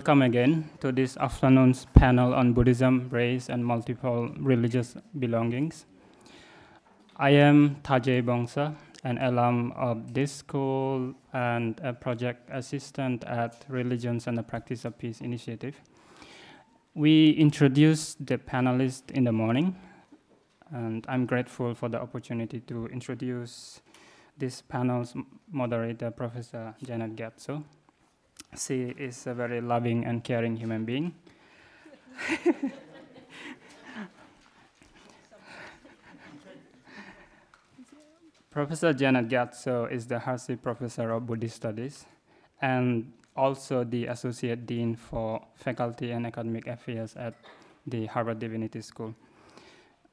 welcome 0.00 0.22
again 0.22 0.66
to 0.80 0.90
this 0.90 1.18
afternoon's 1.18 1.84
panel 1.92 2.32
on 2.32 2.54
Buddhism, 2.54 3.06
race, 3.10 3.50
and 3.50 3.62
multiple 3.62 4.30
religious 4.38 4.96
belongings. 5.18 5.84
I 7.18 7.30
am 7.32 7.76
Tajay 7.82 8.22
Bongsa, 8.22 8.74
an 9.04 9.18
alum 9.18 9.72
of 9.76 10.14
this 10.14 10.32
school 10.32 11.12
and 11.34 11.78
a 11.84 11.92
project 11.92 12.48
assistant 12.50 13.24
at 13.24 13.66
Religions 13.68 14.26
and 14.26 14.38
the 14.38 14.42
Practice 14.42 14.86
of 14.86 14.96
Peace 14.96 15.20
initiative. 15.20 15.78
We 16.94 17.32
introduced 17.32 18.24
the 18.24 18.38
panelists 18.38 19.10
in 19.10 19.24
the 19.24 19.32
morning, 19.32 19.76
and 20.72 21.04
I'm 21.10 21.26
grateful 21.26 21.74
for 21.74 21.90
the 21.90 22.00
opportunity 22.00 22.60
to 22.60 22.86
introduce 22.86 23.82
this 24.38 24.62
panel's 24.62 25.14
moderator, 25.52 26.10
Professor 26.10 26.74
Janet 26.82 27.16
Gyatso. 27.16 27.64
She 28.56 28.94
is 28.98 29.26
a 29.26 29.34
very 29.34 29.60
loving 29.60 30.04
and 30.04 30.22
caring 30.24 30.56
human 30.56 30.84
being. 30.84 31.14
Professor 38.50 38.92
Janet 38.92 39.28
Gyatso 39.28 39.90
is 39.90 40.06
the 40.06 40.18
Hershey 40.18 40.56
Professor 40.56 41.12
of 41.12 41.26
Buddhist 41.26 41.54
Studies 41.56 42.04
and 42.60 43.12
also 43.36 43.84
the 43.84 44.06
Associate 44.06 44.66
Dean 44.66 44.96
for 44.96 45.40
Faculty 45.54 46.10
and 46.10 46.26
Academic 46.26 46.66
Affairs 46.66 47.14
at 47.16 47.34
the 47.86 48.06
Harvard 48.06 48.40
Divinity 48.40 48.80
School. 48.80 49.14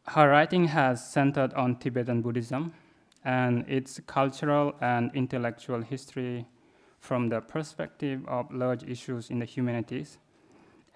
Her 0.05 0.29
writing 0.29 0.65
has 0.65 1.05
centered 1.05 1.53
on 1.55 1.77
Tibetan 1.77 2.21
Buddhism 2.21 2.73
and 3.25 3.65
its 3.67 3.99
cultural 4.05 4.75
and 4.79 5.11
intellectual 5.13 5.81
history 5.81 6.45
from 6.99 7.29
the 7.29 7.41
perspective 7.41 8.21
of 8.27 8.53
large 8.53 8.83
issues 8.83 9.29
in 9.29 9.39
the 9.39 9.45
humanities 9.45 10.17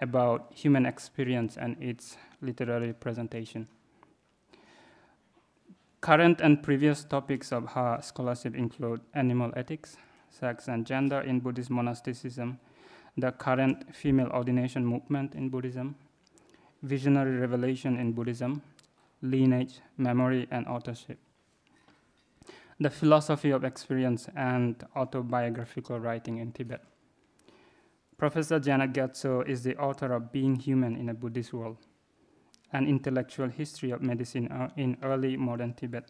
about 0.00 0.52
human 0.54 0.84
experience 0.84 1.56
and 1.56 1.80
its 1.80 2.16
literary 2.40 2.92
presentation. 2.92 3.68
Current 6.00 6.40
and 6.40 6.62
previous 6.62 7.04
topics 7.04 7.52
of 7.52 7.70
her 7.72 8.00
scholarship 8.02 8.56
include 8.56 9.00
animal 9.14 9.52
ethics, 9.56 9.96
sex 10.30 10.66
and 10.66 10.84
gender 10.84 11.20
in 11.20 11.38
Buddhist 11.38 11.70
monasticism, 11.70 12.58
the 13.16 13.30
current 13.30 13.94
female 13.94 14.28
ordination 14.28 14.84
movement 14.84 15.34
in 15.34 15.48
Buddhism, 15.48 15.94
visionary 16.82 17.36
revelation 17.36 17.96
in 17.96 18.12
Buddhism, 18.12 18.62
lineage, 19.20 19.80
memory, 19.96 20.48
and 20.50 20.66
authorship 20.66 21.18
the 22.80 22.90
philosophy 22.90 23.50
of 23.50 23.64
experience 23.64 24.28
and 24.36 24.84
autobiographical 24.96 26.00
writing 26.00 26.38
in 26.38 26.52
Tibet. 26.52 26.82
Professor 28.16 28.60
Janet 28.60 28.92
Gyatso 28.92 29.46
is 29.48 29.62
the 29.62 29.76
author 29.76 30.12
of 30.12 30.32
Being 30.32 30.56
Human 30.56 30.96
in 30.96 31.08
a 31.08 31.14
Buddhist 31.14 31.52
World, 31.52 31.78
an 32.72 32.86
intellectual 32.86 33.48
history 33.48 33.90
of 33.90 34.00
medicine 34.00 34.48
uh, 34.48 34.68
in 34.76 34.96
early 35.02 35.36
modern 35.36 35.74
Tibet. 35.74 36.08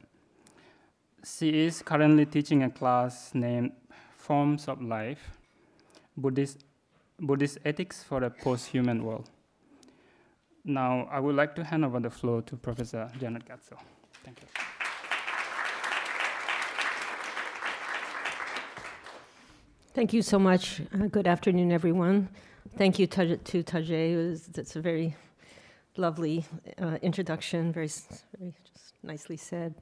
She 1.25 1.65
is 1.65 1.83
currently 1.83 2.27
teaching 2.27 2.65
a 2.65 2.71
class 2.71 3.35
named 3.35 3.73
Forms 4.17 4.69
of 4.69 4.83
Life 4.83 5.39
Buddhist, 6.17 6.65
Buddhist 7.19 7.59
Ethics 7.65 8.03
for 8.03 8.23
a 8.25 8.31
Post 8.31 8.69
Human 8.69 9.05
World. 9.05 9.31
Now, 10.65 11.09
I 11.11 11.19
would 11.19 11.35
like 11.35 11.55
to 11.57 11.65
hand 11.65 11.85
over 11.85 11.99
the 11.99 12.11
floor 12.11 12.43
to 12.43 12.57
Professor 12.57 13.11
Janet 13.19 13.45
Gyatso. 13.47 13.77
Thank 14.25 14.43
you. 14.43 14.82
Thank 19.95 20.15
you 20.15 20.23
so 20.23 20.39
much. 20.39 20.81
Uh, 20.95 21.07
good 21.09 21.27
afternoon, 21.27 21.71
everyone. 21.71 22.31
Thank 22.79 22.99
you 22.99 23.07
to, 23.09 23.37
to 23.37 23.63
Tajay. 23.63 24.57
It's 24.57 24.75
a 24.75 24.81
very 24.81 25.15
lovely 25.99 26.47
uh, 26.81 26.97
introduction, 27.03 27.75
very, 27.75 27.91
very 28.39 28.55
just 28.73 28.95
nicely 29.03 29.37
said. 29.37 29.75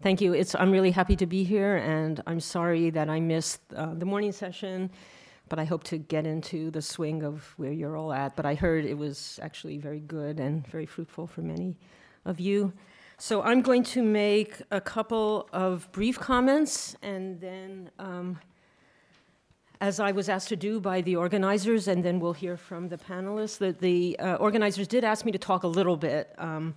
Thank 0.00 0.22
you. 0.22 0.32
It's, 0.32 0.54
I'm 0.54 0.70
really 0.70 0.90
happy 0.90 1.16
to 1.16 1.26
be 1.26 1.44
here, 1.44 1.76
and 1.76 2.22
I'm 2.26 2.40
sorry 2.40 2.88
that 2.88 3.10
I 3.10 3.20
missed 3.20 3.60
uh, 3.76 3.92
the 3.92 4.06
morning 4.06 4.32
session, 4.32 4.90
but 5.50 5.58
I 5.58 5.64
hope 5.64 5.84
to 5.84 5.98
get 5.98 6.26
into 6.26 6.70
the 6.70 6.80
swing 6.80 7.22
of 7.22 7.52
where 7.58 7.70
you're 7.70 7.98
all 7.98 8.14
at. 8.14 8.36
But 8.36 8.46
I 8.46 8.54
heard 8.54 8.86
it 8.86 8.96
was 8.96 9.38
actually 9.42 9.76
very 9.76 10.00
good 10.00 10.40
and 10.40 10.66
very 10.68 10.86
fruitful 10.86 11.26
for 11.26 11.42
many 11.42 11.76
of 12.24 12.40
you. 12.40 12.72
So 13.18 13.42
I'm 13.42 13.60
going 13.60 13.82
to 13.82 14.02
make 14.02 14.62
a 14.70 14.80
couple 14.80 15.46
of 15.52 15.92
brief 15.92 16.18
comments, 16.18 16.96
and 17.02 17.38
then 17.38 17.90
um, 17.98 18.38
as 19.80 20.00
I 20.00 20.12
was 20.12 20.28
asked 20.28 20.48
to 20.48 20.56
do 20.56 20.80
by 20.80 21.00
the 21.00 21.16
organizers, 21.16 21.88
and 21.88 22.04
then 22.04 22.18
we'll 22.18 22.32
hear 22.32 22.56
from 22.56 22.88
the 22.88 22.98
panelists, 22.98 23.58
that 23.58 23.78
the 23.78 24.18
uh, 24.18 24.34
organizers 24.36 24.88
did 24.88 25.04
ask 25.04 25.24
me 25.24 25.32
to 25.32 25.38
talk 25.38 25.62
a 25.62 25.68
little 25.68 25.96
bit 25.96 26.34
um, 26.38 26.74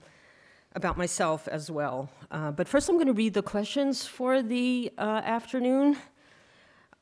about 0.75 0.97
myself 0.97 1.47
as 1.47 1.71
well. 1.71 2.09
Uh, 2.29 2.51
but 2.51 2.67
first, 2.67 2.89
I'm 2.89 2.95
going 2.95 3.07
to 3.07 3.13
read 3.13 3.33
the 3.33 3.41
questions 3.41 4.05
for 4.05 4.41
the 4.41 4.91
uh, 4.97 5.21
afternoon, 5.23 5.97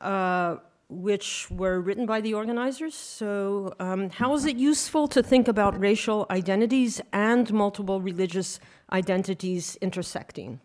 uh, 0.00 0.56
which 0.88 1.50
were 1.50 1.80
written 1.80 2.06
by 2.06 2.20
the 2.20 2.34
organizers. 2.34 2.94
So, 2.94 3.74
um, 3.78 4.10
how 4.10 4.34
is 4.34 4.46
it 4.46 4.56
useful 4.56 5.06
to 5.08 5.22
think 5.22 5.48
about 5.48 5.78
racial 5.78 6.26
identities 6.30 7.00
and 7.12 7.52
multiple 7.52 8.00
religious 8.00 8.58
identities 8.90 9.76
intersecting? 9.80 10.60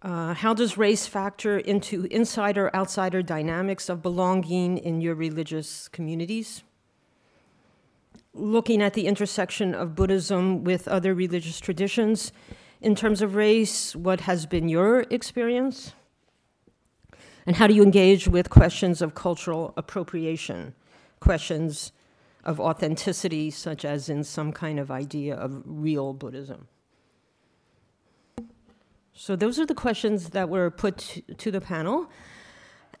Uh, 0.00 0.32
how 0.32 0.54
does 0.54 0.78
race 0.78 1.06
factor 1.06 1.58
into 1.58 2.04
insider 2.04 2.74
outsider 2.74 3.20
dynamics 3.20 3.88
of 3.88 4.00
belonging 4.00 4.78
in 4.78 5.00
your 5.00 5.14
religious 5.14 5.88
communities? 5.88 6.62
Looking 8.32 8.80
at 8.80 8.94
the 8.94 9.08
intersection 9.08 9.74
of 9.74 9.96
Buddhism 9.96 10.62
with 10.62 10.86
other 10.86 11.14
religious 11.14 11.58
traditions, 11.58 12.30
in 12.80 12.94
terms 12.94 13.22
of 13.22 13.34
race, 13.34 13.96
what 13.96 14.20
has 14.20 14.46
been 14.46 14.68
your 14.68 15.00
experience? 15.10 15.94
And 17.44 17.56
how 17.56 17.66
do 17.66 17.74
you 17.74 17.82
engage 17.82 18.28
with 18.28 18.50
questions 18.50 19.02
of 19.02 19.16
cultural 19.16 19.74
appropriation, 19.76 20.74
questions 21.18 21.90
of 22.44 22.60
authenticity, 22.60 23.50
such 23.50 23.84
as 23.84 24.08
in 24.08 24.22
some 24.22 24.52
kind 24.52 24.78
of 24.78 24.92
idea 24.92 25.34
of 25.34 25.60
real 25.64 26.12
Buddhism? 26.12 26.68
So 29.20 29.34
those 29.34 29.58
are 29.58 29.66
the 29.66 29.74
questions 29.74 30.30
that 30.30 30.48
were 30.48 30.70
put 30.70 31.24
to 31.38 31.50
the 31.50 31.60
panel. 31.60 32.08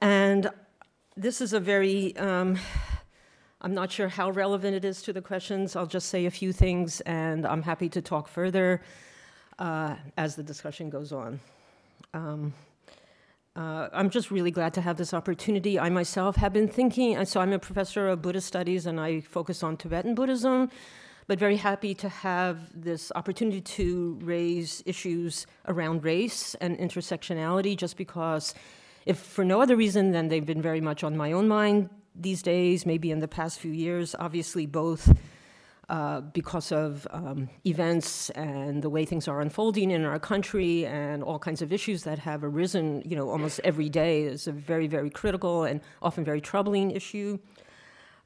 And 0.00 0.50
this 1.16 1.40
is 1.40 1.52
a 1.52 1.60
very, 1.60 2.16
um, 2.16 2.58
I'm 3.60 3.72
not 3.72 3.92
sure 3.92 4.08
how 4.08 4.30
relevant 4.30 4.74
it 4.74 4.84
is 4.84 5.00
to 5.02 5.12
the 5.12 5.22
questions. 5.22 5.76
I'll 5.76 5.86
just 5.86 6.08
say 6.08 6.26
a 6.26 6.30
few 6.32 6.52
things, 6.52 7.00
and 7.02 7.46
I'm 7.46 7.62
happy 7.62 7.88
to 7.90 8.02
talk 8.02 8.26
further 8.26 8.82
uh, 9.60 9.94
as 10.16 10.34
the 10.34 10.42
discussion 10.42 10.90
goes 10.90 11.12
on. 11.12 11.38
Um, 12.12 12.52
uh, 13.54 13.88
I'm 13.92 14.10
just 14.10 14.32
really 14.32 14.50
glad 14.50 14.74
to 14.74 14.80
have 14.80 14.96
this 14.96 15.14
opportunity. 15.14 15.78
I 15.78 15.88
myself 15.88 16.34
have 16.34 16.52
been 16.52 16.68
thinking, 16.68 17.24
so 17.26 17.38
I'm 17.40 17.52
a 17.52 17.60
professor 17.60 18.08
of 18.08 18.22
Buddhist 18.22 18.48
studies 18.48 18.86
and 18.86 18.98
I 18.98 19.20
focus 19.20 19.62
on 19.62 19.76
Tibetan 19.76 20.16
Buddhism 20.16 20.68
but 21.28 21.38
very 21.38 21.56
happy 21.56 21.94
to 21.94 22.08
have 22.08 22.56
this 22.74 23.12
opportunity 23.14 23.60
to 23.60 24.18
raise 24.22 24.82
issues 24.86 25.46
around 25.66 26.02
race 26.02 26.56
and 26.56 26.76
intersectionality 26.78 27.76
just 27.76 27.98
because 27.98 28.54
if 29.04 29.18
for 29.18 29.44
no 29.44 29.60
other 29.60 29.76
reason 29.76 30.10
than 30.12 30.28
they've 30.28 30.46
been 30.46 30.62
very 30.62 30.80
much 30.80 31.04
on 31.04 31.16
my 31.16 31.32
own 31.32 31.46
mind 31.46 31.90
these 32.14 32.42
days, 32.42 32.84
maybe 32.86 33.10
in 33.10 33.20
the 33.20 33.28
past 33.28 33.60
few 33.60 33.70
years, 33.70 34.16
obviously 34.18 34.64
both 34.66 35.16
uh, 35.90 36.20
because 36.20 36.72
of 36.72 37.06
um, 37.10 37.48
events 37.66 38.30
and 38.30 38.82
the 38.82 38.90
way 38.90 39.04
things 39.04 39.28
are 39.28 39.40
unfolding 39.40 39.90
in 39.90 40.04
our 40.04 40.18
country 40.18 40.84
and 40.86 41.22
all 41.22 41.38
kinds 41.38 41.62
of 41.62 41.72
issues 41.72 42.04
that 42.04 42.18
have 42.18 42.42
arisen, 42.42 43.02
you 43.04 43.16
know, 43.16 43.28
almost 43.28 43.60
every 43.64 43.88
day 43.88 44.22
is 44.22 44.46
a 44.46 44.52
very, 44.52 44.86
very 44.86 45.10
critical 45.10 45.64
and 45.64 45.80
often 46.02 46.24
very 46.24 46.40
troubling 46.40 46.90
issue. 46.90 47.38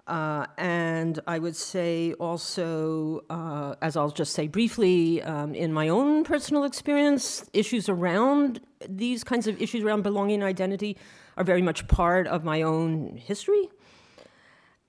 Uh, 0.06 0.46
and 0.58 1.20
I 1.28 1.38
would 1.38 1.54
say 1.54 2.12
also, 2.14 3.24
uh, 3.30 3.76
as 3.80 3.96
I'll 3.96 4.10
just 4.10 4.32
say 4.32 4.48
briefly, 4.48 5.22
um, 5.22 5.54
in 5.54 5.72
my 5.72 5.88
own 5.88 6.24
personal 6.24 6.64
experience, 6.64 7.48
issues 7.52 7.88
around 7.88 8.60
these 8.88 9.22
kinds 9.22 9.46
of 9.46 9.62
issues 9.62 9.84
around 9.84 10.02
belonging 10.02 10.36
and 10.36 10.44
identity 10.44 10.98
are 11.36 11.44
very 11.44 11.62
much 11.62 11.86
part 11.86 12.26
of 12.26 12.42
my 12.42 12.62
own 12.62 13.16
history. 13.16 13.68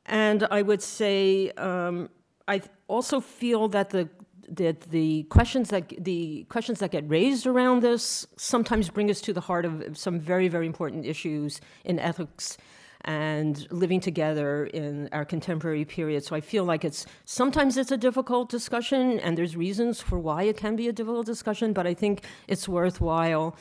And 0.08 0.44
I 0.50 0.64
would 0.64 0.82
say 0.82 1.52
um, 1.52 2.10
I 2.48 2.62
also 2.88 3.20
feel 3.20 3.68
that 3.70 3.92
the 3.92 4.10
that 4.50 4.82
the 4.82 5.24
questions 5.24 5.70
that 5.70 5.94
the 6.04 6.46
questions 6.50 6.80
that 6.80 6.92
get 6.92 7.10
raised 7.10 7.48
around 7.48 7.82
this 7.82 8.28
sometimes 8.36 8.90
bring 8.90 9.10
us 9.10 9.22
to 9.22 9.32
the 9.32 9.40
heart 9.40 9.64
of 9.64 9.98
some 9.98 10.20
very 10.20 10.50
very 10.50 10.66
important 10.66 11.06
issues 11.06 11.62
in 11.86 11.98
ethics 11.98 12.58
and 13.06 13.68
living 13.72 14.00
together 14.00 14.66
in 14.68 15.10
our 15.12 15.26
contemporary 15.26 15.86
period. 15.86 16.24
So 16.24 16.36
I 16.36 16.42
feel 16.42 16.64
like 16.64 16.86
it's 16.86 17.06
sometimes 17.26 17.78
it's 17.78 17.92
a 17.92 17.98
difficult 17.98 18.50
discussion, 18.50 19.20
and 19.20 19.38
there's 19.38 19.56
reasons 19.56 20.02
for 20.02 20.20
why 20.20 20.44
it 20.44 20.58
can 20.58 20.76
be 20.76 20.88
a 20.88 20.94
difficult 20.94 21.26
discussion, 21.26 21.74
but 21.74 21.86
I 21.86 21.94
think 21.94 22.24
it's 22.48 22.68
worthwhile. 22.68 23.56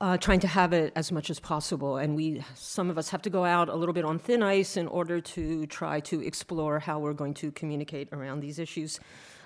uh, 0.00 0.16
trying 0.16 0.40
to 0.40 0.48
have 0.48 0.72
it 0.72 0.92
as 0.96 1.12
much 1.12 1.28
as 1.28 1.38
possible. 1.38 1.98
And 1.98 2.16
we, 2.16 2.42
some 2.54 2.88
of 2.88 2.96
us 2.96 3.10
have 3.10 3.22
to 3.22 3.30
go 3.30 3.44
out 3.44 3.68
a 3.68 3.74
little 3.74 3.92
bit 3.92 4.04
on 4.04 4.18
thin 4.18 4.42
ice 4.42 4.76
in 4.76 4.88
order 4.88 5.20
to 5.20 5.66
try 5.66 6.00
to 6.00 6.22
explore 6.22 6.78
how 6.78 6.98
we're 6.98 7.12
going 7.12 7.34
to 7.34 7.52
communicate 7.52 8.08
around 8.12 8.40
these 8.40 8.58
issues. 8.58 8.98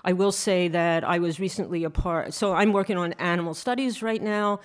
I 0.05 0.13
will 0.13 0.33
say 0.33 0.69
that 0.69 1.03
I 1.03 1.19
was 1.19 1.41
recently 1.41 1.83
a 1.85 1.91
part, 1.91 2.35
so 2.35 2.53
I'm 2.53 2.73
working 2.73 2.97
on 2.97 3.15
animal 3.15 3.55
studies 3.55 4.03
right 4.03 4.23
now. 4.23 4.61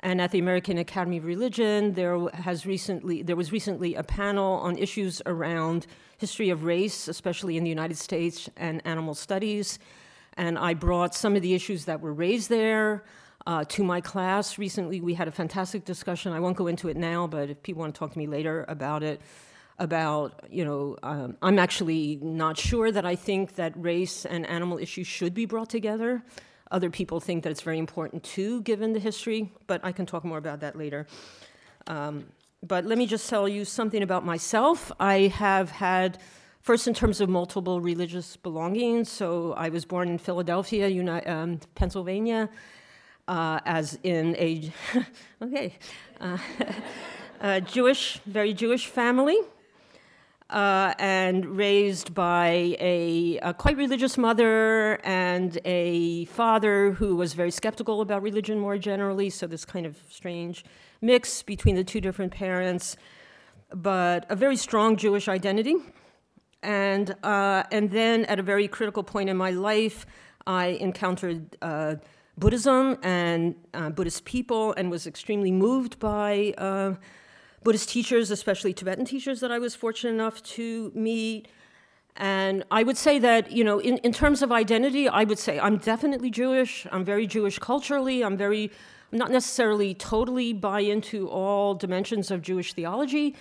And 0.00 0.20
at 0.20 0.30
the 0.30 0.38
American 0.38 0.78
Academy 0.78 1.16
of 1.16 1.24
Religion, 1.24 1.94
there 1.94 2.18
has 2.28 2.66
recently 2.66 3.22
there 3.22 3.36
was 3.36 3.50
recently 3.52 3.94
a 3.94 4.02
panel 4.02 4.54
on 4.60 4.76
issues 4.78 5.22
around 5.26 5.86
history 6.18 6.50
of 6.50 6.64
race, 6.64 7.08
especially 7.08 7.56
in 7.56 7.64
the 7.64 7.70
United 7.70 7.96
States, 7.96 8.48
and 8.56 8.82
animal 8.86 9.14
studies. 9.14 9.78
And 10.36 10.58
I 10.58 10.74
brought 10.74 11.14
some 11.14 11.34
of 11.34 11.42
the 11.42 11.54
issues 11.54 11.86
that 11.86 12.00
were 12.00 12.12
raised 12.12 12.50
there 12.50 13.04
uh, 13.46 13.64
to 13.64 13.84
my 13.84 14.00
class. 14.00 14.58
Recently, 14.58 15.00
we 15.00 15.14
had 15.14 15.28
a 15.28 15.32
fantastic 15.32 15.84
discussion. 15.84 16.32
I 16.32 16.40
won't 16.40 16.56
go 16.56 16.66
into 16.66 16.88
it 16.88 16.96
now, 16.96 17.26
but 17.26 17.50
if 17.50 17.62
people 17.62 17.80
want 17.80 17.94
to 17.94 17.98
talk 17.98 18.12
to 18.12 18.18
me 18.18 18.26
later 18.26 18.64
about 18.68 19.02
it, 19.02 19.20
about, 19.78 20.44
you 20.50 20.64
know, 20.64 20.96
um, 21.02 21.36
I'm 21.42 21.58
actually 21.58 22.18
not 22.22 22.58
sure 22.58 22.90
that 22.90 23.04
I 23.04 23.14
think 23.14 23.56
that 23.56 23.72
race 23.76 24.24
and 24.24 24.46
animal 24.46 24.78
issues 24.78 25.06
should 25.06 25.34
be 25.34 25.46
brought 25.46 25.70
together. 25.70 26.22
Other 26.70 26.90
people 26.90 27.20
think 27.20 27.44
that 27.44 27.50
it's 27.50 27.62
very 27.62 27.78
important 27.78 28.24
too, 28.24 28.62
given 28.62 28.92
the 28.92 28.98
history, 28.98 29.52
but 29.66 29.80
I 29.84 29.92
can 29.92 30.06
talk 30.06 30.24
more 30.24 30.38
about 30.38 30.60
that 30.60 30.76
later. 30.76 31.06
Um, 31.86 32.26
but 32.66 32.84
let 32.84 32.98
me 32.98 33.06
just 33.06 33.28
tell 33.28 33.48
you 33.48 33.64
something 33.64 34.02
about 34.02 34.24
myself. 34.24 34.90
I 34.98 35.32
have 35.34 35.70
had, 35.70 36.18
first 36.60 36.88
in 36.88 36.94
terms 36.94 37.20
of 37.20 37.28
multiple 37.28 37.80
religious 37.80 38.36
belongings, 38.36 39.10
so 39.10 39.52
I 39.52 39.68
was 39.68 39.84
born 39.84 40.08
in 40.08 40.18
Philadelphia, 40.18 40.88
Uni- 40.88 41.26
um, 41.26 41.60
Pennsylvania 41.74 42.50
uh, 43.28 43.60
as 43.64 43.98
in 44.02 44.36
a, 44.36 44.72
okay, 45.42 45.74
uh, 46.20 46.38
a 47.40 47.60
Jewish, 47.60 48.20
very 48.26 48.54
Jewish 48.54 48.86
family. 48.86 49.38
Uh, 50.48 50.94
and 51.00 51.44
raised 51.44 52.14
by 52.14 52.76
a, 52.78 53.36
a, 53.42 53.52
quite 53.52 53.76
religious 53.76 54.16
mother 54.16 55.00
and 55.02 55.58
a 55.64 56.24
father 56.26 56.92
who 56.92 57.16
was 57.16 57.34
very 57.34 57.50
skeptical 57.50 58.00
about 58.00 58.22
religion 58.22 58.56
more 58.56 58.78
generally, 58.78 59.28
so 59.28 59.48
this 59.48 59.64
kind 59.64 59.84
of 59.84 59.96
strange 60.08 60.64
mix 61.00 61.42
between 61.42 61.74
the 61.74 61.82
two 61.82 62.00
different 62.00 62.32
parents, 62.32 62.96
but 63.74 64.24
a 64.30 64.36
very 64.36 64.56
strong 64.56 64.96
Jewish 64.96 65.26
identity. 65.26 65.74
And, 66.62 67.16
uh, 67.24 67.64
and 67.72 67.90
then 67.90 68.24
at 68.26 68.38
a 68.38 68.42
very 68.42 68.68
critical 68.68 69.02
point 69.02 69.28
in 69.28 69.36
my 69.36 69.50
life, 69.50 70.06
I 70.46 70.66
encountered 70.66 71.56
uh, 71.60 71.96
Buddhism 72.38 72.98
and 73.02 73.54
uh, 73.74 73.90
Buddhist 73.90 74.24
people 74.24 74.74
and 74.74 74.90
was 74.90 75.06
extremely 75.06 75.50
moved 75.50 75.98
by 75.98 76.54
uh, 76.58 76.94
Buddhist 77.66 77.88
teachers, 77.88 78.30
especially 78.30 78.72
Tibetan 78.72 79.04
teachers 79.04 79.40
that 79.40 79.50
I 79.50 79.58
was 79.58 79.74
fortunate 79.74 80.12
enough 80.12 80.40
to 80.54 80.92
meet. 80.94 81.48
And 82.14 82.62
I 82.70 82.84
would 82.84 82.96
say 82.96 83.18
that, 83.18 83.50
you 83.50 83.64
know, 83.64 83.80
in, 83.80 83.98
in 83.98 84.12
terms 84.12 84.40
of 84.40 84.52
identity, 84.52 85.08
I 85.08 85.24
would 85.24 85.40
say 85.40 85.58
I'm 85.58 85.78
definitely 85.78 86.30
Jewish. 86.30 86.86
I'm 86.92 87.04
very 87.04 87.26
Jewish 87.26 87.58
culturally. 87.58 88.22
I'm 88.22 88.36
very, 88.36 88.70
I'm 89.10 89.18
not 89.18 89.32
necessarily 89.32 89.94
totally 89.94 90.52
buy 90.52 90.78
into 90.78 91.28
all 91.28 91.74
dimensions 91.74 92.30
of 92.30 92.40
Jewish 92.40 92.72
theology, 92.72 93.34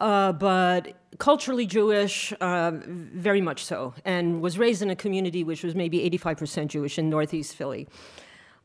uh, 0.00 0.32
but 0.32 0.92
culturally 1.16 1.64
Jewish, 1.64 2.34
uh, 2.42 2.72
very 2.74 3.40
much 3.40 3.64
so, 3.64 3.94
and 4.04 4.42
was 4.42 4.58
raised 4.58 4.82
in 4.82 4.90
a 4.90 4.96
community 4.96 5.44
which 5.44 5.64
was 5.64 5.74
maybe 5.74 5.98
85% 6.10 6.66
Jewish 6.66 6.98
in 6.98 7.08
Northeast 7.08 7.56
Philly. 7.56 7.88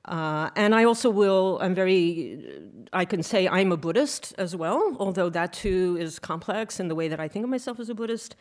Uh, 0.06 0.50
and 0.56 0.76
I 0.76 0.84
also 0.84 1.10
will, 1.10 1.58
I'm 1.62 1.74
very, 1.74 2.62
I 2.94 3.06
can 3.06 3.24
say 3.24 3.48
I'm 3.48 3.72
a 3.72 3.78
Buddhist 3.78 4.36
as 4.38 4.56
well, 4.56 4.96
although 5.00 5.30
that 5.30 5.54
too 5.54 5.98
is 6.00 6.20
complex 6.20 6.80
in 6.80 6.88
the 6.88 6.96
way 6.96 7.08
that 7.08 7.20
I 7.20 7.28
think 7.28 7.44
of 7.44 7.50
myself 7.50 7.80
as 7.80 7.90
a 7.90 7.96
Buddhist. 7.96 8.36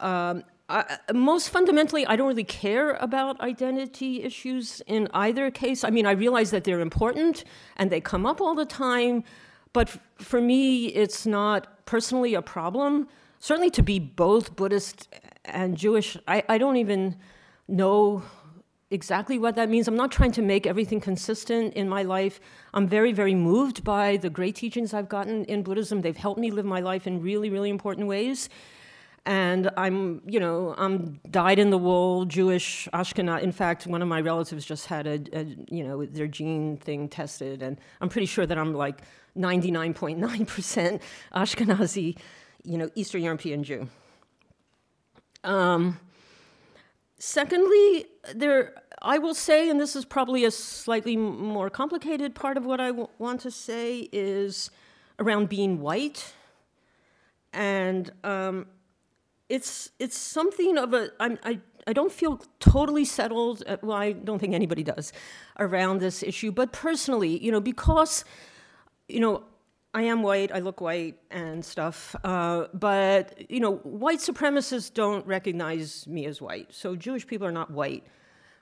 Um, 0.00 0.44
I, 0.70 0.98
most 1.12 1.50
fundamentally, 1.50 2.06
I 2.06 2.16
don't 2.16 2.28
really 2.28 2.44
care 2.44 2.92
about 2.94 3.40
identity 3.40 4.22
issues 4.22 4.82
in 4.86 5.08
either 5.12 5.50
case. 5.50 5.84
I 5.84 5.90
mean, 5.90 6.06
I 6.06 6.12
realize 6.12 6.50
that 6.52 6.64
they're 6.64 6.80
important 6.80 7.44
and 7.76 7.90
they 7.90 8.00
come 8.00 8.24
up 8.24 8.40
all 8.40 8.54
the 8.54 8.66
time, 8.66 9.24
but 9.72 9.90
for 10.18 10.40
me, 10.40 10.86
it's 10.86 11.26
not 11.26 11.84
personally 11.86 12.34
a 12.34 12.42
problem. 12.42 13.08
Certainly 13.40 13.70
to 13.70 13.82
be 13.82 13.98
both 13.98 14.56
Buddhist 14.56 15.08
and 15.44 15.76
Jewish, 15.76 16.16
I, 16.26 16.42
I 16.48 16.58
don't 16.58 16.76
even 16.76 17.16
know 17.66 18.22
exactly 18.90 19.38
what 19.38 19.54
that 19.56 19.68
means. 19.68 19.86
I'm 19.88 19.96
not 19.96 20.10
trying 20.10 20.32
to 20.32 20.42
make 20.42 20.66
everything 20.66 21.00
consistent 21.00 21.74
in 21.74 21.88
my 21.88 22.02
life. 22.02 22.40
I'm 22.74 22.86
very, 22.86 23.12
very 23.12 23.34
moved 23.34 23.84
by 23.84 24.16
the 24.16 24.30
great 24.30 24.54
teachings 24.54 24.94
I've 24.94 25.08
gotten 25.08 25.44
in 25.44 25.62
Buddhism. 25.62 26.00
They've 26.00 26.16
helped 26.16 26.40
me 26.40 26.50
live 26.50 26.64
my 26.64 26.80
life 26.80 27.06
in 27.06 27.20
really, 27.20 27.50
really 27.50 27.70
important 27.70 28.06
ways. 28.06 28.48
And 29.26 29.70
I'm, 29.76 30.22
you 30.26 30.40
know, 30.40 30.74
I'm 30.78 31.20
dyed 31.30 31.58
in 31.58 31.68
the 31.68 31.76
wool 31.76 32.24
Jewish 32.24 32.88
Ashkenaz. 32.94 33.42
In 33.42 33.52
fact, 33.52 33.86
one 33.86 34.00
of 34.00 34.08
my 34.08 34.22
relatives 34.22 34.64
just 34.64 34.86
had 34.86 35.06
a, 35.06 35.20
a, 35.34 35.44
you 35.68 35.84
know, 35.84 36.06
their 36.06 36.26
gene 36.26 36.78
thing 36.78 37.10
tested, 37.10 37.62
and 37.62 37.78
I'm 38.00 38.08
pretty 38.08 38.24
sure 38.26 38.46
that 38.46 38.56
I'm 38.56 38.72
like 38.72 39.02
99.9% 39.36 41.00
Ashkenazi, 41.34 42.16
you 42.64 42.78
know, 42.78 42.88
Eastern 42.94 43.22
European 43.22 43.64
Jew. 43.64 43.88
Um, 45.44 45.98
secondly, 47.18 48.06
there, 48.34 48.74
I 49.02 49.18
will 49.18 49.34
say, 49.34 49.70
and 49.70 49.80
this 49.80 49.96
is 49.96 50.04
probably 50.04 50.44
a 50.44 50.50
slightly 50.50 51.16
more 51.16 51.70
complicated 51.70 52.34
part 52.34 52.56
of 52.56 52.64
what 52.66 52.80
I 52.80 52.90
want 53.18 53.40
to 53.42 53.50
say, 53.50 54.08
is 54.12 54.70
around 55.18 55.48
being 55.48 55.80
white. 55.80 56.34
And 57.52 58.10
um, 58.24 58.66
it's, 59.48 59.90
it's 59.98 60.16
something 60.16 60.78
of 60.78 60.94
a, 60.94 61.10
I'm, 61.18 61.38
I, 61.44 61.60
I 61.86 61.92
don't 61.92 62.12
feel 62.12 62.42
totally 62.60 63.04
settled, 63.04 63.62
at, 63.66 63.82
well, 63.82 63.96
I 63.96 64.12
don't 64.12 64.38
think 64.38 64.54
anybody 64.54 64.82
does, 64.82 65.12
around 65.58 66.00
this 66.00 66.22
issue. 66.22 66.52
But 66.52 66.72
personally, 66.72 67.42
you 67.42 67.50
know, 67.50 67.60
because 67.60 68.24
you 69.08 69.20
know, 69.20 69.42
I 69.94 70.02
am 70.02 70.22
white, 70.22 70.52
I 70.52 70.58
look 70.58 70.82
white 70.82 71.18
and 71.30 71.64
stuff, 71.64 72.14
uh, 72.22 72.66
but, 72.74 73.50
you 73.50 73.58
know, 73.58 73.76
white 73.76 74.18
supremacists 74.18 74.92
don't 74.92 75.26
recognize 75.26 76.06
me 76.06 76.26
as 76.26 76.42
white. 76.42 76.74
So 76.74 76.94
Jewish 76.94 77.26
people 77.26 77.46
are 77.46 77.52
not 77.52 77.70
white 77.70 78.04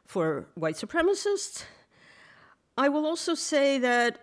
for 0.06 0.46
white 0.54 0.76
supremacists. 0.76 1.64
I 2.78 2.88
will 2.88 3.06
also 3.06 3.34
say 3.34 3.78
that 3.78 4.18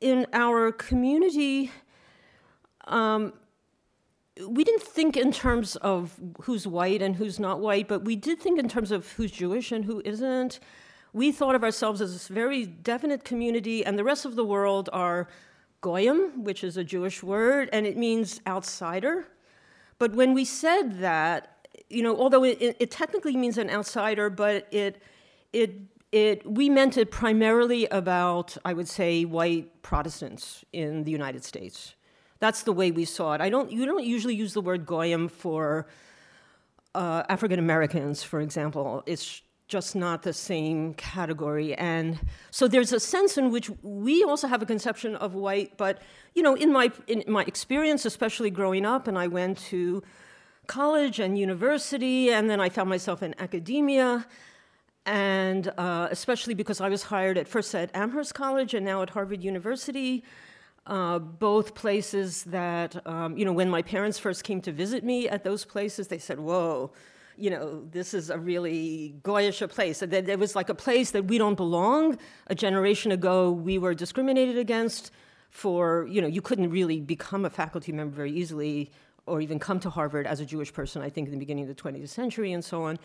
in 0.00 0.26
our 0.32 0.72
community, 0.72 1.70
um, 2.86 3.32
we 4.46 4.64
didn't 4.64 4.82
think 4.82 5.16
in 5.16 5.32
terms 5.32 5.76
of 5.76 6.18
who's 6.42 6.66
white 6.66 7.02
and 7.02 7.16
who's 7.16 7.38
not 7.38 7.60
white, 7.60 7.88
but 7.88 8.04
we 8.04 8.16
did 8.16 8.40
think 8.40 8.58
in 8.58 8.68
terms 8.68 8.90
of 8.90 9.10
who's 9.12 9.30
Jewish 9.30 9.72
and 9.72 9.84
who 9.84 10.02
isn't 10.04 10.60
we 11.12 11.30
thought 11.30 11.54
of 11.54 11.62
ourselves 11.62 12.00
as 12.00 12.12
this 12.12 12.28
very 12.28 12.64
definite 12.64 13.24
community, 13.24 13.84
and 13.84 13.98
the 13.98 14.04
rest 14.04 14.24
of 14.24 14.34
the 14.34 14.44
world 14.44 14.88
are 14.92 15.28
goyim, 15.80 16.42
which 16.42 16.64
is 16.64 16.76
a 16.76 16.84
Jewish 16.84 17.22
word, 17.22 17.68
and 17.72 17.86
it 17.86 17.96
means 17.96 18.40
outsider. 18.46 19.26
But 19.98 20.14
when 20.14 20.32
we 20.32 20.44
said 20.44 21.00
that, 21.00 21.61
you 21.88 22.02
know, 22.02 22.16
although 22.16 22.44
it, 22.44 22.76
it, 22.78 22.90
technically 22.90 23.36
means 23.36 23.58
an 23.58 23.70
outsider, 23.70 24.30
but 24.30 24.66
it, 24.70 25.02
it, 25.52 25.74
it, 26.10 26.50
we 26.50 26.68
meant 26.68 26.96
it 26.96 27.10
primarily 27.10 27.86
about, 27.86 28.56
I 28.64 28.72
would 28.72 28.88
say, 28.88 29.24
white 29.24 29.82
Protestants 29.82 30.64
in 30.72 31.04
the 31.04 31.10
United 31.10 31.44
States. 31.44 31.94
That's 32.38 32.62
the 32.62 32.72
way 32.72 32.90
we 32.90 33.04
saw 33.04 33.34
it. 33.34 33.40
I 33.40 33.50
don't, 33.50 33.70
you 33.70 33.86
don't 33.86 34.04
usually 34.04 34.34
use 34.34 34.54
the 34.54 34.60
word 34.60 34.86
goyim 34.86 35.28
for 35.28 35.86
uh, 36.94 37.22
African 37.28 37.58
Americans, 37.58 38.22
for 38.22 38.40
example. 38.40 39.02
It's 39.06 39.42
just 39.68 39.96
not 39.96 40.22
the 40.22 40.32
same 40.34 40.92
category. 40.94 41.74
And 41.76 42.20
so 42.50 42.68
there's 42.68 42.92
a 42.92 43.00
sense 43.00 43.38
in 43.38 43.50
which 43.50 43.70
we 43.82 44.22
also 44.22 44.46
have 44.46 44.60
a 44.60 44.66
conception 44.66 45.16
of 45.16 45.34
white, 45.34 45.78
but 45.78 46.02
you 46.34 46.42
know, 46.42 46.54
in 46.54 46.70
my 46.70 46.90
in 47.06 47.24
my 47.26 47.42
experience, 47.44 48.04
especially 48.04 48.50
growing 48.50 48.84
up, 48.84 49.08
and 49.08 49.18
I 49.18 49.28
went 49.28 49.56
to 49.70 50.02
college 50.66 51.18
and 51.18 51.38
university, 51.38 52.30
and 52.30 52.48
then 52.48 52.60
I 52.60 52.68
found 52.68 52.88
myself 52.88 53.22
in 53.22 53.34
academia, 53.38 54.26
and 55.04 55.68
uh, 55.76 56.08
especially 56.10 56.54
because 56.54 56.80
I 56.80 56.88
was 56.88 57.04
hired 57.04 57.36
at 57.36 57.48
first 57.48 57.74
at 57.74 57.90
Amherst 57.94 58.34
College 58.34 58.74
and 58.74 58.84
now 58.84 59.02
at 59.02 59.10
Harvard 59.10 59.42
University. 59.42 60.24
Uh, 60.84 61.18
both 61.20 61.76
places 61.76 62.42
that, 62.44 63.06
um, 63.06 63.36
you 63.36 63.44
know, 63.44 63.52
when 63.52 63.70
my 63.70 63.82
parents 63.82 64.18
first 64.18 64.42
came 64.42 64.60
to 64.60 64.72
visit 64.72 65.04
me 65.04 65.28
at 65.28 65.44
those 65.44 65.64
places, 65.64 66.08
they 66.08 66.18
said, 66.18 66.40
Whoa, 66.40 66.90
you 67.36 67.50
know, 67.50 67.84
this 67.90 68.14
is 68.14 68.30
a 68.30 68.38
really 68.38 69.14
goyish 69.22 69.66
place. 69.68 70.00
That 70.00 70.26
there 70.26 70.38
was 70.38 70.56
like 70.56 70.68
a 70.68 70.74
place 70.74 71.12
that 71.12 71.26
we 71.26 71.38
don't 71.38 71.54
belong. 71.54 72.18
A 72.48 72.54
generation 72.54 73.12
ago, 73.12 73.52
we 73.52 73.78
were 73.78 73.94
discriminated 73.94 74.58
against 74.58 75.12
for, 75.50 76.06
you 76.10 76.20
know, 76.20 76.26
you 76.26 76.42
couldn't 76.42 76.70
really 76.70 77.00
become 77.00 77.44
a 77.44 77.50
faculty 77.50 77.92
member 77.92 78.16
very 78.16 78.32
easily 78.32 78.90
or 79.26 79.40
even 79.40 79.58
come 79.58 79.80
to 79.80 79.90
Harvard 79.90 80.26
as 80.26 80.40
a 80.40 80.46
Jewish 80.46 80.72
person, 80.72 81.02
I 81.02 81.10
think, 81.10 81.28
in 81.28 81.32
the 81.32 81.38
beginning 81.38 81.68
of 81.68 81.74
the 81.74 81.80
20th 81.82 82.08
century 82.08 82.52
and 82.52 82.64
so 82.64 82.82
on. 82.84 82.98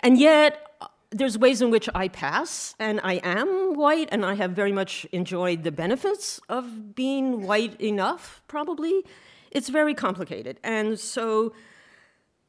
And 0.00 0.18
yet, 0.18 0.66
there's 1.10 1.36
ways 1.36 1.60
in 1.60 1.70
which 1.70 1.88
I 1.94 2.08
pass, 2.08 2.74
and 2.78 3.00
I 3.02 3.14
am 3.14 3.74
white, 3.74 4.08
and 4.12 4.24
I 4.24 4.34
have 4.34 4.52
very 4.52 4.72
much 4.72 5.04
enjoyed 5.12 5.64
the 5.64 5.72
benefits 5.72 6.40
of 6.48 6.94
being 6.94 7.42
white 7.42 7.80
enough, 7.80 8.42
probably. 8.46 9.04
It's 9.50 9.68
very 9.68 9.94
complicated. 9.94 10.60
And 10.62 10.98
so 10.98 11.52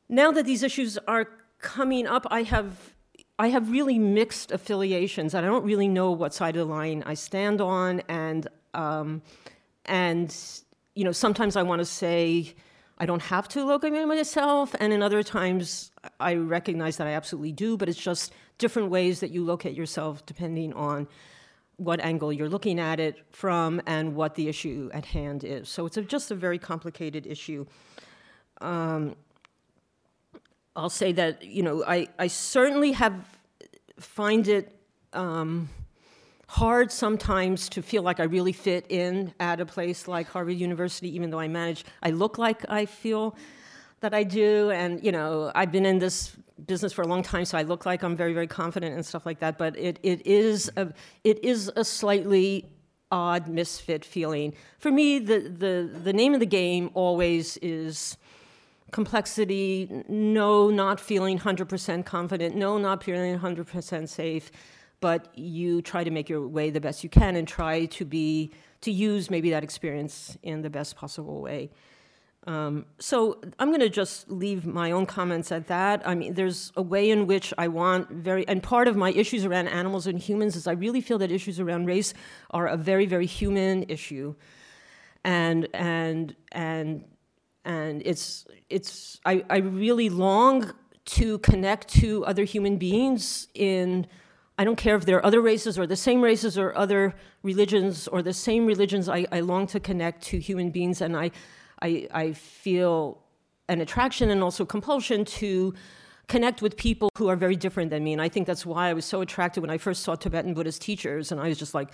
now 0.08 0.32
that 0.32 0.46
these 0.46 0.62
issues 0.62 1.00
are 1.08 1.28
coming 1.60 2.06
up, 2.06 2.28
I 2.30 2.44
have, 2.44 2.94
I 3.40 3.50
have 3.50 3.72
really 3.72 3.98
mixed 3.98 4.52
affiliations, 4.52 5.34
and 5.34 5.44
I 5.44 5.50
don't 5.50 5.66
really 5.66 5.88
know 5.88 6.12
what 6.12 6.34
side 6.34 6.56
of 6.56 6.68
the 6.68 6.74
line 6.74 7.04
I 7.06 7.16
stand 7.16 7.62
on. 7.62 8.02
And, 8.08 8.48
um, 8.76 9.24
and 9.86 10.36
you 10.94 11.04
know, 11.04 11.12
sometimes 11.12 11.56
I 11.56 11.64
want 11.64 11.80
to 11.80 11.86
say, 11.86 12.54
I 13.02 13.08
don't 13.08 13.24
have 13.24 13.48
to 13.50 13.66
locate 13.66 13.94
myself, 14.06 14.76
and 14.80 14.94
in 14.94 15.02
other 15.02 15.24
times 15.24 15.92
I 16.20 16.36
recognize 16.36 16.98
that 16.98 17.08
I 17.08 17.14
absolutely 17.14 17.52
do, 17.52 17.76
but 17.76 17.90
it's 17.90 17.98
just 17.98 18.32
different 18.60 18.92
ways 18.92 19.22
that 19.22 19.32
you 19.32 19.44
locate 19.44 19.76
yourself 19.76 20.24
depending 20.28 20.72
on 20.74 21.08
what 21.78 22.00
angle 22.00 22.32
you're 22.32 22.48
looking 22.48 22.80
at 22.80 23.00
it 23.00 23.16
from 23.32 23.82
and 23.88 24.16
what 24.16 24.36
the 24.36 24.48
issue 24.48 24.92
at 24.94 25.04
hand 25.04 25.44
is. 25.44 25.68
So 25.68 25.88
it's 25.88 25.98
a, 25.98 26.04
just 26.04 26.30
a 26.30 26.36
very 26.36 26.60
complicated 26.60 27.26
issue. 27.26 27.66
Um, 28.62 29.16
I'll 30.76 30.92
say 30.92 31.12
that, 31.14 31.44
you 31.44 31.64
know, 31.64 31.84
I, 31.84 32.08
I 32.20 32.28
certainly 32.28 32.92
have, 32.92 33.16
find 33.98 34.48
it 34.48 34.76
um, 35.14 35.70
hard 36.52 36.92
sometimes 36.92 37.70
to 37.70 37.82
feel 37.82 38.04
like 38.04 38.20
I 38.20 38.24
really 38.24 38.52
fit 38.52 38.86
in 38.90 39.34
at 39.40 39.62
a 39.62 39.66
place 39.66 40.06
like 40.06 40.28
Harvard 40.28 40.58
University, 40.58 41.16
even 41.16 41.30
though 41.30 41.40
I 41.40 41.48
manage, 41.48 41.86
I 42.04 42.10
look 42.10 42.38
like 42.38 42.70
I 42.70 42.86
feel 42.86 43.38
that 44.02 44.14
I 44.14 44.24
do. 44.24 44.70
And, 44.70 45.02
you 45.02 45.14
know, 45.14 45.54
I've 45.56 45.72
been 45.72 45.86
in 45.86 46.00
this 46.00 46.36
business 46.68 46.92
for 46.92 47.04
a 47.04 47.08
long 47.08 47.24
time, 47.24 47.46
so 47.46 47.58
I 47.58 47.62
look 47.62 47.86
like 47.86 48.04
I'm 48.04 48.18
very, 48.18 48.34
very 48.34 48.48
confident 48.48 48.94
and 48.94 49.06
stuff 49.06 49.26
like 49.26 49.40
that. 49.40 49.58
But 49.58 49.78
it, 49.78 49.98
it, 50.04 50.28
is, 50.28 50.70
a, 50.76 50.92
it 51.24 51.42
is 51.42 51.72
a 51.78 51.86
slightly 51.86 52.70
odd 53.14 53.48
misfit 53.48 54.04
feeling. 54.04 54.54
For 54.78 54.92
me, 54.92 55.20
the, 55.20 55.40
the, 55.40 55.90
the 56.04 56.12
name 56.12 56.34
of 56.34 56.42
the 56.42 56.46
game 56.46 56.90
always 56.96 57.56
is 57.62 58.18
complexity, 58.92 60.04
no, 60.10 60.70
not 60.70 61.00
feeling 61.00 61.40
100% 61.40 62.06
confident, 62.06 62.58
no, 62.58 62.78
not 62.78 63.06
feeling 63.06 63.40
100% 63.40 64.10
safe 64.10 64.52
but 65.02 65.38
you 65.38 65.82
try 65.82 66.04
to 66.04 66.12
make 66.12 66.30
your 66.30 66.48
way 66.48 66.70
the 66.70 66.80
best 66.80 67.04
you 67.04 67.10
can 67.10 67.36
and 67.36 67.48
try 67.48 67.86
to 67.86 68.06
be 68.06 68.52
to 68.82 68.92
use 68.92 69.30
maybe 69.30 69.50
that 69.50 69.64
experience 69.64 70.38
in 70.42 70.62
the 70.62 70.70
best 70.70 70.96
possible 70.96 71.42
way. 71.42 71.70
Um, 72.48 72.86
so 72.98 73.40
I'm 73.60 73.68
going 73.70 73.82
to 73.82 73.90
just 73.90 74.32
leave 74.32 74.66
my 74.66 74.92
own 74.92 75.06
comments 75.06 75.52
at 75.52 75.68
that. 75.68 76.02
I 76.08 76.16
mean, 76.16 76.34
there's 76.34 76.72
a 76.76 76.82
way 76.82 77.12
in 77.12 77.28
which 77.28 77.54
I 77.58 77.68
want 77.68 78.10
very, 78.10 78.48
and 78.48 78.64
part 78.64 78.88
of 78.88 78.96
my 78.96 79.12
issues 79.12 79.46
around 79.46 79.68
animals 79.68 80.08
and 80.08 80.18
humans 80.18 80.56
is 80.56 80.66
I 80.66 80.72
really 80.72 81.02
feel 81.02 81.20
that 81.20 81.32
issues 81.32 81.60
around 81.60 81.86
race 81.86 82.16
are 82.50 82.68
a 82.68 82.78
very, 82.78 83.06
very 83.06 83.28
human 83.28 83.84
issue, 83.84 84.34
and 85.24 85.68
and 85.76 86.36
and 86.52 87.06
and 87.64 88.02
it's 88.04 88.46
it's 88.72 89.20
I, 89.24 89.46
I 89.48 89.58
really 89.58 90.10
long 90.10 90.74
to 91.04 91.38
connect 91.40 91.90
to 91.90 92.26
other 92.26 92.44
human 92.44 92.78
beings 92.78 93.50
in 93.54 94.08
I 94.58 94.64
don't 94.64 94.76
care 94.76 94.96
if 94.96 95.06
they're 95.06 95.26
other 95.26 95.42
races 95.42 95.80
or 95.80 95.88
the 95.88 95.96
same 95.96 96.22
races 96.22 96.58
or 96.58 96.76
other 96.78 97.16
religions 97.42 98.08
or 98.08 98.22
the 98.22 98.34
same 98.34 98.66
religions. 98.66 99.10
I, 99.10 99.26
I 99.32 99.40
long 99.40 99.68
to 99.68 99.80
connect 99.80 100.24
to 100.26 100.40
human 100.40 100.70
beings, 100.70 101.02
and 101.02 101.16
I, 101.16 101.32
I, 101.82 102.08
I 102.12 102.34
feel 102.34 103.20
an 103.70 103.82
attraction 103.82 104.30
and 104.30 104.44
also 104.44 104.66
compulsion 104.66 105.26
to 105.26 105.74
connect 106.28 106.62
with 106.62 106.78
people 106.78 107.10
who 107.18 107.28
are 107.28 107.36
very 107.36 107.56
different 107.56 107.90
than 107.90 108.04
me. 108.04 108.14
And 108.14 108.22
I 108.22 108.30
think 108.30 108.48
that's 108.48 108.66
why 108.66 108.90
I 108.90 108.94
was 108.94 109.06
so 109.06 109.22
attracted 109.22 109.62
when 109.62 109.70
I 109.70 109.78
first 109.78 110.04
saw 110.04 110.16
Tibetan 110.16 110.54
Buddhist 110.54 110.82
teachers, 110.82 111.32
and 111.32 111.42
I 111.42 111.48
was 111.48 111.58
just 111.58 111.74
like 111.74 111.94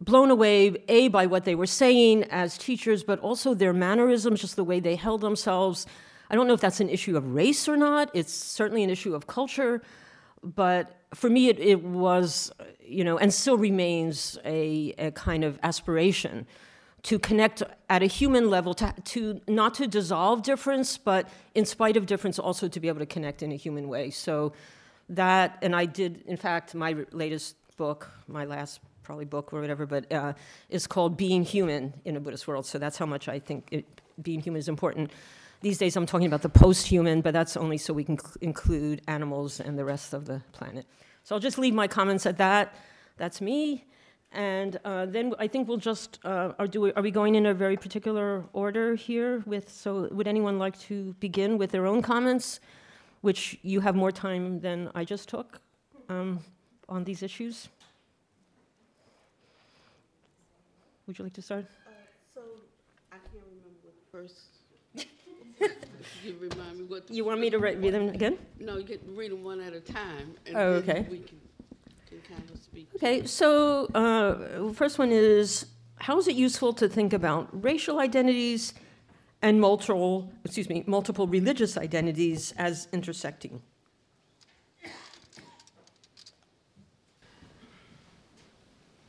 blown 0.00 0.30
away, 0.30 0.82
A, 0.88 1.08
by 1.08 1.26
what 1.26 1.44
they 1.44 1.54
were 1.54 1.66
saying 1.66 2.24
as 2.24 2.56
teachers, 2.56 3.04
but 3.04 3.18
also 3.20 3.52
their 3.52 3.72
mannerisms, 3.72 4.40
just 4.40 4.56
the 4.56 4.64
way 4.64 4.80
they 4.80 4.96
held 4.96 5.20
themselves. 5.20 5.86
I 6.30 6.34
don't 6.34 6.46
know 6.46 6.54
if 6.54 6.60
that's 6.60 6.80
an 6.80 6.88
issue 6.88 7.16
of 7.16 7.34
race 7.34 7.68
or 7.68 7.76
not. 7.76 8.10
It's 8.14 8.32
certainly 8.32 8.82
an 8.82 8.90
issue 8.90 9.14
of 9.14 9.26
culture 9.26 9.82
but 10.42 10.96
for 11.14 11.28
me, 11.28 11.48
it, 11.48 11.58
it, 11.58 11.82
was, 11.82 12.52
you 12.80 13.04
know, 13.04 13.18
and 13.18 13.32
still 13.32 13.56
remains 13.56 14.38
a, 14.44 14.94
a, 14.98 15.10
kind 15.10 15.44
of 15.44 15.58
aspiration 15.62 16.46
to 17.02 17.18
connect 17.18 17.62
at 17.88 18.02
a 18.02 18.06
human 18.06 18.50
level, 18.50 18.74
to, 18.74 18.94
to 19.04 19.40
not 19.48 19.74
to 19.74 19.86
dissolve 19.86 20.42
difference, 20.42 20.98
but 20.98 21.28
in 21.54 21.64
spite 21.64 21.96
of 21.96 22.06
difference, 22.06 22.38
also 22.38 22.68
to 22.68 22.80
be 22.80 22.88
able 22.88 23.00
to 23.00 23.06
connect 23.06 23.42
in 23.42 23.52
a 23.52 23.56
human 23.56 23.88
way. 23.88 24.10
So 24.10 24.52
that, 25.08 25.58
and 25.62 25.74
I 25.74 25.86
did, 25.86 26.22
in 26.26 26.36
fact, 26.36 26.74
my 26.74 26.96
latest 27.10 27.56
book, 27.76 28.08
my 28.28 28.44
last 28.44 28.80
probably 29.02 29.24
book 29.24 29.52
or 29.52 29.60
whatever, 29.60 29.86
but 29.86 30.10
uh, 30.12 30.34
is 30.68 30.86
called 30.86 31.16
Being 31.16 31.42
Human 31.42 31.94
in 32.04 32.16
a 32.16 32.20
Buddhist 32.20 32.46
World. 32.46 32.66
So 32.66 32.78
that's 32.78 32.98
how 32.98 33.06
much 33.06 33.28
I 33.28 33.38
think 33.38 33.66
it, 33.72 33.84
being 34.22 34.40
human 34.40 34.58
is 34.58 34.68
important. 34.68 35.10
These 35.60 35.76
days 35.76 35.94
I'm 35.96 36.06
talking 36.06 36.26
about 36.26 36.40
the 36.40 36.48
post-human, 36.48 37.20
but 37.20 37.34
that's 37.34 37.56
only 37.56 37.76
so 37.76 37.92
we 37.92 38.04
can 38.04 38.18
include 38.40 39.02
animals 39.06 39.60
and 39.60 39.78
the 39.78 39.84
rest 39.84 40.14
of 40.14 40.24
the 40.24 40.40
planet. 40.52 40.86
So 41.22 41.34
I'll 41.34 41.40
just 41.40 41.58
leave 41.58 41.74
my 41.74 41.86
comments 41.86 42.24
at 42.24 42.38
that. 42.38 42.74
That's 43.18 43.42
me. 43.42 43.84
And 44.32 44.78
uh, 44.86 45.04
then 45.06 45.34
I 45.38 45.48
think 45.48 45.68
we'll 45.68 45.76
just, 45.76 46.18
uh, 46.24 46.52
are, 46.58 46.66
we, 46.66 46.92
are 46.92 47.02
we 47.02 47.10
going 47.10 47.34
in 47.34 47.46
a 47.46 47.52
very 47.52 47.76
particular 47.76 48.44
order 48.54 48.94
here 48.94 49.42
with, 49.44 49.70
so 49.70 50.08
would 50.12 50.26
anyone 50.26 50.58
like 50.58 50.78
to 50.80 51.14
begin 51.20 51.58
with 51.58 51.72
their 51.72 51.86
own 51.86 52.00
comments, 52.00 52.60
which 53.20 53.58
you 53.62 53.80
have 53.80 53.94
more 53.94 54.12
time 54.12 54.60
than 54.60 54.90
I 54.94 55.04
just 55.04 55.28
took 55.28 55.60
um, 56.08 56.40
on 56.88 57.04
these 57.04 57.22
issues? 57.22 57.68
Would 61.06 61.18
you 61.18 61.24
like 61.24 61.34
to 61.34 61.42
start? 61.42 61.66
Uh, 61.86 61.90
so 62.34 62.40
I 63.12 63.16
can't 63.16 63.44
remember 63.44 63.68
what 63.82 63.94
the 63.94 64.18
first 64.18 64.59
you 66.24 66.36
remind 66.40 66.78
me 66.78 66.84
what. 66.84 67.06
the 67.06 67.14
You 67.14 67.24
want 67.24 67.40
me 67.40 67.50
to 67.50 67.58
first 67.58 67.78
read 67.78 67.94
them 67.94 68.08
again? 68.08 68.38
No, 68.58 68.76
you 68.76 68.84
can 68.84 68.98
read 69.14 69.32
them 69.32 69.42
one 69.44 69.60
at 69.60 69.72
a 69.72 69.80
time. 69.80 70.34
and 70.46 70.56
Oh, 70.56 70.80
then 70.80 70.90
okay. 70.90 71.06
We 71.10 71.18
can, 71.18 71.40
can 72.08 72.20
kind 72.36 72.50
of 72.50 72.60
speak. 72.62 72.88
Okay, 72.96 73.26
so 73.26 73.86
uh, 73.94 74.72
first 74.72 74.98
one 74.98 75.10
is 75.12 75.66
how 75.96 76.18
is 76.18 76.28
it 76.28 76.36
useful 76.36 76.72
to 76.74 76.88
think 76.88 77.12
about 77.12 77.48
racial 77.52 77.98
identities 78.00 78.74
and 79.42 79.60
multiple, 79.60 80.32
excuse 80.44 80.68
me, 80.68 80.84
multiple 80.86 81.26
religious 81.26 81.76
identities 81.76 82.52
as 82.56 82.88
intersecting? 82.92 83.62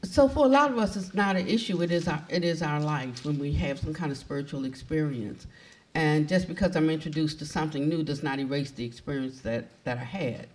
So 0.04 0.28
for 0.28 0.46
a 0.46 0.50
lot 0.50 0.72
of 0.72 0.78
us, 0.78 0.98
it's 0.98 1.14
not 1.14 1.38
an 1.38 1.48
issue. 1.48 1.82
It 1.82 1.92
is 1.92 2.08
our 2.08 2.22
it 2.28 2.44
is 2.44 2.62
our 2.62 2.82
life 2.82 3.24
when 3.24 3.40
we 3.40 3.54
have 3.54 3.80
some 3.80 3.94
kind 3.94 4.12
of 4.12 4.18
spiritual 4.18 4.66
experience, 4.66 5.48
and 5.94 6.28
just 6.28 6.48
because 6.48 6.76
I'm 6.76 6.90
introduced 6.90 7.40
to 7.40 7.46
something 7.46 7.88
new 7.90 8.04
does 8.04 8.24
not 8.24 8.40
erase 8.40 8.72
the 8.72 8.86
experience 8.86 9.42
that 9.42 9.66
that 9.84 9.98
I 9.98 10.04
had. 10.04 10.48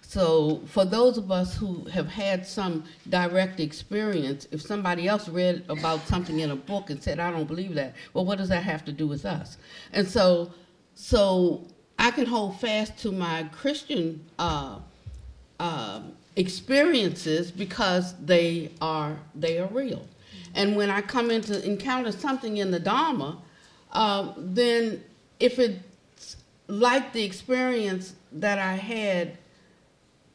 So 0.00 0.62
for 0.66 0.84
those 0.84 1.16
of 1.16 1.30
us 1.30 1.56
who 1.56 1.84
have 1.84 2.08
had 2.08 2.46
some 2.46 2.84
direct 3.08 3.60
experience, 3.60 4.46
if 4.50 4.60
somebody 4.60 5.08
else 5.08 5.28
read 5.28 5.64
about 5.68 6.06
something 6.06 6.40
in 6.40 6.50
a 6.50 6.56
book 6.56 6.90
and 6.90 7.02
said, 7.02 7.20
"I 7.20 7.30
don't 7.30 7.48
believe 7.48 7.74
that," 7.74 7.94
well, 8.12 8.24
what 8.24 8.38
does 8.38 8.48
that 8.48 8.64
have 8.64 8.84
to 8.86 8.92
do 8.92 9.06
with 9.06 9.24
us? 9.24 9.56
And 9.92 10.06
so, 10.08 10.52
so 10.94 11.66
I 11.98 12.10
can 12.10 12.26
hold 12.26 12.60
fast 12.60 12.98
to 12.98 13.12
my 13.12 13.44
Christian. 13.52 14.24
Uh, 14.38 14.78
um, 15.60 16.14
experiences 16.36 17.50
because 17.50 18.14
they 18.16 18.70
are 18.80 19.16
they 19.34 19.58
are 19.58 19.68
real. 19.68 20.06
And 20.54 20.76
when 20.76 20.90
I 20.90 21.00
come 21.00 21.30
into 21.30 21.64
encounter 21.64 22.12
something 22.12 22.56
in 22.58 22.70
the 22.70 22.80
Dharma, 22.80 23.38
uh, 23.92 24.32
then 24.36 25.02
if 25.38 25.58
it's 25.58 26.36
like 26.68 27.12
the 27.12 27.22
experience 27.22 28.14
that 28.32 28.58
I 28.58 28.74
had 28.74 29.38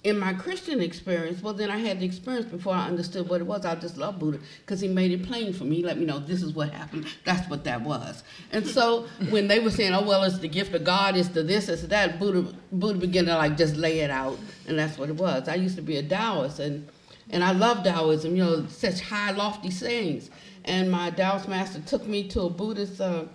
in 0.04 0.18
my 0.18 0.34
Christian 0.34 0.80
experience, 0.80 1.42
well, 1.42 1.54
then 1.54 1.70
I 1.70 1.78
had 1.80 2.00
the 2.00 2.06
experience 2.06 2.46
before 2.46 2.74
I 2.74 2.88
understood 2.88 3.28
what 3.28 3.42
it 3.42 3.44
was. 3.46 3.66
I 3.66 3.76
just 3.76 3.98
love 3.98 4.20
Buddha 4.20 4.40
because 4.60 4.80
he 4.80 4.88
made 4.88 5.12
it 5.12 5.24
plain 5.24 5.52
for 5.54 5.64
me. 5.64 5.78
He 5.78 5.84
let 5.84 5.98
me 5.98 6.06
know 6.06 6.20
this 6.20 6.44
is 6.44 6.54
what 6.54 6.72
happened. 6.72 7.08
That's 7.26 7.50
what 7.50 7.64
that 7.66 7.82
was. 7.82 8.24
And 8.52 8.66
so 8.66 9.08
when 9.30 9.48
they 9.48 9.60
were 9.60 9.72
saying, 9.72 9.94
"Oh 9.94 10.04
well, 10.04 10.24
it's 10.24 10.40
the 10.40 10.48
gift 10.48 10.74
of 10.76 10.84
God, 10.84 11.18
it's 11.18 11.30
the 11.30 11.44
this, 11.44 11.68
it's 11.68 11.82
that," 11.84 12.20
Buddha 12.20 12.54
Buddha 12.72 13.00
began 13.00 13.26
to 13.26 13.36
like 13.36 13.58
just 13.58 13.76
lay 13.76 14.00
it 14.00 14.12
out, 14.12 14.38
and 14.68 14.78
that's 14.78 14.98
what 14.98 15.10
it 15.10 15.16
was. 15.16 15.50
I 15.50 15.56
used 15.56 15.76
to 15.78 15.82
be 15.82 15.98
a 15.98 16.04
Taoist, 16.04 16.60
and 16.60 16.88
and 17.30 17.44
I 17.44 17.52
love 17.52 17.84
Taoism. 17.84 18.36
You 18.36 18.44
know, 18.44 18.68
such 18.68 19.02
high, 19.02 19.32
lofty 19.32 19.72
sayings. 19.72 20.30
And 20.64 20.92
my 20.92 21.10
Taoist 21.12 21.48
master 21.48 21.82
took 21.82 22.06
me 22.06 22.28
to 22.30 22.42
a 22.42 22.50
Buddhist. 22.50 23.02
Uh, 23.02 23.26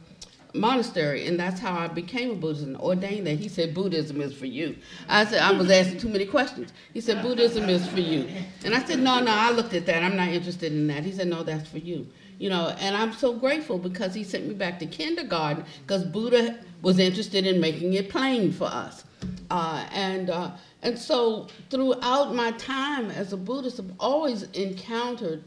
monastery, 0.54 1.26
and 1.26 1.38
that's 1.38 1.61
how 1.61 1.78
I 1.78 1.88
became 1.88 2.30
a 2.30 2.35
Buddhist 2.35 2.64
and 2.64 2.76
ordained 2.76 3.26
that. 3.26 3.38
He 3.38 3.49
said, 3.49 3.75
Buddhism 3.75 4.21
is 4.21 4.35
for 4.35 4.47
you. 4.47 4.76
I 5.09 5.25
said, 5.25 5.40
I 5.40 5.52
was 5.52 5.71
asking 5.71 5.99
too 5.99 6.09
many 6.09 6.26
questions. 6.26 6.73
He 6.92 7.00
said, 7.00 7.23
Buddhism 7.23 7.68
is 7.68 7.87
for 7.87 8.00
you. 8.00 8.28
And 8.64 8.75
I 8.75 8.85
said, 8.85 8.99
no, 8.99 9.21
no, 9.21 9.32
I 9.32 9.50
looked 9.50 9.75
at 9.75 9.87
that. 9.87 10.02
I'm 10.02 10.16
not 10.16 10.28
interested 10.28 10.73
in 10.73 10.87
that. 10.88 11.04
He 11.04 11.12
said, 11.12 11.28
no, 11.28 11.42
that's 11.42 11.68
for 11.68 11.78
you. 11.78 12.06
You 12.38 12.50
know, 12.50 12.75
and 12.80 12.97
I'm 12.97 13.12
so 13.12 13.32
grateful 13.35 13.78
because 13.78 14.14
he 14.14 14.25
sent 14.25 14.47
me 14.47 14.54
back 14.54 14.78
to 14.80 14.87
kindergarten 14.87 15.64
because 15.87 16.04
Buddha 16.04 16.59
was 16.82 16.99
interested 16.99 17.47
in 17.47 17.61
making 17.61 17.94
it 17.94 18.11
plain 18.11 18.52
for 18.52 18.66
us. 18.66 19.04
Uh, 19.50 19.87
and 19.92 20.30
uh, 20.30 20.50
And 20.82 20.99
so 20.99 21.47
throughout 21.71 22.35
my 22.35 22.50
time 22.52 23.11
as 23.11 23.32
a 23.32 23.37
Buddhist, 23.37 23.78
I've 23.78 23.92
always 24.00 24.42
encountered 24.52 25.44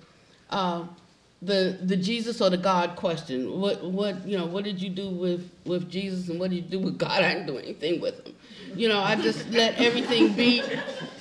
uh, 0.50 0.86
the 1.46 1.78
the 1.84 1.96
Jesus 1.96 2.42
or 2.42 2.50
the 2.50 2.58
God 2.58 2.96
question. 2.96 3.60
What 3.60 3.84
what 3.84 4.28
you 4.28 4.38
know? 4.38 4.46
What 4.46 4.64
did 4.64 4.82
you 4.82 4.90
do 4.90 5.10
with 5.10 5.50
with 5.66 5.90
Jesus, 5.90 6.30
and 6.30 6.40
what 6.40 6.50
did 6.50 6.58
you 6.58 6.70
do 6.70 6.80
with 6.80 6.98
God? 6.98 7.24
I 7.24 7.34
didn't 7.34 7.48
do 7.48 7.58
anything 7.58 8.02
with 8.02 8.26
him. 8.26 8.36
You 8.76 8.90
know, 8.90 9.00
I 9.00 9.16
just 9.16 9.50
let 9.52 9.80
everything 9.80 10.34
be, 10.34 10.62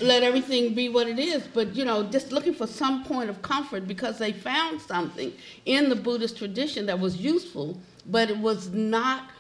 let 0.00 0.22
everything 0.22 0.74
be 0.74 0.88
what 0.88 1.06
it 1.06 1.18
is. 1.18 1.46
But 1.46 1.76
you 1.76 1.84
know, 1.84 2.04
just 2.04 2.32
looking 2.32 2.54
for 2.54 2.66
some 2.66 3.04
point 3.04 3.30
of 3.30 3.42
comfort 3.42 3.86
because 3.86 4.18
they 4.18 4.32
found 4.32 4.80
something 4.80 5.32
in 5.66 5.88
the 5.88 5.96
Buddhist 5.96 6.36
tradition 6.38 6.86
that 6.86 6.98
was 6.98 7.16
useful, 7.16 7.78
but 8.06 8.30
it 8.30 8.38
was 8.38 8.70
not 8.70 9.30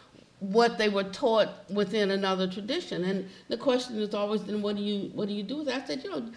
what 0.40 0.76
they 0.76 0.88
were 0.88 1.04
taught 1.04 1.48
within 1.70 2.10
another 2.10 2.46
tradition. 2.46 3.04
And 3.04 3.28
the 3.48 3.56
question 3.56 3.98
is 3.98 4.14
always, 4.14 4.44
then 4.44 4.60
what 4.62 4.76
do 4.76 4.82
you 4.82 5.10
what 5.14 5.28
do 5.28 5.34
you 5.34 5.42
do 5.42 5.58
with 5.58 5.66
that? 5.66 5.82
I 5.82 5.86
said, 5.86 6.04
you 6.04 6.10
know, 6.10 6.30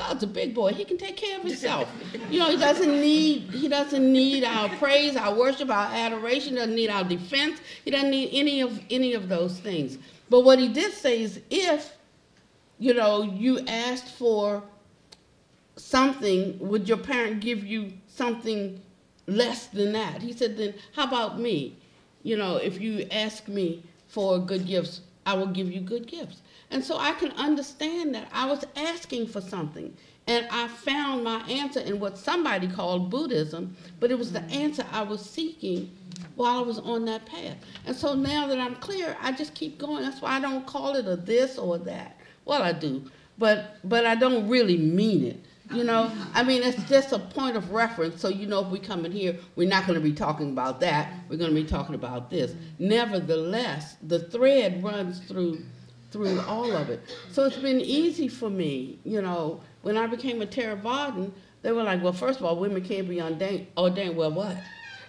God's 0.00 0.22
a 0.22 0.26
big 0.26 0.54
boy. 0.54 0.72
He 0.72 0.84
can 0.86 0.96
take 0.96 1.16
care 1.16 1.36
of 1.36 1.44
himself. 1.44 1.88
You 2.30 2.38
know, 2.38 2.50
he 2.50 2.56
doesn't 2.56 3.00
need 3.00 3.50
he 3.52 3.68
doesn't 3.68 4.12
need 4.12 4.44
our 4.44 4.68
praise, 4.76 5.16
our 5.16 5.34
worship, 5.34 5.68
our 5.68 5.88
adoration. 5.92 6.54
Doesn't 6.54 6.74
need 6.74 6.88
our 6.88 7.04
defense. 7.04 7.60
He 7.84 7.90
doesn't 7.90 8.10
need 8.10 8.30
any 8.32 8.60
of 8.60 8.80
any 8.88 9.14
of 9.14 9.28
those 9.28 9.58
things. 9.58 9.98
But 10.30 10.40
what 10.40 10.58
he 10.58 10.68
did 10.68 10.92
say 10.92 11.22
is, 11.22 11.40
if 11.50 11.96
you 12.78 12.94
know 12.94 13.22
you 13.22 13.60
asked 13.66 14.08
for 14.08 14.62
something, 15.76 16.56
would 16.60 16.88
your 16.88 16.98
parent 16.98 17.40
give 17.40 17.64
you 17.64 17.92
something 18.06 18.80
less 19.26 19.66
than 19.66 19.92
that? 19.92 20.22
He 20.22 20.32
said, 20.32 20.56
then 20.56 20.74
how 20.94 21.04
about 21.04 21.40
me? 21.40 21.76
You 22.22 22.36
know, 22.36 22.56
if 22.56 22.80
you 22.80 23.06
ask 23.10 23.48
me 23.48 23.82
for 24.08 24.38
good 24.38 24.66
gifts, 24.66 25.00
I 25.26 25.34
will 25.34 25.46
give 25.58 25.70
you 25.70 25.80
good 25.80 26.06
gifts. 26.06 26.42
And 26.70 26.84
so 26.84 26.96
I 26.98 27.12
can 27.12 27.32
understand 27.32 28.14
that 28.14 28.28
I 28.32 28.46
was 28.46 28.64
asking 28.76 29.26
for 29.28 29.40
something. 29.40 29.96
And 30.26 30.46
I 30.50 30.68
found 30.68 31.24
my 31.24 31.40
answer 31.48 31.80
in 31.80 31.98
what 31.98 32.16
somebody 32.16 32.68
called 32.68 33.10
Buddhism, 33.10 33.76
but 33.98 34.10
it 34.10 34.18
was 34.18 34.32
the 34.32 34.40
mm-hmm. 34.40 34.52
answer 34.52 34.86
I 34.92 35.02
was 35.02 35.28
seeking 35.28 35.90
while 36.36 36.58
I 36.58 36.62
was 36.62 36.78
on 36.78 37.04
that 37.06 37.26
path. 37.26 37.56
And 37.86 37.96
so 37.96 38.14
now 38.14 38.46
that 38.46 38.58
I'm 38.58 38.76
clear, 38.76 39.16
I 39.20 39.32
just 39.32 39.54
keep 39.54 39.78
going. 39.78 40.02
That's 40.04 40.22
why 40.22 40.36
I 40.36 40.40
don't 40.40 40.66
call 40.66 40.94
it 40.94 41.06
a 41.06 41.16
this 41.16 41.58
or 41.58 41.78
that. 41.78 42.16
Well, 42.44 42.62
I 42.62 42.72
do, 42.72 43.10
but 43.38 43.76
but 43.84 44.06
I 44.06 44.14
don't 44.14 44.48
really 44.48 44.78
mean 44.78 45.24
it. 45.24 45.44
You 45.72 45.84
know, 45.84 46.04
uh-huh. 46.04 46.30
I 46.34 46.42
mean, 46.42 46.62
it's 46.64 46.82
just 46.88 47.12
a 47.12 47.18
point 47.18 47.56
of 47.56 47.70
reference. 47.70 48.20
So 48.20 48.28
you 48.28 48.46
know, 48.46 48.60
if 48.60 48.68
we 48.68 48.78
come 48.80 49.04
in 49.04 49.12
here, 49.12 49.36
we're 49.54 49.68
not 49.68 49.86
going 49.86 49.98
to 49.98 50.04
be 50.04 50.12
talking 50.12 50.50
about 50.50 50.80
that. 50.80 51.12
We're 51.28 51.36
going 51.36 51.54
to 51.54 51.62
be 51.62 51.66
talking 51.66 51.94
about 51.94 52.30
this. 52.30 52.54
Nevertheless, 52.78 53.96
the 54.02 54.20
thread 54.30 54.82
runs 54.82 55.20
through 55.20 55.64
through 56.10 56.40
all 56.42 56.72
of 56.72 56.90
it. 56.90 57.00
So 57.30 57.44
it's 57.44 57.56
been 57.56 57.80
easy 57.80 58.28
for 58.28 58.50
me. 58.50 58.98
You 59.04 59.22
know, 59.22 59.60
when 59.82 59.96
I 59.96 60.06
became 60.06 60.42
a 60.42 60.46
Theravadan, 60.46 61.32
they 61.62 61.72
were 61.72 61.82
like, 61.82 62.02
well, 62.02 62.12
first 62.12 62.40
of 62.40 62.46
all, 62.46 62.56
women 62.56 62.82
can't 62.82 63.08
be 63.08 63.20
ordained. 63.20 63.66
Ordained. 63.76 64.16
Well, 64.16 64.32
what? 64.32 64.56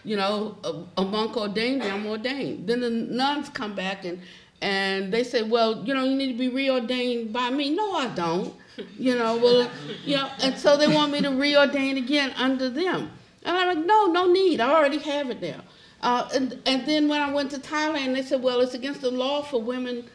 You 0.03 0.17
know, 0.17 0.57
a, 0.63 1.01
a 1.01 1.05
monk 1.05 1.37
ordained 1.37 1.79
me, 1.79 1.89
I'm 1.89 2.05
ordained. 2.07 2.67
Then 2.67 2.81
the 2.81 2.89
nuns 2.89 3.49
come 3.49 3.75
back 3.75 4.05
and 4.05 4.19
and 4.63 5.11
they 5.11 5.23
say, 5.23 5.41
well, 5.41 5.83
you 5.83 5.93
know, 5.93 6.03
you 6.03 6.15
need 6.15 6.33
to 6.33 6.37
be 6.37 6.49
reordained 6.49 7.33
by 7.33 7.49
me. 7.49 7.71
No, 7.71 7.93
I 7.93 8.07
don't. 8.09 8.53
You 8.97 9.17
know, 9.17 9.37
well, 9.37 9.69
you 10.05 10.15
know, 10.15 10.29
and 10.41 10.57
so 10.57 10.77
they 10.77 10.87
want 10.87 11.11
me 11.11 11.21
to 11.21 11.29
reordain 11.29 11.97
again 11.97 12.31
under 12.37 12.69
them. 12.69 13.11
And 13.43 13.57
I'm 13.57 13.75
like, 13.75 13.85
no, 13.85 14.05
no 14.07 14.31
need. 14.31 14.61
I 14.61 14.69
already 14.71 14.99
have 14.99 15.31
it 15.31 15.41
there. 15.41 15.61
Uh, 16.01 16.29
and, 16.33 16.61
and 16.65 16.85
then 16.87 17.07
when 17.07 17.21
I 17.21 17.31
went 17.31 17.51
to 17.51 17.57
Thailand, 17.57 18.13
they 18.13 18.21
said, 18.21 18.41
well, 18.41 18.59
it's 18.61 18.75
against 18.75 19.01
the 19.01 19.11
law 19.11 19.41
for 19.41 19.61
women 19.61 20.05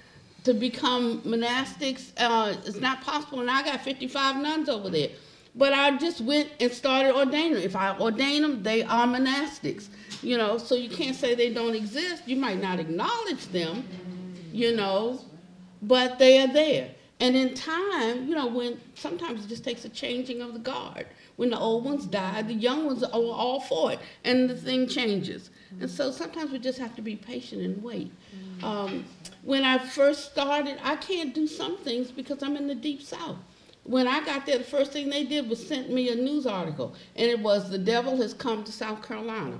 to 0.47 0.55
become 0.55 1.21
monastics. 1.23 2.13
Uh, 2.17 2.55
it's 2.65 2.81
not 2.81 3.03
possible. 3.03 3.41
And 3.41 3.51
I 3.51 3.65
got 3.65 3.81
55 3.81 4.37
nuns 4.37 4.69
over 4.69 4.89
there. 4.89 5.09
But 5.57 5.73
I 5.73 5.97
just 5.97 6.21
went 6.21 6.51
and 6.61 6.71
started 6.71 7.17
ordaining. 7.17 7.61
If 7.61 7.75
I 7.75 7.99
ordain 7.99 8.43
them, 8.43 8.63
they 8.63 8.85
are 8.85 9.09
monastics. 9.09 9.89
You 10.23 10.39
know, 10.39 10.57
so 10.57 10.77
you 10.77 10.89
can't 10.89 11.17
say 11.17 11.35
they 11.35 11.53
don't 11.53 11.75
exist. 11.75 12.23
You 12.27 12.37
might 12.37 12.63
not 12.63 12.79
acknowledge 12.79 13.47
them, 13.49 13.89
you 14.53 14.77
know, 14.77 15.21
but 15.83 16.21
they 16.21 16.41
are 16.41 16.53
there. 16.53 16.91
And 17.19 17.35
in 17.35 17.55
time, 17.55 18.29
you 18.29 18.35
know, 18.37 18.47
when 18.47 18.79
sometimes 18.95 19.45
it 19.45 19.49
just 19.49 19.65
takes 19.65 19.85
a 19.85 19.89
changing 19.89 20.43
of 20.43 20.53
the 20.53 20.61
guard. 20.61 21.07
When 21.37 21.51
the 21.51 21.59
old 21.59 21.85
ones 21.85 22.07
die, 22.07 22.43
the 22.43 22.55
young 22.55 22.87
ones 22.87 23.03
are 23.03 23.11
all 23.11 23.61
for 23.61 23.93
it, 23.93 23.99
and 24.25 24.49
the 24.49 24.57
thing 24.57 24.87
changes. 24.87 25.51
And 25.81 25.91
so 25.91 26.11
sometimes 26.11 26.53
we 26.53 26.59
just 26.59 26.79
have 26.79 26.95
to 26.97 27.03
be 27.03 27.17
patient 27.17 27.63
and 27.63 27.83
wait. 27.83 28.13
Um, 28.63 29.05
when 29.47 29.65
I 29.65 29.79
first 29.79 30.33
started, 30.33 30.77
I 30.83 30.97
can't 30.97 31.33
do 31.33 31.47
some 31.47 31.77
things 31.79 32.11
because 32.11 32.43
I'm 32.43 32.57
in 32.57 32.67
the 32.67 32.75
deep 32.75 33.01
south. 33.01 33.37
When 33.85 34.09
I 34.09 34.25
got 34.25 34.45
there, 34.45 34.59
the 34.59 34.65
first 34.65 34.91
thing 34.91 35.09
they 35.09 35.25
did 35.25 35.49
was 35.49 35.65
sent 35.65 35.89
me 35.89 36.11
a 36.11 36.17
news 36.17 36.47
article, 36.47 36.97
and 37.15 37.31
it 37.31 37.39
was 37.39 37.71
"The 37.71 37.79
devil 37.79 38.17
has 38.17 38.35
come 38.35 38.65
to 38.65 38.73
South 38.73 39.07
Carolina." 39.07 39.57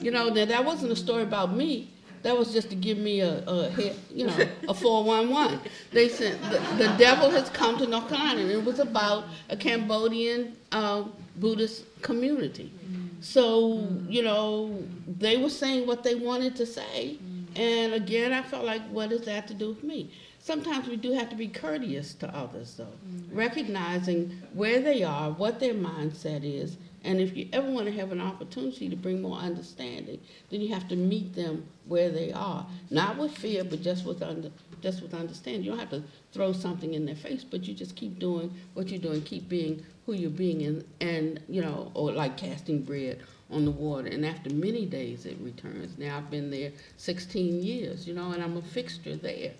You 0.00 0.10
know, 0.10 0.28
now 0.28 0.44
that 0.44 0.64
wasn't 0.64 0.90
a 0.90 0.96
story 0.96 1.22
about 1.22 1.54
me. 1.54 1.92
That 2.24 2.36
was 2.36 2.52
just 2.52 2.68
to 2.70 2.76
give 2.76 2.98
me 2.98 3.20
a, 3.20 3.44
a 3.46 3.68
hit, 3.70 3.96
you 4.12 4.26
know, 4.26 4.36
a 4.68 4.74
411. 4.74 5.60
They 5.92 6.08
said 6.08 6.40
the, 6.50 6.58
the 6.84 6.92
devil 6.98 7.30
has 7.30 7.48
come 7.50 7.78
to 7.78 7.86
North 7.86 8.08
Carolina, 8.08 8.40
and 8.40 8.50
it 8.50 8.64
was 8.64 8.80
about 8.80 9.26
a 9.50 9.56
Cambodian 9.56 10.56
uh, 10.72 11.04
Buddhist 11.36 11.84
community. 12.02 12.72
So, 13.20 13.86
you 14.08 14.22
know, 14.22 14.82
they 15.06 15.36
were 15.36 15.50
saying 15.50 15.86
what 15.86 16.02
they 16.02 16.16
wanted 16.16 16.56
to 16.56 16.66
say. 16.66 17.18
And 17.56 17.92
again, 17.94 18.32
I 18.32 18.42
felt 18.42 18.64
like, 18.64 18.82
what 18.88 19.10
does 19.10 19.22
that 19.22 19.32
have 19.32 19.46
to 19.46 19.54
do 19.54 19.68
with 19.70 19.84
me? 19.84 20.10
Sometimes 20.38 20.88
we 20.88 20.96
do 20.96 21.12
have 21.12 21.30
to 21.30 21.36
be 21.36 21.48
courteous 21.48 22.14
to 22.14 22.36
others, 22.36 22.74
though, 22.76 22.84
mm-hmm. 22.84 23.36
recognizing 23.36 24.42
where 24.54 24.80
they 24.80 25.02
are, 25.02 25.30
what 25.30 25.60
their 25.60 25.74
mindset 25.74 26.42
is, 26.42 26.76
and 27.04 27.20
if 27.20 27.36
you 27.36 27.48
ever 27.52 27.68
want 27.68 27.86
to 27.86 27.92
have 27.92 28.12
an 28.12 28.20
opportunity 28.20 28.88
to 28.88 28.96
bring 28.96 29.22
more 29.22 29.36
understanding, 29.36 30.20
then 30.50 30.60
you 30.60 30.72
have 30.72 30.88
to 30.88 30.96
meet 30.96 31.34
them 31.34 31.66
where 31.86 32.10
they 32.10 32.32
are, 32.32 32.66
not 32.90 33.16
with 33.18 33.36
fear, 33.36 33.64
but 33.64 33.82
just 33.82 34.04
with 34.04 34.22
under, 34.22 34.50
just 34.80 35.02
with 35.02 35.12
understanding. 35.12 35.64
You 35.64 35.70
don't 35.70 35.80
have 35.80 35.90
to 35.90 36.02
throw 36.32 36.52
something 36.52 36.94
in 36.94 37.04
their 37.04 37.16
face, 37.16 37.44
but 37.44 37.64
you 37.64 37.74
just 37.74 37.96
keep 37.96 38.18
doing 38.18 38.52
what 38.74 38.88
you're 38.88 39.00
doing, 39.00 39.22
keep 39.22 39.48
being 39.48 39.84
who 40.06 40.12
you're 40.12 40.30
being, 40.30 40.62
and, 40.62 40.84
and 41.00 41.40
you 41.48 41.60
know, 41.60 41.90
or 41.94 42.12
like 42.12 42.36
casting 42.36 42.82
bread 42.82 43.20
on 43.52 43.64
the 43.64 43.70
water. 43.70 44.08
And 44.08 44.24
after 44.24 44.50
many 44.50 44.86
days, 44.86 45.26
it 45.26 45.36
returns. 45.40 45.98
Now 45.98 46.16
I've 46.18 46.30
been 46.30 46.50
there 46.50 46.72
16 46.96 47.62
years, 47.62 48.06
you 48.06 48.14
know, 48.14 48.32
and 48.32 48.42
I'm 48.42 48.56
a 48.56 48.62
fixture 48.62 49.16
there. 49.16 49.52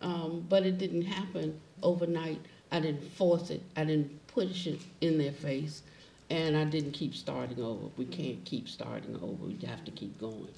Um, 0.00 0.46
but 0.48 0.64
it 0.64 0.78
didn't 0.78 1.02
happen 1.02 1.60
overnight. 1.82 2.40
I 2.70 2.80
didn't 2.80 3.10
force 3.12 3.50
it. 3.50 3.62
I 3.76 3.84
didn't 3.84 4.26
push 4.28 4.66
it 4.66 4.80
in 5.00 5.18
their 5.18 5.32
face 5.32 5.82
and 6.30 6.56
I 6.56 6.64
didn't 6.64 6.92
keep 6.92 7.14
starting 7.14 7.60
over. 7.62 7.88
We 7.96 8.06
can't 8.06 8.42
keep 8.44 8.68
starting 8.68 9.16
over. 9.16 9.44
We 9.44 9.58
have 9.66 9.84
to 9.84 9.90
keep 9.90 10.18
going. 10.18 10.48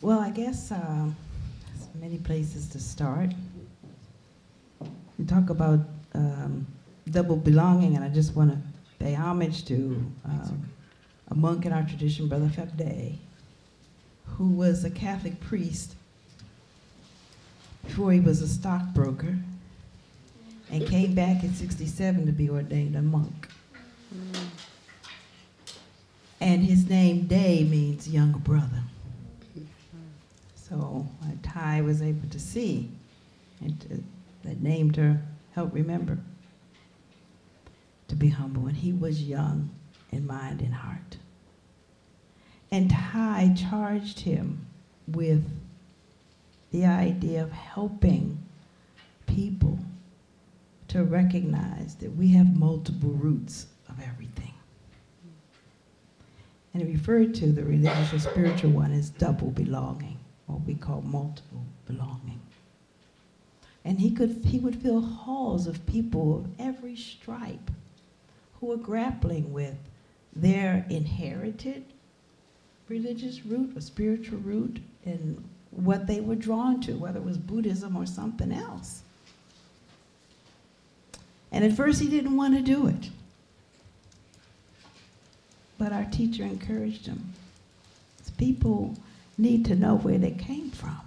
Well, 0.00 0.20
I 0.20 0.30
guess 0.30 0.72
uh, 0.72 1.10
many 1.94 2.18
places 2.18 2.68
to 2.68 2.78
start. 2.78 3.30
We 5.18 5.24
talk 5.26 5.50
about 5.50 5.80
um, 6.14 6.66
double 7.10 7.36
belonging, 7.36 7.96
and 7.96 8.04
I 8.04 8.08
just 8.08 8.34
want 8.34 8.50
to 8.50 8.58
pay 8.98 9.14
homage 9.14 9.64
to 9.66 10.02
um, 10.24 10.70
a 11.30 11.34
monk 11.34 11.66
in 11.66 11.72
our 11.72 11.82
tradition, 11.82 12.28
Brother 12.28 12.46
Fabday, 12.46 13.16
who 14.24 14.48
was 14.48 14.84
a 14.84 14.90
Catholic 14.90 15.40
priest 15.40 15.94
before 17.84 18.12
he 18.12 18.20
was 18.20 18.42
a 18.42 18.48
stockbroker 18.48 19.36
and 20.70 20.86
came 20.86 21.14
back 21.14 21.42
in 21.42 21.52
67 21.52 22.26
to 22.26 22.32
be 22.32 22.48
ordained 22.48 22.96
a 22.96 23.02
monk. 23.02 23.48
And 26.40 26.64
his 26.64 26.88
name, 26.88 27.26
Day, 27.26 27.64
means 27.64 28.08
younger 28.08 28.38
brother. 28.38 28.82
So 30.70 31.06
Thay 31.42 31.82
was 31.82 32.00
able 32.00 32.28
to 32.28 32.38
see, 32.38 32.88
and 33.60 34.04
that 34.44 34.62
named 34.62 34.96
her, 34.96 35.20
help 35.52 35.74
remember, 35.74 36.18
to 38.06 38.14
be 38.14 38.28
humble. 38.28 38.68
And 38.68 38.76
he 38.76 38.92
was 38.92 39.22
young 39.22 39.70
in 40.12 40.26
mind 40.26 40.60
and 40.60 40.72
heart. 40.72 41.16
And 42.70 42.88
Thay 42.90 43.52
charged 43.56 44.20
him 44.20 44.64
with 45.08 45.44
the 46.70 46.86
idea 46.86 47.42
of 47.42 47.50
helping 47.50 48.38
people 49.26 49.76
to 50.86 51.02
recognize 51.02 51.96
that 51.96 52.14
we 52.14 52.28
have 52.28 52.56
multiple 52.56 53.10
roots 53.10 53.66
of 53.88 54.00
everything. 54.00 54.54
And 56.72 56.82
he 56.84 56.92
referred 56.92 57.34
to 57.34 57.50
the 57.50 57.64
religious 57.64 58.12
or 58.12 58.20
spiritual 58.20 58.70
one 58.70 58.92
as 58.92 59.10
double 59.10 59.50
belonging, 59.50 60.19
what 60.50 60.66
we 60.66 60.74
call 60.74 61.02
multiple 61.02 61.64
belonging. 61.86 62.40
And 63.84 64.00
he 64.00 64.10
could 64.10 64.42
he 64.44 64.58
would 64.58 64.82
fill 64.82 65.00
halls 65.00 65.66
of 65.66 65.86
people 65.86 66.36
of 66.36 66.46
every 66.58 66.96
stripe 66.96 67.70
who 68.60 68.66
were 68.66 68.76
grappling 68.76 69.52
with 69.52 69.76
their 70.34 70.84
inherited 70.90 71.84
religious 72.88 73.44
root 73.46 73.76
or 73.76 73.80
spiritual 73.80 74.38
root 74.38 74.80
and 75.04 75.42
what 75.70 76.06
they 76.06 76.20
were 76.20 76.34
drawn 76.34 76.80
to, 76.80 76.94
whether 76.94 77.18
it 77.18 77.24
was 77.24 77.38
Buddhism 77.38 77.96
or 77.96 78.04
something 78.04 78.52
else. 78.52 79.02
And 81.52 81.64
at 81.64 81.72
first, 81.72 82.00
he 82.00 82.08
didn't 82.08 82.36
want 82.36 82.54
to 82.54 82.62
do 82.62 82.86
it. 82.86 83.10
But 85.78 85.92
our 85.92 86.04
teacher 86.04 86.42
encouraged 86.42 87.06
him. 87.06 87.32
People 88.36 88.96
need 89.40 89.64
to 89.66 89.74
know 89.74 89.96
where 89.96 90.18
they 90.18 90.32
came 90.32 90.70
from. 90.70 91.00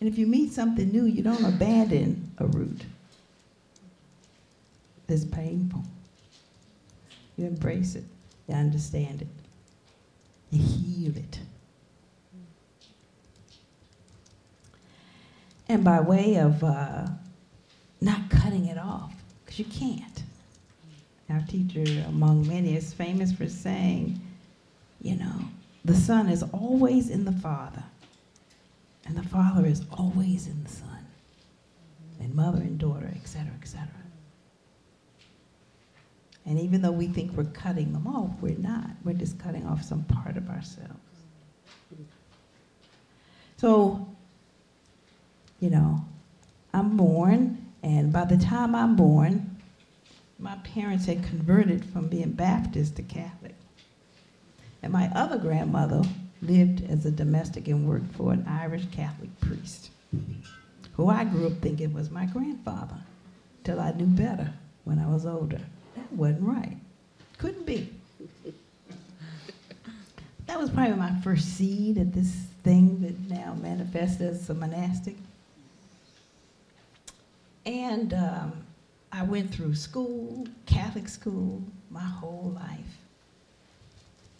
And 0.00 0.08
if 0.08 0.18
you 0.18 0.26
meet 0.26 0.52
something 0.52 0.90
new, 0.90 1.04
you 1.04 1.22
don't 1.22 1.44
abandon 1.44 2.32
a 2.38 2.46
root 2.46 2.84
that's 5.06 5.24
painful. 5.24 5.84
You 7.36 7.46
embrace 7.46 7.94
it, 7.94 8.04
you 8.48 8.54
understand 8.54 9.22
it, 9.22 9.28
you 10.50 10.62
heal 10.62 11.16
it. 11.16 11.38
And 15.68 15.84
by 15.84 16.00
way 16.00 16.36
of 16.36 16.62
uh, 16.62 17.06
not 18.00 18.28
cutting 18.28 18.66
it 18.66 18.76
off, 18.76 19.14
because 19.44 19.58
you 19.58 19.64
can't. 19.66 20.22
Our 21.30 21.42
teacher, 21.48 22.04
among 22.08 22.46
many, 22.46 22.76
is 22.76 22.92
famous 22.92 23.32
for 23.32 23.48
saying, 23.48 24.20
you 25.00 25.16
know, 25.16 25.34
the 25.84 25.94
Son 25.94 26.28
is 26.28 26.42
always 26.52 27.10
in 27.10 27.24
the 27.24 27.32
Father, 27.32 27.84
and 29.04 29.16
the 29.16 29.22
Father 29.22 29.66
is 29.66 29.84
always 29.90 30.46
in 30.46 30.62
the 30.62 30.70
Son, 30.70 31.06
and 32.20 32.34
mother 32.34 32.60
and 32.60 32.78
daughter, 32.78 33.10
etc., 33.16 33.52
etc. 33.60 33.88
And 36.44 36.58
even 36.58 36.82
though 36.82 36.92
we 36.92 37.06
think 37.06 37.32
we're 37.36 37.44
cutting 37.44 37.92
them 37.92 38.06
off, 38.06 38.30
we're 38.40 38.58
not. 38.58 38.90
We're 39.04 39.12
just 39.12 39.38
cutting 39.38 39.66
off 39.66 39.82
some 39.82 40.04
part 40.04 40.36
of 40.36 40.48
ourselves. 40.50 40.98
So, 43.56 44.08
you 45.60 45.70
know, 45.70 46.04
I'm 46.74 46.96
born, 46.96 47.64
and 47.84 48.12
by 48.12 48.24
the 48.24 48.36
time 48.36 48.74
I'm 48.74 48.96
born, 48.96 49.56
my 50.38 50.56
parents 50.58 51.06
had 51.06 51.22
converted 51.22 51.84
from 51.84 52.08
being 52.08 52.32
Baptist 52.32 52.96
to 52.96 53.02
Catholic. 53.02 53.54
And 54.82 54.92
my 54.92 55.10
other 55.14 55.38
grandmother 55.38 56.02
lived 56.40 56.84
as 56.90 57.06
a 57.06 57.10
domestic 57.10 57.68
and 57.68 57.88
worked 57.88 58.12
for 58.14 58.32
an 58.32 58.44
Irish 58.48 58.86
Catholic 58.90 59.30
priest, 59.40 59.90
who 60.94 61.08
I 61.08 61.24
grew 61.24 61.46
up 61.46 61.60
thinking 61.60 61.92
was 61.92 62.10
my 62.10 62.26
grandfather, 62.26 62.96
till 63.64 63.80
I 63.80 63.92
knew 63.92 64.06
better 64.06 64.52
when 64.84 64.98
I 64.98 65.06
was 65.06 65.24
older. 65.24 65.60
That 65.94 66.12
wasn't 66.12 66.42
right. 66.42 66.76
Couldn't 67.38 67.64
be. 67.66 67.92
That 70.46 70.58
was 70.58 70.70
probably 70.70 70.96
my 70.96 71.14
first 71.22 71.56
seed 71.56 71.96
at 71.98 72.12
this 72.12 72.32
thing 72.64 73.00
that 73.02 73.18
now 73.32 73.54
manifests 73.54 74.20
as 74.20 74.50
a 74.50 74.54
monastic. 74.54 75.16
And 77.64 78.12
um, 78.12 78.64
I 79.12 79.22
went 79.22 79.54
through 79.54 79.76
school, 79.76 80.46
Catholic 80.66 81.08
school, 81.08 81.62
my 81.90 82.00
whole 82.00 82.52
life. 82.54 83.01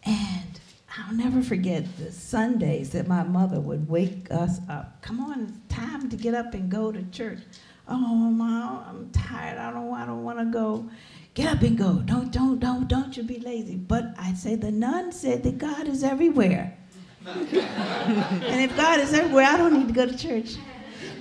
And 0.05 0.61
I'll 0.99 1.15
never 1.15 1.43
forget 1.43 1.85
the 1.99 2.13
Sundays 2.13 2.91
that 2.91 3.07
my 3.07 3.23
mother 3.23 3.61
would 3.61 3.89
wake 3.89 4.31
us 4.31 4.61
up. 4.69 5.01
Come 5.03 5.21
on, 5.21 5.43
it's 5.43 5.75
time 5.75 6.09
to 6.11 6.17
get 6.17 6.35
up 6.35 6.55
and 6.55 6.71
go 6.71 6.93
to 6.93 7.03
church. 7.11 7.41
Oh, 7.89 7.97
mom, 7.97 8.85
I'm 8.89 9.11
tired. 9.11 9.59
I 9.59 9.71
don't, 9.73 9.93
I 9.93 10.07
don't 10.07 10.23
want 10.23 10.39
to 10.39 10.45
go. 10.47 10.89
Get 11.35 11.47
up 11.55 11.63
and 11.63 11.79
go. 11.79 11.95
Don't, 12.05 12.31
don't, 12.31 12.59
don't, 12.59 12.89
don't 12.89 13.17
you 13.17 13.23
be 13.23 13.39
lazy. 13.39 13.77
But 13.77 14.15
I 14.19 14.35
say 14.35 14.55
the 14.55 14.71
nun 14.71 15.13
said 15.13 15.43
that 15.45 15.59
God 15.59 15.89
is 15.89 16.05
everywhere. 16.05 16.77
and 17.27 18.61
if 18.61 18.77
God 18.77 19.01
is 19.01 19.15
everywhere, 19.15 19.47
I 19.47 19.57
don't 19.57 19.73
need 19.73 19.89
to 19.89 19.95
go 19.95 20.07
to 20.07 20.17
church. 20.17 20.57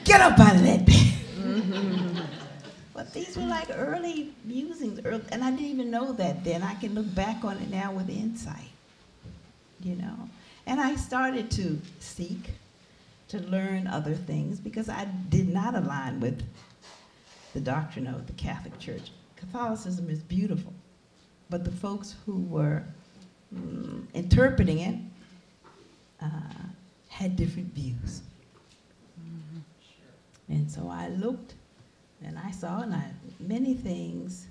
Get 0.04 0.20
up 0.20 0.40
out 0.40 0.56
of 0.56 0.64
that 0.64 0.86
bed. 0.86 1.12
but 2.94 3.14
these 3.14 3.38
were 3.38 3.46
like 3.46 3.70
early 3.72 4.34
musings, 4.44 5.00
early, 5.06 5.24
and 5.32 5.44
I 5.44 5.52
didn't 5.52 5.66
even 5.68 5.92
know 5.92 6.12
that 6.14 6.44
then. 6.44 6.64
I 6.64 6.74
can 6.76 6.96
look 6.96 7.14
back 7.14 7.44
on 7.44 7.58
it 7.58 7.70
now 7.70 7.92
with 7.92 8.10
insight, 8.10 8.71
you 9.84 9.96
know. 9.96 10.30
And 10.66 10.80
I 10.80 10.96
started 10.96 11.50
to 11.52 11.80
seek 12.00 12.52
to 13.30 13.40
learn 13.40 13.88
other 13.88 14.14
things 14.14 14.60
because 14.60 14.90
I 14.90 15.06
did 15.30 15.48
not 15.48 15.76
align 15.76 16.20
with 16.20 16.44
the 17.54 17.60
doctrine 17.60 18.08
of 18.08 18.28
the 18.28 18.34
Catholic 18.34 18.78
Church. 18.80 19.12
Catholicism 19.36 20.10
is 20.10 20.20
beautiful, 20.20 20.74
but 21.50 21.64
the 21.64 21.72
folks 21.72 22.16
who 22.26 22.40
were 22.42 22.84
mm, 23.54 24.06
interpreting 24.14 24.80
it 24.80 24.96
uh, 26.22 26.64
had 27.10 27.36
different 27.36 27.74
views. 27.74 28.22
Mm-hmm. 29.20 29.60
And 30.50 30.70
so 30.70 30.90
I 30.90 31.08
looked 31.10 31.56
and 32.24 32.38
I 32.38 32.52
saw 32.52 32.82
and 32.82 32.94
I, 32.94 33.12
many 33.40 33.74
things, 33.74 34.48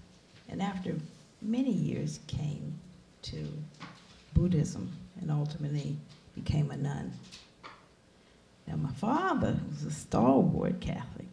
and 0.49 0.61
after 0.61 0.97
many 1.41 1.73
years 1.73 2.21
came 2.27 2.79
to 3.23 3.47
Buddhism 4.35 4.91
and 5.21 5.31
ultimately 5.31 5.97
became 6.35 6.71
a 6.71 6.77
nun. 6.77 7.13
Now 8.67 8.77
my 8.77 8.93
father 8.93 9.59
was 9.69 9.85
a 9.85 9.91
stalwart 9.91 10.81
Catholic. 10.81 11.27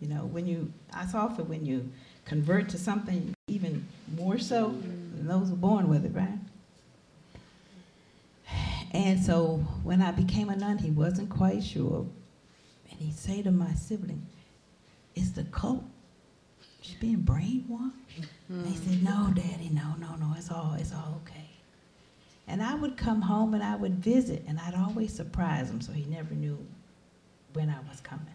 You 0.00 0.08
know, 0.08 0.26
when 0.26 0.46
you, 0.46 0.72
I 0.92 1.06
saw 1.06 1.28
when 1.28 1.64
you 1.64 1.90
convert 2.24 2.68
to 2.70 2.78
something 2.78 3.34
even 3.46 3.86
more 4.16 4.38
so 4.38 4.68
than 4.68 5.26
those 5.26 5.48
who 5.48 5.54
are 5.54 5.58
born 5.58 5.88
with 5.88 6.04
it, 6.04 6.14
right? 6.14 6.38
And 8.92 9.20
so 9.22 9.56
when 9.82 10.02
I 10.02 10.12
became 10.12 10.50
a 10.50 10.56
nun, 10.56 10.78
he 10.78 10.90
wasn't 10.90 11.30
quite 11.30 11.64
sure. 11.64 12.06
And 12.90 13.00
he'd 13.00 13.16
say 13.16 13.42
to 13.42 13.50
my 13.50 13.74
sibling, 13.74 14.26
is 15.14 15.32
the 15.32 15.44
cult, 15.44 15.84
she's 16.80 16.96
being 16.96 17.18
brainwashed? 17.18 17.92
Mm-hmm. 18.50 18.62
They 18.64 18.76
said, 18.76 19.02
no, 19.02 19.32
daddy, 19.34 19.70
no, 19.72 19.94
no, 19.98 20.14
no, 20.16 20.34
it's 20.36 20.50
all, 20.50 20.76
it's 20.78 20.92
all 20.92 21.20
okay. 21.24 21.43
And 22.46 22.62
I 22.62 22.74
would 22.74 22.96
come 22.96 23.22
home 23.22 23.54
and 23.54 23.62
I 23.62 23.76
would 23.76 23.94
visit, 23.94 24.44
and 24.46 24.58
I'd 24.60 24.74
always 24.74 25.12
surprise 25.12 25.70
him 25.70 25.80
so 25.80 25.92
he 25.92 26.04
never 26.04 26.34
knew 26.34 26.58
when 27.54 27.70
I 27.70 27.78
was 27.88 28.00
coming. 28.00 28.26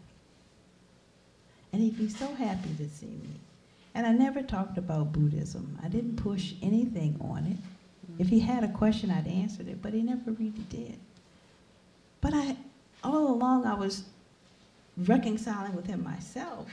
And 1.72 1.82
he'd 1.82 1.98
be 1.98 2.10
so 2.10 2.34
happy 2.34 2.74
to 2.78 2.90
see 2.90 3.06
me. 3.06 3.30
And 3.94 4.08
I 4.08 4.12
never 4.12 4.42
talked 4.42 4.78
about 4.78 5.14
Buddhism. 5.14 5.78
I 5.84 5.88
didn't 5.88 6.16
push 6.16 6.54
anything 6.62 7.20
on 7.22 7.46
it. 7.46 7.58
If 8.20 8.30
he 8.30 8.40
had 8.40 8.64
a 8.64 8.70
question, 8.70 9.12
I'd 9.12 9.28
answered 9.28 9.68
it, 9.68 9.82
but 9.82 9.94
he 9.94 10.02
never 10.02 10.32
really 10.32 10.52
did. 10.70 10.98
But 12.22 12.34
I, 12.34 12.58
all 13.04 13.32
along, 13.32 13.66
I 13.66 13.76
was 13.76 14.04
reconciling 14.98 15.76
with 15.76 15.86
him 15.86 16.04
myself 16.04 16.68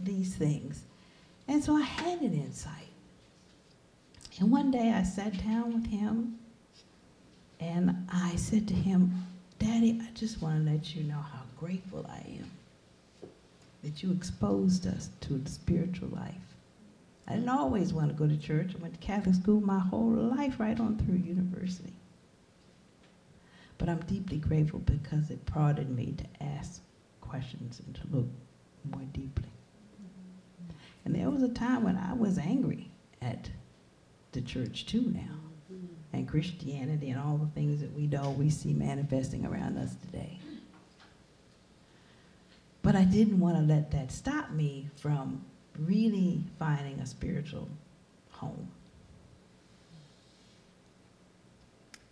these 0.00 0.34
things. 0.34 0.82
And 1.46 1.62
so 1.62 1.76
I 1.76 1.82
had 1.82 2.20
an 2.20 2.32
insight. 2.32 2.88
And 4.38 4.50
one 4.50 4.70
day 4.70 4.92
I 4.92 5.02
sat 5.02 5.44
down 5.44 5.74
with 5.74 5.86
him 5.86 6.38
and 7.60 8.06
I 8.10 8.36
said 8.36 8.66
to 8.68 8.74
him, 8.74 9.26
Daddy, 9.58 10.00
I 10.02 10.10
just 10.14 10.40
want 10.40 10.64
to 10.64 10.72
let 10.72 10.94
you 10.94 11.04
know 11.04 11.20
how 11.20 11.42
grateful 11.58 12.06
I 12.08 12.18
am 12.38 12.50
that 13.82 14.02
you 14.02 14.12
exposed 14.12 14.86
us 14.86 15.10
to 15.20 15.38
the 15.38 15.50
spiritual 15.50 16.08
life. 16.08 16.34
I 17.26 17.34
didn't 17.34 17.48
always 17.48 17.92
want 17.92 18.08
to 18.08 18.14
go 18.14 18.26
to 18.26 18.36
church. 18.36 18.74
I 18.76 18.82
went 18.82 18.94
to 18.94 19.06
Catholic 19.06 19.36
school 19.36 19.60
my 19.60 19.78
whole 19.78 20.10
life, 20.10 20.58
right 20.58 20.78
on 20.78 20.96
through 20.98 21.16
university. 21.16 21.92
But 23.78 23.88
I'm 23.88 24.00
deeply 24.00 24.38
grateful 24.38 24.80
because 24.80 25.30
it 25.30 25.46
prodded 25.46 25.88
me 25.90 26.14
to 26.18 26.44
ask 26.44 26.82
questions 27.20 27.80
and 27.84 27.94
to 27.94 28.16
look 28.16 28.26
more 28.90 29.06
deeply. 29.12 29.48
And 31.04 31.14
there 31.14 31.30
was 31.30 31.42
a 31.42 31.48
time 31.48 31.84
when 31.84 31.96
I 31.96 32.12
was 32.12 32.36
angry 32.36 32.90
at 33.22 33.50
the 34.32 34.42
church 34.42 34.86
too 34.86 35.12
now, 35.14 35.49
and 36.12 36.28
Christianity 36.28 37.10
and 37.10 37.20
all 37.20 37.36
the 37.36 37.46
things 37.54 37.80
that 37.80 37.92
we 37.94 38.06
know 38.06 38.30
we 38.30 38.50
see 38.50 38.72
manifesting 38.72 39.46
around 39.46 39.78
us 39.78 39.94
today. 40.06 40.38
But 42.82 42.96
I 42.96 43.04
didn't 43.04 43.38
want 43.38 43.56
to 43.56 43.62
let 43.62 43.90
that 43.92 44.10
stop 44.10 44.50
me 44.50 44.88
from 44.96 45.44
really 45.78 46.42
finding 46.58 46.98
a 47.00 47.06
spiritual 47.06 47.68
home. 48.30 48.68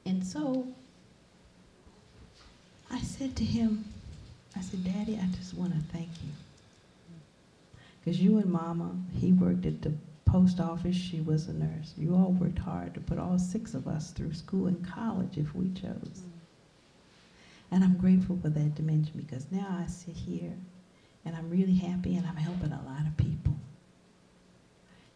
And 0.05 0.25
so 0.25 0.67
I 2.91 3.01
said 3.01 3.37
to 3.37 3.45
him, 3.45 3.85
I 4.57 4.61
said, 4.61 4.85
Daddy, 4.85 5.19
I 5.21 5.27
just 5.37 5.55
want 5.55 5.73
to 5.73 5.81
thank 5.93 6.09
you. 6.25 6.31
Because 8.01 8.21
you 8.21 8.39
and 8.39 8.51
Mama, 8.51 8.93
he 9.19 9.33
worked 9.33 9.67
at 9.67 9.83
the 9.83 9.93
post 10.31 10.61
office, 10.61 10.97
she 10.97 11.21
was 11.21 11.49
a 11.49 11.53
nurse. 11.53 11.95
You 11.97 12.15
all 12.15 12.33
worked 12.33 12.59
hard 12.59 12.95
to 12.95 13.01
put 13.01 13.19
all 13.19 13.39
six 13.39 13.75
of 13.75 13.89
us 13.89 14.11
through 14.11 14.35
school 14.35 14.67
and 14.67 14.87
college 14.87 15.39
if 15.39 15.55
we 15.55 15.71
chose. 15.71 16.23
Mm. 16.23 16.31
And 17.71 17.85
I'm 17.85 17.97
grateful 17.97 18.39
for 18.41 18.49
that 18.51 18.75
dimension 18.75 19.13
because 19.17 19.47
now 19.51 19.67
I 19.83 19.87
sit 19.87 20.17
here 20.17 20.53
and 21.25 21.37
I'm 21.37 21.51
really 21.51 21.75
happy 21.75 22.17
and 22.17 22.27
I'm 22.27 22.37
helping 22.37 22.73
a 22.73 22.83
lot 22.87 23.07
of 23.07 23.17
people. 23.17 23.55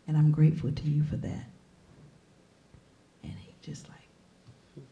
And 0.08 0.16
I'm 0.16 0.30
grateful 0.30 0.72
to 0.72 0.82
you 0.82 1.02
for 1.04 1.16
that. 1.16 1.46
And 3.22 3.32
he 3.38 3.54
just 3.62 3.88
like, 3.88 4.84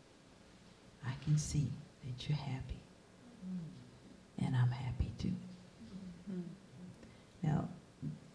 I 1.06 1.12
can 1.24 1.37
see 1.37 1.66
that 2.04 2.28
you're 2.28 2.38
happy. 2.38 2.80
Mm. 3.46 4.46
And 4.46 4.56
I'm 4.56 4.70
happy 4.70 5.12
too. 5.18 5.35
Mm-hmm. 6.30 6.40
Now, 7.42 7.68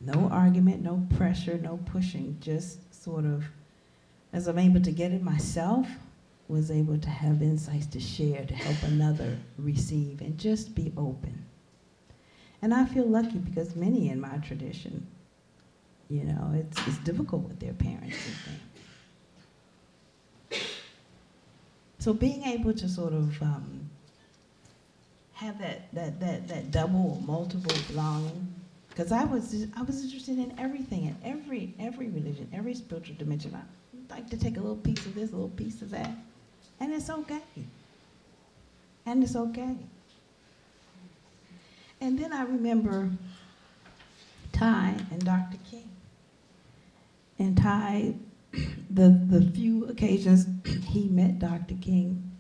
no 0.02 0.30
argument, 0.30 0.84
no 0.84 1.08
pressure, 1.18 1.58
no 1.58 1.78
pushing, 1.86 2.38
just 2.40 3.04
sort 3.04 3.26
of, 3.26 3.44
as 4.34 4.48
I'm 4.48 4.60
able 4.60 4.82
to 4.82 4.92
get 4.92 5.12
it 5.12 5.22
myself, 5.22 5.88
was 6.48 6.70
able 6.70 6.98
to 6.98 7.10
have 7.10 7.42
insights 7.42 7.88
to 7.88 8.00
share, 8.00 8.46
to 8.46 8.54
help 8.54 8.84
another 8.84 9.38
receive, 9.58 10.22
and 10.22 10.38
just 10.38 10.76
be 10.76 10.94
open. 10.96 11.46
And 12.62 12.74
I 12.74 12.86
feel 12.86 13.06
lucky 13.06 13.38
because 13.38 13.76
many 13.76 14.10
in 14.10 14.20
my 14.20 14.38
tradition, 14.38 15.08
you 16.10 16.24
know, 16.24 16.52
it's, 16.54 16.88
it's 16.88 16.98
difficult 17.00 17.44
with 17.44 17.60
their 17.60 17.74
parents. 17.74 18.18
So 22.00 22.14
being 22.14 22.44
able 22.44 22.74
to 22.74 22.88
sort 22.88 23.14
of 23.14 23.42
um, 23.42 23.90
have 25.34 25.58
that, 25.60 25.92
that, 25.94 26.20
that, 26.20 26.48
that 26.48 26.70
double 26.70 27.18
or 27.18 27.26
multiple 27.26 27.76
belonging, 27.88 28.54
because 28.96 29.12
I 29.12 29.26
was, 29.26 29.68
I 29.76 29.82
was 29.82 30.02
interested 30.06 30.38
in 30.38 30.58
everything, 30.58 31.04
in 31.04 31.18
every, 31.22 31.74
every 31.80 32.08
religion, 32.08 32.50
every 32.54 32.74
spiritual 32.74 33.18
dimension. 33.18 33.54
I 33.54 34.14
like 34.14 34.30
to 34.30 34.38
take 34.38 34.56
a 34.56 34.62
little 34.62 34.78
piece 34.78 35.06
of 35.06 35.16
this, 35.16 35.32
a 35.32 35.34
little 35.34 35.50
piece 35.50 35.82
of 35.82 35.90
that. 35.90 36.12
And 36.80 36.94
it's 36.94 37.10
okay. 37.10 37.42
And 39.06 39.22
it's 39.22 39.36
okay. 39.36 39.76
And 42.00 42.18
then 42.18 42.32
I 42.32 42.44
remember 42.44 43.10
Thay 44.54 44.96
and 45.12 45.26
Dr. 45.26 45.58
King. 45.70 45.90
And 47.38 47.60
Thay, 47.60 48.16
the, 48.90 49.22
the 49.28 49.52
few 49.52 49.88
occasions 49.88 50.46
he 50.86 51.10
met 51.10 51.40
Dr. 51.40 51.76
King 51.82 52.32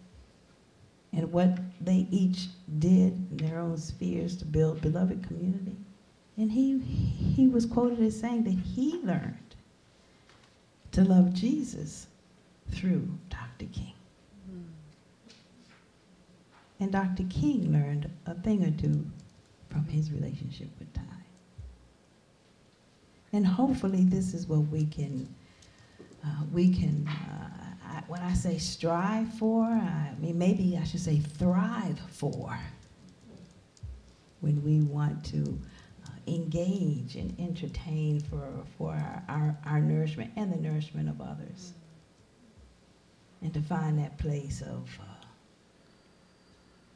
and 1.11 1.33
what 1.33 1.57
they 1.81 2.07
each 2.11 2.47
did 2.79 3.13
in 3.29 3.37
their 3.37 3.59
own 3.59 3.77
spheres 3.77 4.37
to 4.37 4.45
build 4.45 4.79
beloved 4.79 5.27
community. 5.27 5.75
And 6.37 6.51
he, 6.51 6.79
he 6.79 7.47
was 7.47 7.65
quoted 7.65 8.01
as 8.01 8.19
saying 8.19 8.43
that 8.43 8.51
he 8.51 8.99
learned 9.03 9.55
to 10.91 11.03
love 11.03 11.33
Jesus 11.33 12.07
through 12.71 13.07
Dr. 13.29 13.71
King. 13.71 13.93
And 16.79 16.91
Dr. 16.91 17.23
King 17.29 17.71
learned 17.71 18.09
a 18.25 18.33
thing 18.33 18.63
or 18.65 18.71
two 18.71 19.05
from 19.69 19.85
his 19.85 20.11
relationship 20.11 20.67
with 20.77 20.93
Thay. 20.93 21.01
And 23.33 23.45
hopefully, 23.45 24.03
this 24.03 24.33
is 24.33 24.47
what 24.47 24.67
we 24.67 24.85
can, 24.85 25.33
uh, 26.23 26.43
we 26.53 26.73
can. 26.73 27.07
Uh, 27.07 27.49
I, 27.87 28.03
when 28.07 28.21
I 28.21 28.33
say 28.33 28.57
strive 28.57 29.33
for, 29.33 29.63
I 29.63 30.13
mean 30.19 30.37
maybe 30.37 30.77
I 30.79 30.83
should 30.85 31.01
say 31.01 31.19
thrive 31.19 31.99
for. 32.09 32.57
When 34.41 34.63
we 34.63 34.81
want 34.81 35.25
to 35.25 35.59
engage 36.27 37.15
and 37.15 37.35
entertain 37.39 38.19
for 38.19 38.63
for 38.77 38.91
our, 38.91 39.23
our, 39.29 39.57
our 39.65 39.79
nourishment 39.79 40.31
and 40.35 40.51
the 40.51 40.57
nourishment 40.57 41.09
of 41.09 41.21
others, 41.21 41.73
and 43.41 43.53
to 43.53 43.61
find 43.61 43.99
that 43.99 44.17
place 44.17 44.61
of. 44.61 44.89
Uh, 45.01 45.15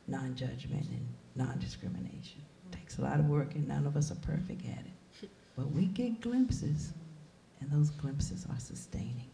non-judgment 0.10 0.88
and 0.90 1.08
non-discrimination. 1.36 2.42
It 2.72 2.76
takes 2.76 2.98
a 2.98 3.02
lot 3.02 3.20
of 3.20 3.28
work 3.28 3.56
and 3.56 3.68
none 3.68 3.86
of 3.86 3.96
us 3.96 4.12
are 4.12 4.16
perfect 4.16 4.66
at 4.66 4.80
it. 4.80 5.30
But 5.56 5.72
we 5.72 5.86
get 5.86 6.22
glimpses 6.22 6.94
and 7.62 7.70
those 7.72 7.90
glimpses 7.92 8.46
are 8.50 8.60
sustaining. 8.60 9.28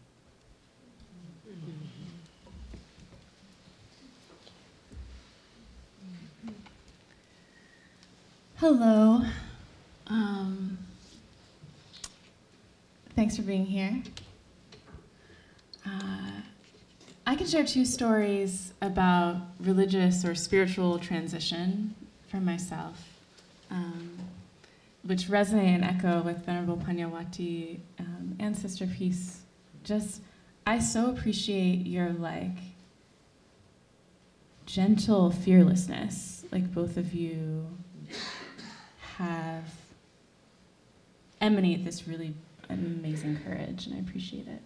Hello. 8.56 9.22
Um, 10.08 10.78
thanks 13.14 13.36
for 13.36 13.42
being 13.42 13.66
here. 13.66 14.02
Uh, 15.84 16.30
I 17.26 17.34
can 17.34 17.46
share 17.46 17.64
two 17.64 17.84
stories 17.84 18.72
about 18.80 19.36
religious 19.58 20.24
or 20.24 20.34
spiritual 20.34 20.98
transition 20.98 21.94
for 22.28 22.36
myself, 22.36 23.02
um, 23.70 24.18
which 25.02 25.24
resonate 25.24 25.74
and 25.74 25.84
echo 25.84 26.22
with 26.22 26.44
Venerable 26.44 26.76
Pannavati 26.76 27.80
um, 27.98 28.36
and 28.38 28.56
Sister 28.56 28.86
Peace. 28.86 29.40
Just, 29.82 30.20
I 30.66 30.78
so 30.78 31.10
appreciate 31.10 31.86
your 31.86 32.10
like 32.12 32.56
gentle 34.66 35.30
fearlessness, 35.30 36.44
like 36.52 36.72
both 36.72 36.96
of 36.96 37.12
you 37.12 37.66
have 39.16 39.64
emanate 41.40 41.84
this 41.84 42.06
really 42.06 42.34
amazing 42.68 43.38
courage, 43.44 43.86
and 43.86 43.96
I 43.96 43.98
appreciate 43.98 44.46
it. 44.48 44.62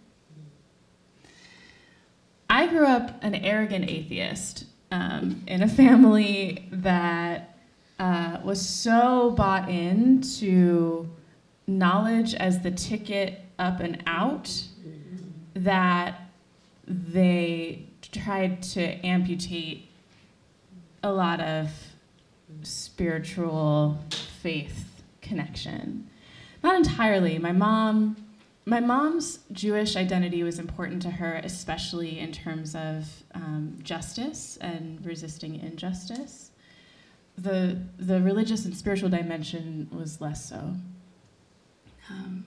I 2.49 2.67
grew 2.67 2.85
up 2.85 3.23
an 3.23 3.35
arrogant 3.35 3.89
atheist 3.89 4.65
um, 4.91 5.43
in 5.47 5.63
a 5.63 5.67
family 5.69 6.67
that 6.71 7.57
uh, 7.99 8.39
was 8.43 8.59
so 8.67 9.31
bought 9.31 9.69
into 9.69 11.09
knowledge 11.67 12.33
as 12.33 12.59
the 12.59 12.71
ticket 12.71 13.41
up 13.57 13.79
and 13.79 14.03
out 14.05 14.51
that 15.53 16.29
they 16.87 17.85
tried 18.11 18.61
to 18.61 18.81
amputate 19.05 19.87
a 21.03 21.11
lot 21.11 21.39
of 21.39 21.69
spiritual 22.63 23.97
faith 24.41 25.03
connection. 25.21 26.09
Not 26.63 26.75
entirely. 26.75 27.37
My 27.39 27.51
mom 27.51 28.15
my 28.65 28.79
mom's 28.79 29.39
Jewish 29.51 29.95
identity 29.95 30.43
was 30.43 30.59
important 30.59 31.01
to 31.01 31.09
her, 31.11 31.41
especially 31.43 32.19
in 32.19 32.31
terms 32.31 32.75
of 32.75 33.23
um, 33.33 33.79
justice 33.81 34.57
and 34.61 35.03
resisting 35.05 35.59
injustice. 35.59 36.51
The, 37.37 37.79
the 37.97 38.21
religious 38.21 38.65
and 38.65 38.75
spiritual 38.75 39.09
dimension 39.09 39.89
was 39.91 40.21
less 40.21 40.47
so. 40.47 40.75
Um, 42.09 42.45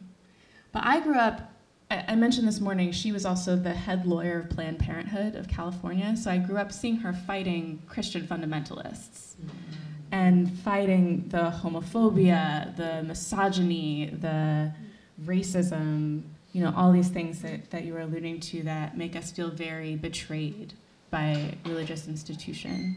but 0.71 0.85
I 0.87 1.01
grew 1.01 1.17
up, 1.17 1.53
I, 1.91 2.05
I 2.09 2.15
mentioned 2.15 2.47
this 2.47 2.61
morning, 2.61 2.93
she 2.93 3.11
was 3.11 3.27
also 3.27 3.57
the 3.57 3.75
head 3.75 4.07
lawyer 4.07 4.39
of 4.41 4.51
Planned 4.51 4.79
Parenthood 4.79 5.35
of 5.35 5.49
California, 5.49 6.17
so 6.17 6.31
I 6.31 6.39
grew 6.39 6.59
up 6.59 6.71
seeing 6.71 6.97
her 6.97 7.13
fighting 7.13 7.83
Christian 7.89 8.27
fundamentalists 8.27 9.35
and 10.15 10.49
fighting 10.61 11.25
the 11.29 11.53
homophobia, 11.61 12.75
the 12.77 13.03
misogyny, 13.03 14.11
the 14.21 14.73
racism, 15.25 16.23
you 16.53 16.63
know, 16.63 16.73
all 16.77 16.93
these 16.93 17.09
things 17.09 17.43
that, 17.43 17.69
that 17.73 17.83
you 17.85 17.93
were 17.93 17.99
alluding 17.99 18.39
to 18.39 18.63
that 18.63 18.97
make 18.97 19.17
us 19.17 19.33
feel 19.33 19.51
very 19.51 19.97
betrayed 19.97 20.73
by 21.11 21.57
religious 21.65 22.07
institutions. 22.07 22.97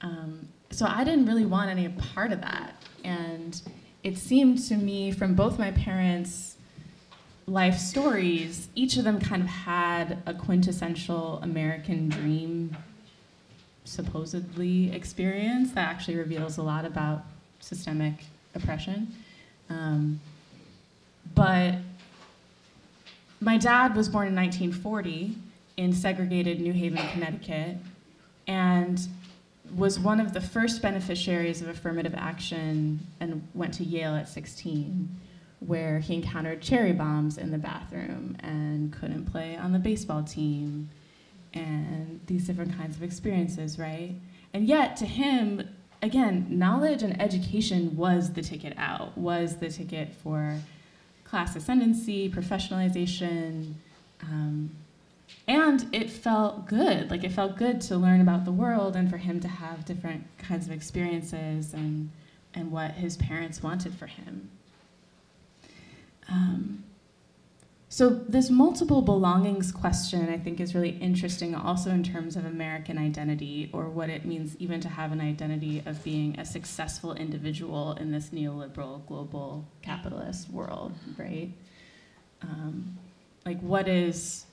Um, 0.00 0.48
so 0.70 0.86
I 0.88 1.04
didn't 1.04 1.26
really 1.26 1.44
want 1.44 1.68
any 1.68 1.90
part 1.90 2.32
of 2.32 2.40
that. 2.40 2.82
And 3.04 3.60
it 4.02 4.16
seemed 4.16 4.66
to 4.68 4.76
me 4.76 5.12
from 5.12 5.34
both 5.34 5.58
my 5.58 5.72
parents' 5.72 6.56
life 7.46 7.76
stories, 7.76 8.68
each 8.74 8.96
of 8.96 9.04
them 9.04 9.20
kind 9.20 9.42
of 9.42 9.48
had 9.48 10.22
a 10.24 10.32
quintessential 10.32 11.38
American 11.42 12.08
dream, 12.08 12.74
supposedly, 13.88 14.92
experience 14.92 15.72
that 15.72 15.88
actually 15.88 16.16
reveals 16.16 16.58
a 16.58 16.62
lot 16.62 16.84
about 16.84 17.24
systemic 17.60 18.24
oppression. 18.54 19.14
Um, 19.70 20.20
but 21.34 21.76
my 23.40 23.56
dad 23.56 23.94
was 23.94 24.08
born 24.08 24.28
in 24.28 24.34
1940 24.34 25.36
in 25.76 25.92
segregated 25.92 26.60
New 26.60 26.72
Haven, 26.72 27.06
Connecticut, 27.08 27.76
and 28.46 29.06
was 29.76 29.98
one 29.98 30.20
of 30.20 30.32
the 30.32 30.40
first 30.40 30.82
beneficiaries 30.82 31.60
of 31.60 31.68
affirmative 31.68 32.14
action 32.16 33.00
and 33.20 33.46
went 33.54 33.74
to 33.74 33.84
Yale 33.84 34.16
at 34.16 34.28
16, 34.28 35.08
where 35.60 35.98
he 35.98 36.14
encountered 36.14 36.62
cherry 36.62 36.92
bombs 36.92 37.38
in 37.38 37.50
the 37.50 37.58
bathroom 37.58 38.36
and 38.40 38.92
couldn't 38.92 39.26
play 39.26 39.56
on 39.56 39.72
the 39.72 39.78
baseball 39.78 40.22
team 40.22 40.88
and 41.54 42.20
these 42.26 42.46
different 42.46 42.76
kinds 42.76 42.96
of 42.96 43.02
experiences, 43.02 43.78
right? 43.78 44.14
And 44.54 44.66
yet, 44.66 44.96
to 44.98 45.06
him, 45.06 45.68
again, 46.02 46.46
knowledge 46.50 47.02
and 47.02 47.20
education 47.20 47.96
was 47.96 48.32
the 48.32 48.42
ticket 48.42 48.74
out, 48.76 49.16
was 49.16 49.56
the 49.56 49.68
ticket 49.68 50.14
for 50.14 50.56
class 51.24 51.54
ascendancy, 51.56 52.30
professionalization, 52.30 53.74
um, 54.22 54.70
and 55.46 55.86
it 55.92 56.10
felt 56.10 56.66
good. 56.66 57.10
Like 57.10 57.24
it 57.24 57.32
felt 57.32 57.56
good 57.56 57.80
to 57.82 57.96
learn 57.96 58.20
about 58.20 58.44
the 58.44 58.52
world 58.52 58.96
and 58.96 59.10
for 59.10 59.18
him 59.18 59.40
to 59.40 59.48
have 59.48 59.84
different 59.84 60.24
kinds 60.38 60.66
of 60.66 60.72
experiences 60.72 61.74
and 61.74 62.10
and 62.54 62.72
what 62.72 62.92
his 62.92 63.16
parents 63.18 63.62
wanted 63.62 63.94
for 63.94 64.06
him. 64.06 64.50
Um, 66.30 66.84
so 67.90 68.10
this 68.10 68.50
multiple 68.50 69.00
belongings 69.00 69.72
question, 69.72 70.28
I 70.28 70.36
think, 70.36 70.60
is 70.60 70.74
really 70.74 70.98
interesting, 70.98 71.54
also 71.54 71.90
in 71.90 72.02
terms 72.02 72.36
of 72.36 72.44
American 72.44 72.98
identity 72.98 73.70
or 73.72 73.88
what 73.88 74.10
it 74.10 74.26
means 74.26 74.56
even 74.58 74.80
to 74.82 74.88
have 74.88 75.10
an 75.10 75.22
identity 75.22 75.82
of 75.86 76.04
being 76.04 76.38
a 76.38 76.44
successful 76.44 77.14
individual 77.14 77.94
in 77.94 78.12
this 78.12 78.28
neoliberal 78.28 79.06
global 79.06 79.66
capitalist 79.80 80.50
world, 80.50 80.92
right? 81.16 81.50
Um, 82.42 82.98
like, 83.46 83.60
what 83.60 83.88
is? 83.88 84.44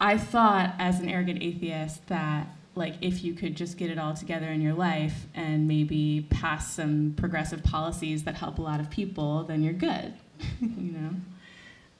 I 0.00 0.18
thought 0.18 0.74
as 0.78 0.98
an 0.98 1.08
arrogant 1.08 1.42
atheist 1.42 2.06
that 2.08 2.48
like 2.74 2.96
if 3.00 3.24
you 3.24 3.32
could 3.32 3.56
just 3.56 3.78
get 3.78 3.90
it 3.90 3.98
all 3.98 4.12
together 4.12 4.48
in 4.48 4.60
your 4.60 4.74
life 4.74 5.26
and 5.34 5.66
maybe 5.66 6.26
pass 6.30 6.74
some 6.74 7.14
progressive 7.16 7.62
policies 7.64 8.24
that 8.24 8.34
help 8.34 8.58
a 8.58 8.62
lot 8.62 8.80
of 8.80 8.90
people, 8.90 9.44
then 9.44 9.62
you're 9.62 9.72
good, 9.72 10.12
you 10.60 10.92
know. 10.92 11.10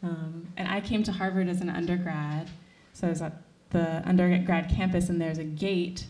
Um, 0.06 0.48
and 0.56 0.68
I 0.68 0.80
came 0.80 1.02
to 1.04 1.12
Harvard 1.12 1.48
as 1.48 1.60
an 1.60 1.68
undergrad, 1.68 2.48
so 2.92 3.06
I 3.06 3.10
was 3.10 3.22
at 3.22 3.42
the 3.70 4.06
undergrad 4.08 4.70
campus, 4.70 5.08
and 5.08 5.20
there's 5.20 5.38
a 5.38 5.44
gate 5.44 6.06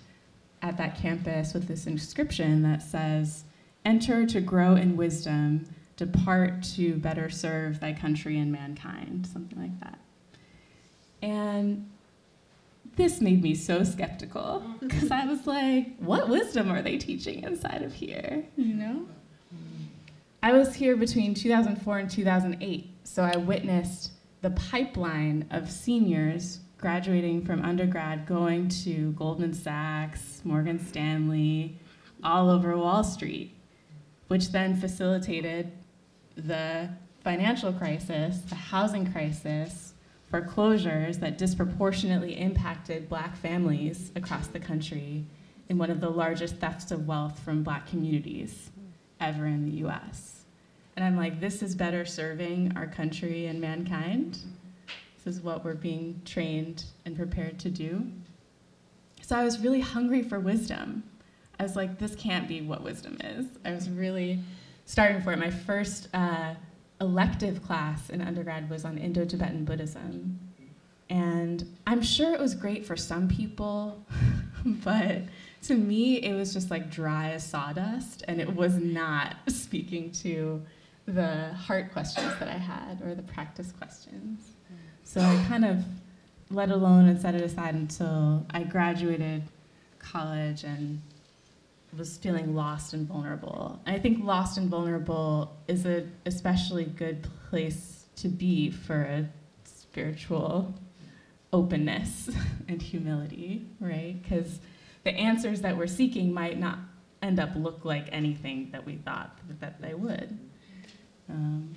at 0.63 0.77
that 0.77 0.97
campus 0.97 1.55
with 1.55 1.67
this 1.69 1.87
inscription 1.87 2.63
that 2.63 2.83
says, 2.83 3.45
Enter 3.85 4.27
to 4.27 4.41
grow 4.41 4.75
in 4.75 4.97
wisdom, 4.97 5.69
depart 5.97 6.63
to 6.75 6.97
better 6.97 7.31
serve 7.31 7.81
thy 7.81 7.93
country 7.93 8.39
and 8.39 8.51
mankind, 8.53 9.27
something 9.27 9.61
like 9.61 9.79
that. 9.81 9.99
And 11.23 11.89
this 12.97 13.21
made 13.21 13.43
me 13.43 13.55
so 13.55 13.85
skeptical 13.85 14.63
because 14.81 15.11
I 15.11 15.27
was 15.27 15.47
like, 15.47 15.97
what 15.99 16.29
wisdom 16.29 16.71
are 16.71 16.83
they 16.83 16.97
teaching 16.97 17.43
inside 17.43 17.83
of 17.83 17.95
here? 17.95 18.45
You 18.57 18.75
know? 18.75 19.07
I 20.47 20.53
was 20.53 20.77
here 20.77 20.95
between 20.95 21.35
2004 21.35 21.99
and 21.99 22.09
2008, 22.09 22.89
so 23.03 23.25
I 23.25 23.37
witnessed 23.37 24.13
the 24.43 24.51
pipeline 24.51 25.45
of 25.51 25.69
seniors 25.69 26.61
graduating 26.79 27.45
from 27.45 27.65
undergrad 27.65 28.27
going 28.27 28.69
to 28.69 29.11
Goldman 29.15 29.53
Sachs, 29.53 30.43
Morgan 30.45 30.79
Stanley, 30.79 31.81
all 32.23 32.49
over 32.49 32.79
Wall 32.79 33.03
Street, 33.03 33.57
which 34.29 34.53
then 34.53 34.77
facilitated 34.77 35.73
the 36.37 36.91
financial 37.25 37.73
crisis, 37.73 38.39
the 38.43 38.55
housing 38.55 39.11
crisis, 39.11 39.95
foreclosures 40.31 41.19
that 41.19 41.39
disproportionately 41.39 42.39
impacted 42.39 43.09
black 43.09 43.35
families 43.35 44.13
across 44.15 44.47
the 44.47 44.61
country 44.61 45.27
in 45.69 45.77
one 45.77 45.91
of 45.91 46.01
the 46.01 46.09
largest 46.09 46.59
thefts 46.59 46.93
of 46.93 47.09
wealth 47.09 47.41
from 47.41 47.65
black 47.65 47.89
communities 47.89 48.71
ever 49.21 49.47
in 49.47 49.65
the 49.65 49.87
US. 49.87 50.36
And 50.97 51.05
I'm 51.05 51.17
like, 51.17 51.41
this 51.41 51.63
is 51.63 51.75
better 51.75 52.05
serving 52.07 52.73
our 52.75 52.87
country 52.87 53.47
and 53.47 53.61
mankind. 53.61 54.39
This 55.17 55.37
is 55.37 55.43
what 55.43 55.65
we're 55.65 55.75
being 55.75 56.23
trained 56.25 56.85
and 57.05 57.15
prepared 57.17 57.59
to 57.61 57.71
do. 57.71 58.07
So 59.21 59.37
I 59.37 59.45
was 59.45 59.61
really 59.61 59.81
hungry 59.81 60.23
for 60.23 60.41
wisdom. 60.41 61.03
I 61.61 61.65
was 61.65 61.77
like, 61.77 61.99
this 61.99 62.15
can't 62.15 62.49
be 62.49 62.63
what 62.63 62.83
wisdom 62.83 63.19
is. 63.23 63.47
I 63.65 63.73
was 63.73 63.91
really 63.91 64.41
starting 64.87 65.21
for 65.21 65.33
it. 65.33 65.39
My 65.39 65.51
first 65.51 66.09
uh, 66.15 66.55
elective 67.01 67.63
class 67.63 68.09
in 68.09 68.23
undergrad 68.23 68.71
was 68.71 68.85
on 68.85 68.97
Indo 68.99 69.25
Tibetan 69.25 69.65
Buddhism. 69.65 70.39
And 71.11 71.77
I'm 71.87 72.03
sure 72.03 72.33
it 72.33 72.41
was 72.41 72.55
great 72.55 72.85
for 72.85 72.97
some 72.97 73.29
people, 73.29 74.05
but 74.65 75.23
to 75.63 75.75
me, 75.75 76.23
it 76.23 76.35
was 76.35 76.53
just 76.53 76.71
like 76.71 76.91
dry 76.91 77.31
as 77.31 77.45
sawdust, 77.45 78.25
and 78.29 78.41
it 78.41 78.55
was 78.55 78.77
not 78.77 79.37
speaking 79.49 80.11
to 80.13 80.63
the 81.07 81.53
heart 81.55 81.93
questions 81.93 82.33
that 82.39 82.49
I 82.49 82.59
had 82.59 83.01
or 83.03 83.15
the 83.15 83.23
practice 83.23 83.73
questions. 83.73 84.41
Hmm. 84.69 84.75
So 85.05 85.21
I 85.21 85.45
kind 85.49 85.65
of 85.65 85.85
let 86.51 86.71
alone 86.71 87.09
and 87.09 87.21
set 87.21 87.35
it 87.35 87.43
aside 87.43 87.75
until 87.75 88.47
I 88.51 88.63
graduated 88.63 89.43
college 89.99 90.65
and 90.65 91.01
was 91.97 92.19
feeling 92.19 92.55
lost 92.55 92.93
and 92.93 93.07
vulnerable. 93.07 93.81
And 93.87 93.97
I 93.97 93.99
think 93.99 94.25
lost 94.25 94.59
and 94.59 94.69
vulnerable 94.69 95.57
is 95.67 95.87
an 95.87 96.13
especially 96.27 96.85
good 96.85 97.27
place 97.49 98.05
to 98.17 98.29
be 98.29 98.71
for 98.71 99.03
a 99.03 99.29
spiritual 99.65 100.75
openness 101.53 102.31
and 102.69 102.81
humility, 102.81 103.67
right? 103.81 104.21
Because 104.23 104.61
the 105.05 105.13
answers 105.13 105.63
that 105.63 105.77
we're 105.77 105.87
seeking 105.87 106.33
might 106.33 106.59
not 106.59 106.79
end 107.23 107.41
up 107.41 107.51
look 107.57 107.85
like 107.85 108.09
anything 108.13 108.71
that 108.73 108.85
we 108.85 108.97
thought 108.97 109.39
that 109.61 109.81
they 109.81 109.95
would. 109.95 110.39
Um, 111.29 111.77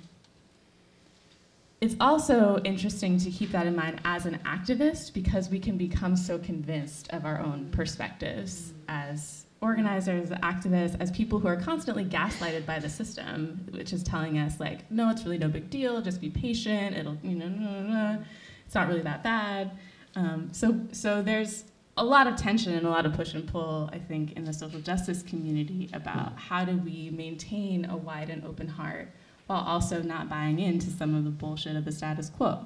it's 1.80 1.96
also 1.98 2.60
interesting 2.64 3.18
to 3.18 3.30
keep 3.30 3.52
that 3.52 3.66
in 3.66 3.74
mind 3.74 4.00
as 4.04 4.26
an 4.26 4.38
activist 4.44 5.14
because 5.14 5.48
we 5.48 5.58
can 5.58 5.78
become 5.78 6.14
so 6.14 6.38
convinced 6.38 7.08
of 7.10 7.24
our 7.24 7.40
own 7.40 7.70
perspectives 7.70 8.72
as 8.88 9.46
organizers, 9.62 10.28
activists, 10.28 10.96
as 11.00 11.10
people 11.10 11.38
who 11.38 11.48
are 11.48 11.56
constantly 11.56 12.04
gaslighted 12.04 12.66
by 12.66 12.78
the 12.78 12.88
system, 12.88 13.66
which 13.70 13.92
is 13.92 14.02
telling 14.02 14.38
us 14.38 14.60
like, 14.60 14.90
no, 14.90 15.10
it's 15.10 15.24
really 15.24 15.38
no 15.38 15.48
big 15.48 15.70
deal. 15.70 16.02
Just 16.02 16.20
be 16.20 16.28
patient. 16.28 16.96
It'll, 16.96 17.16
you 17.22 17.36
know, 17.36 17.48
no, 17.48 17.70
no, 17.70 17.82
no. 17.82 18.24
it's 18.66 18.74
not 18.74 18.88
really 18.88 19.02
that 19.02 19.22
bad. 19.22 19.72
Um, 20.16 20.50
so, 20.52 20.78
so 20.92 21.22
there's 21.22 21.64
a 21.96 22.04
lot 22.04 22.26
of 22.26 22.36
tension 22.36 22.74
and 22.74 22.86
a 22.86 22.90
lot 22.90 23.06
of 23.06 23.14
push 23.14 23.34
and 23.34 23.46
pull, 23.46 23.88
I 23.92 23.98
think, 23.98 24.32
in 24.32 24.44
the 24.44 24.52
social 24.52 24.80
justice 24.80 25.22
community 25.22 25.88
about 25.92 26.38
how 26.38 26.64
do 26.64 26.76
we 26.76 27.10
maintain 27.10 27.86
a 27.86 27.96
wide 27.96 28.28
and 28.28 28.44
open 28.44 28.68
heart 28.68 29.08
while 29.50 29.64
also 29.66 30.00
not 30.00 30.28
buying 30.28 30.60
into 30.60 30.88
some 30.90 31.12
of 31.12 31.24
the 31.24 31.30
bullshit 31.30 31.74
of 31.74 31.84
the 31.84 31.90
status 31.90 32.30
quo 32.30 32.64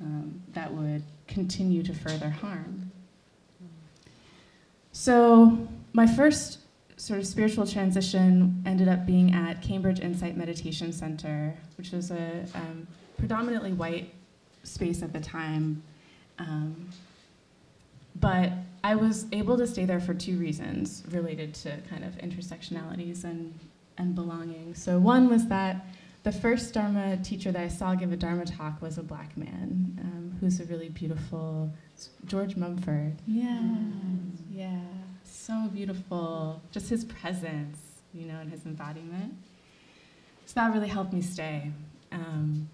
um, 0.00 0.42
that 0.54 0.72
would 0.72 1.02
continue 1.28 1.82
to 1.82 1.92
further 1.92 2.30
harm. 2.30 2.90
So, 4.92 5.68
my 5.92 6.06
first 6.06 6.60
sort 6.96 7.20
of 7.20 7.26
spiritual 7.26 7.66
transition 7.66 8.62
ended 8.64 8.88
up 8.88 9.04
being 9.04 9.34
at 9.34 9.60
Cambridge 9.60 10.00
Insight 10.00 10.38
Meditation 10.38 10.90
Center, 10.90 11.54
which 11.76 11.90
was 11.90 12.10
a 12.10 12.46
um, 12.54 12.86
predominantly 13.18 13.74
white 13.74 14.14
space 14.62 15.02
at 15.02 15.12
the 15.12 15.20
time. 15.20 15.82
Um, 16.38 16.88
but 18.20 18.52
I 18.82 18.94
was 18.94 19.26
able 19.32 19.58
to 19.58 19.66
stay 19.66 19.84
there 19.84 20.00
for 20.00 20.14
two 20.14 20.38
reasons 20.38 21.02
related 21.10 21.52
to 21.56 21.76
kind 21.90 22.04
of 22.04 22.12
intersectionalities 22.14 23.24
and, 23.24 23.58
and 23.98 24.14
belonging. 24.14 24.74
So, 24.74 24.98
one 24.98 25.28
was 25.28 25.46
that 25.48 25.84
the 26.26 26.32
first 26.32 26.74
Dharma 26.74 27.16
teacher 27.18 27.52
that 27.52 27.62
I 27.62 27.68
saw 27.68 27.94
give 27.94 28.10
a 28.10 28.16
Dharma 28.16 28.44
talk 28.44 28.82
was 28.82 28.98
a 28.98 29.02
black 29.04 29.36
man 29.36 29.96
um, 30.02 30.36
who's 30.40 30.58
a 30.58 30.64
really 30.64 30.88
beautiful 30.88 31.72
George 32.24 32.56
Mumford. 32.56 33.14
Yeah, 33.28 33.46
mm-hmm. 33.46 34.30
yeah, 34.50 34.80
so 35.22 35.68
beautiful. 35.72 36.60
Just 36.72 36.88
his 36.88 37.04
presence, 37.04 37.78
you 38.12 38.26
know, 38.26 38.40
and 38.40 38.50
his 38.50 38.66
embodiment. 38.66 39.34
So 40.46 40.54
that 40.56 40.74
really 40.74 40.88
helped 40.88 41.12
me 41.12 41.22
stay. 41.22 41.70
Um, 42.10 42.68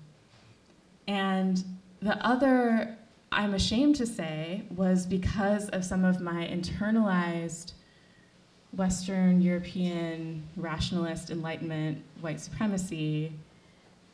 and 1.06 1.62
the 2.00 2.16
other, 2.26 2.96
I'm 3.32 3.52
ashamed 3.52 3.96
to 3.96 4.06
say, 4.06 4.62
was 4.74 5.04
because 5.04 5.68
of 5.68 5.84
some 5.84 6.06
of 6.06 6.22
my 6.22 6.48
internalized 6.48 7.74
Western 8.72 9.42
European 9.42 10.42
rationalist 10.56 11.28
enlightenment 11.28 12.02
white 12.22 12.40
supremacy, 12.40 13.32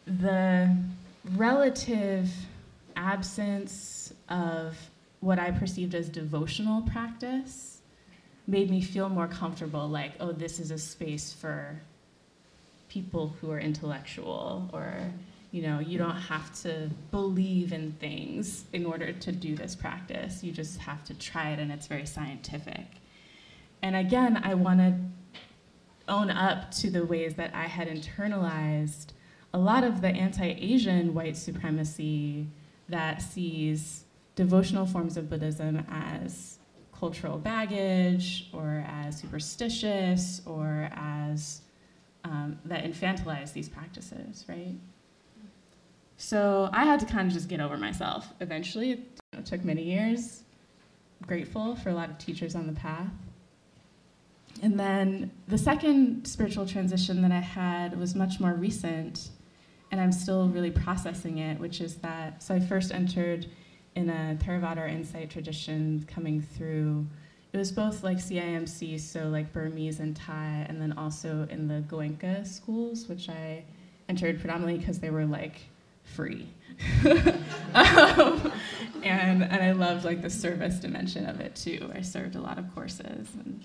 the 0.09 0.75
relative 1.37 2.31
absence 2.97 4.13
of 4.29 4.77
what 5.21 5.39
I 5.39 5.51
perceived 5.51 5.95
as 5.95 6.09
devotional 6.09 6.83
practice 6.83 7.79
made 8.47 8.71
me 8.71 8.81
feel 8.81 9.09
more 9.09 9.29
comfortable 9.29 9.89
like, 9.89 10.13
oh, 10.21 10.33
this 10.33 10.59
is 10.59 10.71
a 10.71 10.79
space 10.79 11.33
for 11.33 11.81
people 12.89 13.35
who 13.41 13.51
are 13.51 13.61
intellectual 13.61 14.71
or 14.73 14.95
you 15.51 15.61
know 15.61 15.79
you 15.79 15.99
don't 15.99 16.17
have 16.17 16.51
to 16.63 16.89
believe 17.11 17.71
in 17.71 17.93
things 18.01 18.65
in 18.73 18.87
order 18.87 19.13
to 19.13 19.33
do 19.33 19.55
this 19.55 19.75
practice. 19.75 20.43
You 20.43 20.53
just 20.53 20.79
have 20.79 21.05
to 21.05 21.15
try 21.15 21.51
it 21.51 21.59
and 21.59 21.71
it's 21.71 21.87
very 21.87 22.07
scientific. 22.07 22.87
And 23.83 23.95
again, 23.95 24.41
I 24.43 24.55
want 24.55 24.81
to 24.81 24.95
own 26.09 26.31
up 26.31 26.71
to 26.73 26.91
the 26.91 27.05
ways 27.05 27.35
that 27.35 27.55
I 27.55 27.65
had 27.65 27.89
internalized 27.89 29.09
a 29.53 29.59
lot 29.59 29.85
of 29.85 30.01
the 30.01 30.09
anti 30.09 30.47
Asian 30.47 31.15
white 31.15 31.37
supremacy 31.37 32.47
that 32.89 33.23
sees 33.23 34.05
devotional 34.35 34.87
forms 34.87 35.17
of 35.17 35.29
Buddhism 35.29 35.85
as 35.91 36.59
cultural 36.99 37.39
baggage 37.39 38.49
or 38.53 38.85
as 38.89 39.19
superstitious 39.19 40.43
or 40.47 40.91
as 40.95 41.63
um, 42.25 42.59
that 42.65 42.85
infantilize 42.85 43.53
these 43.53 43.69
practices, 43.69 44.45
right? 44.49 44.75
So 46.17 46.69
I 46.73 46.85
had 46.85 46.99
to 47.01 47.07
kind 47.07 47.29
of 47.29 47.33
just 47.33 47.49
get 47.49 47.61
over 47.61 47.77
myself 47.77 48.33
eventually. 48.41 48.93
It 48.93 48.99
you 49.33 49.39
know, 49.39 49.45
took 49.45 49.65
many 49.65 49.83
years. 49.83 50.43
Grateful 51.27 51.77
for 51.77 51.91
a 51.91 51.95
lot 51.95 52.11
of 52.11 52.19
teachers 52.19 52.55
on 52.55 52.67
the 52.67 52.73
path. 52.73 53.11
And 54.63 54.79
then 54.79 55.31
the 55.47 55.59
second 55.59 56.27
spiritual 56.27 56.67
transition 56.67 57.23
that 57.23 57.31
I 57.31 57.41
had 57.41 57.99
was 57.99 58.15
much 58.15 58.41
more 58.41 58.53
recent. 58.53 59.31
And 59.91 60.01
I'm 60.01 60.13
still 60.13 60.49
really 60.49 60.71
processing 60.71 61.39
it, 61.39 61.59
which 61.59 61.81
is 61.81 61.97
that. 61.97 62.43
So 62.43 62.55
I 62.55 62.61
first 62.61 62.93
entered 62.93 63.47
in 63.95 64.11
a 64.11 64.37
Theravada 64.43 64.79
or 64.79 64.87
insight 64.87 65.31
tradition 65.31 66.07
coming 66.07 66.41
through. 66.41 67.07
It 67.53 67.57
was 67.57 67.73
both 67.73 68.03
like 68.03 68.19
CIMC, 68.19 69.01
so 69.01 69.29
like 69.29 69.53
Burmese 69.53 70.01
and 70.01 70.15
Thai, 70.15 70.67
and 70.69 70.81
then 70.81 70.93
also 70.93 71.47
in 71.51 71.67
the 71.67 71.83
Goenka 71.89 72.47
schools, 72.47 73.09
which 73.09 73.29
I 73.29 73.65
entered 74.09 74.41
predominantly 74.41 74.79
because 74.79 74.99
they 74.99 75.11
were 75.11 75.25
like 75.25 75.61
free. 76.05 76.49
um, 77.75 78.53
and, 79.03 79.43
and 79.43 79.63
I 79.63 79.73
loved 79.73 80.05
like 80.05 80.23
the 80.23 80.31
service 80.31 80.77
dimension 80.77 81.27
of 81.27 81.41
it 81.41 81.57
too. 81.57 81.91
I 81.95 82.03
served 82.03 82.37
a 82.37 82.41
lot 82.41 82.59
of 82.59 82.73
courses 82.75 83.29
and 83.35 83.65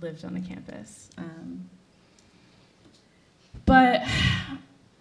lived 0.00 0.24
on 0.24 0.34
the 0.34 0.40
campus. 0.40 1.10
Um, 1.18 1.68
but 3.64 4.02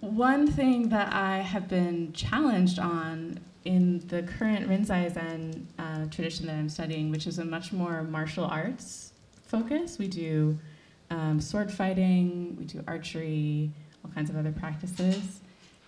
one 0.05 0.47
thing 0.47 0.89
that 0.89 1.13
I 1.13 1.37
have 1.39 1.67
been 1.67 2.13
challenged 2.13 2.79
on 2.79 3.39
in 3.65 4.05
the 4.07 4.23
current 4.23 4.69
Rinzai 4.69 5.13
Zen 5.13 5.67
uh, 5.79 6.05
tradition 6.05 6.45
that 6.47 6.53
I'm 6.53 6.69
studying, 6.69 7.09
which 7.09 7.25
is 7.25 7.39
a 7.39 7.45
much 7.45 7.73
more 7.73 8.03
martial 8.03 8.45
arts 8.45 9.11
focus, 9.47 9.97
we 9.97 10.07
do 10.07 10.57
um, 11.09 11.39
sword 11.39 11.71
fighting, 11.71 12.55
we 12.57 12.65
do 12.65 12.83
archery, 12.87 13.71
all 14.03 14.11
kinds 14.11 14.29
of 14.29 14.35
other 14.37 14.51
practices. 14.51 15.41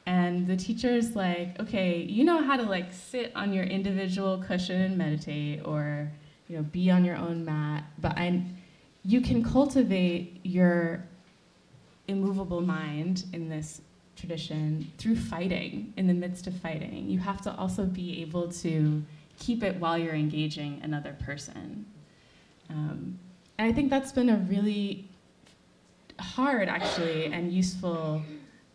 And 0.05 0.47
the 0.47 0.55
teacher's 0.55 1.15
like, 1.15 1.59
okay, 1.59 2.01
you 2.03 2.23
know 2.23 2.41
how 2.41 2.55
to 2.55 2.63
like 2.63 2.93
sit 2.93 3.31
on 3.35 3.51
your 3.51 3.65
individual 3.65 4.37
cushion 4.37 4.81
and 4.81 4.97
meditate, 4.97 5.65
or 5.65 6.11
you 6.47 6.55
know, 6.55 6.63
be 6.63 6.89
on 6.89 7.03
your 7.03 7.17
own 7.17 7.43
mat, 7.43 7.83
but 7.99 8.17
I, 8.17 8.41
you 9.03 9.21
can 9.21 9.43
cultivate 9.43 10.39
your 10.43 11.03
immovable 12.07 12.61
mind 12.61 13.25
in 13.33 13.49
this 13.49 13.81
tradition 14.17 14.91
through 14.97 15.15
fighting, 15.15 15.93
in 15.95 16.07
the 16.07 16.13
midst 16.13 16.47
of 16.47 16.55
fighting. 16.55 17.09
You 17.09 17.19
have 17.19 17.41
to 17.43 17.55
also 17.55 17.85
be 17.85 18.21
able 18.21 18.49
to 18.49 19.03
keep 19.39 19.63
it 19.63 19.79
while 19.79 19.97
you're 19.97 20.15
engaging 20.15 20.81
another 20.83 21.15
person. 21.23 21.85
Um, 22.69 23.19
and 23.57 23.69
I 23.69 23.73
think 23.73 23.89
that's 23.89 24.11
been 24.11 24.29
a 24.29 24.37
really 24.49 25.07
hard, 26.19 26.67
actually, 26.67 27.25
and 27.25 27.53
useful 27.53 28.21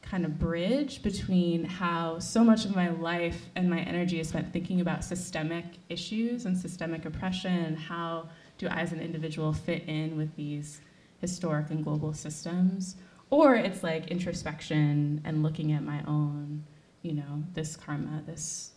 kind 0.02 0.24
of 0.24 0.38
bridge 0.38 1.02
between 1.02 1.64
how 1.64 2.18
so 2.18 2.44
much 2.44 2.64
of 2.64 2.76
my 2.76 2.90
life 2.90 3.46
and 3.56 3.68
my 3.70 3.80
energy 3.80 4.20
is 4.20 4.28
spent 4.28 4.52
thinking 4.52 4.80
about 4.80 5.02
systemic 5.02 5.64
issues 5.88 6.44
and 6.44 6.56
systemic 6.56 7.06
oppression 7.06 7.52
and 7.52 7.78
how 7.78 8.28
do 8.58 8.68
I 8.68 8.80
as 8.80 8.92
an 8.92 9.00
individual 9.00 9.52
fit 9.52 9.84
in 9.88 10.16
with 10.16 10.34
these 10.36 10.80
historic 11.20 11.70
and 11.70 11.82
global 11.82 12.12
systems 12.12 12.96
or 13.32 13.54
it's 13.54 13.82
like 13.82 14.08
introspection 14.08 15.22
and 15.24 15.42
looking 15.42 15.72
at 15.72 15.82
my 15.82 16.02
own 16.06 16.62
you 17.00 17.14
know 17.14 17.42
this 17.54 17.74
karma 17.76 18.22
this 18.26 18.70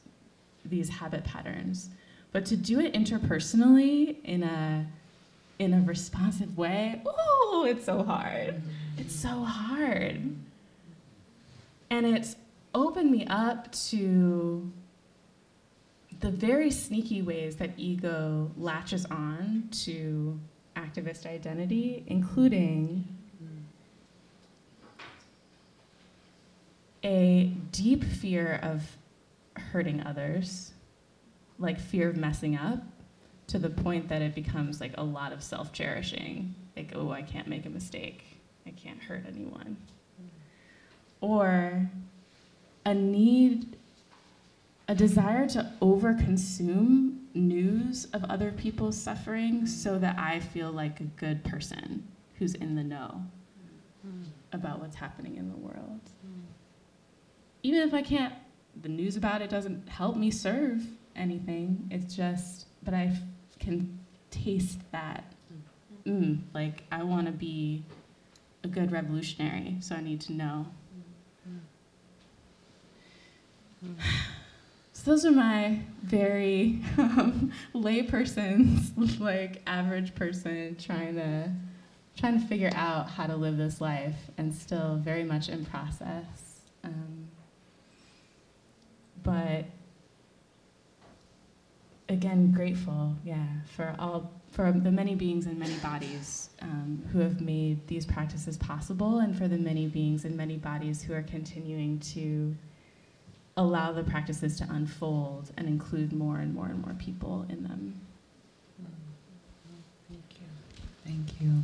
these 0.64 0.90
habit 0.90 1.24
patterns. 1.24 1.92
But 2.32 2.46
to 2.48 2.58
do 2.58 2.80
it 2.80 2.94
interpersonally 2.94 4.18
in 4.24 4.42
a 4.42 4.88
in 5.60 5.74
a 5.74 5.82
responsive 5.82 6.58
way 6.58 7.04
oh 7.06 7.68
it's 7.70 7.86
so 7.86 8.02
hard. 8.02 8.56
Mm-hmm. 8.56 8.70
It's 8.98 9.16
so 9.16 9.44
hard. 9.44 10.36
And 11.92 12.06
it's 12.06 12.36
opened 12.74 13.12
me 13.12 13.28
up 13.28 13.72
to 13.90 14.72
the 16.22 16.32
very 16.32 16.72
sneaky 16.72 17.22
ways 17.22 17.58
that 17.58 17.72
ego 17.78 18.50
latches 18.58 19.06
on 19.08 19.68
to 19.84 20.40
activist 20.78 21.26
identity 21.26 22.04
including 22.08 23.06
a 27.06 27.54
deep 27.72 28.04
fear 28.04 28.60
of 28.64 28.98
hurting 29.72 30.02
others, 30.02 30.74
like 31.60 31.80
fear 31.80 32.10
of 32.10 32.18
messing 32.18 32.58
up, 32.58 32.80
to 33.48 33.60
the 33.60 33.70
point 33.70 34.10
that 34.10 34.24
it 34.24 34.34
becomes 34.34 34.82
like 34.82 34.94
a 34.98 35.04
lot 35.04 35.32
of 35.32 35.44
self 35.44 35.72
cherishing. 35.72 36.56
Like, 36.76 36.92
oh, 36.96 37.12
I 37.12 37.22
can't 37.22 37.48
make 37.48 37.66
a 37.66 37.70
mistake, 37.70 38.24
I 38.66 38.72
can't 38.72 39.02
hurt 39.02 39.24
anyone. 39.28 39.78
Or 41.22 41.90
a 42.86 42.94
need, 42.94 43.78
a 44.88 44.96
desire 44.96 45.48
to 45.50 45.72
overconsume 45.82 47.20
news 47.34 48.06
of 48.14 48.24
other 48.26 48.52
people's 48.52 48.98
suffering 48.98 49.68
so 49.68 50.00
that 50.00 50.18
I 50.18 50.40
feel 50.40 50.72
like 50.72 51.00
a 51.00 51.04
good 51.04 51.44
person 51.44 52.08
who's 52.38 52.56
in 52.56 52.76
the 52.76 52.84
know 52.84 53.24
hmm. 54.02 54.24
about 54.52 54.80
what's 54.80 54.96
happening 54.96 55.36
in 55.38 55.50
the 55.50 55.58
world 55.58 56.02
even 57.66 57.82
if 57.82 57.96
I 57.96 58.04
can't, 58.04 58.32
the 58.84 58.90
news 58.90 59.18
about 59.18 59.42
it 59.42 59.50
doesn't 59.50 59.90
help 59.90 60.16
me 60.16 60.30
serve 60.30 60.86
anything. 61.16 61.88
It's 61.90 62.16
just, 62.16 62.68
but 62.84 62.94
I 62.94 63.06
f- 63.06 63.18
can 63.60 63.98
taste 64.30 64.80
that. 64.92 65.24
Mm, 66.06 66.42
like, 66.54 66.84
I 66.92 67.02
want 67.02 67.26
to 67.26 67.32
be 67.32 67.84
a 68.64 68.68
good 68.68 68.92
revolutionary, 68.92 69.78
so 69.80 69.96
I 69.96 70.02
need 70.02 70.22
to 70.22 70.34
know. 70.34 70.68
So 74.94 75.12
those 75.12 75.26
are 75.26 75.32
my 75.32 75.82
very 76.04 76.82
um, 76.98 77.52
laypersons, 77.76 79.20
like 79.20 79.62
average 79.68 80.16
person 80.16 80.78
trying 80.80 81.16
to 81.16 81.52
trying 82.18 82.40
to 82.40 82.48
figure 82.48 82.72
out 82.74 83.10
how 83.10 83.28
to 83.28 83.36
live 83.36 83.58
this 83.58 83.82
life 83.82 84.16
and 84.38 84.56
still 84.56 84.96
very 84.96 85.26
much 85.26 85.50
in 85.50 85.66
process. 85.66 86.55
But 89.26 89.66
again, 92.08 92.52
grateful, 92.52 93.16
yeah, 93.26 93.46
for 93.76 93.96
all 94.00 94.32
for 94.52 94.72
the 94.72 94.92
many 94.92 95.16
beings 95.16 95.48
and 95.48 95.60
many 95.60 95.74
bodies 95.76 96.50
um, 96.62 97.04
who 97.12 97.20
have 97.20 97.42
made 97.42 97.86
these 97.88 98.06
practices 98.06 98.56
possible, 98.56 99.20
and 99.20 99.36
for 99.36 99.48
the 99.50 99.58
many 99.58 99.88
beings 99.88 100.24
and 100.24 100.38
many 100.38 100.56
bodies 100.56 101.02
who 101.02 101.14
are 101.14 101.24
continuing 101.24 102.00
to 102.00 102.56
allow 103.58 103.92
the 103.92 104.04
practices 104.04 104.58
to 104.60 104.68
unfold 104.70 105.50
and 105.58 105.68
include 105.68 106.14
more 106.14 106.38
and 106.38 106.54
more 106.54 106.68
and 106.68 106.82
more 106.86 106.94
people 107.00 107.46
in 107.50 107.64
them. 107.64 108.00
Thank 110.10 110.24
you. 110.40 110.48
Thank 111.06 111.42
you. 111.42 111.64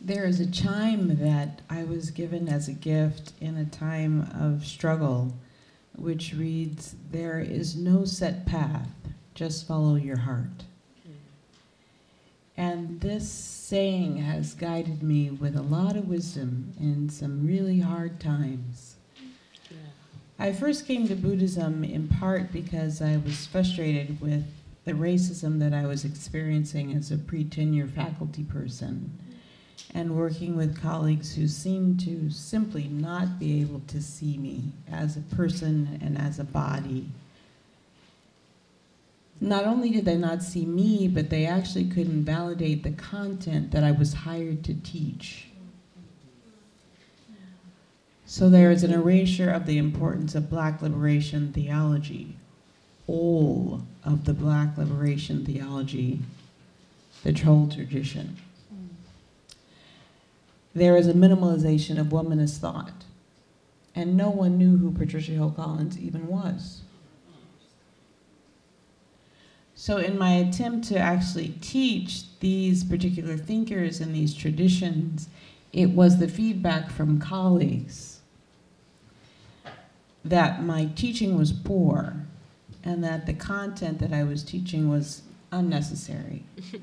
There 0.00 0.26
is 0.26 0.40
a 0.40 0.50
chime 0.50 1.16
that 1.16 1.62
I 1.70 1.84
was 1.84 2.10
given 2.10 2.48
as 2.48 2.68
a 2.68 2.72
gift 2.72 3.32
in 3.40 3.56
a 3.56 3.64
time 3.64 4.28
of 4.38 4.66
struggle 4.66 5.32
which 5.96 6.34
reads, 6.34 6.96
There 7.10 7.40
is 7.40 7.76
no 7.76 8.04
set 8.04 8.46
path, 8.46 8.90
just 9.34 9.66
follow 9.66 9.96
your 9.96 10.18
heart. 10.18 10.64
And 12.56 13.00
this 13.00 13.28
saying 13.28 14.18
has 14.18 14.54
guided 14.54 15.02
me 15.02 15.30
with 15.30 15.56
a 15.56 15.62
lot 15.62 15.96
of 15.96 16.08
wisdom 16.08 16.72
in 16.78 17.08
some 17.08 17.46
really 17.46 17.80
hard 17.80 18.20
times. 18.20 18.96
I 20.38 20.52
first 20.52 20.86
came 20.86 21.08
to 21.08 21.14
Buddhism 21.14 21.84
in 21.84 22.08
part 22.08 22.52
because 22.52 23.00
I 23.00 23.16
was 23.16 23.46
frustrated 23.46 24.20
with 24.20 24.44
the 24.84 24.92
racism 24.92 25.58
that 25.60 25.72
I 25.72 25.86
was 25.86 26.04
experiencing 26.04 26.92
as 26.92 27.10
a 27.10 27.18
pre 27.18 27.44
tenure 27.44 27.86
faculty 27.86 28.42
person 28.42 29.18
and 29.94 30.16
working 30.16 30.56
with 30.56 30.80
colleagues 30.80 31.36
who 31.36 31.46
seemed 31.46 32.00
to 32.00 32.28
simply 32.30 32.88
not 32.88 33.38
be 33.38 33.60
able 33.60 33.80
to 33.86 34.02
see 34.02 34.36
me 34.36 34.72
as 34.90 35.16
a 35.16 35.36
person 35.36 36.00
and 36.02 36.18
as 36.18 36.40
a 36.40 36.44
body. 36.44 37.08
Not 39.40 39.64
only 39.64 39.90
did 39.90 40.04
they 40.04 40.16
not 40.16 40.42
see 40.42 40.66
me, 40.66 41.06
but 41.06 41.30
they 41.30 41.46
actually 41.46 41.84
couldn't 41.84 42.24
validate 42.24 42.82
the 42.82 42.92
content 42.92 43.70
that 43.70 43.84
I 43.84 43.92
was 43.92 44.14
hired 44.14 44.64
to 44.64 44.74
teach. 44.74 45.46
So 48.26 48.48
there 48.48 48.72
is 48.72 48.82
an 48.82 48.92
erasure 48.92 49.50
of 49.50 49.66
the 49.66 49.78
importance 49.78 50.34
of 50.34 50.50
black 50.50 50.82
liberation 50.82 51.52
theology, 51.52 52.36
all 53.06 53.82
of 54.02 54.24
the 54.24 54.34
black 54.34 54.76
liberation 54.76 55.44
theology, 55.44 56.20
the 57.22 57.32
troll 57.32 57.68
tradition 57.68 58.36
there 60.74 60.96
is 60.96 61.06
a 61.06 61.14
minimalization 61.14 61.98
of 61.98 62.08
womanist 62.08 62.58
thought. 62.58 63.04
And 63.94 64.16
no 64.16 64.28
one 64.28 64.58
knew 64.58 64.76
who 64.76 64.90
Patricia 64.90 65.32
Hill 65.32 65.52
Collins 65.52 65.98
even 65.98 66.26
was. 66.26 66.82
So, 69.76 69.98
in 69.98 70.18
my 70.18 70.32
attempt 70.32 70.88
to 70.88 70.98
actually 70.98 71.54
teach 71.60 72.22
these 72.40 72.84
particular 72.84 73.36
thinkers 73.36 74.00
and 74.00 74.14
these 74.14 74.34
traditions, 74.34 75.28
it 75.72 75.90
was 75.90 76.18
the 76.18 76.28
feedback 76.28 76.90
from 76.90 77.20
colleagues 77.20 78.20
that 80.24 80.62
my 80.62 80.86
teaching 80.94 81.36
was 81.36 81.52
poor 81.52 82.24
and 82.82 83.02
that 83.04 83.26
the 83.26 83.34
content 83.34 83.98
that 83.98 84.12
I 84.12 84.24
was 84.24 84.42
teaching 84.42 84.88
was 84.88 85.22
unnecessary. 85.52 86.44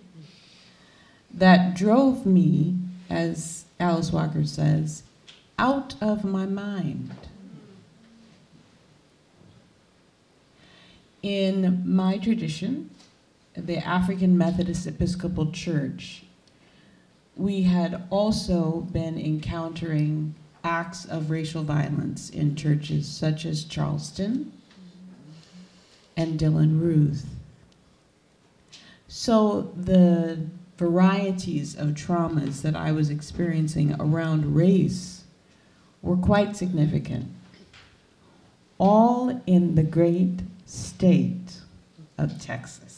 that 1.33 1.75
drove 1.75 2.25
me, 2.25 2.77
as 3.09 3.65
Alice 3.81 4.11
Walker 4.11 4.45
says, 4.45 5.01
out 5.57 5.95
of 6.01 6.23
my 6.23 6.45
mind. 6.45 7.15
In 11.23 11.81
my 11.83 12.19
tradition, 12.19 12.91
the 13.55 13.77
African 13.77 14.37
Methodist 14.37 14.85
Episcopal 14.85 15.51
Church, 15.51 16.23
we 17.35 17.63
had 17.63 18.03
also 18.11 18.81
been 18.91 19.17
encountering 19.17 20.35
acts 20.63 21.05
of 21.05 21.31
racial 21.31 21.63
violence 21.63 22.29
in 22.29 22.55
churches 22.55 23.07
such 23.07 23.45
as 23.45 23.63
Charleston 23.63 24.51
and 26.15 26.39
Dylann 26.39 26.79
Roof. 26.79 27.23
So 29.07 29.73
the 29.75 30.45
varieties 30.81 31.75
of 31.75 31.89
traumas 31.89 32.63
that 32.63 32.75
I 32.75 32.91
was 32.91 33.11
experiencing 33.11 33.95
around 33.99 34.55
race 34.55 35.25
were 36.01 36.17
quite 36.17 36.55
significant, 36.57 37.27
all 38.79 39.43
in 39.45 39.75
the 39.75 39.83
great 39.83 40.39
state 40.65 41.61
of 42.17 42.41
Texas. 42.41 42.97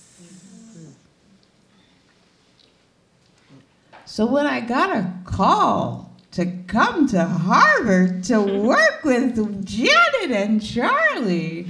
So 4.06 4.26
when 4.26 4.48
I 4.48 4.62
got 4.62 4.96
a 4.96 5.12
call 5.26 6.10
to 6.32 6.46
come 6.68 7.06
to 7.10 7.26
Harvard 7.26 8.24
to 8.26 8.42
work 8.42 9.04
with 9.04 9.66
Janet 9.66 10.32
and 10.32 10.64
Charlie, 10.64 11.70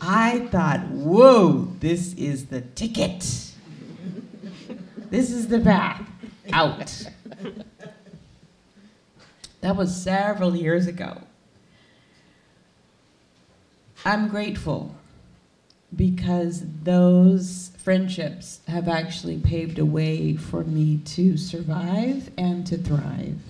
I 0.00 0.48
thought, 0.50 0.80
whoa, 0.88 1.68
this 1.80 2.14
is 2.14 2.46
the 2.46 2.62
ticket. 2.62 3.51
This 5.12 5.30
is 5.30 5.48
the 5.48 5.60
path 5.60 6.00
out. 6.54 7.06
That 9.60 9.76
was 9.76 9.94
several 9.94 10.56
years 10.56 10.86
ago. 10.86 11.18
I'm 14.06 14.28
grateful 14.28 14.94
because 15.94 16.62
those 16.82 17.72
friendships 17.76 18.60
have 18.68 18.88
actually 18.88 19.36
paved 19.36 19.78
a 19.78 19.84
way 19.84 20.34
for 20.34 20.64
me 20.64 21.02
to 21.04 21.36
survive 21.36 22.30
and 22.38 22.66
to 22.68 22.78
thrive, 22.78 23.42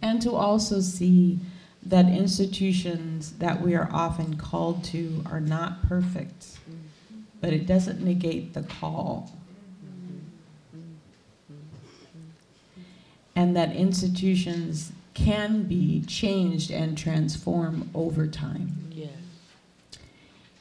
and 0.00 0.22
to 0.22 0.30
also 0.30 0.80
see 0.80 1.40
that 1.82 2.06
institutions 2.06 3.32
that 3.40 3.60
we 3.60 3.74
are 3.74 3.88
often 3.92 4.36
called 4.36 4.84
to 4.84 5.24
are 5.26 5.40
not 5.40 5.82
perfect, 5.88 6.58
but 7.40 7.52
it 7.52 7.66
doesn't 7.66 8.00
negate 8.00 8.54
the 8.54 8.62
call. 8.62 9.32
And 13.34 13.56
that 13.56 13.74
institutions 13.74 14.92
can 15.14 15.64
be 15.64 16.02
changed 16.06 16.70
and 16.70 16.96
transformed 16.96 17.90
over 17.94 18.26
time. 18.26 18.90
Yes. 18.90 19.10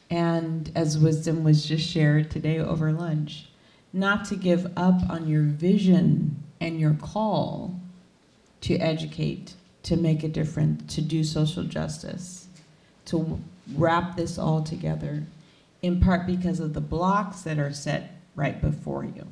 And 0.09 0.71
as 0.75 0.97
wisdom 0.97 1.43
was 1.43 1.65
just 1.65 1.87
shared 1.87 2.29
today 2.31 2.59
over 2.59 2.91
lunch, 2.91 3.47
not 3.93 4.25
to 4.25 4.35
give 4.35 4.65
up 4.77 5.09
on 5.09 5.27
your 5.27 5.43
vision 5.43 6.43
and 6.59 6.79
your 6.79 6.93
call 6.93 7.79
to 8.61 8.75
educate, 8.77 9.53
to 9.83 9.97
make 9.97 10.23
a 10.23 10.27
difference, 10.27 10.93
to 10.95 11.01
do 11.01 11.23
social 11.23 11.63
justice, 11.63 12.47
to 13.05 13.41
wrap 13.75 14.15
this 14.15 14.37
all 14.37 14.61
together, 14.61 15.23
in 15.81 15.99
part 15.99 16.27
because 16.27 16.59
of 16.59 16.73
the 16.73 16.81
blocks 16.81 17.41
that 17.41 17.57
are 17.57 17.73
set 17.73 18.15
right 18.35 18.61
before 18.61 19.03
you. 19.03 19.27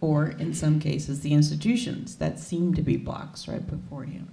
Or 0.00 0.28
in 0.28 0.54
some 0.54 0.80
cases, 0.80 1.20
the 1.20 1.34
institutions 1.34 2.16
that 2.16 2.38
seem 2.38 2.74
to 2.74 2.82
be 2.82 2.96
blocks 2.96 3.46
right 3.46 3.66
before 3.66 4.04
you. 4.04 4.26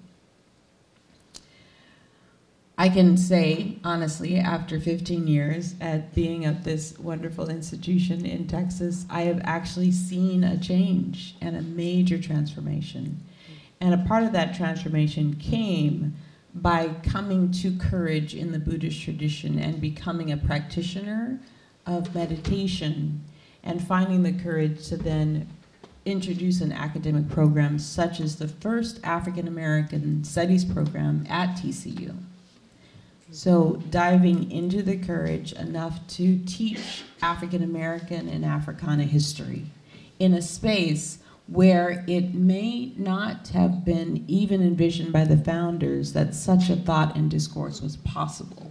I 2.80 2.90
can 2.90 3.18
say, 3.18 3.80
honestly, 3.84 4.38
after 4.38 4.80
15 4.80 5.28
years 5.28 5.74
at 5.82 6.14
being 6.14 6.46
at 6.46 6.64
this 6.64 6.98
wonderful 7.00 7.50
institution 7.50 8.24
in 8.24 8.46
Texas, 8.46 9.08
I 9.10 9.22
have 9.22 9.42
actually 9.44 9.92
seen 9.92 10.44
a 10.44 10.60
change 10.60 11.36
and 11.42 11.58
a 11.58 11.62
major 11.62 12.22
transformation. 12.22 13.24
And 13.82 13.96
a 13.96 14.06
part 14.06 14.24
of 14.24 14.32
that 14.34 14.56
transformation 14.56 15.36
came 15.38 16.16
by 16.54 16.90
coming 17.02 17.52
to 17.52 17.76
courage 17.78 18.36
in 18.36 18.52
the 18.52 18.60
Buddhist 18.60 19.02
tradition 19.02 19.58
and 19.58 19.82
becoming 19.82 20.32
a 20.32 20.38
practitioner 20.38 21.40
of 21.88 22.14
meditation 22.14 23.24
and 23.64 23.86
finding 23.86 24.22
the 24.22 24.34
courage 24.34 24.88
to 24.88 24.98
then 24.98 25.48
introduce 26.08 26.62
an 26.62 26.72
academic 26.72 27.28
program 27.30 27.78
such 27.78 28.20
as 28.20 28.38
the 28.38 28.48
first 28.48 29.00
African 29.04 29.48
American 29.48 30.24
Studies 30.24 30.64
program 30.64 31.26
at 31.30 31.58
TCU. 31.58 32.16
So 33.32 33.82
diving 33.90 34.50
into 34.50 34.82
the 34.82 34.98
courage 34.98 35.52
enough 35.54 36.06
to 36.16 36.40
teach 36.46 37.04
African 37.22 37.62
American 37.62 38.30
and 38.30 38.46
Africana 38.46 39.04
history 39.04 39.66
in 40.18 40.34
a 40.34 40.42
space 40.42 41.20
where 41.48 42.06
it 42.08 42.34
may 42.34 42.94
not 42.98 43.50
have 43.50 43.84
been 43.84 44.24
even 44.28 44.62
envisioned 44.62 45.12
by 45.12 45.26
the 45.26 45.38
founders 45.38 46.14
that 46.14 46.36
such 46.36 46.70
a 46.70 46.76
thought 46.76 47.16
and 47.16 47.30
discourse 47.30 47.82
was 47.82 47.98
possible. 47.98 48.67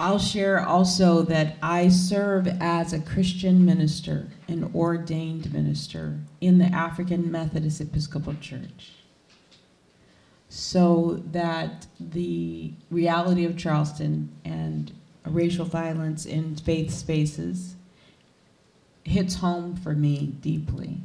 I'll 0.00 0.20
share 0.20 0.64
also 0.64 1.22
that 1.22 1.56
I 1.60 1.88
serve 1.88 2.46
as 2.60 2.92
a 2.92 3.00
Christian 3.00 3.64
minister, 3.64 4.28
an 4.46 4.70
ordained 4.72 5.52
minister 5.52 6.20
in 6.40 6.58
the 6.58 6.66
African 6.66 7.32
Methodist 7.32 7.80
Episcopal 7.80 8.34
Church. 8.40 8.92
So 10.48 11.22
that 11.32 11.88
the 11.98 12.72
reality 12.90 13.44
of 13.44 13.56
Charleston 13.56 14.30
and 14.44 14.92
racial 15.26 15.64
violence 15.64 16.24
in 16.24 16.54
faith 16.54 16.92
spaces 16.92 17.74
hits 19.02 19.36
home 19.36 19.74
for 19.74 19.94
me 19.94 20.34
deeply. 20.40 20.98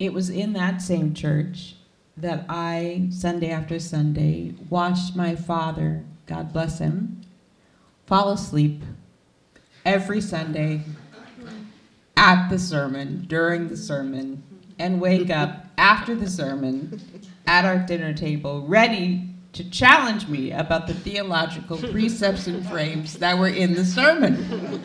It 0.00 0.12
was 0.12 0.30
in 0.30 0.52
that 0.54 0.82
same 0.82 1.14
church 1.14 1.76
that 2.16 2.44
I, 2.48 3.06
Sunday 3.10 3.50
after 3.50 3.78
Sunday, 3.78 4.54
watched 4.68 5.14
my 5.14 5.36
father 5.36 6.04
God 6.26 6.52
bless 6.52 6.78
him, 6.78 7.20
fall 8.06 8.30
asleep 8.30 8.82
every 9.84 10.20
Sunday 10.20 10.82
at 12.16 12.48
the 12.48 12.58
sermon, 12.58 13.26
during 13.28 13.68
the 13.68 13.76
sermon, 13.76 14.42
and 14.78 15.00
wake 15.00 15.30
up 15.30 15.66
after 15.76 16.14
the 16.14 16.30
sermon 16.30 17.00
at 17.46 17.64
our 17.64 17.78
dinner 17.78 18.14
table, 18.14 18.66
ready 18.66 19.28
to 19.52 19.68
challenge 19.70 20.26
me 20.28 20.50
about 20.50 20.86
the 20.86 20.94
theological 20.94 21.78
precepts 21.78 22.46
and 22.46 22.66
frames 22.68 23.18
that 23.18 23.38
were 23.38 23.48
in 23.48 23.74
the 23.74 23.84
sermon. 23.84 24.82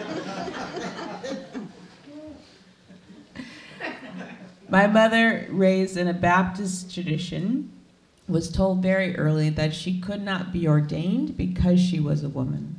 My 4.70 4.86
mother, 4.86 5.48
raised 5.50 5.98
in 5.98 6.08
a 6.08 6.14
Baptist 6.14 6.94
tradition, 6.94 7.72
was 8.30 8.52
told 8.52 8.82
very 8.82 9.18
early 9.18 9.50
that 9.50 9.74
she 9.74 10.00
could 10.00 10.22
not 10.22 10.54
be 10.54 10.68
ordained 10.68 11.36
because 11.36 11.80
she 11.80 12.00
was 12.00 12.24
a 12.24 12.30
woman. 12.30 12.76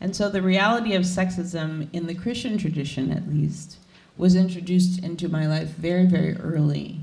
And 0.00 0.14
so 0.14 0.28
the 0.28 0.42
reality 0.42 0.94
of 0.94 1.02
sexism, 1.02 1.88
in 1.92 2.06
the 2.06 2.14
Christian 2.14 2.58
tradition 2.58 3.10
at 3.10 3.28
least, 3.28 3.78
was 4.16 4.34
introduced 4.34 5.02
into 5.02 5.28
my 5.28 5.46
life 5.46 5.70
very, 5.70 6.06
very 6.06 6.36
early 6.36 7.00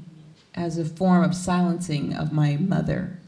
as 0.53 0.77
a 0.77 0.85
form 0.85 1.23
of 1.23 1.35
silencing 1.35 2.13
of 2.13 2.31
my 2.31 2.57
mother 2.57 3.19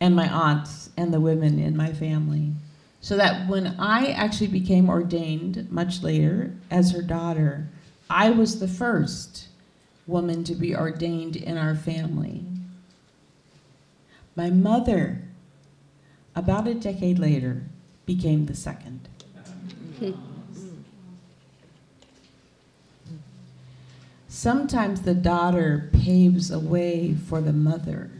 and 0.00 0.14
my 0.14 0.28
aunts 0.28 0.90
and 0.96 1.12
the 1.12 1.20
women 1.20 1.58
in 1.58 1.76
my 1.76 1.92
family. 1.92 2.52
So 3.00 3.16
that 3.16 3.48
when 3.48 3.76
I 3.78 4.08
actually 4.08 4.48
became 4.48 4.88
ordained 4.88 5.70
much 5.70 6.02
later 6.02 6.52
as 6.70 6.92
her 6.92 7.02
daughter, 7.02 7.68
I 8.10 8.30
was 8.30 8.58
the 8.58 8.68
first 8.68 9.48
woman 10.06 10.42
to 10.44 10.54
be 10.54 10.74
ordained 10.74 11.36
in 11.36 11.56
our 11.56 11.74
family. 11.74 12.44
My 14.38 14.50
mother, 14.50 15.20
about 16.36 16.68
a 16.68 16.74
decade 16.74 17.18
later, 17.18 17.62
became 18.06 18.46
the 18.46 18.54
second. 18.54 19.08
Sometimes 24.28 25.02
the 25.02 25.14
daughter 25.14 25.90
paves 25.92 26.52
a 26.52 26.60
way 26.60 27.14
for 27.14 27.40
the 27.40 27.52
mother. 27.52 28.12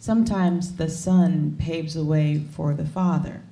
Sometimes 0.00 0.78
the 0.78 0.90
son 0.90 1.54
paves 1.60 1.94
a 1.94 2.02
way 2.02 2.40
for 2.40 2.74
the 2.74 2.86
father. 2.86 3.42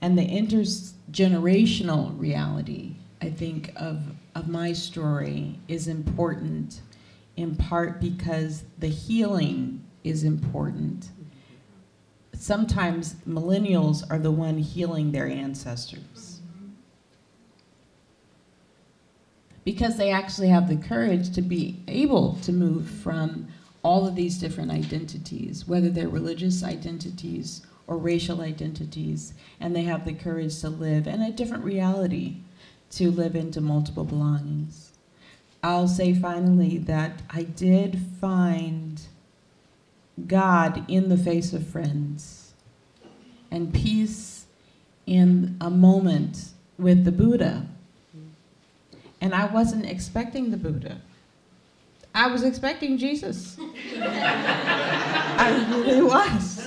And 0.00 0.18
the 0.18 0.26
intergenerational 0.26 2.18
reality, 2.18 2.96
I 3.22 3.30
think, 3.30 3.72
of, 3.76 4.16
of 4.34 4.48
my 4.48 4.72
story 4.72 5.58
is 5.68 5.88
important 5.88 6.80
in 7.36 7.56
part 7.56 8.00
because 8.00 8.64
the 8.78 8.88
healing 8.88 9.84
is 10.04 10.24
important 10.24 11.10
sometimes 12.40 13.16
millennials 13.28 14.02
are 14.10 14.18
the 14.18 14.30
one 14.30 14.56
healing 14.56 15.12
their 15.12 15.28
ancestors. 15.28 16.40
Because 19.62 19.98
they 19.98 20.10
actually 20.10 20.48
have 20.48 20.66
the 20.66 20.76
courage 20.76 21.32
to 21.34 21.42
be 21.42 21.82
able 21.86 22.36
to 22.42 22.50
move 22.50 22.88
from 22.88 23.48
all 23.82 24.06
of 24.06 24.16
these 24.16 24.38
different 24.38 24.70
identities, 24.70 25.68
whether 25.68 25.90
they're 25.90 26.08
religious 26.08 26.64
identities 26.64 27.66
or 27.86 27.98
racial 27.98 28.40
identities, 28.40 29.34
and 29.60 29.76
they 29.76 29.82
have 29.82 30.06
the 30.06 30.14
courage 30.14 30.58
to 30.60 30.70
live 30.70 31.06
in 31.06 31.20
a 31.20 31.30
different 31.30 31.64
reality, 31.64 32.38
to 32.90 33.10
live 33.10 33.36
into 33.36 33.60
multiple 33.60 34.04
belongings. 34.04 34.92
I'll 35.62 35.88
say 35.88 36.14
finally 36.14 36.78
that 36.78 37.22
I 37.30 37.42
did 37.42 37.98
find 38.20 39.00
God 40.26 40.84
in 40.88 41.08
the 41.08 41.16
face 41.16 41.52
of 41.52 41.66
friends 41.66 42.52
and 43.50 43.72
peace 43.72 44.46
in 45.06 45.56
a 45.60 45.70
moment 45.70 46.50
with 46.78 47.04
the 47.04 47.12
Buddha. 47.12 47.66
And 49.20 49.34
I 49.34 49.46
wasn't 49.46 49.86
expecting 49.86 50.50
the 50.50 50.56
Buddha. 50.56 51.00
I 52.14 52.28
was 52.28 52.42
expecting 52.42 52.96
Jesus. 52.96 53.56
I 53.96 55.66
really 55.70 56.02
was. 56.02 56.59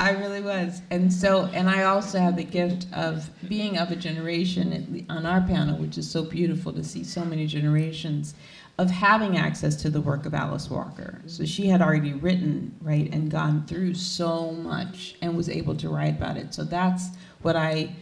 I 0.00 0.12
really 0.12 0.40
was. 0.40 0.82
And 0.90 1.12
so, 1.12 1.46
and 1.46 1.68
I 1.68 1.84
also 1.84 2.18
have 2.18 2.36
the 2.36 2.44
gift 2.44 2.86
of 2.92 3.28
being 3.48 3.78
of 3.78 3.90
a 3.90 3.96
generation 3.96 5.06
on 5.08 5.26
our 5.26 5.40
panel, 5.40 5.76
which 5.78 5.98
is 5.98 6.08
so 6.08 6.24
beautiful 6.24 6.72
to 6.72 6.84
see 6.84 7.04
so 7.04 7.24
many 7.24 7.46
generations, 7.46 8.34
of 8.78 8.90
having 8.90 9.36
access 9.36 9.74
to 9.74 9.90
the 9.90 10.00
work 10.00 10.24
of 10.24 10.34
Alice 10.34 10.70
Walker. 10.70 11.20
So 11.26 11.44
she 11.44 11.66
had 11.66 11.82
already 11.82 12.12
written, 12.12 12.76
right, 12.80 13.12
and 13.12 13.28
gone 13.28 13.66
through 13.66 13.94
so 13.94 14.52
much 14.52 15.16
and 15.20 15.36
was 15.36 15.48
able 15.48 15.74
to 15.76 15.88
write 15.88 16.16
about 16.16 16.36
it. 16.36 16.54
So 16.54 16.62
that's 16.62 17.08
what 17.42 17.56
I 17.56 17.96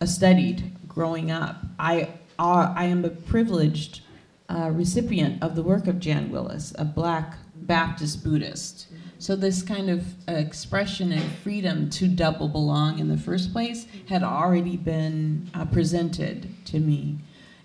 uh, 0.00 0.06
studied 0.06 0.72
growing 0.88 1.30
up. 1.30 1.56
I, 1.78 2.14
uh, 2.38 2.72
I 2.74 2.86
am 2.86 3.04
a 3.04 3.10
privileged 3.10 4.00
uh, 4.48 4.70
recipient 4.72 5.42
of 5.42 5.54
the 5.54 5.62
work 5.62 5.86
of 5.86 5.98
Jan 5.98 6.30
Willis, 6.30 6.72
a 6.78 6.84
black 6.84 7.34
Baptist 7.54 8.24
Buddhist. 8.24 8.86
So 9.18 9.34
this 9.34 9.62
kind 9.62 9.88
of 9.88 10.04
uh, 10.28 10.32
expression 10.32 11.12
and 11.12 11.22
freedom 11.38 11.88
to 11.90 12.06
double 12.06 12.48
belong 12.48 12.98
in 12.98 13.08
the 13.08 13.16
first 13.16 13.52
place 13.52 13.86
had 14.08 14.22
already 14.22 14.76
been 14.76 15.50
uh, 15.54 15.64
presented 15.64 16.48
to 16.66 16.78
me. 16.78 17.18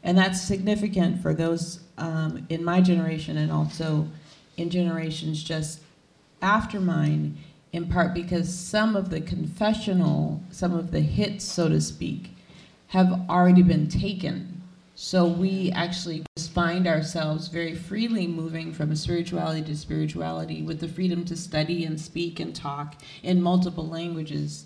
And 0.04 0.18
that's 0.18 0.41
significant 0.41 1.22
for 1.22 1.34
those 1.34 1.82
um, 1.97 2.45
in 2.49 2.64
my 2.64 2.82
generation 2.82 3.38
and 3.38 3.52
also 3.52 4.08
in 4.58 4.70
generations 4.70 5.43
just 5.43 5.82
after 6.41 6.80
mine, 6.80 7.38
in 7.74 7.88
part 7.88 8.14
because 8.14 8.54
some 8.54 8.95
of 8.95 9.10
the 9.10 9.22
confessional, 9.22 10.41
some 10.49 10.74
of 10.74 10.91
the 10.91 11.02
hits, 11.02 11.45
so 11.45 11.70
to 11.70 11.80
speak, 11.80 12.36
have 12.88 13.12
already 13.30 13.62
been 13.62 13.88
taken 13.88 14.62
so 15.02 15.26
we 15.26 15.72
actually 15.72 16.24
find 16.54 16.88
ourselves 16.88 17.47
very 17.47 17.76
freely 17.76 18.28
moving 18.28 18.74
from 18.74 18.95
spirituality 18.95 19.62
to 19.64 19.76
spirituality 19.76 20.62
with 20.62 20.80
the 20.80 20.88
freedom 20.88 21.26
to 21.26 21.36
study 21.36 21.86
and 21.86 21.99
speak 21.99 22.39
and 22.39 22.56
talk 22.56 22.95
in 23.24 23.41
multiple 23.41 23.88
languages. 23.88 24.66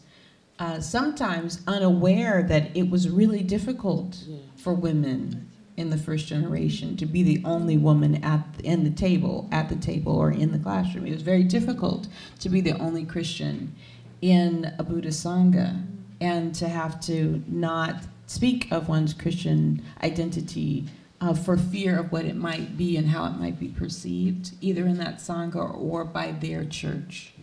Uh, 0.57 0.79
sometimes 0.79 1.61
unaware 1.67 2.41
that 2.43 2.75
it 2.75 2.89
was 2.89 3.09
really 3.09 3.43
difficult 3.43 4.23
yeah. 4.25 4.37
for 4.55 4.73
women 4.73 5.49
in 5.77 5.89
the 5.89 5.97
first 5.97 6.27
generation 6.27 6.95
to 6.95 7.05
be 7.05 7.21
the 7.21 7.41
only 7.43 7.77
woman 7.77 8.23
at 8.23 8.45
in 8.63 8.83
the 8.83 8.89
table 8.89 9.47
at 9.51 9.67
the 9.67 9.75
table 9.75 10.15
or 10.15 10.31
in 10.31 10.51
the 10.51 10.59
classroom. 10.59 11.05
It 11.05 11.11
was 11.11 11.21
very 11.21 11.43
difficult 11.43 12.07
to 12.39 12.49
be 12.49 12.61
the 12.61 12.77
only 12.79 13.03
Christian 13.03 13.75
in 14.21 14.73
a 14.79 14.83
Buddhist 14.83 15.25
sangha 15.25 15.85
and 16.21 16.55
to 16.55 16.69
have 16.69 16.99
to 17.01 17.43
not 17.47 18.03
speak 18.27 18.71
of 18.71 18.87
one's 18.87 19.13
Christian 19.13 19.83
identity 20.01 20.85
uh, 21.21 21.33
for 21.33 21.57
fear 21.57 21.99
of 21.99 22.11
what 22.11 22.25
it 22.25 22.35
might 22.35 22.77
be 22.77 22.97
and 22.97 23.07
how 23.07 23.25
it 23.25 23.37
might 23.37 23.59
be 23.59 23.69
perceived, 23.69 24.51
either 24.61 24.85
in 24.85 24.97
that 24.97 25.17
Sangha 25.17 25.77
or 25.77 26.03
by 26.03 26.31
their 26.31 26.65
church. 26.65 27.33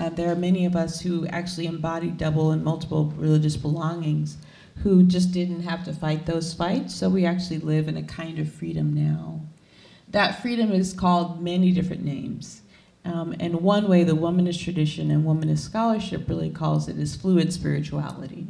Uh, 0.00 0.08
there 0.08 0.30
are 0.30 0.36
many 0.36 0.66
of 0.66 0.74
us 0.74 1.00
who 1.00 1.26
actually 1.28 1.66
embody 1.66 2.08
double 2.08 2.50
and 2.50 2.64
multiple 2.64 3.12
religious 3.16 3.56
belongings 3.56 4.36
who 4.82 5.04
just 5.04 5.30
didn't 5.30 5.62
have 5.62 5.84
to 5.84 5.92
fight 5.92 6.26
those 6.26 6.52
fights, 6.52 6.94
so 6.94 7.08
we 7.08 7.24
actually 7.24 7.58
live 7.58 7.86
in 7.86 7.96
a 7.96 8.02
kind 8.02 8.38
of 8.38 8.52
freedom 8.52 8.92
now. 8.92 9.40
That 10.08 10.42
freedom 10.42 10.72
is 10.72 10.92
called 10.92 11.42
many 11.42 11.70
different 11.70 12.04
names. 12.04 12.62
Um, 13.04 13.34
and 13.38 13.60
one 13.60 13.88
way 13.88 14.02
the 14.02 14.16
womanist 14.16 14.64
tradition 14.64 15.10
and 15.10 15.24
womanist 15.24 15.58
scholarship 15.58 16.28
really 16.28 16.50
calls 16.50 16.88
it 16.88 16.98
is 16.98 17.14
fluid 17.14 17.52
spirituality 17.52 18.48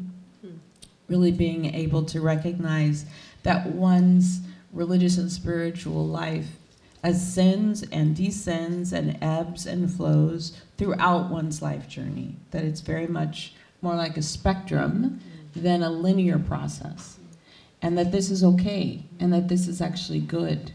really 1.08 1.32
being 1.32 1.74
able 1.74 2.04
to 2.04 2.20
recognize 2.20 3.04
that 3.42 3.66
one's 3.66 4.40
religious 4.74 5.16
and 5.16 5.30
spiritual 5.30 6.06
life 6.06 6.58
ascends 7.02 7.82
and 7.92 8.16
descends 8.16 8.92
and 8.92 9.18
ebbs 9.22 9.66
and 9.66 9.90
flows 9.90 10.60
throughout 10.76 11.30
one's 11.30 11.62
life 11.62 11.88
journey. 11.88 12.36
That 12.50 12.64
it's 12.64 12.80
very 12.80 13.06
much 13.06 13.54
more 13.80 13.94
like 13.94 14.16
a 14.16 14.22
spectrum 14.22 15.20
than 15.54 15.82
a 15.82 15.90
linear 15.90 16.38
process. 16.38 17.18
And 17.80 17.96
that 17.98 18.12
this 18.12 18.30
is 18.30 18.42
okay 18.42 19.04
and 19.20 19.32
that 19.32 19.48
this 19.48 19.68
is 19.68 19.80
actually 19.80 20.20
good. 20.20 20.72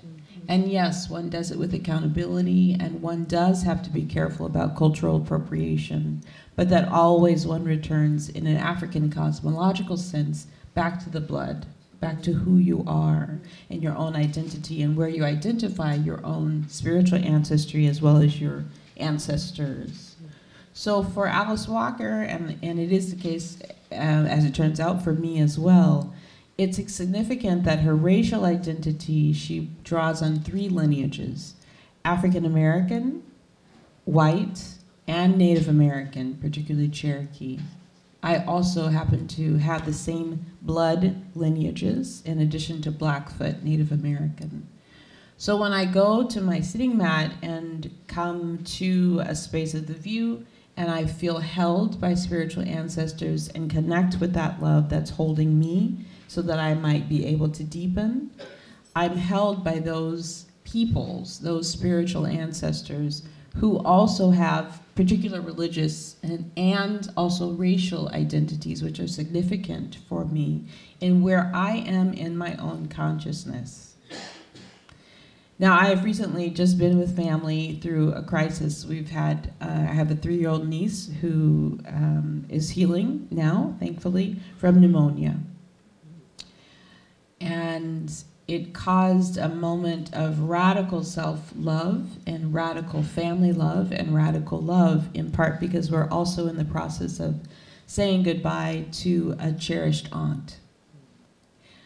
And 0.47 0.71
yes, 0.71 1.09
one 1.09 1.29
does 1.29 1.51
it 1.51 1.59
with 1.59 1.73
accountability 1.73 2.75
and 2.79 3.01
one 3.01 3.25
does 3.25 3.63
have 3.63 3.83
to 3.83 3.89
be 3.89 4.03
careful 4.05 4.45
about 4.45 4.77
cultural 4.77 5.17
appropriation 5.17 6.23
but 6.59 6.67
that 6.67 6.89
always 6.89 7.47
one 7.47 7.63
returns 7.63 8.27
in 8.27 8.45
an 8.45 8.57
African 8.57 9.09
cosmological 9.09 9.95
sense 9.95 10.47
back 10.73 11.01
to 11.01 11.09
the 11.09 11.21
blood, 11.21 11.65
back 11.99 12.21
to 12.23 12.33
who 12.33 12.57
you 12.57 12.83
are 12.87 13.39
and 13.69 13.83
your 13.83 13.95
own 13.95 14.15
identity 14.15 14.81
and 14.81 14.95
where 14.95 15.09
you 15.09 15.23
identify 15.23 15.95
your 15.95 16.25
own 16.25 16.65
spiritual 16.69 17.19
ancestry 17.19 17.87
as 17.87 18.01
well 18.01 18.17
as 18.17 18.39
your 18.39 18.65
ancestors. 18.97 20.15
So 20.73 21.03
for 21.03 21.27
Alice 21.27 21.67
Walker, 21.67 22.21
and, 22.21 22.57
and 22.63 22.79
it 22.79 22.91
is 22.91 23.13
the 23.13 23.21
case, 23.21 23.57
uh, 23.91 23.95
as 23.95 24.45
it 24.45 24.55
turns 24.55 24.79
out, 24.79 25.03
for 25.03 25.13
me 25.13 25.39
as 25.39 25.59
well, 25.59 26.13
it's 26.57 26.77
significant 26.93 27.63
that 27.63 27.79
her 27.79 27.95
racial 27.95 28.45
identity, 28.45 29.33
she 29.33 29.69
draws 29.83 30.21
on 30.21 30.39
three 30.39 30.69
lineages 30.69 31.55
African 32.05 32.45
American, 32.45 33.23
white, 34.05 34.75
and 35.07 35.37
Native 35.37 35.67
American, 35.67 36.35
particularly 36.35 36.87
Cherokee. 36.89 37.59
I 38.21 38.43
also 38.43 38.87
happen 38.87 39.27
to 39.29 39.57
have 39.57 39.85
the 39.85 39.93
same 39.93 40.45
blood 40.61 41.21
lineages 41.35 42.21
in 42.25 42.39
addition 42.39 42.81
to 42.81 42.91
Blackfoot, 42.91 43.63
Native 43.63 43.91
American. 43.91 44.67
So 45.37 45.55
when 45.55 45.71
I 45.71 45.85
go 45.85 46.27
to 46.27 46.41
my 46.41 46.59
sitting 46.59 46.97
mat 46.97 47.31
and 47.41 47.89
come 48.07 48.61
to 48.65 49.21
a 49.25 49.33
space 49.33 49.73
of 49.73 49.87
the 49.87 49.93
view 49.93 50.45
and 50.75 50.91
I 50.91 51.05
feel 51.05 51.39
held 51.39 52.01
by 52.01 52.13
spiritual 52.13 52.63
ancestors 52.63 53.47
and 53.49 53.69
connect 53.69 54.19
with 54.19 54.33
that 54.33 54.61
love 54.61 54.89
that's 54.89 55.11
holding 55.11 55.57
me 55.57 56.05
so 56.27 56.41
that 56.41 56.59
I 56.59 56.73
might 56.73 57.07
be 57.07 57.25
able 57.25 57.49
to 57.49 57.63
deepen, 57.63 58.31
I'm 58.95 59.15
held 59.15 59.63
by 59.63 59.79
those 59.79 60.45
peoples, 60.65 61.39
those 61.39 61.69
spiritual 61.69 62.27
ancestors 62.27 63.23
who 63.55 63.79
also 63.79 64.31
have 64.31 64.81
particular 64.99 65.39
religious 65.39 66.17
and, 66.23 66.51
and 66.57 67.07
also 67.15 67.51
racial 67.51 68.09
identities, 68.09 68.83
which 68.83 68.99
are 68.99 69.07
significant 69.07 69.97
for 70.09 70.25
me 70.25 70.65
in 70.99 71.23
where 71.23 71.49
I 71.55 71.77
am 71.77 72.11
in 72.11 72.35
my 72.35 72.57
own 72.57 72.87
consciousness. 72.87 73.95
Now, 75.57 75.79
I 75.79 75.85
have 75.85 76.03
recently 76.03 76.49
just 76.49 76.77
been 76.77 76.99
with 76.99 77.15
family 77.15 77.79
through 77.81 78.11
a 78.11 78.21
crisis. 78.21 78.85
We've 78.85 79.09
had, 79.09 79.53
uh, 79.61 79.67
I 79.67 79.93
have 79.93 80.11
a 80.11 80.15
three 80.15 80.35
year 80.35 80.49
old 80.49 80.67
niece 80.67 81.09
who 81.21 81.79
um, 81.87 82.45
is 82.49 82.71
healing 82.71 83.29
now, 83.31 83.77
thankfully, 83.79 84.35
from 84.57 84.81
pneumonia. 84.81 85.37
And 87.39 88.11
it 88.49 88.73
caused 88.73 89.37
a 89.37 89.47
moment 89.47 90.11
of 90.13 90.39
radical 90.39 91.03
self 91.03 91.53
love 91.55 92.17
and 92.25 92.53
radical 92.53 93.03
family 93.03 93.53
love 93.53 93.91
and 93.91 94.15
radical 94.15 94.59
love, 94.59 95.07
in 95.13 95.31
part 95.31 95.59
because 95.59 95.91
we're 95.91 96.09
also 96.09 96.47
in 96.47 96.57
the 96.57 96.65
process 96.65 97.19
of 97.19 97.41
saying 97.85 98.23
goodbye 98.23 98.85
to 98.91 99.35
a 99.39 99.51
cherished 99.53 100.09
aunt. 100.11 100.57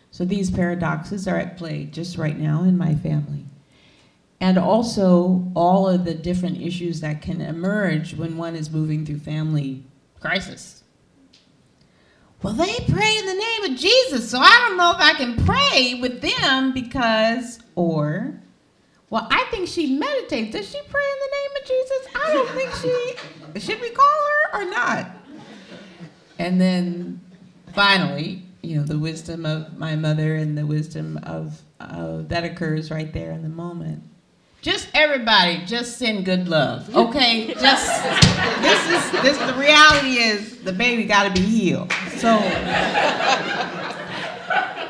So 0.10 0.24
these 0.24 0.52
paradoxes 0.52 1.28
are 1.28 1.38
at 1.38 1.58
play 1.58 1.86
just 1.86 2.18
right 2.18 2.38
now 2.38 2.64
in 2.64 2.78
my 2.78 2.96
family. 2.96 3.46
And 4.40 4.58
also 4.58 5.52
all 5.56 5.88
of 5.88 6.06
the 6.06 6.14
different 6.14 6.62
issues 6.62 7.02
that 7.02 7.22
can 7.22 7.42
emerge 7.42 8.14
when 8.14 8.38
one 8.38 8.56
is 8.56 8.70
moving 8.70 9.06
through 9.06 9.20
family 9.20 9.84
crisis 10.20 10.83
well, 12.44 12.54
they 12.54 12.78
pray 12.90 13.18
in 13.18 13.26
the 13.26 13.34
name 13.34 13.72
of 13.72 13.80
Jesus, 13.80 14.30
so 14.30 14.40
I 14.40 14.66
don't 14.68 14.78
know 14.78 14.92
if 14.92 14.98
I 14.98 15.14
can 15.14 15.46
pray 15.46 16.00
with 16.02 16.22
them 16.22 16.74
because, 16.74 17.60
or, 17.76 18.40
Well, 19.10 19.28
I 19.32 19.46
think 19.52 19.68
she 19.70 19.96
meditates. 19.96 20.52
Does 20.54 20.70
she 20.70 20.80
pray 20.90 21.04
in 21.04 21.20
the 21.20 21.32
name 21.38 21.52
of 21.62 21.68
Jesus? 21.68 22.08
I 22.16 22.34
don't 22.34 22.50
think 22.50 22.74
she. 23.54 23.60
Should 23.60 23.80
we 23.80 23.92
call 23.92 24.06
her 24.52 24.62
or 24.62 24.66
not? 24.72 25.08
And 26.40 26.60
then 26.60 27.22
finally, 27.74 28.44
you 28.62 28.78
know, 28.78 28.84
the 28.84 29.00
wisdom 29.00 29.46
of 29.46 29.78
my 29.78 29.96
mother 29.96 30.36
and 30.36 30.58
the 30.58 30.66
wisdom 30.66 31.20
of 31.24 31.62
uh, 31.80 32.24
that 32.24 32.44
occurs 32.44 32.90
right 32.92 33.14
there 33.14 33.32
in 33.32 33.44
the 33.44 33.50
moment. 33.50 34.04
Just 34.64 34.88
everybody, 34.94 35.62
just 35.66 35.98
send 35.98 36.24
good 36.24 36.48
love, 36.48 36.96
okay? 36.96 37.54
just 37.54 38.04
this 38.62 38.90
is 38.90 39.12
this. 39.22 39.38
The 39.38 39.54
reality 39.60 40.20
is 40.20 40.60
the 40.60 40.72
baby 40.72 41.04
got 41.04 41.24
to 41.24 41.42
be 41.42 41.46
healed. 41.46 41.92
So 42.16 42.38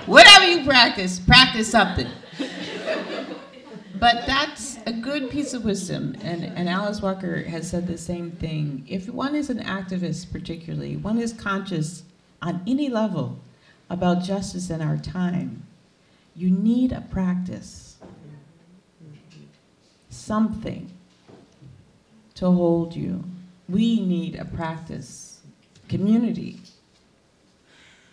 whatever 0.06 0.46
you 0.46 0.64
practice, 0.64 1.20
practice 1.20 1.72
something. 1.72 2.08
But 4.00 4.28
that's 4.28 4.78
a 4.86 4.92
good 4.94 5.32
piece 5.32 5.56
of 5.56 5.66
wisdom, 5.66 6.18
and, 6.22 6.44
and 6.44 6.70
Alice 6.70 7.02
Walker 7.02 7.42
has 7.44 7.68
said 7.68 7.88
the 7.88 7.98
same 7.98 8.30
thing. 8.30 8.86
If 8.88 9.10
one 9.10 9.34
is 9.34 9.50
an 9.50 9.60
activist, 9.60 10.32
particularly, 10.32 10.98
one 10.98 11.18
is 11.18 11.34
conscious 11.34 12.04
on 12.44 12.62
any 12.68 12.90
level 12.90 13.40
about 13.90 14.22
justice 14.22 14.70
in 14.70 14.82
our 14.82 14.98
time, 14.98 15.66
you 16.36 16.52
need 16.52 16.92
a 16.92 17.02
practice, 17.02 17.83
something 20.24 20.90
to 22.34 22.46
hold 22.50 22.96
you. 22.96 23.24
We 23.68 24.00
need 24.00 24.36
a 24.36 24.46
practice, 24.46 25.42
community, 25.90 26.62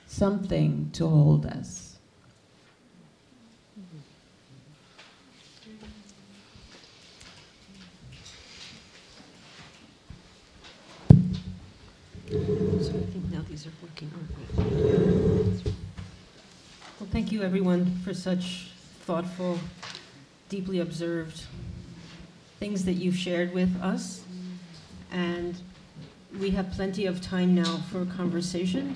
something 0.08 0.90
to 0.94 1.06
hold 1.06 1.46
us. 1.46 1.98
So 12.28 12.36
I 12.36 13.06
think 13.12 13.30
now 13.30 13.42
these 13.48 13.66
are 13.66 13.72
working. 13.82 14.10
Well, 16.98 17.08
thank 17.12 17.30
you, 17.30 17.42
everyone, 17.42 18.00
for 18.04 18.14
such 18.14 18.70
thoughtful, 19.04 19.60
deeply 20.48 20.80
observed 20.80 21.44
things 22.60 22.84
that 22.84 22.92
you've 22.92 23.16
shared 23.16 23.54
with 23.54 23.74
us. 23.82 24.22
And 25.10 25.56
we 26.38 26.50
have 26.50 26.70
plenty 26.72 27.06
of 27.06 27.22
time 27.22 27.54
now 27.54 27.78
for 27.90 28.04
conversation. 28.04 28.94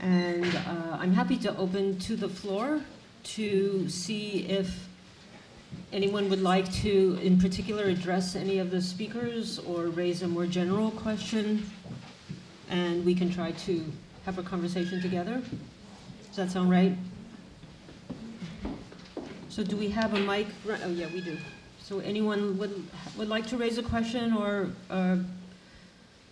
And 0.00 0.44
uh, 0.44 0.98
I'm 0.98 1.12
happy 1.12 1.36
to 1.38 1.56
open 1.56 1.98
to 2.00 2.16
the 2.16 2.28
floor 2.28 2.80
to 3.36 3.88
see 3.88 4.46
if 4.48 4.88
anyone 5.92 6.28
would 6.30 6.42
like 6.42 6.70
to, 6.82 7.18
in 7.22 7.38
particular, 7.38 7.84
address 7.84 8.34
any 8.34 8.58
of 8.58 8.72
the 8.72 8.82
speakers 8.82 9.60
or 9.60 9.86
raise 9.86 10.22
a 10.22 10.28
more 10.28 10.46
general 10.46 10.90
question 10.90 11.64
and 12.68 13.04
we 13.04 13.14
can 13.14 13.30
try 13.30 13.52
to 13.52 13.84
have 14.24 14.36
a 14.38 14.42
conversation 14.42 15.00
together. 15.00 15.40
Does 16.26 16.36
that 16.36 16.50
sound 16.50 16.70
right? 16.70 16.96
So 19.48 19.62
do 19.62 19.76
we 19.76 19.88
have 19.90 20.14
a 20.14 20.20
mic? 20.20 20.48
Oh, 20.68 20.90
yeah, 20.90 21.06
we 21.14 21.20
do. 21.20 21.38
So 21.88 22.00
anyone 22.00 22.58
would, 22.58 22.84
would 23.16 23.30
like 23.30 23.46
to 23.46 23.56
raise 23.56 23.78
a 23.78 23.82
question 23.82 24.34
or 24.34 24.68
uh, 24.90 25.16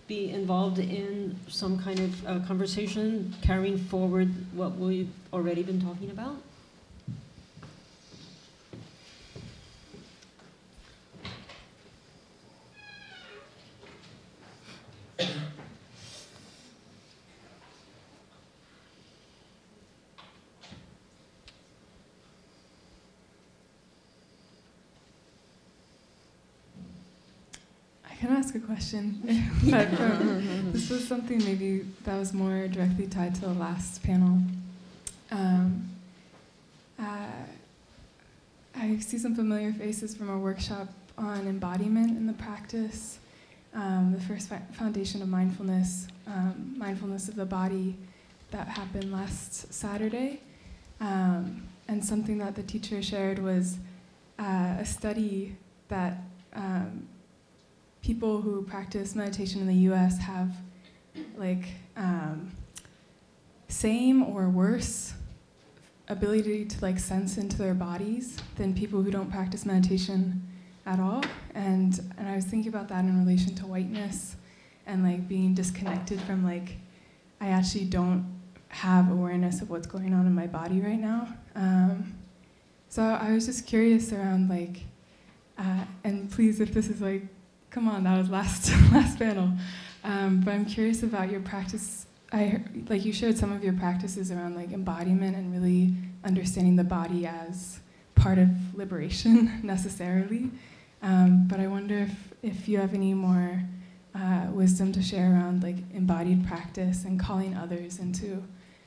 be 0.06 0.28
involved 0.28 0.78
in 0.78 1.34
some 1.48 1.78
kind 1.78 1.98
of 1.98 2.26
uh, 2.26 2.40
conversation 2.46 3.34
carrying 3.40 3.78
forward 3.78 4.28
what 4.52 4.72
we've 4.76 5.08
already 5.32 5.62
been 5.62 5.80
talking 5.80 6.10
about? 6.10 6.36
I 28.16 28.18
can 28.18 28.30
ask 28.36 28.45
a 28.56 28.60
question, 28.60 29.20
but 29.70 29.88
um, 30.00 30.72
this 30.72 30.88
was 30.90 31.06
something 31.06 31.38
maybe 31.44 31.84
that 32.04 32.18
was 32.18 32.32
more 32.32 32.66
directly 32.68 33.06
tied 33.06 33.34
to 33.36 33.42
the 33.42 33.54
last 33.54 34.02
panel. 34.02 34.38
Um, 35.30 35.88
uh, 36.98 37.26
I 38.74 38.98
see 38.98 39.18
some 39.18 39.34
familiar 39.34 39.72
faces 39.72 40.14
from 40.14 40.30
our 40.30 40.38
workshop 40.38 40.88
on 41.18 41.46
embodiment 41.46 42.16
in 42.16 42.26
the 42.26 42.32
practice, 42.32 43.18
um, 43.74 44.12
the 44.12 44.20
first 44.20 44.48
fi- 44.48 44.62
foundation 44.72 45.20
of 45.22 45.28
mindfulness, 45.28 46.08
um, 46.26 46.74
mindfulness 46.76 47.28
of 47.28 47.36
the 47.36 47.46
body, 47.46 47.96
that 48.52 48.68
happened 48.68 49.12
last 49.12 49.72
Saturday. 49.72 50.40
Um, 51.00 51.62
and 51.88 52.04
something 52.04 52.38
that 52.38 52.56
the 52.56 52.62
teacher 52.62 53.02
shared 53.02 53.38
was 53.38 53.76
uh, 54.38 54.76
a 54.78 54.84
study 54.84 55.56
that 55.88 56.18
um, 56.54 57.06
people 58.06 58.40
who 58.40 58.62
practice 58.62 59.16
meditation 59.16 59.60
in 59.60 59.66
the 59.66 59.82
U.S. 59.90 60.16
have 60.18 60.54
like 61.36 61.64
um, 61.96 62.52
same 63.66 64.22
or 64.22 64.48
worse 64.48 65.12
ability 66.06 66.64
to 66.66 66.80
like 66.80 67.00
sense 67.00 67.36
into 67.36 67.58
their 67.58 67.74
bodies 67.74 68.36
than 68.54 68.72
people 68.72 69.02
who 69.02 69.10
don't 69.10 69.28
practice 69.28 69.66
meditation 69.66 70.40
at 70.86 71.00
all. 71.00 71.20
And 71.56 71.98
and 72.16 72.28
I 72.28 72.36
was 72.36 72.44
thinking 72.44 72.68
about 72.68 72.86
that 72.90 73.04
in 73.04 73.18
relation 73.18 73.56
to 73.56 73.66
whiteness 73.66 74.36
and 74.86 75.02
like 75.02 75.26
being 75.26 75.52
disconnected 75.52 76.20
from 76.20 76.44
like 76.44 76.76
I 77.40 77.48
actually 77.48 77.86
don't 77.86 78.24
have 78.68 79.10
awareness 79.10 79.62
of 79.62 79.68
what's 79.68 79.88
going 79.88 80.14
on 80.14 80.26
in 80.26 80.34
my 80.34 80.46
body 80.46 80.80
right 80.80 81.00
now. 81.00 81.26
Um, 81.56 82.14
so 82.88 83.02
I 83.02 83.32
was 83.32 83.46
just 83.46 83.66
curious 83.66 84.12
around 84.12 84.48
like, 84.48 84.82
uh, 85.58 85.84
and 86.04 86.30
please, 86.30 86.60
if 86.60 86.72
this 86.72 86.88
is 86.88 87.00
like 87.00 87.26
come 87.76 87.88
on, 87.88 88.04
that 88.04 88.16
was 88.16 88.30
last 88.30 88.70
last 88.92 89.18
panel. 89.18 89.52
Um, 90.02 90.40
but 90.40 90.54
I'm 90.54 90.64
curious 90.64 91.02
about 91.02 91.30
your 91.30 91.42
practice. 91.42 92.06
I 92.32 92.44
heard, 92.46 92.88
like 92.88 93.04
you 93.04 93.12
shared 93.12 93.36
some 93.36 93.52
of 93.52 93.62
your 93.62 93.74
practices 93.74 94.32
around 94.32 94.56
like 94.56 94.72
embodiment 94.72 95.36
and 95.36 95.52
really 95.52 95.94
understanding 96.24 96.76
the 96.76 96.84
body 96.84 97.26
as 97.26 97.80
part 98.14 98.38
of 98.38 98.48
liberation 98.74 99.60
necessarily. 99.62 100.50
Um, 101.02 101.46
but 101.46 101.60
I 101.60 101.66
wonder 101.66 101.98
if 101.98 102.32
if 102.42 102.66
you 102.66 102.78
have 102.78 102.94
any 102.94 103.12
more 103.12 103.62
uh, 104.14 104.46
wisdom 104.52 104.90
to 104.92 105.02
share 105.02 105.30
around 105.32 105.62
like 105.62 105.76
embodied 105.92 106.46
practice 106.46 107.04
and 107.04 107.20
calling 107.20 107.54
others 107.54 107.98
into 107.98 108.42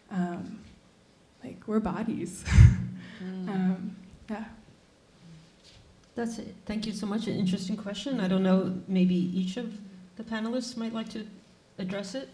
um, 0.09 0.61
like 1.43 1.61
we're 1.67 1.79
bodies. 1.79 2.43
um, 3.21 3.95
yeah. 4.31 4.45
That's 6.16 6.38
it. 6.39 6.55
Thank 6.66 6.86
you 6.86 6.93
so 6.93 7.05
much. 7.05 7.28
An 7.28 7.36
interesting 7.36 7.78
question. 7.78 8.20
I 8.20 8.28
don't 8.28 8.43
know, 8.43 8.82
maybe 8.88 9.16
each 9.16 9.57
of 9.57 9.74
the 10.18 10.24
panelists 10.24 10.76
might 10.76 10.93
like 10.93 11.10
to 11.10 11.26
address 11.78 12.14
it 12.16 12.30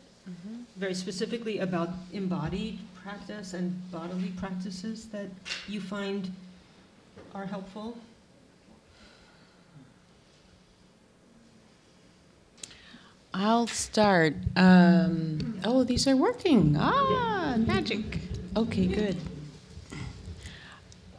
very 0.76 0.94
specifically 0.94 1.60
about 1.60 1.90
embodied 2.12 2.80
practice 3.02 3.54
and 3.54 3.92
bodily 3.92 4.30
practices 4.38 5.06
that 5.10 5.28
you 5.68 5.80
find 5.80 6.32
are 7.34 7.46
helpful. 7.46 7.98
I'll 13.34 13.68
start. 13.68 14.36
Um, 14.56 15.60
oh, 15.66 15.84
these 15.84 16.08
are 16.08 16.16
working. 16.16 16.78
Ah, 16.80 17.56
magic. 17.58 18.20
Okay, 18.56 18.88
good. 18.88 19.18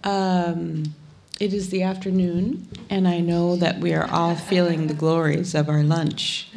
Um, 0.03 0.95
it 1.39 1.53
is 1.53 1.68
the 1.68 1.82
afternoon, 1.82 2.66
and 2.89 3.07
I 3.07 3.20
know 3.20 3.57
that 3.57 3.78
we 3.78 3.93
are 3.93 4.09
all 4.11 4.34
feeling 4.34 4.87
the 4.87 4.95
glories 4.95 5.55
of 5.55 5.68
our 5.68 5.82
lunch. 5.82 6.49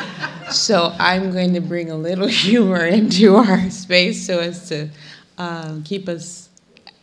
so 0.50 0.94
I'm 0.98 1.32
going 1.32 1.54
to 1.54 1.60
bring 1.60 1.90
a 1.90 1.96
little 1.96 2.26
humor 2.28 2.86
into 2.86 3.34
our 3.34 3.68
space 3.70 4.24
so 4.24 4.38
as 4.38 4.68
to 4.68 4.90
uh, 5.38 5.80
keep 5.84 6.08
us 6.08 6.50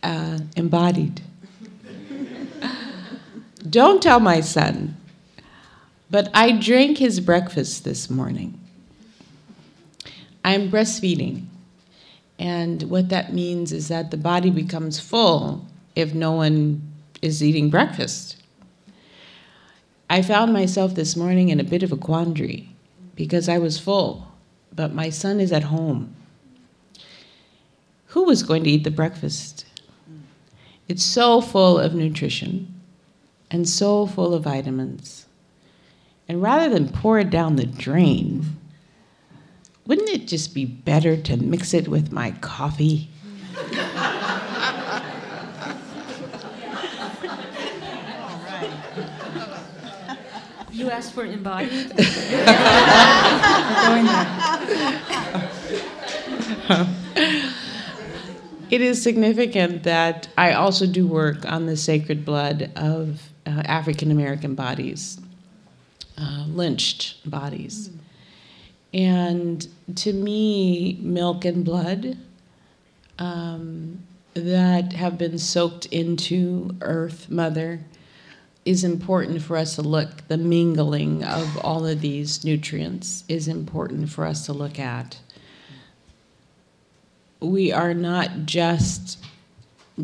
uh, 0.02 0.38
embodied. 0.56 1.20
Don't 3.68 4.02
tell 4.02 4.20
my 4.20 4.40
son, 4.40 4.96
but 6.10 6.30
I 6.32 6.52
drank 6.52 6.96
his 6.98 7.20
breakfast 7.20 7.84
this 7.84 8.08
morning. 8.08 8.58
I'm 10.42 10.70
breastfeeding, 10.70 11.46
and 12.38 12.84
what 12.84 13.10
that 13.10 13.34
means 13.34 13.72
is 13.72 13.88
that 13.88 14.10
the 14.10 14.16
body 14.16 14.48
becomes 14.48 14.98
full 15.00 15.66
if 15.94 16.14
no 16.14 16.32
one 16.32 16.95
is 17.22 17.42
eating 17.42 17.70
breakfast. 17.70 18.36
I 20.08 20.22
found 20.22 20.52
myself 20.52 20.94
this 20.94 21.16
morning 21.16 21.48
in 21.48 21.58
a 21.58 21.64
bit 21.64 21.82
of 21.82 21.92
a 21.92 21.96
quandary 21.96 22.68
because 23.14 23.48
I 23.48 23.58
was 23.58 23.78
full, 23.78 24.28
but 24.74 24.94
my 24.94 25.10
son 25.10 25.40
is 25.40 25.52
at 25.52 25.64
home. 25.64 26.14
Who 28.08 28.24
was 28.24 28.42
going 28.42 28.64
to 28.64 28.70
eat 28.70 28.84
the 28.84 28.90
breakfast? 28.90 29.66
It's 30.88 31.02
so 31.02 31.40
full 31.40 31.78
of 31.78 31.94
nutrition. 31.94 32.72
and 33.50 33.68
so 33.68 34.06
full 34.06 34.34
of 34.34 34.42
vitamins. 34.42 35.26
And 36.28 36.42
rather 36.42 36.68
than 36.68 36.88
pour 36.88 37.20
it 37.20 37.30
down 37.30 37.54
the 37.56 37.66
drain, 37.66 38.56
wouldn't 39.86 40.08
it 40.08 40.26
just 40.26 40.52
be 40.52 40.64
better 40.64 41.16
to 41.16 41.36
mix 41.36 41.72
it 41.72 41.86
with 41.86 42.10
my 42.10 42.32
coffee? 42.40 43.08
You 50.76 50.90
asked 50.90 51.14
for 51.14 51.24
embodied? 51.24 51.88
Going 51.96 52.04
there. 54.04 54.26
It 58.68 58.82
is 58.82 59.00
significant 59.02 59.84
that 59.84 60.28
I 60.36 60.52
also 60.52 60.86
do 60.86 61.06
work 61.06 61.50
on 61.50 61.64
the 61.64 61.78
sacred 61.78 62.26
blood 62.26 62.72
of 62.76 63.22
uh, 63.46 63.62
African 63.64 64.10
American 64.10 64.54
bodies, 64.54 65.18
uh, 66.18 66.44
lynched 66.46 67.30
bodies. 67.30 67.88
And 68.92 69.66
to 69.94 70.12
me, 70.12 70.98
milk 71.00 71.46
and 71.46 71.64
blood 71.64 72.18
um, 73.18 74.02
that 74.34 74.92
have 74.92 75.16
been 75.16 75.38
soaked 75.38 75.86
into 75.86 76.76
Earth 76.82 77.30
Mother 77.30 77.80
is 78.66 78.84
important 78.84 79.40
for 79.40 79.56
us 79.56 79.76
to 79.76 79.82
look. 79.82 80.26
The 80.28 80.36
mingling 80.36 81.24
of 81.24 81.56
all 81.58 81.86
of 81.86 82.00
these 82.00 82.44
nutrients 82.44 83.24
is 83.28 83.48
important 83.48 84.10
for 84.10 84.26
us 84.26 84.44
to 84.46 84.52
look 84.52 84.78
at. 84.78 85.18
We 87.40 87.72
are 87.72 87.94
not 87.94 88.44
just 88.44 89.18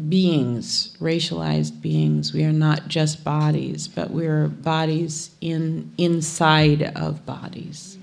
beings, 0.08 0.96
racialized 1.00 1.82
beings. 1.82 2.32
We 2.32 2.44
are 2.44 2.52
not 2.52 2.88
just 2.88 3.24
bodies, 3.24 3.88
but 3.88 4.10
we're 4.10 4.48
bodies 4.48 5.32
in 5.40 5.92
inside 5.98 6.82
of 6.96 7.26
bodies. 7.26 7.98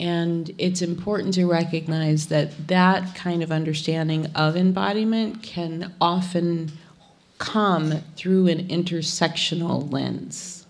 And 0.00 0.50
it's 0.58 0.82
important 0.82 1.34
to 1.34 1.46
recognize 1.46 2.26
that 2.26 2.68
that 2.68 3.14
kind 3.14 3.42
of 3.42 3.50
understanding 3.50 4.26
of 4.34 4.56
embodiment 4.56 5.42
can 5.42 5.94
often 6.00 6.70
come 7.38 8.02
through 8.16 8.48
an 8.48 8.68
intersectional 8.68 9.90
lens. 9.92 10.66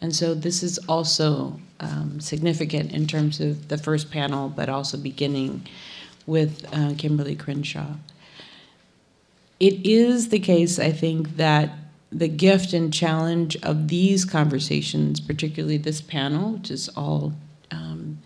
And 0.00 0.14
so 0.14 0.34
this 0.34 0.62
is 0.62 0.78
also 0.88 1.60
um, 1.80 2.20
significant 2.20 2.92
in 2.92 3.06
terms 3.06 3.40
of 3.40 3.68
the 3.68 3.78
first 3.78 4.10
panel, 4.10 4.48
but 4.48 4.68
also 4.68 4.96
beginning 4.96 5.66
with 6.26 6.64
uh, 6.72 6.92
Kimberlé 6.94 7.38
Crenshaw. 7.38 7.94
It 9.60 9.86
is 9.86 10.28
the 10.28 10.38
case, 10.38 10.78
I 10.78 10.92
think, 10.92 11.36
that 11.36 11.70
the 12.10 12.28
gift 12.28 12.72
and 12.72 12.92
challenge 12.92 13.56
of 13.62 13.88
these 13.88 14.24
conversations, 14.24 15.20
particularly 15.20 15.78
this 15.78 16.00
panel, 16.00 16.52
which 16.52 16.70
is 16.70 16.88
all 16.90 17.32
um, 17.70 18.18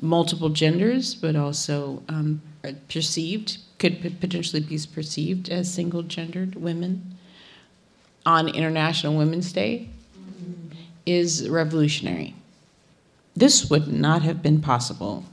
multiple 0.00 0.48
genders, 0.48 1.14
but 1.14 1.36
also 1.36 2.02
um, 2.08 2.40
perceived, 2.88 3.58
could 3.78 4.00
potentially 4.20 4.60
be 4.60 4.78
perceived 4.92 5.48
as 5.48 5.72
single 5.72 6.02
gendered 6.02 6.54
women 6.54 7.16
on 8.26 8.48
International 8.48 9.16
Women's 9.16 9.52
Day, 9.52 9.88
is 11.06 11.48
revolutionary. 11.48 12.34
This 13.34 13.70
would 13.70 13.88
not 13.88 14.22
have 14.22 14.42
been 14.42 14.60
possible 14.60 15.24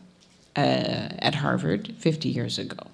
uh, 0.55 1.09
at 1.19 1.35
Harvard 1.35 1.93
50 1.97 2.29
years 2.29 2.57
ago. 2.57 2.87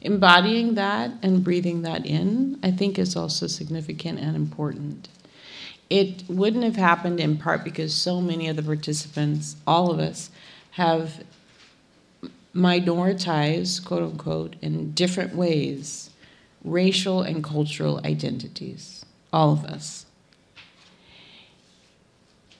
Embodying 0.00 0.74
that 0.74 1.12
and 1.22 1.44
breathing 1.44 1.82
that 1.82 2.04
in, 2.04 2.58
I 2.62 2.70
think, 2.70 2.98
is 2.98 3.14
also 3.14 3.46
significant 3.46 4.18
and 4.18 4.34
important. 4.34 5.08
It 5.90 6.24
wouldn't 6.28 6.64
have 6.64 6.76
happened 6.76 7.20
in 7.20 7.36
part 7.36 7.62
because 7.62 7.94
so 7.94 8.20
many 8.20 8.48
of 8.48 8.56
the 8.56 8.62
participants, 8.62 9.56
all 9.66 9.92
of 9.92 10.00
us, 10.00 10.30
have 10.72 11.22
minoritized, 12.54 13.84
quote 13.84 14.02
unquote, 14.02 14.56
in 14.60 14.92
different 14.92 15.36
ways, 15.36 16.10
racial 16.64 17.22
and 17.22 17.42
cultural 17.42 18.00
identities. 18.04 19.04
All 19.32 19.52
of 19.52 19.64
us. 19.64 20.06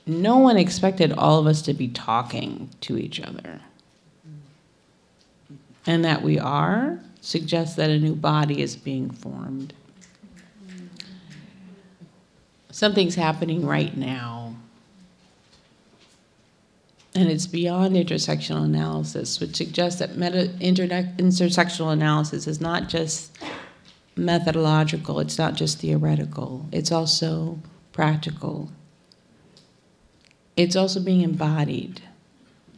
No 0.07 0.39
one 0.39 0.57
expected 0.57 1.13
all 1.13 1.39
of 1.39 1.47
us 1.47 1.63
to 1.63 1.75
be 1.75 1.89
talking 1.89 2.71
to 2.81 2.97
each 2.99 3.21
other. 3.21 3.61
And 5.87 6.05
that 6.05 6.23
we 6.23 6.39
are 6.39 7.01
suggests 7.21 7.77
that 7.77 7.91
a 7.91 7.99
new 7.99 8.15
body 8.15 8.61
is 8.61 8.75
being 8.75 9.11
formed. 9.11 9.75
Something's 12.71 13.15
happening 13.15 13.67
right 13.67 13.97
now. 13.97 14.57
And 17.15 17.29
it's 17.29 17.47
beyond 17.47 17.95
intersectional 17.95 18.65
analysis, 18.65 19.39
which 19.39 19.55
suggests 19.55 19.99
that 19.99 20.17
meta, 20.17 20.51
intersectional 20.61 21.93
analysis 21.93 22.47
is 22.47 22.61
not 22.61 22.89
just 22.89 23.37
methodological, 24.17 25.21
it's 25.21 25.39
not 25.39 25.55
just 25.55 25.79
theoretical, 25.79 26.67
it's 26.73 26.93
also 26.93 27.59
practical. 27.93 28.71
It's 30.57 30.77
also 30.77 31.01
being 31.01 31.23
embodied 31.23 32.03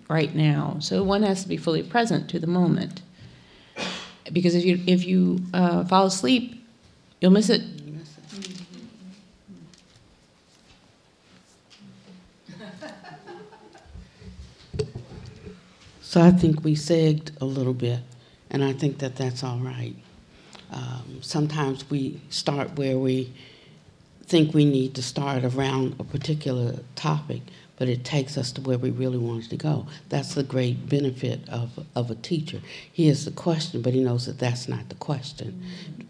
right 0.08 0.34
now. 0.34 0.76
So 0.80 1.02
one 1.02 1.22
has 1.22 1.42
to 1.42 1.48
be 1.48 1.56
fully 1.56 1.82
present 1.82 2.30
to 2.30 2.38
the 2.38 2.46
moment 2.46 3.02
because 4.32 4.54
if 4.54 4.64
you 4.64 4.80
if 4.86 5.04
you 5.04 5.40
uh, 5.52 5.84
fall 5.84 6.06
asleep, 6.06 6.64
you'll 7.20 7.32
miss 7.32 7.50
it. 7.50 7.62
So 16.00 16.20
I 16.20 16.30
think 16.30 16.62
we 16.62 16.76
sagged 16.76 17.32
a 17.40 17.44
little 17.44 17.74
bit, 17.74 18.00
and 18.48 18.62
I 18.62 18.72
think 18.72 18.98
that 18.98 19.16
that's 19.16 19.42
all 19.42 19.58
right. 19.58 19.96
Um, 20.74 21.20
sometimes 21.22 21.88
we 21.90 22.20
start 22.30 22.76
where 22.76 22.98
we 22.98 23.32
think 24.26 24.54
we 24.54 24.64
need 24.64 24.94
to 24.96 25.02
start 25.02 25.44
around 25.44 25.96
a 26.00 26.04
particular 26.04 26.80
topic, 26.96 27.42
but 27.76 27.88
it 27.88 28.04
takes 28.04 28.38
us 28.38 28.52
to 28.52 28.62
where 28.62 28.78
we 28.78 28.90
really 28.90 29.18
wanted 29.18 29.50
to 29.50 29.56
go. 29.56 29.86
That's 30.08 30.34
the 30.34 30.42
great 30.42 30.88
benefit 30.88 31.48
of, 31.48 31.78
of 31.94 32.10
a 32.10 32.16
teacher. 32.16 32.60
He 32.92 33.08
has 33.08 33.24
the 33.24 33.30
question, 33.32 33.82
but 33.82 33.94
he 33.94 34.02
knows 34.02 34.26
that 34.26 34.40
that's 34.40 34.68
not 34.68 34.88
the 34.90 34.96
question. 34.96 35.62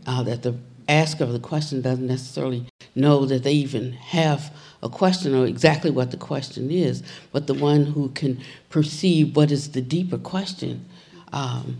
Uh, 0.07 0.23
that 0.25 0.43
the 0.43 0.57
asker 0.89 1.25
of 1.25 1.33
the 1.33 1.41
question 1.41 1.83
doesn't 1.83 2.07
necessarily 2.07 2.67
know 2.95 3.27
that 3.27 3.45
they 3.45 3.53
even 3.53 3.93
have 3.93 4.55
a 4.83 4.89
question 4.89 5.35
or 5.35 5.47
exactly 5.47 5.91
what 5.91 6.11
the 6.11 6.17
question 6.17 6.71
is, 6.71 7.03
but 7.33 7.47
the 7.47 7.55
one 7.55 7.87
who 7.87 8.11
can 8.11 8.41
perceive 8.71 9.37
what 9.37 9.51
is 9.51 9.73
the 9.73 9.83
deeper 9.83 10.19
question 10.19 10.87
um, 11.33 11.79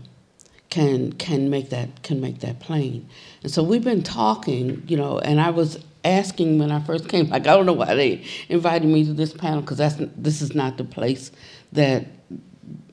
can 0.75 1.13
can 1.13 1.49
make 1.49 1.69
that 1.69 2.03
can 2.03 2.19
make 2.19 2.39
that 2.41 2.59
plain. 2.59 3.07
And 3.43 3.49
so 3.49 3.63
we've 3.63 3.83
been 3.83 4.03
talking, 4.03 4.83
you 4.87 4.97
know, 4.97 5.19
and 5.19 5.39
I 5.39 5.51
was 5.51 5.79
asking 6.03 6.59
when 6.59 6.69
I 6.69 6.81
first 6.81 7.07
came, 7.07 7.29
like, 7.29 7.47
I 7.47 7.55
don't 7.55 7.65
know 7.65 7.71
why 7.71 7.95
they 7.95 8.25
invited 8.49 8.85
me 8.85 9.05
to 9.05 9.13
this 9.13 9.31
panel 9.31 9.61
because 9.61 9.77
that's 9.77 9.95
this 10.17 10.41
is 10.41 10.53
not 10.53 10.75
the 10.75 10.83
place 10.83 11.31
that, 11.71 12.05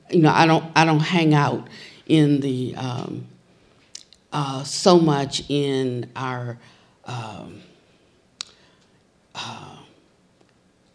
you 0.09 0.21
know, 0.21 0.31
I 0.31 0.45
don't 0.45 0.63
I 0.77 0.85
don't 0.85 1.01
hang 1.01 1.33
out 1.33 1.67
in 2.05 2.39
the 2.39 2.73
um, 2.77 3.27
uh, 4.31 4.63
so 4.63 4.97
much 4.97 5.43
in 5.49 6.09
our 6.15 6.57
um, 7.03 7.63
uh, 9.35 9.75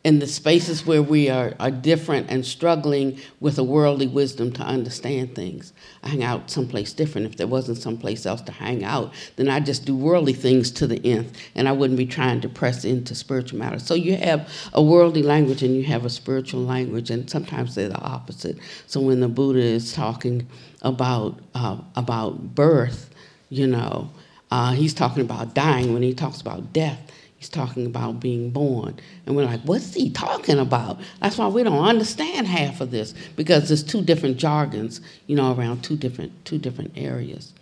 in 0.08 0.20
the 0.20 0.26
spaces 0.26 0.86
where 0.86 1.02
we 1.02 1.28
are, 1.28 1.52
are 1.60 1.70
different 1.70 2.30
and 2.30 2.46
struggling 2.46 3.20
with 3.40 3.58
a 3.58 3.62
worldly 3.62 4.06
wisdom 4.06 4.50
to 4.50 4.62
understand 4.62 5.34
things. 5.34 5.74
I 6.02 6.08
hang 6.08 6.24
out 6.24 6.50
someplace 6.50 6.94
different. 6.94 7.26
If 7.26 7.36
there 7.36 7.46
wasn't 7.46 7.76
someplace 7.76 8.24
else 8.24 8.40
to 8.40 8.52
hang 8.52 8.84
out, 8.84 9.12
then 9.36 9.50
I 9.50 9.60
just 9.60 9.84
do 9.84 9.94
worldly 9.94 10.32
things 10.32 10.70
to 10.70 10.86
the 10.86 10.98
nth, 11.04 11.36
and 11.54 11.68
I 11.68 11.72
wouldn't 11.72 11.98
be 11.98 12.06
trying 12.06 12.40
to 12.40 12.48
press 12.48 12.86
into 12.86 13.14
spiritual 13.14 13.58
matters. 13.58 13.84
So 13.84 13.92
you 13.92 14.16
have 14.16 14.48
a 14.72 14.82
worldly 14.82 15.22
language 15.22 15.62
and 15.62 15.76
you 15.76 15.84
have 15.84 16.06
a 16.06 16.10
spiritual 16.10 16.62
language, 16.62 17.10
and 17.10 17.28
sometimes 17.28 17.74
they're 17.74 17.90
the 17.90 18.00
opposite. 18.00 18.56
So 18.86 19.02
when 19.02 19.20
the 19.20 19.28
Buddha 19.28 19.60
is 19.60 19.92
talking 19.92 20.46
about 20.80 21.38
uh, 21.54 21.82
about 21.96 22.54
birth, 22.54 23.10
you 23.50 23.66
know, 23.66 24.08
uh, 24.50 24.72
he's 24.72 24.94
talking 24.94 25.20
about 25.22 25.54
dying. 25.54 25.92
When 25.92 26.02
he 26.02 26.14
talks 26.14 26.40
about 26.40 26.72
death, 26.72 27.12
He's 27.38 27.48
talking 27.48 27.86
about 27.86 28.18
being 28.18 28.50
born. 28.50 28.98
And 29.24 29.36
we're 29.36 29.44
like, 29.44 29.60
what's 29.62 29.94
he 29.94 30.10
talking 30.10 30.58
about? 30.58 30.98
That's 31.20 31.38
why 31.38 31.46
we 31.46 31.62
don't 31.62 31.84
understand 31.84 32.48
half 32.48 32.80
of 32.80 32.90
this 32.90 33.14
because 33.36 33.68
there's 33.68 33.84
two 33.84 34.02
different 34.02 34.38
jargons, 34.38 35.00
you 35.28 35.36
know, 35.36 35.54
around 35.54 35.84
two 35.84 35.96
different, 35.96 36.44
two 36.44 36.58
different 36.58 36.92
areas. 36.96 37.52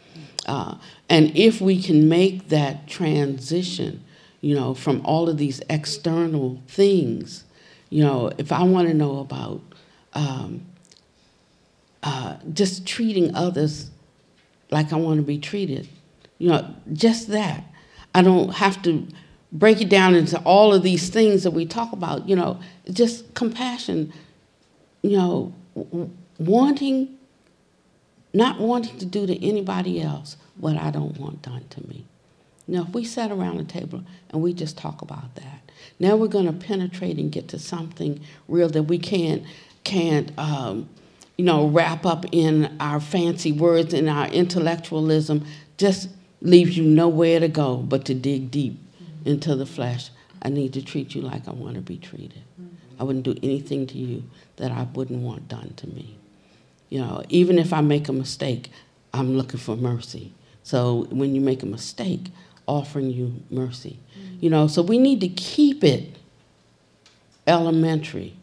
Uh, 0.47 0.77
and 1.11 1.37
if 1.37 1.61
we 1.61 1.83
can 1.83 2.09
make 2.09 2.49
that 2.49 2.87
transition, 2.87 4.03
you 4.41 4.55
know, 4.55 4.73
from 4.73 5.05
all 5.05 5.29
of 5.29 5.37
these 5.37 5.61
external 5.69 6.63
things, 6.69 7.45
you 7.91 8.03
know, 8.03 8.33
if 8.39 8.53
I 8.53 8.63
want 8.63 8.89
to 8.89 8.95
know 8.95 9.19
about 9.19 9.61
um, 10.15 10.65
uh, 12.03 12.37
just 12.53 12.87
treating 12.87 13.35
others 13.35 13.91
like 14.71 14.93
I 14.93 14.97
want 14.97 15.19
to 15.19 15.23
be 15.23 15.39
treated, 15.39 15.89
You 16.39 16.49
know, 16.49 16.75
just 16.93 17.29
that. 17.29 17.65
I 18.15 18.23
don't 18.23 18.55
have 18.55 18.81
to 18.83 19.07
break 19.53 19.81
it 19.81 19.89
down 19.89 20.15
into 20.15 20.39
all 20.41 20.75
of 20.75 20.83
these 20.83 21.09
things 21.09 21.43
that 21.45 21.53
we 21.53 21.67
talk 21.67 21.93
about. 21.93 22.29
You 22.29 22.37
know, 22.37 22.61
just 22.91 23.35
compassion. 23.35 24.13
You 25.03 25.17
know, 25.17 25.55
wanting, 26.39 27.17
not 28.33 28.59
wanting 28.61 28.99
to 28.99 29.07
do 29.07 29.27
to 29.27 29.47
anybody 29.47 30.01
else 30.03 30.37
what 30.57 30.77
I 30.77 30.91
don't 30.91 31.19
want 31.19 31.43
done 31.43 31.65
to 31.71 31.87
me. 31.87 32.07
Now, 32.69 32.83
if 32.83 32.89
we 32.89 33.05
sat 33.05 33.31
around 33.31 33.59
the 33.59 33.65
table 33.65 34.03
and 34.31 34.43
we 34.43 34.53
just 34.53 34.77
talk 34.77 35.03
about 35.03 35.35
that, 35.37 35.71
now 36.01 36.17
we're 36.17 36.27
going 36.29 36.47
to 36.47 36.53
penetrate 36.53 37.19
and 37.19 37.31
get 37.31 37.49
to 37.49 37.59
something 37.59 38.21
real 38.49 38.69
that 38.71 38.85
we 38.85 38.99
can't 38.99 39.45
can't 39.85 40.37
um, 40.37 40.89
you 41.37 41.45
know 41.45 41.69
wrap 41.69 42.05
up 42.05 42.25
in 42.33 42.77
our 42.81 42.99
fancy 42.99 43.53
words 43.53 43.95
and 43.95 44.09
our 44.09 44.27
intellectualism. 44.29 45.47
Just 45.79 46.09
leaves 46.43 46.77
you 46.77 46.85
nowhere 46.85 47.41
to 47.41 47.49
go 47.49 47.77
but 47.77 48.05
to 48.07 48.15
dig 48.15 48.51
deep 48.51 48.79
into 49.27 49.55
the 49.55 49.67
flesh. 49.67 50.11
I 50.43 50.49
need 50.49 50.73
to 50.75 50.83
treat 50.83 51.15
you 51.15 51.23
like 51.23 51.49
I 51.49 51.53
want 51.53 51.75
to 51.75 51.81
be 51.81 51.97
treated. 51.97 52.43
I 52.99 53.05
wouldn't 53.05 53.25
do 53.25 53.35
anything 53.43 53.87
to 53.89 53.99
you 53.99 54.25
that 54.57 54.71
I 54.71 54.87
wouldn't 54.95 55.23
want 55.23 55.49
done 55.49 55.75
to 55.77 55.87
me. 55.89 56.17
You 56.89 57.01
know, 57.01 57.23
even 57.29 57.59
if 57.59 57.73
I 57.73 57.81
make 57.81 58.09
a 58.09 58.13
mistake, 58.13 58.71
I'm 59.13 59.37
looking 59.37 59.61
for 59.61 59.77
mercy. 59.77 60.33
So 60.63 61.07
when 61.11 61.35
you 61.35 61.41
make 61.41 61.63
a 61.63 61.67
mistake, 61.67 62.27
offering 62.67 63.11
you 63.11 63.43
mercy. 63.51 63.99
You 64.41 64.51
know, 64.51 64.67
so 64.67 64.83
we 64.83 64.99
need 64.99 65.21
to 65.21 65.29
keep 65.29 65.85
it 65.85 66.17
elementary 67.47 68.35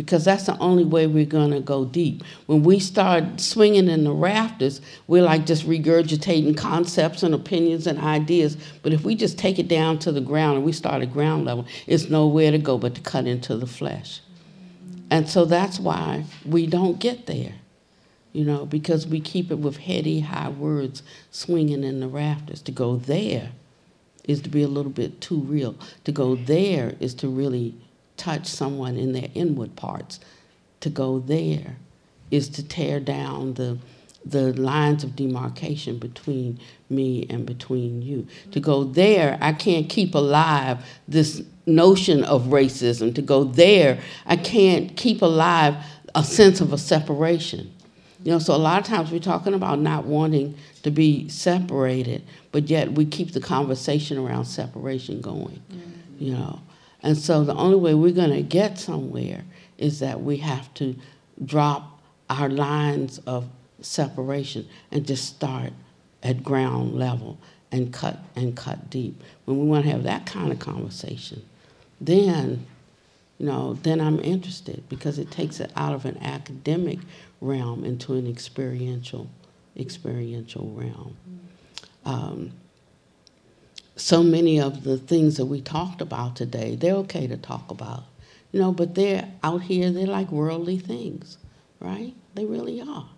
because 0.00 0.24
that's 0.24 0.44
the 0.44 0.56
only 0.60 0.82
way 0.82 1.06
we're 1.06 1.26
going 1.26 1.50
to 1.50 1.60
go 1.60 1.84
deep. 1.84 2.22
When 2.46 2.62
we 2.62 2.78
start 2.78 3.38
swinging 3.38 3.86
in 3.86 4.04
the 4.04 4.12
rafters, 4.12 4.80
we're 5.08 5.22
like 5.22 5.44
just 5.44 5.68
regurgitating 5.68 6.56
concepts 6.56 7.22
and 7.22 7.34
opinions 7.34 7.86
and 7.86 7.98
ideas. 7.98 8.56
But 8.82 8.94
if 8.94 9.04
we 9.04 9.14
just 9.14 9.36
take 9.36 9.58
it 9.58 9.68
down 9.68 9.98
to 9.98 10.10
the 10.10 10.22
ground 10.22 10.56
and 10.56 10.64
we 10.64 10.72
start 10.72 11.02
at 11.02 11.12
ground 11.12 11.44
level, 11.44 11.66
it's 11.86 12.08
nowhere 12.08 12.50
to 12.50 12.56
go 12.56 12.78
but 12.78 12.94
to 12.94 13.02
cut 13.02 13.26
into 13.26 13.58
the 13.58 13.66
flesh. 13.66 14.22
And 15.10 15.28
so 15.28 15.44
that's 15.44 15.78
why 15.78 16.24
we 16.46 16.66
don't 16.66 16.98
get 16.98 17.26
there, 17.26 17.52
you 18.32 18.46
know, 18.46 18.64
because 18.64 19.06
we 19.06 19.20
keep 19.20 19.50
it 19.50 19.58
with 19.58 19.76
heady, 19.76 20.20
high 20.20 20.48
words 20.48 21.02
swinging 21.30 21.84
in 21.84 22.00
the 22.00 22.08
rafters. 22.08 22.62
To 22.62 22.72
go 22.72 22.96
there 22.96 23.50
is 24.24 24.40
to 24.40 24.48
be 24.48 24.62
a 24.62 24.68
little 24.68 24.92
bit 24.92 25.20
too 25.20 25.40
real. 25.40 25.76
To 26.04 26.12
go 26.12 26.36
there 26.36 26.94
is 27.00 27.12
to 27.16 27.28
really 27.28 27.74
touch 28.20 28.46
someone 28.46 28.96
in 28.96 29.12
their 29.12 29.28
inward 29.34 29.76
parts. 29.76 30.20
To 30.80 30.90
go 30.90 31.18
there 31.18 31.76
is 32.30 32.48
to 32.50 32.66
tear 32.66 33.00
down 33.00 33.54
the 33.54 33.78
the 34.24 34.52
lines 34.52 35.02
of 35.02 35.16
demarcation 35.16 35.98
between 35.98 36.60
me 36.90 37.26
and 37.30 37.46
between 37.46 38.02
you. 38.02 38.26
To 38.52 38.60
go 38.60 38.84
there, 38.84 39.38
I 39.40 39.54
can't 39.54 39.88
keep 39.88 40.14
alive 40.14 40.84
this 41.08 41.42
notion 41.64 42.24
of 42.24 42.44
racism. 42.46 43.14
To 43.14 43.22
go 43.22 43.44
there, 43.44 43.98
I 44.26 44.36
can't 44.36 44.94
keep 44.96 45.22
alive 45.22 45.74
a 46.14 46.22
sense 46.22 46.60
of 46.60 46.72
a 46.72 46.78
separation. 46.78 47.72
You 48.22 48.32
know, 48.32 48.38
so 48.38 48.54
a 48.54 48.58
lot 48.58 48.78
of 48.78 48.86
times 48.86 49.10
we're 49.10 49.20
talking 49.20 49.54
about 49.54 49.78
not 49.80 50.04
wanting 50.04 50.54
to 50.82 50.90
be 50.90 51.28
separated, 51.28 52.22
but 52.52 52.68
yet 52.68 52.92
we 52.92 53.06
keep 53.06 53.32
the 53.32 53.40
conversation 53.40 54.18
around 54.18 54.44
separation 54.44 55.22
going. 55.22 55.62
You 56.18 56.34
know, 56.34 56.60
and 57.02 57.16
so 57.16 57.44
the 57.44 57.54
only 57.54 57.76
way 57.76 57.94
we're 57.94 58.12
going 58.12 58.30
to 58.30 58.42
get 58.42 58.78
somewhere 58.78 59.44
is 59.78 60.00
that 60.00 60.20
we 60.20 60.38
have 60.38 60.72
to 60.74 60.96
drop 61.44 62.00
our 62.28 62.48
lines 62.48 63.18
of 63.26 63.48
separation 63.80 64.68
and 64.92 65.06
just 65.06 65.24
start 65.24 65.72
at 66.22 66.44
ground 66.44 66.94
level 66.94 67.38
and 67.72 67.92
cut 67.92 68.18
and 68.36 68.56
cut 68.56 68.90
deep. 68.90 69.22
When 69.46 69.58
we 69.58 69.66
want 69.66 69.84
to 69.84 69.90
have 69.90 70.02
that 70.02 70.26
kind 70.26 70.52
of 70.52 70.58
conversation, 70.58 71.42
then 72.00 72.66
you 73.38 73.46
know, 73.46 73.72
then 73.82 74.02
I'm 74.02 74.20
interested 74.20 74.86
because 74.90 75.18
it 75.18 75.30
takes 75.30 75.60
it 75.60 75.72
out 75.74 75.94
of 75.94 76.04
an 76.04 76.18
academic 76.18 76.98
realm 77.40 77.86
into 77.86 78.12
an 78.14 78.26
experiential 78.26 79.30
experiential 79.78 80.68
realm. 80.72 81.16
Um, 82.04 82.52
so 84.00 84.22
many 84.22 84.60
of 84.60 84.84
the 84.84 84.96
things 84.96 85.36
that 85.36 85.46
we 85.46 85.60
talked 85.60 86.00
about 86.00 86.36
today, 86.36 86.76
they're 86.76 86.94
okay 86.94 87.26
to 87.26 87.36
talk 87.36 87.70
about, 87.70 88.04
you 88.52 88.60
know, 88.60 88.72
but 88.72 88.94
they're 88.94 89.28
out 89.42 89.62
here, 89.62 89.90
they're 89.90 90.06
like 90.06 90.30
worldly 90.30 90.78
things, 90.78 91.38
right? 91.80 92.14
They 92.34 92.44
really 92.44 92.80
are. 92.80 93.08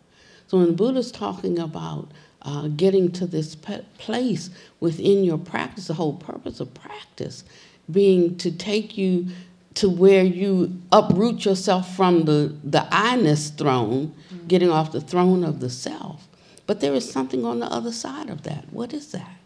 So 0.47 0.59
when 0.59 0.67
the 0.67 0.73
Buddha's 0.73 1.13
talking 1.13 1.59
about 1.59 2.11
uh, 2.43 2.69
getting 2.69 3.11
to 3.13 3.27
this 3.27 3.55
place 3.55 4.51
within 4.81 5.25
your 5.25 5.39
practice, 5.39 5.87
the 5.87 5.95
whole 5.95 6.15
purpose 6.15 6.61
of 6.61 6.75
practice 6.75 7.45
being 7.91 8.37
to 8.39 8.51
take 8.51 8.99
you 8.99 9.29
to 9.75 9.89
where 9.89 10.25
you 10.25 10.81
uproot 10.93 11.45
yourself 11.45 11.97
from 11.97 12.25
the, 12.25 12.55
the 12.63 12.87
I-ness 12.91 13.51
throne, 13.51 14.15
getting 14.47 14.71
off 14.71 14.93
the 14.93 15.01
throne 15.01 15.45
of 15.45 15.61
the 15.61 15.71
self. 15.71 16.29
But 16.67 16.81
there 16.81 16.95
is 16.95 17.11
something 17.11 17.45
on 17.45 17.61
the 17.61 17.67
other 17.67 17.93
side 17.93 18.29
of 18.29 18.43
that. 18.43 18.67
What 18.71 18.93
is 18.93 19.13
that? 19.13 19.37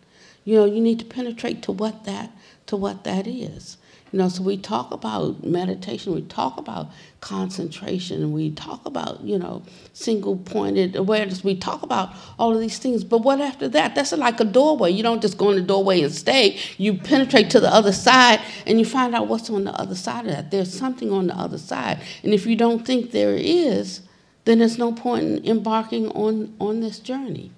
You 0.47 0.57
know, 0.61 0.65
you 0.65 0.81
need 0.81 1.01
to 1.01 1.05
penetrate 1.05 1.63
to 1.65 1.73
what 1.73 2.05
that 2.05 2.31
to 2.67 2.77
what 2.77 3.05
that 3.05 3.27
is. 3.27 3.77
You 4.13 4.21
know, 4.21 4.29
so 4.29 4.45
we 4.45 4.57
talk 4.57 4.93
about 4.93 5.43
meditation, 5.43 6.15
we 6.15 6.23
talk 6.23 6.59
about 6.59 6.91
concentration, 7.21 8.33
we 8.33 8.53
talk 8.53 8.87
about, 8.87 9.23
you 9.23 9.37
know, 9.37 9.65
single 9.93 10.37
pointed 10.37 10.95
awareness. 10.95 11.43
We 11.43 11.57
talk 11.57 11.83
about 11.83 12.15
all 12.39 12.55
of 12.55 12.61
these 12.61 12.79
things. 12.79 13.03
But 13.03 13.19
what 13.19 13.41
after 13.41 13.69
that? 13.71 13.97
That's 13.97 14.13
like 14.13 14.39
a 14.39 14.45
doorway. 14.45 14.93
You 14.93 15.03
don't 15.03 15.21
just 15.21 15.37
go 15.37 15.51
in 15.51 15.57
the 15.57 15.63
doorway 15.63 16.03
and 16.03 16.15
stay. 16.15 16.59
You 16.79 16.95
penetrate 16.95 17.51
to 17.51 17.61
the 17.61 17.69
other 17.69 17.93
side 17.93 18.41
and 18.65 18.79
you 18.79 18.85
find 18.85 19.15
out 19.15 19.27
what's 19.27 19.51
on 19.51 19.65
the 19.65 19.73
other 19.73 19.97
side 19.97 20.27
of 20.27 20.31
that. 20.31 20.53
There's 20.53 20.73
something 20.73 21.11
on 21.11 21.27
the 21.27 21.35
other 21.35 21.59
side. 21.59 22.01
And 22.23 22.33
if 22.33 22.47
you 22.47 22.55
don't 22.55 22.87
think 22.87 23.11
there 23.11 23.35
is, 23.35 24.03
then 24.45 24.61
there's 24.61 24.79
no 24.79 24.93
point 24.93 25.25
in 25.25 25.45
embarking 25.47 26.09
on, 26.11 26.55
on 26.61 26.81
this 26.81 27.01
journey 27.01 27.51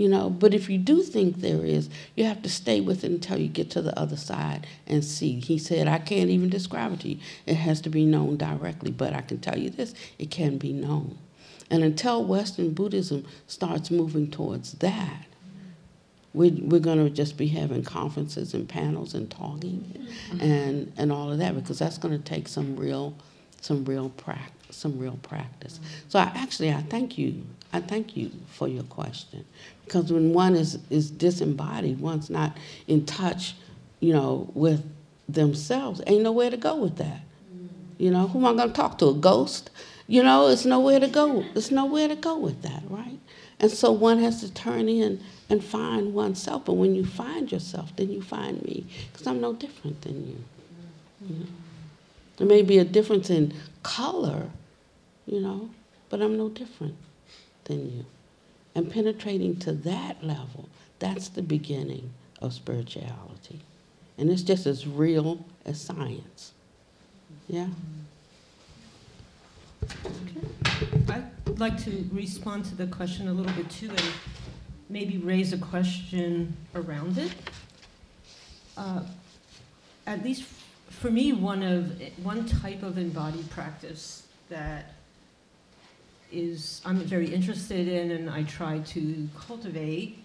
you 0.00 0.08
know 0.08 0.30
but 0.30 0.54
if 0.54 0.70
you 0.70 0.78
do 0.78 1.02
think 1.02 1.36
there 1.36 1.62
is 1.62 1.90
you 2.16 2.24
have 2.24 2.40
to 2.40 2.48
stay 2.48 2.80
with 2.80 3.04
it 3.04 3.10
until 3.10 3.38
you 3.38 3.48
get 3.48 3.70
to 3.70 3.82
the 3.82 3.96
other 3.98 4.16
side 4.16 4.66
and 4.86 5.04
see. 5.04 5.38
He 5.40 5.58
said 5.58 5.86
i 5.88 5.98
can't 5.98 6.30
even 6.30 6.48
describe 6.48 6.94
it 6.94 7.00
to 7.00 7.10
you. 7.10 7.18
It 7.44 7.56
has 7.56 7.82
to 7.82 7.90
be 7.90 8.06
known 8.06 8.38
directly 8.38 8.90
but 8.90 9.12
i 9.12 9.20
can 9.20 9.38
tell 9.40 9.58
you 9.58 9.68
this 9.68 9.94
it 10.18 10.30
can 10.30 10.56
be 10.56 10.72
known. 10.72 11.18
And 11.70 11.84
until 11.84 12.24
western 12.24 12.72
buddhism 12.72 13.26
starts 13.46 13.90
moving 13.90 14.30
towards 14.30 14.72
that 14.74 15.26
we're, 16.32 16.56
we're 16.62 16.80
going 16.80 17.04
to 17.04 17.10
just 17.10 17.36
be 17.36 17.48
having 17.48 17.82
conferences 17.82 18.54
and 18.54 18.68
panels 18.68 19.14
and 19.14 19.30
talking 19.30 20.06
and, 20.40 20.92
and 20.96 21.12
all 21.12 21.30
of 21.30 21.38
that 21.38 21.54
because 21.54 21.78
that's 21.78 21.98
going 21.98 22.16
to 22.16 22.24
take 22.24 22.48
some 22.48 22.74
real 22.76 23.14
some 23.60 23.84
real 23.84 24.08
practice 24.10 24.54
some 24.70 24.98
real 24.98 25.18
practice. 25.22 25.80
So 26.08 26.18
I, 26.18 26.30
actually 26.34 26.72
i 26.72 26.82
thank 26.82 27.18
you 27.18 27.44
i 27.72 27.80
thank 27.80 28.16
you 28.16 28.30
for 28.46 28.68
your 28.68 28.84
question 28.84 29.44
because 29.90 30.12
when 30.12 30.32
one 30.32 30.54
is, 30.54 30.78
is 30.88 31.10
disembodied, 31.10 31.98
one's 31.98 32.30
not 32.30 32.56
in 32.86 33.04
touch, 33.06 33.56
you 33.98 34.12
know, 34.12 34.48
with 34.54 34.88
themselves, 35.28 36.00
ain't 36.06 36.22
nowhere 36.22 36.48
to 36.48 36.56
go 36.56 36.76
with 36.76 36.96
that. 36.98 37.22
You 37.98 38.12
know, 38.12 38.28
who 38.28 38.38
am 38.38 38.46
I 38.46 38.56
going 38.56 38.68
to 38.68 38.74
talk 38.74 38.98
to? 38.98 39.08
A 39.08 39.14
ghost? 39.14 39.68
You 40.06 40.22
know, 40.22 40.46
it's 40.46 40.64
nowhere 40.64 41.00
to 41.00 41.08
go. 41.08 41.44
It's 41.56 41.72
nowhere 41.72 42.06
to 42.06 42.14
go 42.14 42.38
with 42.38 42.62
that, 42.62 42.84
right? 42.88 43.18
And 43.58 43.68
so 43.68 43.90
one 43.90 44.20
has 44.20 44.40
to 44.42 44.54
turn 44.54 44.88
in 44.88 45.20
and 45.48 45.62
find 45.62 46.14
oneself. 46.14 46.68
And 46.68 46.78
when 46.78 46.94
you 46.94 47.04
find 47.04 47.50
yourself, 47.50 47.94
then 47.96 48.12
you 48.12 48.22
find 48.22 48.62
me, 48.62 48.86
because 49.10 49.26
I'm 49.26 49.40
no 49.40 49.54
different 49.54 50.02
than 50.02 50.24
you. 50.24 50.44
you 51.26 51.34
know? 51.34 51.46
There 52.36 52.46
may 52.46 52.62
be 52.62 52.78
a 52.78 52.84
difference 52.84 53.28
in 53.28 53.54
color, 53.82 54.50
you 55.26 55.40
know, 55.40 55.68
but 56.10 56.22
I'm 56.22 56.38
no 56.38 56.48
different 56.48 56.94
than 57.64 57.90
you. 57.90 58.04
And 58.74 58.90
penetrating 58.90 59.56
to 59.60 59.72
that 59.72 60.22
level, 60.22 60.68
that's 60.98 61.28
the 61.28 61.42
beginning 61.42 62.12
of 62.40 62.52
spirituality. 62.52 63.60
And 64.16 64.30
it's 64.30 64.42
just 64.42 64.66
as 64.66 64.86
real 64.86 65.44
as 65.64 65.80
science. 65.80 66.52
Yeah? 67.48 67.68
Okay. 69.84 70.46
I'd 71.08 71.58
like 71.58 71.82
to 71.84 72.08
respond 72.12 72.64
to 72.66 72.74
the 72.74 72.86
question 72.86 73.28
a 73.28 73.32
little 73.32 73.52
bit 73.54 73.70
too 73.70 73.90
and 73.90 74.12
maybe 74.88 75.18
raise 75.18 75.52
a 75.52 75.58
question 75.58 76.56
around 76.74 77.18
it. 77.18 77.32
Uh, 78.76 79.02
at 80.06 80.22
least 80.24 80.44
for 80.88 81.10
me, 81.10 81.32
one 81.32 81.62
of 81.62 82.00
one 82.22 82.46
type 82.46 82.82
of 82.82 82.98
embodied 82.98 83.48
practice 83.50 84.26
that 84.48 84.94
is 86.32 86.80
I'm 86.84 86.98
very 86.98 87.32
interested 87.32 87.88
in 87.88 88.10
and 88.12 88.30
I 88.30 88.44
try 88.44 88.78
to 88.78 89.28
cultivate 89.38 90.18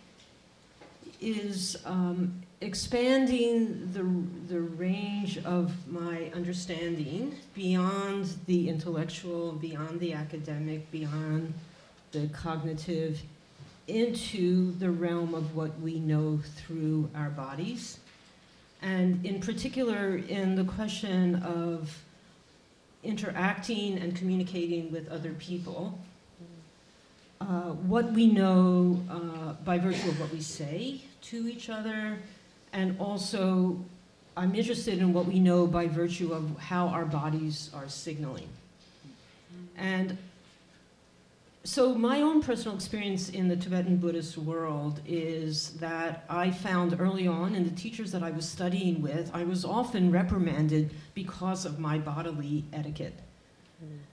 is 1.21 1.77
um, 1.85 2.41
expanding 2.61 3.91
the, 3.93 4.03
the 4.53 4.61
range 4.61 5.37
of 5.39 5.73
my 5.87 6.31
understanding 6.35 7.35
beyond 7.53 8.33
the 8.45 8.69
intellectual, 8.69 9.53
beyond 9.53 9.99
the 9.99 10.13
academic, 10.13 10.89
beyond 10.91 11.53
the 12.11 12.27
cognitive, 12.27 13.21
into 13.87 14.71
the 14.79 14.89
realm 14.89 15.35
of 15.35 15.55
what 15.55 15.79
we 15.79 15.99
know 15.99 16.39
through 16.55 17.09
our 17.15 17.29
bodies. 17.29 17.99
And 18.81 19.23
in 19.25 19.39
particular, 19.39 20.17
in 20.17 20.55
the 20.55 20.63
question 20.63 21.35
of 21.43 22.03
interacting 23.05 23.97
and 23.99 24.15
communicating 24.15 24.91
with 24.91 25.09
other 25.09 25.33
people, 25.33 25.97
uh, 27.39 27.71
what 27.87 28.11
we 28.11 28.27
know 28.27 28.99
uh, 29.09 29.53
by 29.63 29.77
virtue 29.77 30.09
of 30.09 30.19
what 30.19 30.31
we 30.31 30.41
say 30.41 31.01
to 31.21 31.47
each 31.47 31.69
other, 31.69 32.17
and 32.73 32.99
also 32.99 33.79
I'm 34.37 34.53
interested 34.53 34.99
in 34.99 35.13
what 35.13 35.25
we 35.25 35.39
know 35.39 35.65
by 35.65 35.87
virtue 35.87 36.33
of 36.33 36.57
how 36.57 36.87
our 36.87 37.05
bodies 37.05 37.71
are 37.73 37.87
signaling. 37.87 38.49
And 39.77 40.17
so 41.76 41.93
my 41.93 42.21
own 42.21 42.41
personal 42.41 42.73
experience 42.73 43.28
in 43.28 43.49
the 43.49 43.57
Tibetan 43.57 43.97
Buddhist 43.97 44.38
world 44.38 45.01
is 45.05 45.71
that 45.71 46.23
I 46.30 46.49
found 46.49 46.97
early 47.01 47.28
on 47.28 47.53
in 47.53 47.65
the 47.65 47.76
teachers 47.76 48.13
that 48.13 48.23
I 48.23 48.32
was 48.32 48.47
studying 48.47 49.01
with, 49.01 49.30
I 49.34 49.43
was 49.43 49.65
often 49.65 50.09
reprimanded 50.09 50.91
because 51.15 51.65
of 51.65 51.78
my 51.78 51.97
bodily 51.97 52.63
etiquette. 52.71 53.19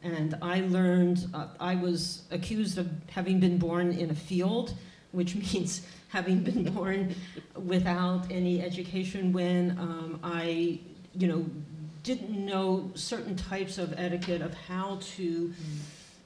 And 0.02 0.36
I 0.42 0.62
learned, 0.62 1.28
uh, 1.32 1.46
I 1.60 1.76
was 1.76 2.24
accused 2.32 2.78
of 2.78 2.90
having 3.12 3.38
been 3.38 3.58
born 3.58 3.92
in 3.92 4.10
a 4.10 4.14
field, 4.16 4.74
which 5.12 5.36
means 5.54 5.86
having 6.08 6.42
been 6.42 6.64
born 6.74 7.14
without 7.54 8.28
any 8.28 8.60
education 8.60 9.32
when 9.32 9.78
um, 9.78 10.18
I, 10.24 10.80
you 11.14 11.28
know, 11.28 11.46
didn't 12.02 12.44
know 12.44 12.90
certain 12.96 13.36
types 13.36 13.78
of 13.78 13.94
etiquette 13.96 14.42
of 14.42 14.52
how 14.52 14.98
to 15.14 15.54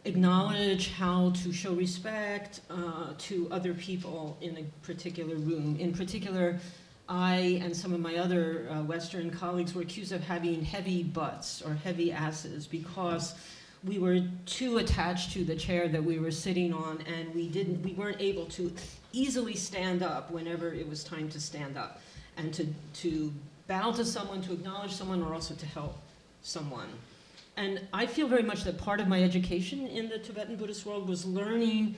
acknowledge 0.06 0.92
how 0.92 1.30
to 1.42 1.52
show 1.52 1.74
respect 1.74 2.60
uh, 2.70 3.12
to 3.18 3.48
other 3.50 3.74
people 3.74 4.36
in 4.40 4.56
a 4.58 4.86
particular 4.86 5.36
room. 5.36 5.76
In 5.78 5.92
particular, 5.92 6.58
I 7.08 7.60
and 7.62 7.76
some 7.76 7.92
of 7.92 8.00
my 8.00 8.16
other 8.16 8.68
uh, 8.70 8.82
Western 8.82 9.30
colleagues 9.30 9.74
were 9.74 9.82
accused 9.82 10.12
of 10.12 10.22
having 10.22 10.64
heavy 10.64 11.02
butts 11.02 11.62
or 11.62 11.74
heavy 11.74 12.12
asses 12.12 12.66
because 12.66 13.34
we 13.84 13.98
were 13.98 14.20
too 14.46 14.78
attached 14.78 15.32
to 15.32 15.44
the 15.44 15.54
chair 15.54 15.86
that 15.88 16.02
we 16.02 16.18
were 16.18 16.30
sitting 16.30 16.72
on 16.72 17.00
and 17.02 17.32
we 17.34 17.48
didn't 17.48 17.82
we 17.82 17.92
weren't 17.92 18.20
able 18.20 18.46
to 18.46 18.72
easily 19.12 19.54
stand 19.54 20.02
up 20.02 20.30
whenever 20.30 20.72
it 20.72 20.88
was 20.88 21.04
time 21.04 21.28
to 21.30 21.40
stand 21.40 21.76
up 21.76 22.00
and 22.36 22.52
to, 22.54 22.66
to 22.94 23.32
bow 23.66 23.92
to 23.92 24.04
someone, 24.04 24.42
to 24.42 24.52
acknowledge 24.52 24.92
someone, 24.92 25.22
or 25.22 25.34
also 25.34 25.54
to 25.54 25.66
help 25.66 25.96
someone. 26.42 26.88
And 27.56 27.80
I 27.92 28.06
feel 28.06 28.28
very 28.28 28.42
much 28.42 28.64
that 28.64 28.76
part 28.76 29.00
of 29.00 29.08
my 29.08 29.22
education 29.22 29.86
in 29.86 30.08
the 30.08 30.18
Tibetan 30.18 30.56
Buddhist 30.56 30.84
world 30.84 31.08
was 31.08 31.24
learning 31.24 31.94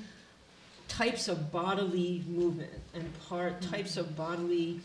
types 0.86 1.28
of 1.28 1.50
bodily 1.50 2.24
movement 2.28 2.70
and 2.94 3.04
part 3.28 3.60
mm-hmm. 3.60 3.70
types 3.72 3.96
of 3.96 4.16
bodily 4.16 4.80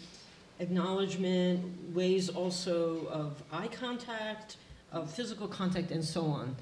acknowledgement, 0.59 1.93
ways 1.93 2.29
also 2.29 3.07
of 3.07 3.41
eye 3.51 3.67
contact, 3.67 4.57
of 4.91 5.11
physical 5.11 5.47
contact, 5.47 5.91
and 5.91 6.03
so 6.03 6.25
on. 6.25 6.55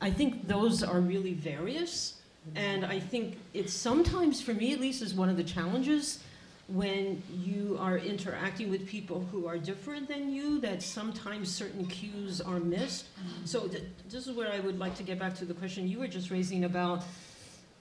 I 0.00 0.10
think 0.10 0.46
those 0.46 0.82
are 0.82 1.00
really 1.00 1.32
various, 1.32 2.20
mm-hmm. 2.48 2.58
and 2.58 2.84
I 2.84 3.00
think 3.00 3.38
it's 3.54 3.72
sometimes, 3.72 4.42
for 4.42 4.54
me 4.54 4.72
at 4.72 4.80
least, 4.80 5.02
is 5.02 5.14
one 5.14 5.28
of 5.28 5.36
the 5.36 5.44
challenges 5.44 6.22
when 6.68 7.22
you 7.30 7.76
are 7.78 7.98
interacting 7.98 8.70
with 8.70 8.86
people 8.86 9.26
who 9.30 9.46
are 9.46 9.58
different 9.58 10.08
than 10.08 10.32
you, 10.32 10.60
that 10.60 10.82
sometimes 10.82 11.54
certain 11.54 11.86
cues 11.86 12.40
are 12.40 12.58
missed. 12.58 13.06
So 13.44 13.68
th- 13.68 13.82
this 14.08 14.26
is 14.26 14.34
where 14.34 14.50
I 14.50 14.60
would 14.60 14.78
like 14.78 14.96
to 14.96 15.02
get 15.02 15.18
back 15.18 15.34
to 15.36 15.44
the 15.44 15.54
question 15.54 15.86
you 15.86 15.98
were 15.98 16.08
just 16.08 16.30
raising 16.30 16.64
about 16.64 17.02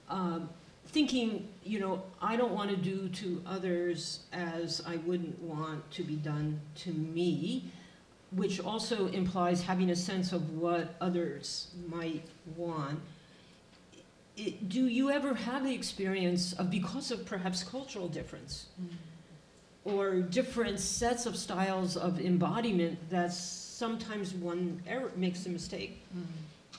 um, 0.09 0.49
thinking, 0.88 1.47
you 1.63 1.79
know, 1.79 2.03
I 2.21 2.36
don't 2.36 2.51
want 2.51 2.69
to 2.71 2.75
do 2.75 3.07
to 3.09 3.41
others 3.47 4.25
as 4.34 4.81
I 4.86 4.97
wouldn't 4.97 5.39
want 5.41 5.89
to 5.91 6.03
be 6.03 6.15
done 6.15 6.59
to 6.75 6.91
me, 6.91 7.71
which 8.31 8.59
also 8.59 9.07
implies 9.07 9.63
having 9.63 9.91
a 9.91 9.95
sense 9.95 10.34
of 10.34 10.57
what 10.57 10.95
others 10.99 11.69
might 11.88 12.25
want. 12.57 12.99
It, 14.36 14.67
do 14.67 14.88
you 14.88 15.11
ever 15.11 15.36
have 15.36 15.63
the 15.63 15.73
experience 15.73 16.53
of, 16.53 16.71
because 16.71 17.11
of 17.11 17.25
perhaps 17.25 17.63
cultural 17.63 18.07
difference, 18.07 18.65
mm. 18.81 18.88
or 19.86 20.21
different 20.21 20.79
sets 20.79 21.25
of 21.25 21.38
styles 21.38 21.95
of 21.95 22.19
embodiment, 22.19 22.97
that 23.09 23.31
sometimes 23.31 24.34
one 24.34 24.81
error 24.88 25.11
makes 25.15 25.45
a 25.45 25.49
mistake? 25.49 26.01
Mm. 26.15 26.23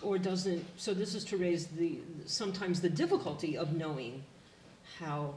or 0.03 0.19
doesn't, 0.19 0.65
so 0.77 0.93
this 0.93 1.15
is 1.15 1.25
to 1.25 1.37
raise 1.37 1.67
the, 1.69 1.99
sometimes 2.27 2.81
the 2.81 2.91
difficulty 2.91 3.57
of 3.57 3.73
knowing 3.75 4.23
how 4.99 5.35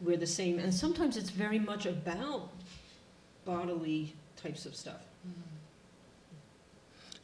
we're 0.00 0.16
the 0.16 0.26
same, 0.26 0.58
and 0.58 0.72
sometimes 0.72 1.16
it's 1.16 1.30
very 1.30 1.58
much 1.58 1.86
about 1.86 2.50
bodily 3.44 4.14
types 4.36 4.66
of 4.66 4.76
stuff. 4.76 5.00
Mm. 5.26 5.32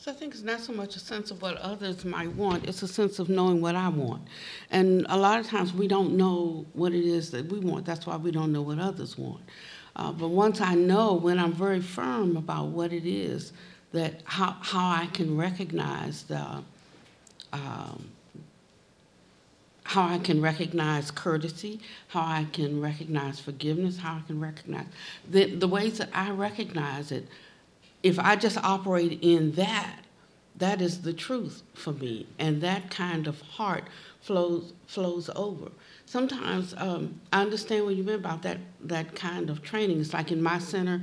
So 0.04 0.10
I 0.10 0.14
think 0.14 0.34
it's 0.34 0.42
not 0.42 0.60
so 0.60 0.74
much 0.74 0.96
a 0.96 0.98
sense 0.98 1.30
of 1.30 1.40
what 1.40 1.56
others 1.56 2.04
might 2.04 2.30
want, 2.34 2.66
it's 2.68 2.82
a 2.82 2.86
sense 2.86 3.18
of 3.20 3.30
knowing 3.30 3.62
what 3.62 3.74
I 3.74 3.88
want. 3.88 4.28
And 4.70 5.06
a 5.08 5.16
lot 5.16 5.40
of 5.40 5.46
times 5.46 5.72
we 5.72 5.88
don't 5.88 6.14
know 6.14 6.66
what 6.74 6.92
it 6.92 7.06
is 7.06 7.30
that 7.30 7.46
we 7.46 7.58
want, 7.58 7.86
that's 7.86 8.06
why 8.06 8.16
we 8.16 8.30
don't 8.30 8.52
know 8.52 8.60
what 8.60 8.78
others 8.78 9.16
want. 9.16 9.40
Uh, 9.96 10.12
but 10.12 10.28
once 10.28 10.60
I 10.60 10.74
know, 10.74 11.14
when 11.14 11.38
I'm 11.38 11.54
very 11.54 11.80
firm 11.80 12.36
about 12.36 12.66
what 12.66 12.92
it 12.92 13.06
is, 13.06 13.54
that 13.92 14.20
how, 14.24 14.58
how 14.60 14.90
I 14.90 15.06
can 15.06 15.38
recognize 15.38 16.24
the, 16.24 16.62
um, 17.54 18.10
how 19.84 20.06
I 20.06 20.18
can 20.18 20.42
recognize 20.42 21.10
courtesy, 21.10 21.80
how 22.08 22.20
I 22.20 22.46
can 22.52 22.78
recognize 22.78 23.40
forgiveness, 23.40 23.96
how 23.96 24.16
I 24.16 24.22
can 24.26 24.38
recognize 24.38 24.84
the, 25.30 25.54
the 25.54 25.66
ways 25.66 25.96
that 25.96 26.10
I 26.12 26.28
recognize 26.28 27.10
it. 27.10 27.26
If 28.04 28.18
I 28.18 28.36
just 28.36 28.58
operate 28.58 29.18
in 29.22 29.52
that, 29.52 30.00
that 30.56 30.82
is 30.82 31.00
the 31.00 31.14
truth 31.14 31.62
for 31.72 31.92
me, 31.92 32.26
and 32.38 32.60
that 32.60 32.90
kind 32.90 33.26
of 33.26 33.40
heart 33.40 33.84
flows 34.20 34.74
flows 34.86 35.30
over. 35.34 35.72
Sometimes 36.04 36.74
um, 36.76 37.18
I 37.32 37.40
understand 37.40 37.86
what 37.86 37.96
you 37.96 38.04
meant 38.04 38.20
about 38.20 38.42
that 38.42 38.58
that 38.82 39.16
kind 39.16 39.48
of 39.48 39.62
training. 39.62 40.00
It's 40.00 40.12
like 40.12 40.30
in 40.30 40.42
my 40.42 40.58
center, 40.58 41.00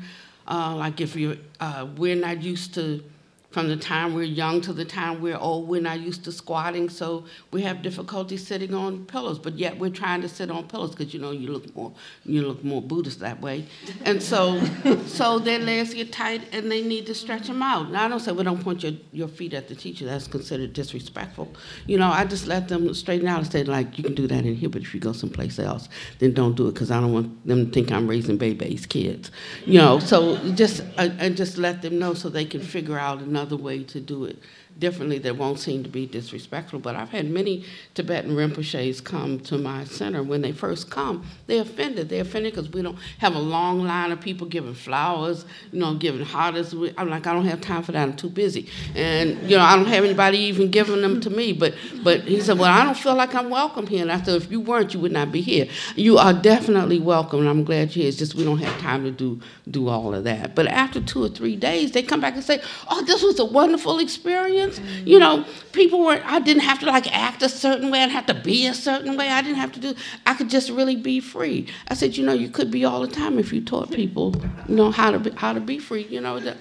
uh, 0.47 0.75
like 0.75 1.01
if 1.01 1.15
you're, 1.15 1.37
uh, 1.59 1.87
we're 1.97 2.15
not 2.15 2.43
used 2.43 2.75
to, 2.75 3.03
from 3.51 3.67
the 3.67 3.75
time 3.75 4.13
we're 4.13 4.23
young 4.23 4.61
to 4.61 4.73
the 4.73 4.85
time 4.85 5.21
we're 5.21 5.37
old, 5.37 5.67
we're 5.67 5.81
not 5.81 5.99
used 5.99 6.23
to 6.23 6.31
squatting, 6.31 6.89
so 6.89 7.25
we 7.51 7.61
have 7.61 7.81
difficulty 7.81 8.37
sitting 8.37 8.73
on 8.73 9.05
pillows. 9.05 9.37
But 9.39 9.57
yet 9.57 9.77
we're 9.77 9.89
trying 9.89 10.21
to 10.21 10.29
sit 10.29 10.49
on 10.49 10.67
pillows 10.67 10.91
because 10.91 11.13
you 11.13 11.19
know 11.19 11.31
you 11.31 11.51
look 11.51 11.75
more, 11.75 11.93
you 12.25 12.41
look 12.43 12.63
more 12.63 12.81
Buddhist 12.81 13.19
that 13.19 13.41
way, 13.41 13.65
and 14.05 14.21
so, 14.21 14.59
so 15.05 15.39
their 15.39 15.59
legs 15.59 15.93
get 15.93 16.11
tight 16.11 16.41
and 16.53 16.71
they 16.71 16.81
need 16.81 17.05
to 17.07 17.13
stretch 17.13 17.47
them 17.47 17.61
out. 17.61 17.91
Now 17.91 18.05
I 18.05 18.07
don't 18.07 18.19
say 18.19 18.31
we 18.31 18.43
don't 18.43 18.63
point 18.63 18.83
your, 18.83 18.93
your 19.11 19.27
feet 19.27 19.53
at 19.53 19.67
the 19.67 19.75
teacher. 19.75 20.05
That's 20.05 20.27
considered 20.27 20.73
disrespectful. 20.73 21.53
You 21.87 21.97
know, 21.97 22.09
I 22.09 22.25
just 22.25 22.47
let 22.47 22.69
them 22.69 22.93
straighten 22.93 23.27
out 23.27 23.39
and 23.39 23.51
say 23.51 23.63
like, 23.63 23.97
you 23.97 24.03
can 24.03 24.15
do 24.15 24.27
that 24.27 24.45
in 24.45 24.55
here, 24.55 24.69
but 24.69 24.81
if 24.81 24.93
you 24.93 24.99
go 24.99 25.11
someplace 25.11 25.59
else, 25.59 25.89
then 26.19 26.33
don't 26.33 26.55
do 26.55 26.67
it 26.67 26.73
because 26.73 26.89
I 26.89 27.01
don't 27.01 27.13
want 27.13 27.45
them 27.45 27.65
to 27.65 27.71
think 27.71 27.91
I'm 27.91 28.07
raising 28.07 28.37
babies, 28.37 28.85
kids. 28.85 29.31
You 29.65 29.79
know, 29.79 29.99
so 29.99 30.37
just 30.53 30.81
uh, 30.97 31.09
I, 31.19 31.25
I 31.25 31.29
just 31.29 31.57
let 31.57 31.81
them 31.81 31.99
know 31.99 32.13
so 32.13 32.29
they 32.29 32.45
can 32.45 32.61
figure 32.61 32.97
out 32.97 33.21
another 33.41 33.57
way 33.57 33.83
to 33.83 33.99
do 33.99 34.25
it 34.25 34.37
differently 34.79 35.17
that 35.19 35.35
won't 35.35 35.59
seem 35.59 35.83
to 35.83 35.89
be 35.89 36.05
disrespectful. 36.05 36.79
But 36.79 36.95
I've 36.95 37.09
had 37.09 37.29
many 37.29 37.65
Tibetan 37.93 38.31
Rinpoches 38.31 39.03
come 39.03 39.39
to 39.41 39.57
my 39.57 39.83
center. 39.83 40.23
When 40.23 40.41
they 40.41 40.51
first 40.51 40.89
come, 40.89 41.25
they're 41.47 41.63
offended. 41.63 42.09
They're 42.09 42.21
offended 42.21 42.53
because 42.53 42.69
we 42.71 42.81
don't 42.81 42.97
have 43.17 43.35
a 43.35 43.39
long 43.39 43.83
line 43.83 44.11
of 44.11 44.21
people 44.21 44.47
giving 44.47 44.73
flowers, 44.73 45.45
you 45.71 45.79
know, 45.79 45.95
giving 45.95 46.25
hearts. 46.25 46.73
I'm 46.97 47.09
like, 47.09 47.27
I 47.27 47.33
don't 47.33 47.45
have 47.45 47.61
time 47.61 47.83
for 47.83 47.91
that. 47.91 48.01
I'm 48.03 48.15
too 48.15 48.29
busy. 48.29 48.69
And, 48.95 49.41
you 49.49 49.57
know, 49.57 49.63
I 49.63 49.75
don't 49.75 49.87
have 49.87 50.03
anybody 50.03 50.37
even 50.37 50.71
giving 50.71 51.01
them 51.01 51.19
to 51.21 51.29
me. 51.29 51.51
But, 51.53 51.73
but 52.03 52.21
he 52.21 52.39
said, 52.41 52.57
well, 52.57 52.71
I 52.71 52.85
don't 52.85 52.97
feel 52.97 53.15
like 53.15 53.35
I'm 53.35 53.49
welcome 53.49 53.87
here. 53.87 54.03
And 54.03 54.11
I 54.11 54.21
said, 54.21 54.35
if 54.35 54.51
you 54.51 54.61
weren't, 54.61 54.93
you 54.93 54.99
would 54.99 55.11
not 55.11 55.31
be 55.31 55.41
here. 55.41 55.67
You 55.95 56.17
are 56.17 56.33
definitely 56.33 56.99
welcome, 56.99 57.41
and 57.41 57.49
I'm 57.49 57.63
glad 57.63 57.95
you're 57.95 58.03
here. 58.03 58.07
It's 58.09 58.17
just 58.17 58.35
we 58.35 58.43
don't 58.43 58.59
have 58.59 58.79
time 58.81 59.03
to 59.03 59.11
do, 59.11 59.41
do 59.69 59.89
all 59.89 60.13
of 60.13 60.23
that. 60.23 60.55
But 60.55 60.67
after 60.67 61.01
two 61.01 61.23
or 61.23 61.29
three 61.29 61.55
days, 61.55 61.91
they 61.91 62.03
come 62.03 62.21
back 62.21 62.35
and 62.35 62.43
say, 62.43 62.61
oh, 62.89 63.03
this 63.03 63.21
was 63.21 63.30
a 63.39 63.45
wonderful 63.45 63.99
experience. 63.99 64.79
You 65.05 65.19
know, 65.19 65.45
people 65.71 66.05
were, 66.05 66.21
I 66.25 66.39
didn't 66.39 66.63
have 66.63 66.79
to 66.79 66.85
like 66.85 67.11
act 67.15 67.41
a 67.43 67.49
certain 67.49 67.91
way, 67.91 67.99
I 67.99 68.05
didn't 68.05 68.15
have 68.15 68.25
to 68.27 68.33
be 68.33 68.67
a 68.67 68.73
certain 68.73 69.17
way, 69.17 69.29
I 69.29 69.41
didn't 69.41 69.57
have 69.57 69.71
to 69.73 69.79
do, 69.79 69.95
I 70.25 70.33
could 70.33 70.49
just 70.49 70.69
really 70.69 70.95
be 70.95 71.19
free. 71.19 71.67
I 71.87 71.93
said, 71.93 72.17
you 72.17 72.25
know, 72.25 72.33
you 72.33 72.49
could 72.49 72.71
be 72.71 72.85
all 72.85 73.01
the 73.01 73.07
time 73.07 73.39
if 73.39 73.53
you 73.53 73.61
taught 73.61 73.91
people, 73.91 74.35
you 74.67 74.75
know, 74.75 74.91
how 74.91 75.11
to 75.11 75.19
be, 75.19 75.31
how 75.31 75.53
to 75.53 75.59
be 75.59 75.79
free, 75.79 76.07
you 76.07 76.21
know. 76.21 76.39
The, 76.39 76.57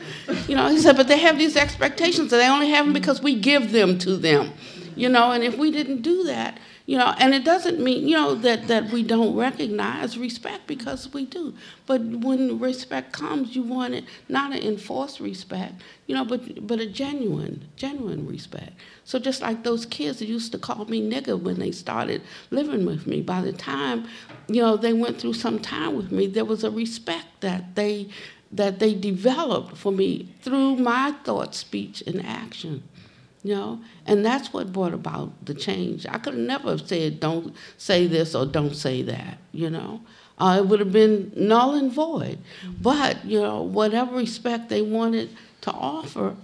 you 0.49 0.57
know, 0.57 0.69
he 0.69 0.79
said, 0.79 0.97
but 0.97 1.09
they 1.09 1.19
have 1.19 1.39
these 1.39 1.57
expectations 1.57 2.33
and 2.33 2.41
they 2.41 2.49
only 2.49 2.71
have 2.71 2.85
them 2.87 2.93
because 2.93 3.23
we 3.23 3.35
give 3.35 3.73
them 3.73 3.99
to 3.99 4.17
them, 4.17 4.53
you 4.97 5.09
know, 5.09 5.33
and 5.33 5.45
if 5.45 5.57
we 5.57 5.71
didn't 5.71 6.03
do 6.03 6.25
that, 6.25 6.59
You 6.91 6.99
know, 6.99 7.15
and 7.19 7.33
it 7.35 7.45
doesn't 7.45 7.79
mean, 7.79 8.09
you 8.09 8.17
know, 8.17 8.35
that, 8.35 8.67
that 8.67 8.91
we 8.91 9.05
don't 9.05 9.37
recognize 9.37 10.19
respect 10.19 10.67
because 10.67 11.13
we 11.13 11.25
do. 11.25 11.55
But 11.87 12.01
when 12.03 12.59
respect 12.59 13.13
comes, 13.13 13.55
you 13.55 13.63
want 13.63 13.95
it 13.95 14.07
not 14.29 14.53
an 14.53 14.59
enforced 14.59 15.21
respect, 15.21 15.83
you 16.09 16.17
know, 16.17 16.25
but, 16.25 16.67
but 16.67 16.81
a 16.81 16.87
genuine, 16.87 17.69
genuine 17.77 18.27
respect. 18.27 18.73
So 19.05 19.21
just 19.21 19.41
like 19.41 19.63
those 19.63 19.87
kids 19.87 20.21
used 20.21 20.51
to 20.51 20.59
call 20.59 20.85
me 20.87 21.01
nigger 21.01 21.41
when 21.41 21.61
they 21.61 21.71
started 21.71 22.23
living 22.51 22.85
with 22.85 23.07
me, 23.07 23.23
by 23.23 23.41
the 23.41 23.53
time, 23.53 24.09
you 24.49 24.61
know, 24.61 24.77
they 24.77 24.93
went 24.93 25.21
through 25.21 25.35
some 25.35 25.61
time 25.61 25.95
with 25.95 26.11
me, 26.11 26.27
there 26.27 26.45
was 26.45 26.65
a 26.65 26.73
respect 26.73 27.27
that 27.43 27.77
they 27.77 28.09
that 28.51 28.81
they 28.81 28.95
developed 28.95 29.77
for 29.77 29.93
me 29.93 30.35
through 30.43 30.75
my 30.75 31.15
thought, 31.23 31.55
speech, 31.55 32.03
and 32.05 32.27
action 32.27 32.83
you 33.43 33.55
know? 33.55 33.81
And 34.07 34.25
that's 34.25 34.53
what 34.53 34.73
brought 34.73 34.95
about 34.95 35.45
the 35.45 35.55
change. 35.55 36.07
I 36.07 36.19
could 36.19 36.35
have 36.35 36.43
never 36.43 36.79
said 36.79 37.21
don't 37.21 37.55
say 37.79 38.07
this 38.07 38.35
or 38.35 38.47
don't 38.47 38.75
say 38.75 39.03
that 39.03 39.39
you 39.53 39.71
know? 39.71 40.01
Uh, 40.39 40.57
it 40.59 40.67
would 40.67 40.81
have 40.81 40.93
been 40.93 41.33
null 41.37 41.75
and 41.75 41.93
void. 41.93 42.39
But 42.81 43.25
you 43.25 43.41
know 43.41 43.63
whatever 43.63 44.17
respect 44.17 44.69
they 44.69 44.83
wanted 44.83 45.31
to 45.63 45.73
offer 45.73 46.37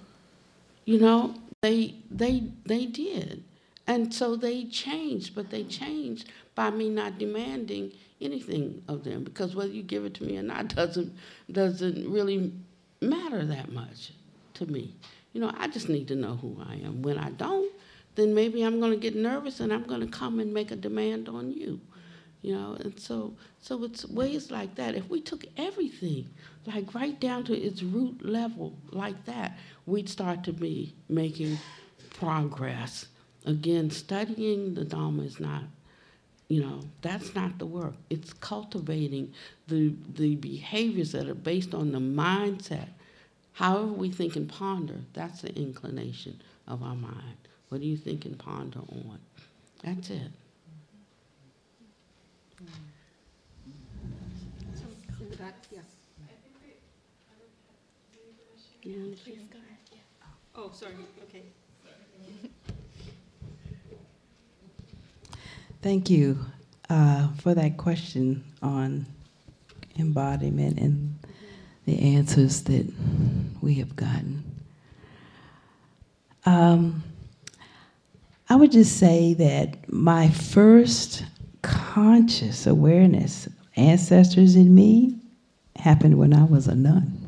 you 0.85 1.01
know 1.01 1.35
they 1.62 1.94
they 2.10 2.44
they 2.64 2.86
did. 2.86 3.43
And 3.86 4.12
so 4.12 4.36
they 4.36 4.64
changed 4.64 5.35
but 5.35 5.51
they 5.51 5.64
changed 5.64 6.31
by 6.55 6.70
me 6.70 6.89
not 6.89 7.18
demanding 7.18 7.93
anything 8.20 8.82
of 8.89 9.05
them 9.05 9.23
because 9.24 9.55
whether 9.55 9.70
you 9.70 9.82
give 9.82 10.05
it 10.05 10.14
to 10.14 10.24
me 10.24 10.39
or 10.39 10.43
not 10.43 10.68
doesn't 10.74 11.12
doesn't 11.51 12.10
really 12.10 12.52
matter 13.01 13.44
that 13.44 13.70
much 13.73 14.12
to 14.55 14.66
me 14.66 14.94
you 15.37 15.43
know, 15.43 15.53
I 15.55 15.69
just 15.69 15.91
need 15.91 16.09
to 16.09 16.17
know 16.17 16.37
who 16.37 16.57
I 16.67 16.77
am. 16.77 17.03
When 17.03 17.19
I 17.19 17.29
don't, 17.29 17.71
then 18.15 18.35
maybe 18.35 18.63
I'm 18.63 18.81
going 18.81 18.93
to 18.93 18.97
get 18.97 19.15
nervous 19.15 19.61
and 19.61 19.71
I'm 19.71 19.83
going 19.83 20.01
to 20.01 20.07
come 20.07 20.41
and 20.41 20.55
make 20.55 20.71
a 20.71 20.77
demand 20.77 21.29
on 21.29 21.53
you. 21.53 21.79
You 22.41 22.55
know, 22.55 22.77
and 22.81 22.99
so 22.99 23.35
so 23.61 23.85
it's 23.85 24.07
ways 24.07 24.51
like 24.51 24.77
that. 24.77 24.95
If 24.95 25.11
we 25.11 25.21
took 25.21 25.45
everything, 25.59 26.31
like 26.65 26.95
right 26.95 27.21
down 27.21 27.45
to 27.45 27.55
its 27.55 27.83
root 27.83 28.25
level, 28.25 28.79
like 28.93 29.27
that, 29.27 29.59
we'd 29.85 30.09
start 30.09 30.43
to 30.45 30.55
be 30.55 30.95
making 31.11 31.59
progress. 32.15 33.09
Again, 33.45 33.91
studying 33.91 34.73
the 34.73 34.87
Dharma 34.87 35.23
is 35.25 35.39
not 35.39 35.65
you 36.49 36.63
know 36.63 36.81
that's 37.03 37.35
not 37.35 37.59
the 37.59 37.67
work 37.67 37.95
it's 38.09 38.33
cultivating 38.35 39.35
the 39.67 39.93
the 40.15 40.37
behaviors 40.37 41.11
that 41.11 41.29
are 41.29 41.35
based 41.35 41.75
on 41.75 41.91
the 41.91 41.99
mindset 41.99 42.91
However, 43.57 43.87
we 43.87 44.11
think 44.11 44.37
and 44.37 44.47
ponder, 44.47 44.97
that's 45.15 45.41
the 45.41 45.55
inclination 45.59 46.43
of 46.69 46.83
our 46.83 46.95
mind. 46.95 47.39
What 47.70 47.81
do 47.81 47.87
you 47.87 47.97
think 47.97 48.27
and 48.27 48.39
ponder 48.39 48.81
on? 48.81 49.19
That's 49.83 50.11
it. 50.11 50.31
In 55.19 55.31
the 55.31 55.37
back, 55.39 55.55
yeah. 55.73 55.81
Oh, 60.55 60.70
sorry, 60.74 60.93
okay. 61.23 61.45
Thank 65.81 66.11
you 66.11 66.39
uh, 66.91 67.28
for 67.39 67.55
that 67.55 67.78
question 67.78 68.45
on 68.61 69.07
embodiment 69.99 70.78
and 70.78 71.16
the 71.87 72.17
answers 72.17 72.63
that 72.65 72.87
we 73.61 73.75
have 73.75 73.97
gotten. 73.97 74.45
Um, 76.45 77.03
I 78.49 78.57
would 78.57 78.73
just 78.73 78.99
say 78.99 79.35
that 79.35 79.93
my 79.93 80.29
first 80.29 81.25
conscious 81.63 82.67
awareness, 82.67 83.47
of 83.47 83.53
ancestors 83.77 84.55
in 84.55 84.75
me, 84.75 85.19
happened 85.77 86.19
when 86.19 86.33
I 86.33 86.45
was 86.45 86.67
a 86.67 86.75
nun. 86.75 87.27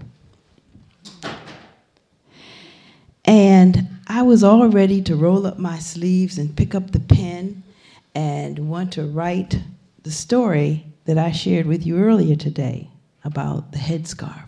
And 3.25 3.89
I 4.07 4.23
was 4.23 4.43
all 4.43 4.69
ready 4.69 5.03
to 5.03 5.17
roll 5.17 5.47
up 5.47 5.59
my 5.59 5.79
sleeves 5.79 6.39
and 6.39 6.57
pick 6.57 6.75
up 6.75 6.93
the 6.93 7.01
pen 7.01 7.63
and 8.15 8.71
want 8.71 8.93
to 8.95 9.05
write 9.05 9.61
the 10.03 10.11
story 10.11 10.87
that 11.05 11.19
I 11.19 11.33
shared 11.33 11.67
with 11.67 11.87
you 11.87 11.99
earlier 11.99 12.37
today 12.37 12.89
about 13.25 13.73
the 13.73 13.79
headscarf. 13.79 14.48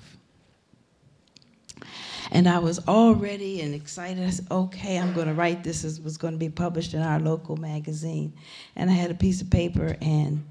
And 2.33 2.49
I 2.49 2.59
was 2.61 2.79
all 2.87 3.15
ready 3.15 3.61
and 3.61 3.75
excited. 3.75 4.25
I 4.25 4.31
said, 4.31 4.47
okay, 4.51 4.99
I'm 4.99 5.13
going 5.13 5.27
to 5.27 5.35
write 5.35 5.65
this. 5.65 5.85
It 5.85 6.03
was 6.05 6.17
going 6.17 6.35
to 6.35 6.39
be 6.39 6.49
published 6.49 6.95
in 6.95 7.03
our 7.03 7.19
local 7.19 7.57
magazine. 7.57 8.33
And 8.77 8.89
I 8.89 8.93
had 8.93 9.11
a 9.11 9.15
piece 9.15 9.43
of 9.43 9.51
paper, 9.51 9.97
and 10.01 10.45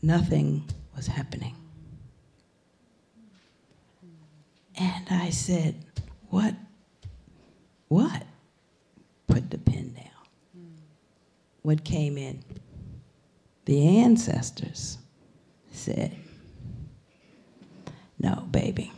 nothing 0.00 0.64
was 0.96 1.06
happening. 1.06 1.54
And 4.80 5.06
I 5.10 5.30
said, 5.30 5.74
what? 6.30 6.54
What? 7.88 8.22
Put 9.26 9.50
the 9.50 9.58
pen 9.58 9.92
down. 9.94 10.04
What 11.62 11.84
came 11.84 12.16
in? 12.16 12.42
The 13.66 13.98
ancestors 13.98 14.96
said, 15.70 16.16
no, 18.20 18.46
baby. 18.50 18.92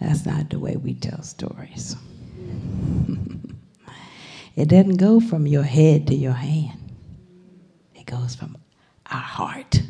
That's 0.00 0.24
not 0.24 0.48
the 0.48 0.58
way 0.58 0.76
we 0.76 0.94
tell 0.94 1.22
stories. 1.22 1.94
it 4.56 4.68
doesn't 4.68 4.96
go 4.96 5.20
from 5.20 5.46
your 5.46 5.62
head 5.62 6.06
to 6.06 6.14
your 6.14 6.32
hand, 6.32 6.78
it 7.94 8.06
goes 8.06 8.34
from 8.34 8.56
our 9.10 9.20
heart. 9.20 9.82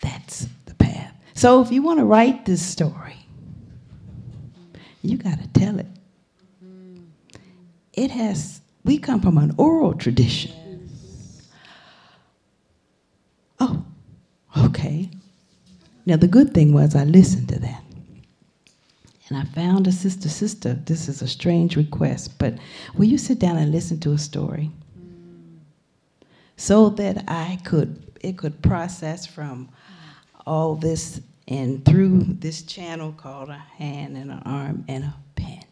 That's 0.00 0.46
the 0.64 0.74
path. 0.74 1.14
So 1.34 1.60
if 1.62 1.70
you 1.70 1.82
want 1.82 2.00
to 2.00 2.04
write 2.04 2.46
this 2.46 2.64
story, 2.64 3.16
you 5.02 5.18
got 5.18 5.38
to 5.40 5.48
tell 5.48 5.78
it. 5.78 5.86
It 7.92 8.10
has, 8.10 8.62
we 8.84 8.98
come 8.98 9.20
from 9.20 9.36
an 9.36 9.54
oral 9.58 9.94
tradition. 9.94 10.50
Oh, 13.60 13.84
Okay. 14.56 15.08
Now, 16.04 16.16
the 16.16 16.28
good 16.28 16.52
thing 16.52 16.72
was 16.72 16.96
I 16.96 17.04
listened 17.04 17.48
to 17.50 17.58
that. 17.60 17.82
And 19.28 19.38
I 19.38 19.44
found 19.44 19.86
a 19.86 19.92
sister, 19.92 20.28
sister, 20.28 20.74
this 20.74 21.08
is 21.08 21.22
a 21.22 21.28
strange 21.28 21.76
request, 21.76 22.38
but 22.38 22.54
will 22.96 23.06
you 23.06 23.18
sit 23.18 23.38
down 23.38 23.56
and 23.56 23.70
listen 23.70 23.98
to 24.00 24.12
a 24.12 24.18
story? 24.18 24.70
So 26.56 26.90
that 26.90 27.24
I 27.28 27.58
could, 27.64 28.02
it 28.20 28.36
could 28.36 28.60
process 28.62 29.26
from 29.26 29.68
all 30.44 30.74
this 30.74 31.20
and 31.48 31.84
through 31.84 32.24
this 32.24 32.62
channel 32.62 33.12
called 33.12 33.48
a 33.48 33.54
hand 33.54 34.16
and 34.16 34.30
an 34.30 34.42
arm 34.44 34.84
and 34.88 35.04
a 35.04 35.14
pen. 35.34 35.64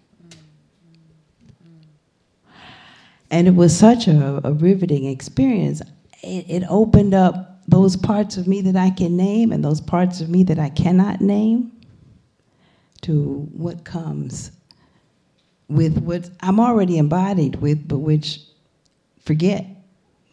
And 3.31 3.47
it 3.47 3.55
was 3.55 3.77
such 3.77 4.09
a, 4.09 4.41
a 4.43 4.53
riveting 4.53 5.05
experience. 5.05 5.83
It, 6.23 6.47
it 6.49 6.65
opened 6.69 7.15
up 7.15 7.50
those 7.71 7.97
parts 7.97 8.37
of 8.37 8.49
me 8.49 8.61
that 8.63 8.77
I 8.77 8.91
can 8.91 9.17
name 9.17 9.53
and 9.53 9.65
those 9.65 9.81
parts 9.81 10.21
of 10.21 10.29
me 10.29 10.43
that 10.45 10.59
I 10.59 10.71
cannot 10.71 11.21
name 11.21 11.73
to 13.03 13.49
what 13.53 13.85
comes 13.85 14.51
with 15.69 15.99
what 15.99 16.29
I'm 16.41 16.59
already 16.59 16.99
embodied 16.99 17.57
with, 17.57 17.87
but 17.87 17.99
which 17.99 18.41
forget 19.25 19.65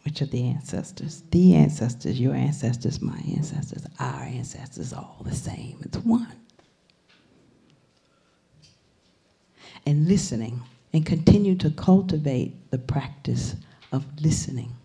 which 0.04 0.22
are 0.22 0.26
the 0.26 0.48
ancestors. 0.48 1.22
The 1.30 1.54
ancestors, 1.54 2.18
your 2.18 2.34
ancestors, 2.34 3.00
my 3.00 3.20
ancestors, 3.36 3.86
our 4.00 4.22
ancestors, 4.22 4.92
all 4.92 5.22
the 5.24 5.34
same. 5.34 5.78
It's 5.82 5.98
one. 5.98 6.32
And 9.86 10.08
listening 10.08 10.62
and 10.92 11.04
continue 11.06 11.54
to 11.56 11.70
cultivate 11.70 12.70
the 12.70 12.78
practice 12.78 13.54
of 13.92 14.04
listening 14.20 14.77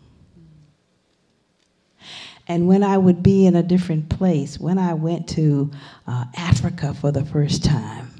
and 2.48 2.68
when 2.68 2.84
I 2.84 2.98
would 2.98 3.24
be 3.24 3.45
in 3.45 3.56
a 3.56 3.64
different 3.64 4.10
place, 4.10 4.60
when 4.60 4.78
I 4.78 4.94
went 4.94 5.28
to 5.30 5.72
uh, 6.07 6.26
Africa 6.36 6.94
for 6.94 7.11
the 7.11 7.24
first 7.24 7.64
time 7.64 8.11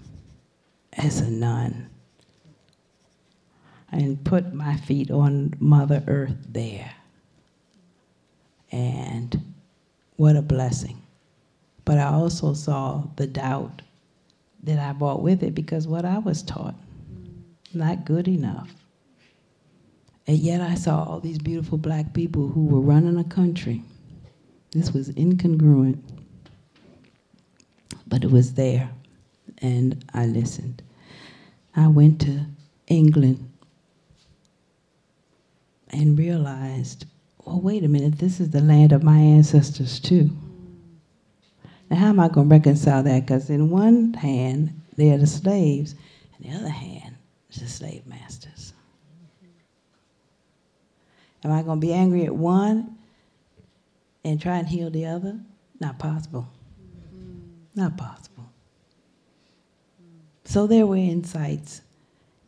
as 0.94 1.20
a 1.20 1.30
nun, 1.30 1.90
and 3.92 4.24
put 4.24 4.54
my 4.54 4.76
feet 4.78 5.12
on 5.12 5.54
Mother 5.60 6.04
Earth 6.08 6.36
there. 6.50 6.92
And 8.72 9.54
what 10.16 10.36
a 10.36 10.42
blessing. 10.42 11.00
But 11.86 12.00
I 12.00 12.06
also 12.06 12.54
saw 12.54 13.04
the 13.18 13.28
doubt 13.28 13.84
that 14.64 14.80
I 14.80 14.94
brought 14.94 15.22
with 15.22 15.44
it 15.44 15.54
because 15.54 15.88
what 15.88 16.06
I 16.06 16.18
was 16.18 16.42
taught, 16.42 16.76
not 17.74 18.06
good 18.06 18.28
enough. 18.28 18.74
And 20.26 20.38
yet 20.38 20.62
I 20.62 20.74
saw 20.74 21.04
all 21.04 21.20
these 21.20 21.38
beautiful 21.38 21.78
black 21.78 22.14
people 22.14 22.48
who 22.48 22.66
were 22.66 22.82
running 22.82 23.18
a 23.18 23.24
country 23.26 23.84
this 24.74 24.92
was 24.92 25.10
incongruent, 25.12 26.02
but 28.08 28.24
it 28.24 28.32
was 28.32 28.54
there, 28.54 28.90
and 29.60 30.04
I 30.14 30.26
listened. 30.26 30.82
I 31.76 31.88
went 31.88 32.22
to 32.22 32.46
England 32.88 33.50
and 35.90 36.18
realized, 36.18 37.06
well, 37.46 37.62
wait 37.62 37.84
a 37.84 37.88
minute, 37.88 38.18
this 38.18 38.40
is 38.40 38.50
the 38.50 38.62
land 38.62 38.92
of 38.92 39.04
my 39.04 39.18
ancestors 39.18 40.00
too. 40.00 40.32
Now, 41.90 41.98
how 41.98 42.08
am 42.08 42.20
I 42.20 42.28
going 42.30 42.50
to 42.50 42.56
reconcile 42.56 43.04
that? 43.04 43.28
Because 43.28 43.50
in 43.50 43.70
one 43.70 44.14
hand, 44.14 44.82
they're 44.96 45.18
the 45.18 45.28
slaves, 45.28 45.94
and 46.38 46.52
the 46.52 46.58
other 46.58 46.70
hand, 46.70 47.16
is 47.52 47.62
the 47.62 47.68
slave 47.68 48.08
masters. 48.08 48.74
Am 51.44 51.52
I 51.52 51.62
going 51.62 51.80
to 51.80 51.86
be 51.86 51.94
angry 51.94 52.26
at 52.26 52.34
one 52.34 52.98
and 54.24 54.42
try 54.42 54.58
and 54.58 54.68
heal 54.68 54.90
the 54.90 55.06
other? 55.06 55.40
Not 55.80 56.00
possible. 56.00 56.48
Not 57.76 57.98
possible. 57.98 58.50
So 60.46 60.68
there 60.68 60.86
were 60.86 60.98
insights, 60.98 61.82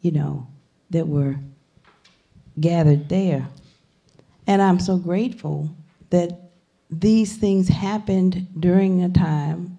you 0.01 0.11
know, 0.11 0.47
that 0.91 1.07
were 1.07 1.37
gathered 2.59 3.09
there. 3.09 3.47
And 4.47 4.61
I'm 4.61 4.79
so 4.79 4.97
grateful 4.97 5.69
that 6.11 6.51
these 6.89 7.37
things 7.37 7.67
happened 7.67 8.47
during 8.59 9.03
a 9.03 9.09
time 9.09 9.77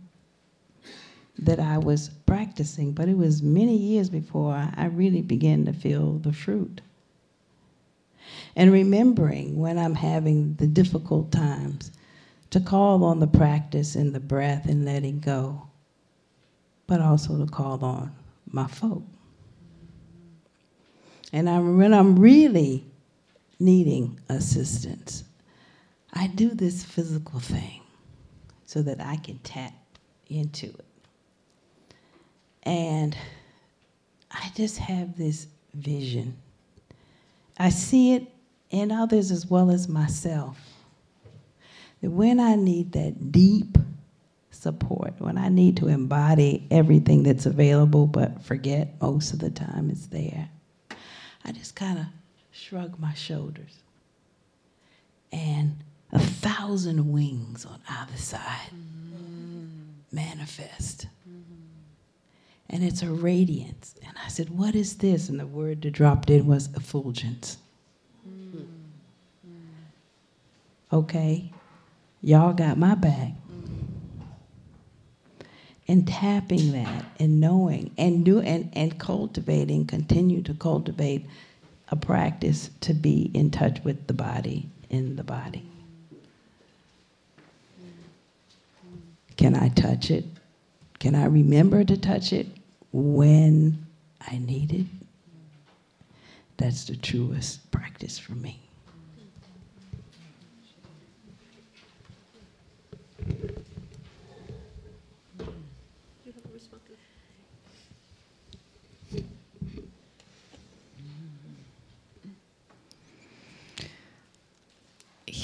that 1.39 1.61
I 1.61 1.79
was 1.79 2.09
practicing, 2.27 2.93
but 2.93 3.09
it 3.09 3.17
was 3.17 3.43
many 3.43 3.77
years 3.77 4.09
before 4.11 4.55
I 4.77 4.87
really 4.87 5.23
began 5.23 5.65
to 5.67 5.73
feel 5.73 6.15
the 6.19 6.33
fruit. 6.33 6.81
And 8.57 8.73
remembering 8.73 9.59
when 9.59 9.79
I'm 9.79 9.95
having 9.95 10.55
the 10.55 10.67
difficult 10.67 11.31
times 11.31 11.93
to 12.51 12.61
call 12.61 13.05
on 13.05 13.21
the 13.21 13.27
practice 13.27 13.95
and 13.97 14.15
the 14.15 14.21
breath 14.21 14.67
and 14.67 14.85
letting 14.85 15.21
go, 15.21 15.69
but 16.87 17.03
also 17.03 17.39
to 17.39 17.51
call 17.51 17.85
on 17.85 18.15
my 18.51 18.67
folk. 18.67 19.03
And 21.33 21.51
I, 21.51 21.59
when 21.59 21.93
I'm 21.93 22.19
really 22.19 22.87
needing 23.59 24.19
assistance, 24.31 25.25
I 26.15 26.29
do 26.29 26.51
this 26.51 26.83
physical 26.83 27.41
thing 27.41 27.83
so 28.65 28.81
that 28.83 29.01
I 29.01 29.17
can 29.17 29.39
tap 29.41 29.75
into 30.29 30.67
it. 30.67 30.85
And 32.63 33.17
I 34.31 34.51
just 34.55 34.79
have 34.79 35.19
this 35.19 35.47
vision. 35.75 36.39
I 37.59 37.69
see 37.69 38.15
it 38.15 38.29
in 38.71 38.91
others 38.91 39.31
as 39.31 39.47
well 39.47 39.71
as 39.71 39.89
myself. 39.89 40.59
That 42.03 42.11
when 42.11 42.41
I 42.41 42.57
need 42.57 42.93
that 42.93 43.33
deep 43.33 43.79
support, 44.51 45.15
when 45.19 45.39
I 45.39 45.49
need 45.49 45.77
to 45.79 45.89
embody 45.89 46.67
everything 46.71 47.23
that's 47.23 47.47
available 47.47 48.07
but 48.07 48.43
forget 48.43 49.01
most 49.01 49.33
of 49.33 49.39
the 49.39 49.51
time 49.51 49.91
it's 49.91 50.07
there, 50.07 50.49
I 51.45 51.53
just 51.53 51.77
kind 51.77 51.99
of 51.99 52.07
shrug 52.51 52.99
my 52.99 53.15
shoulders. 53.15 53.79
And 55.33 55.77
a 56.13 56.19
thousand 56.19 57.13
wings 57.13 57.67
on 57.67 57.81
either 57.89 58.17
side 58.17 58.71
mm-hmm. 58.73 59.67
manifest. 60.13 61.07
And 62.69 62.83
it's 62.83 63.03
a 63.03 63.11
radiance. 63.11 63.95
And 64.05 64.17
I 64.25 64.29
said, 64.29 64.51
What 64.51 64.75
is 64.75 64.97
this? 64.97 65.29
And 65.29 65.39
the 65.39 65.47
word 65.47 65.83
that 65.83 65.93
dropped 65.93 66.31
in 66.31 66.47
was 66.47 66.69
effulgence. 66.75 67.59
Mm-hmm. 68.29 68.65
Okay, 70.93 71.53
y'all 72.23 72.53
got 72.53 72.79
my 72.79 72.95
back. 72.95 73.33
And 75.89 76.07
tapping 76.07 76.73
that 76.73 77.05
and 77.21 77.41
knowing 77.41 77.93
and 77.97 78.25
do 78.25 78.41
and, 78.41 78.71
and 78.73 78.99
cultivating, 78.99 79.87
continue 79.87 80.43
to 80.43 80.55
cultivate 80.55 81.27
a 81.89 81.97
practice 81.97 82.71
to 82.81 82.93
be 82.93 83.31
in 83.35 83.51
touch 83.51 83.79
with 83.85 84.07
the 84.09 84.13
body 84.13 84.69
in 84.91 85.17
the 85.17 85.25
body. 85.25 85.65
Can 89.37 89.55
I 89.55 89.69
touch 89.69 90.11
it? 90.11 90.25
Can 90.99 91.15
I 91.15 91.27
remember 91.27 91.85
to 91.85 91.97
touch 91.97 92.33
it 92.33 92.47
when 92.93 93.87
I 94.27 94.39
need 94.39 94.73
it? 94.73 94.87
That's 96.57 96.85
the 96.85 96.97
truest 96.97 97.71
practice 97.71 98.19
for 98.19 98.33
me. 98.33 98.66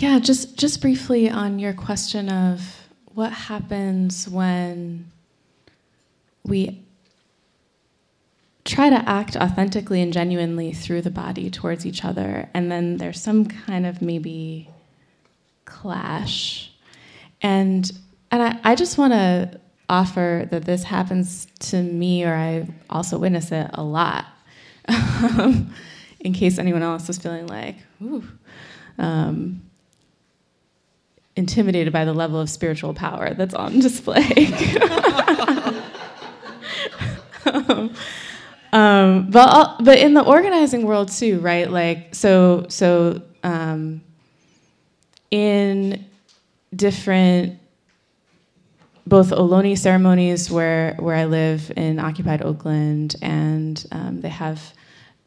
Yeah, 0.03 0.19
just 0.19 0.57
just 0.59 0.81
briefly 0.81 1.31
on 1.31 1.61
your 1.61 1.73
question 1.73 2.29
of 2.29 2.89
what 3.15 3.31
happens 3.31 4.29
when 4.29 5.13
we 6.45 6.83
try 8.65 8.91
to 8.91 9.09
act 9.09 9.37
authentically 9.37 10.03
and 10.03 10.13
genuinely 10.13 10.73
through 10.73 11.03
the 11.03 11.11
body 11.11 11.51
towards 11.51 11.87
each 11.87 12.05
other, 12.05 12.49
and 12.53 12.69
then 12.69 12.97
there's 12.97 13.23
some 13.23 13.47
kind 13.47 13.87
of 13.87 14.03
maybe 14.03 14.69
clash. 15.67 16.72
And 17.43 17.91
and 18.31 18.43
I, 18.43 18.59
I 18.65 18.75
just 18.75 18.97
want 18.97 19.13
to 19.13 19.61
offer 19.89 20.49
that 20.51 20.65
this 20.65 20.85
happens 20.85 21.47
to 21.59 21.83
me, 21.83 22.25
or 22.25 22.35
I 22.35 22.67
also 22.89 23.19
witness 23.19 23.53
it 23.53 23.69
a 23.75 23.83
lot. 23.83 24.27
in 26.21 26.33
case 26.33 26.59
anyone 26.59 26.83
else 26.83 27.09
is 27.09 27.19
feeling 27.19 27.47
like, 27.47 27.77
ooh. 28.03 28.25
Um, 28.99 29.63
intimidated 31.35 31.93
by 31.93 32.05
the 32.05 32.13
level 32.13 32.41
of 32.41 32.51
spiritual 32.51 32.95
power 32.95 33.35
that's 33.35 33.55
on 33.55 33.79
display. 33.81 34.53
um, 37.47 37.95
um, 38.73 39.31
but 39.31 39.77
but 39.83 39.99
in 39.99 40.15
the 40.15 40.23
organizing 40.25 40.87
world 40.87 41.11
too, 41.11 41.41
right? 41.41 41.71
Like 41.71 42.15
so 42.15 42.67
so 42.69 43.23
um, 43.43 44.03
in 45.31 46.05
different 46.75 47.59
both 49.07 49.31
Ohlone 49.31 49.77
ceremonies 49.77 50.51
where 50.51 50.95
where 50.99 51.17
I 51.17 51.25
live 51.25 51.73
in 51.77 51.99
occupied 51.99 52.43
Oakland, 52.43 53.17
and 53.21 53.85
um, 53.93 54.21
they 54.21 54.29
have 54.29 54.73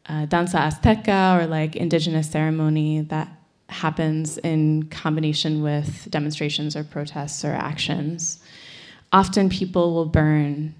uh, 0.08 0.26
danza 0.26 0.58
azteca 0.58 1.40
or 1.40 1.46
like 1.46 1.76
indigenous 1.76 2.30
ceremony 2.30 3.02
that 3.02 3.28
happens 3.68 4.38
in 4.38 4.84
combination 4.84 5.62
with 5.62 6.08
demonstrations 6.10 6.76
or 6.76 6.84
protests 6.84 7.44
or 7.44 7.52
actions. 7.52 8.38
Often 9.12 9.50
people 9.50 9.94
will 9.94 10.06
burn 10.06 10.74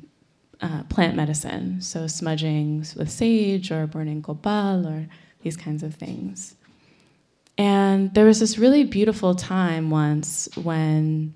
uh, 0.60 0.82
plant 0.84 1.16
medicine, 1.16 1.80
so 1.82 2.06
smudgings 2.06 2.96
with 2.96 3.10
sage 3.10 3.70
or 3.70 3.86
burning 3.86 4.22
copal 4.22 4.86
or 4.86 5.06
these 5.42 5.56
kinds 5.56 5.82
of 5.82 5.94
things. 5.94 6.55
And 7.58 8.12
there 8.14 8.26
was 8.26 8.40
this 8.40 8.58
really 8.58 8.84
beautiful 8.84 9.34
time 9.34 9.90
once 9.90 10.48
when 10.56 11.34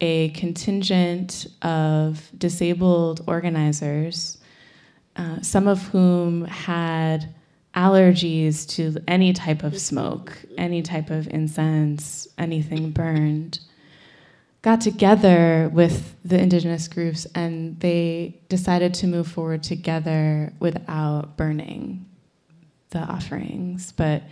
a 0.00 0.28
contingent 0.30 1.46
of 1.62 2.30
disabled 2.36 3.22
organizers, 3.26 4.38
uh, 5.16 5.40
some 5.40 5.66
of 5.66 5.82
whom 5.88 6.44
had 6.44 7.34
allergies 7.74 8.68
to 8.68 8.96
any 9.08 9.32
type 9.32 9.62
of 9.62 9.78
smoke, 9.78 10.38
any 10.56 10.82
type 10.82 11.10
of 11.10 11.28
incense, 11.28 12.28
anything 12.38 12.90
burned, 12.90 13.60
got 14.62 14.80
together 14.80 15.70
with 15.72 16.16
the 16.24 16.38
indigenous 16.40 16.88
groups 16.88 17.26
and 17.34 17.78
they 17.80 18.40
decided 18.48 18.94
to 18.94 19.06
move 19.06 19.28
forward 19.28 19.62
together 19.62 20.52
without 20.58 21.36
burning 21.36 22.04
the 22.90 22.98
offerings, 22.98 23.92
but 23.92 24.22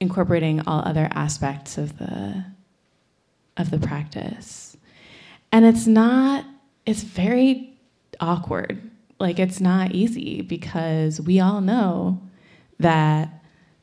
incorporating 0.00 0.60
all 0.66 0.82
other 0.84 1.08
aspects 1.12 1.78
of 1.78 1.98
the 1.98 2.44
of 3.56 3.70
the 3.70 3.78
practice. 3.78 4.76
And 5.52 5.64
it's 5.64 5.86
not 5.86 6.44
it's 6.86 7.02
very 7.02 7.78
awkward. 8.20 8.90
Like 9.18 9.38
it's 9.38 9.60
not 9.60 9.92
easy 9.92 10.40
because 10.40 11.20
we 11.20 11.40
all 11.40 11.60
know 11.60 12.20
that 12.78 13.42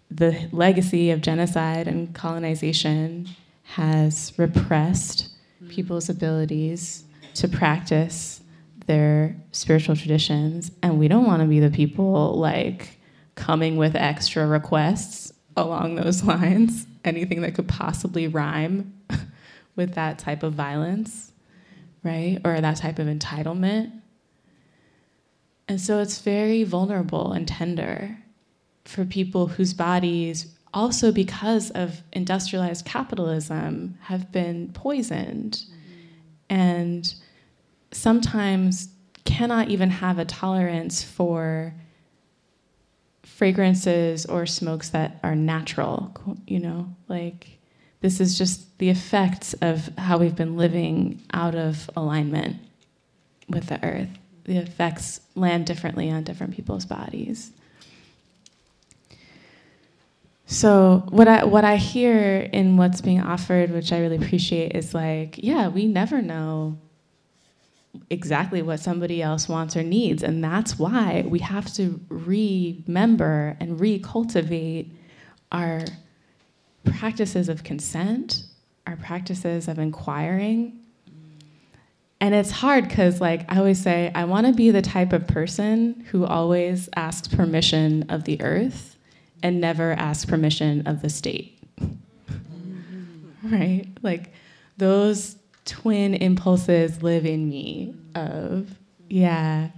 the 0.09 0.49
legacy 0.51 1.11
of 1.11 1.21
genocide 1.21 1.87
and 1.87 2.13
colonization 2.15 3.27
has 3.63 4.33
repressed 4.37 5.29
mm-hmm. 5.61 5.69
people's 5.69 6.09
abilities 6.09 7.03
to 7.35 7.47
practice 7.47 8.41
their 8.87 9.35
spiritual 9.51 9.95
traditions 9.95 10.71
and 10.81 10.97
we 10.97 11.09
don't 11.09 11.25
want 11.25 11.41
to 11.41 11.47
be 11.47 11.59
the 11.59 11.69
people 11.69 12.35
like 12.39 12.97
coming 13.35 13.75
with 13.75 13.95
extra 13.95 14.47
requests 14.47 15.33
along 15.57 15.95
those 15.95 16.23
lines 16.23 16.87
anything 17.03 17.41
that 17.41 17.55
could 17.55 17.67
possibly 17.67 18.27
rhyme 18.27 18.93
with 19.75 19.95
that 19.95 20.17
type 20.19 20.43
of 20.43 20.53
violence 20.53 21.31
right? 22.07 22.39
Or 22.43 22.59
that 22.59 22.77
type 22.77 22.99
of 22.99 23.07
entitlement. 23.07 23.91
And 25.67 25.79
so 25.79 25.99
it's 25.99 26.21
very 26.21 26.63
vulnerable 26.63 27.33
and 27.33 27.47
tender 27.47 28.17
for 28.85 29.03
people 29.03 29.47
whose 29.47 29.73
bodies, 29.73 30.47
also 30.73 31.11
because 31.11 31.71
of 31.71 32.01
industrialized 32.13 32.85
capitalism, 32.85 33.97
have 34.01 34.31
been 34.31 34.71
poisoned 34.73 35.65
and 36.49 37.13
sometimes 37.91 38.89
cannot 39.25 39.69
even 39.69 39.89
have 39.89 40.19
a 40.19 40.25
tolerance 40.25 41.03
for 41.03 41.73
fragrances 43.37 44.25
or 44.25 44.47
smokes 44.47 44.89
that 44.89 45.19
are 45.21 45.35
natural, 45.35 46.11
you 46.47 46.59
know, 46.59 46.89
like 47.07 47.59
this 48.01 48.19
is 48.19 48.35
just 48.35 48.79
the 48.79 48.89
effects 48.89 49.53
of 49.61 49.95
how 49.95 50.17
we've 50.17 50.35
been 50.35 50.57
living 50.57 51.21
out 51.33 51.53
of 51.53 51.87
alignment 51.95 52.57
with 53.47 53.67
the 53.67 53.83
earth. 53.85 54.09
The 54.45 54.57
effects 54.57 55.21
land 55.35 55.67
differently 55.67 56.09
on 56.09 56.23
different 56.23 56.55
people's 56.55 56.85
bodies. 56.85 57.51
So 60.47 61.03
what 61.09 61.27
I 61.27 61.43
what 61.45 61.63
I 61.63 61.75
hear 61.75 62.39
in 62.39 62.75
what's 62.75 63.01
being 63.01 63.21
offered, 63.21 63.69
which 63.69 63.91
I 63.93 63.99
really 63.99 64.15
appreciate, 64.15 64.75
is 64.75 64.95
like, 64.95 65.37
yeah, 65.37 65.67
we 65.67 65.85
never 65.85 66.23
know 66.23 66.79
exactly 68.09 68.61
what 68.61 68.79
somebody 68.79 69.21
else 69.21 69.47
wants 69.47 69.75
or 69.75 69.83
needs, 69.83 70.23
and 70.23 70.43
that's 70.43 70.77
why 70.77 71.23
we 71.27 71.39
have 71.39 71.73
to 71.75 71.99
remember 72.09 73.55
and 73.59 73.79
recultivate 73.79 74.89
our 75.51 75.81
practices 76.85 77.49
of 77.49 77.63
consent, 77.63 78.43
our 78.85 78.95
practices 78.95 79.67
of 79.67 79.79
inquiring. 79.79 80.79
And 82.19 82.33
it's 82.33 82.51
hard 82.51 82.87
because, 82.87 83.21
like, 83.21 83.51
I 83.51 83.57
always 83.57 83.79
say, 83.79 84.11
I 84.15 84.25
want 84.25 84.47
to 84.47 84.53
be 84.53 84.71
the 84.71 84.81
type 84.81 85.13
of 85.13 85.27
person 85.27 86.05
who 86.09 86.25
always 86.25 86.89
asks 86.95 87.27
permission 87.27 88.05
of 88.09 88.23
the 88.23 88.41
earth 88.41 88.97
and 89.43 89.61
never 89.61 89.91
ask 89.93 90.27
permission 90.27 90.87
of 90.87 91.01
the 91.01 91.09
state. 91.09 91.59
right? 93.43 93.85
Like 94.01 94.33
those 94.77 95.36
twin 95.67 96.15
impulses 96.15 97.03
live 97.03 97.25
in 97.25 97.47
me 97.47 97.93
of, 98.15 98.77
yeah, 99.09 99.69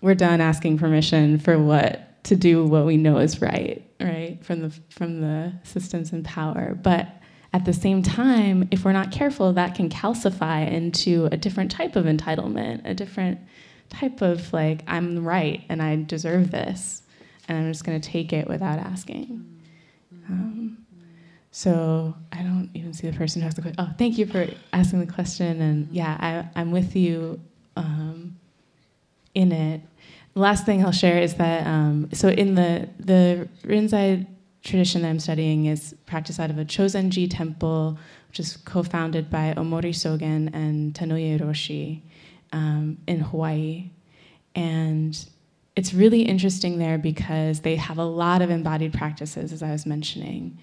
we're 0.00 0.14
done 0.14 0.40
asking 0.40 0.78
permission 0.78 1.38
for 1.38 1.58
what 1.58 2.24
to 2.24 2.34
do 2.34 2.64
what 2.64 2.86
we 2.86 2.96
know 2.96 3.18
is 3.18 3.40
right, 3.40 3.88
right? 4.00 4.38
From 4.42 4.62
the 4.62 4.70
from 4.90 5.20
the 5.20 5.52
systems 5.62 6.12
in 6.12 6.24
power. 6.24 6.74
But 6.74 7.08
at 7.52 7.64
the 7.64 7.72
same 7.72 8.02
time, 8.02 8.68
if 8.70 8.84
we're 8.84 8.92
not 8.92 9.12
careful, 9.12 9.52
that 9.52 9.74
can 9.74 9.88
calcify 9.88 10.70
into 10.70 11.26
a 11.32 11.36
different 11.36 11.70
type 11.70 11.96
of 11.96 12.04
entitlement, 12.04 12.82
a 12.84 12.94
different 12.94 13.38
type 13.88 14.20
of 14.20 14.52
like, 14.52 14.82
I'm 14.86 15.24
right 15.24 15.62
and 15.68 15.80
I 15.80 15.96
deserve 15.96 16.50
this 16.50 17.02
and 17.48 17.56
I'm 17.56 17.70
just 17.72 17.84
going 17.84 18.00
to 18.00 18.10
take 18.10 18.32
it 18.32 18.48
without 18.48 18.78
asking. 18.78 19.62
Um, 20.28 20.85
so 21.56 22.14
I 22.32 22.42
don't 22.42 22.68
even 22.74 22.92
see 22.92 23.08
the 23.08 23.16
person 23.16 23.40
who 23.40 23.46
asked 23.46 23.56
the 23.56 23.62
question. 23.62 23.82
Oh, 23.82 23.90
thank 23.96 24.18
you 24.18 24.26
for 24.26 24.46
asking 24.74 25.00
the 25.00 25.10
question. 25.10 25.62
And 25.62 25.88
yeah, 25.90 26.44
I, 26.54 26.60
am 26.60 26.70
with 26.70 26.94
you 26.94 27.40
um, 27.76 28.36
in 29.34 29.52
it. 29.52 29.80
The 30.34 30.40
last 30.40 30.66
thing 30.66 30.84
I'll 30.84 30.92
share 30.92 31.18
is 31.18 31.36
that 31.36 31.66
um, 31.66 32.10
so 32.12 32.28
in 32.28 32.56
the 32.56 32.90
the 33.00 33.48
Rinzai 33.62 34.26
tradition 34.64 35.00
that 35.00 35.08
I'm 35.08 35.18
studying 35.18 35.64
is 35.64 35.94
practiced 36.04 36.38
out 36.38 36.50
of 36.50 36.58
a 36.58 36.64
Chozenji 36.66 37.26
temple, 37.26 37.98
which 38.28 38.38
is 38.38 38.58
co-founded 38.58 39.30
by 39.30 39.54
Omori 39.56 39.94
Sogen 39.94 40.54
and 40.54 40.92
Tanouye 40.92 41.40
Roshi 41.40 42.02
um, 42.52 42.98
in 43.06 43.20
Hawaii, 43.20 43.88
and 44.54 45.26
it's 45.74 45.94
really 45.94 46.20
interesting 46.20 46.78
there 46.78 46.98
because 46.98 47.60
they 47.60 47.76
have 47.76 47.96
a 47.96 48.04
lot 48.04 48.42
of 48.42 48.50
embodied 48.50 48.92
practices, 48.92 49.54
as 49.54 49.62
I 49.62 49.70
was 49.70 49.86
mentioning. 49.86 50.58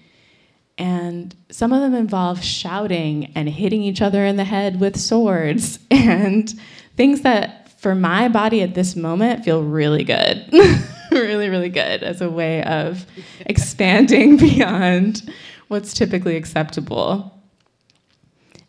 And 0.76 1.34
some 1.50 1.72
of 1.72 1.80
them 1.80 1.94
involve 1.94 2.42
shouting 2.42 3.32
and 3.34 3.48
hitting 3.48 3.82
each 3.82 4.02
other 4.02 4.24
in 4.24 4.36
the 4.36 4.44
head 4.44 4.80
with 4.80 4.98
swords 4.98 5.78
and 5.90 6.52
things 6.96 7.22
that, 7.22 7.80
for 7.80 7.94
my 7.94 8.28
body 8.28 8.62
at 8.62 8.74
this 8.74 8.96
moment, 8.96 9.44
feel 9.44 9.62
really 9.62 10.04
good. 10.04 10.52
really, 11.10 11.48
really 11.48 11.68
good 11.68 12.02
as 12.02 12.20
a 12.20 12.30
way 12.30 12.62
of 12.64 13.06
expanding 13.46 14.36
beyond 14.36 15.30
what's 15.68 15.94
typically 15.94 16.36
acceptable. 16.36 17.30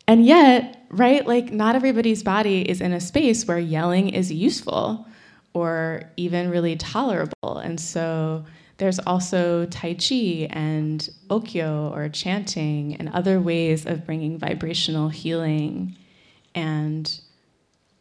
And 0.08 0.26
yet, 0.26 0.86
right, 0.90 1.26
like 1.26 1.52
not 1.52 1.76
everybody's 1.76 2.24
body 2.24 2.62
is 2.62 2.82
in 2.82 2.94
a 2.94 3.00
space 3.00 3.48
where 3.48 3.58
yelling 3.58 4.10
is 4.10 4.32
useful 4.32 5.08
or 5.54 6.04
even 6.18 6.50
really 6.50 6.76
tolerable. 6.76 7.58
And 7.58 7.80
so 7.80 8.46
there's 8.78 9.00
also 9.00 9.66
Tai 9.66 9.94
Chi 9.94 10.48
and 10.50 11.10
Okyo 11.30 11.92
or 11.96 12.10
chanting 12.10 12.96
and 12.96 13.10
other 13.10 13.40
ways 13.40 13.86
of 13.86 14.06
bringing 14.06 14.38
vibrational 14.38 15.08
healing 15.10 15.96
and 16.54 17.20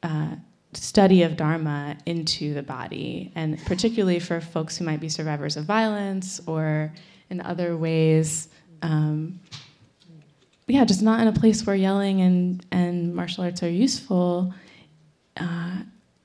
uh, 0.03 0.35
study 0.73 1.23
of 1.23 1.37
Dharma 1.37 1.97
into 2.07 2.55
the 2.55 2.63
body. 2.63 3.31
And 3.37 3.65
particularly 3.67 4.19
for 4.19 4.41
folks 4.41 4.77
who 4.77 4.85
might 4.85 5.01
be 5.01 5.09
survivors 5.09 5.57
of 5.57 5.65
violence 5.65 6.41
or 6.47 6.93
in 7.31 7.41
other 7.41 7.77
ways. 7.77 8.49
Um, 8.83 9.41
yeah, 10.67 10.85
just 10.85 11.03
not 11.03 11.21
in 11.21 11.29
a 11.29 11.33
place 11.33 11.65
where 11.67 11.77
yelling 11.77 12.21
and, 12.21 12.67
and 12.73 13.15
martial 13.15 13.45
arts 13.45 13.63
are 13.63 13.69
useful. 13.69 14.53
Uh, 15.37 15.83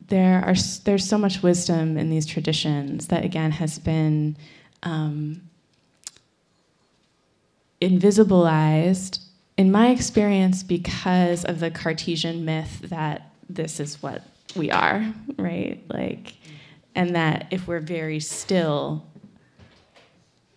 there 0.09 0.43
are 0.45 0.55
there's 0.83 1.07
so 1.07 1.17
much 1.17 1.41
wisdom 1.41 1.97
in 1.97 2.09
these 2.09 2.25
traditions 2.25 3.07
that 3.07 3.23
again 3.23 3.51
has 3.51 3.79
been 3.79 4.35
um, 4.83 5.41
invisibilized 7.81 9.19
in 9.57 9.71
my 9.71 9.89
experience 9.89 10.63
because 10.63 11.43
of 11.45 11.59
the 11.59 11.71
Cartesian 11.71 12.45
myth 12.45 12.79
that 12.83 13.31
this 13.49 13.79
is 13.79 14.01
what 14.01 14.23
we 14.55 14.71
are, 14.71 15.13
right? 15.37 15.83
Like, 15.89 16.33
and 16.95 17.15
that 17.15 17.47
if 17.51 17.67
we're 17.67 17.79
very 17.79 18.19
still, 18.19 19.05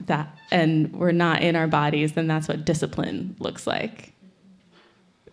that 0.06 0.36
and 0.50 0.92
we're 0.92 1.12
not 1.12 1.42
in 1.42 1.56
our 1.56 1.66
bodies, 1.66 2.12
then 2.12 2.26
that's 2.26 2.48
what 2.48 2.64
discipline 2.64 3.36
looks 3.38 3.66
like. 3.66 4.12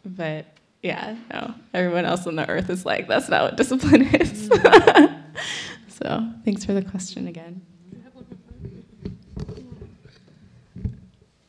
But 0.06 0.46
yeah, 0.82 1.16
no. 1.32 1.54
Everyone 1.74 2.06
else 2.06 2.26
on 2.26 2.36
the 2.36 2.48
earth 2.50 2.70
is 2.70 2.86
like, 2.86 3.08
that's 3.08 3.30
not 3.30 3.44
what 3.44 3.58
discipline 3.58 4.04
is. 4.16 4.48
so 5.90 6.32
thanks 6.46 6.64
for 6.66 6.74
the 6.74 6.82
question 6.82 7.28
again. 7.28 7.62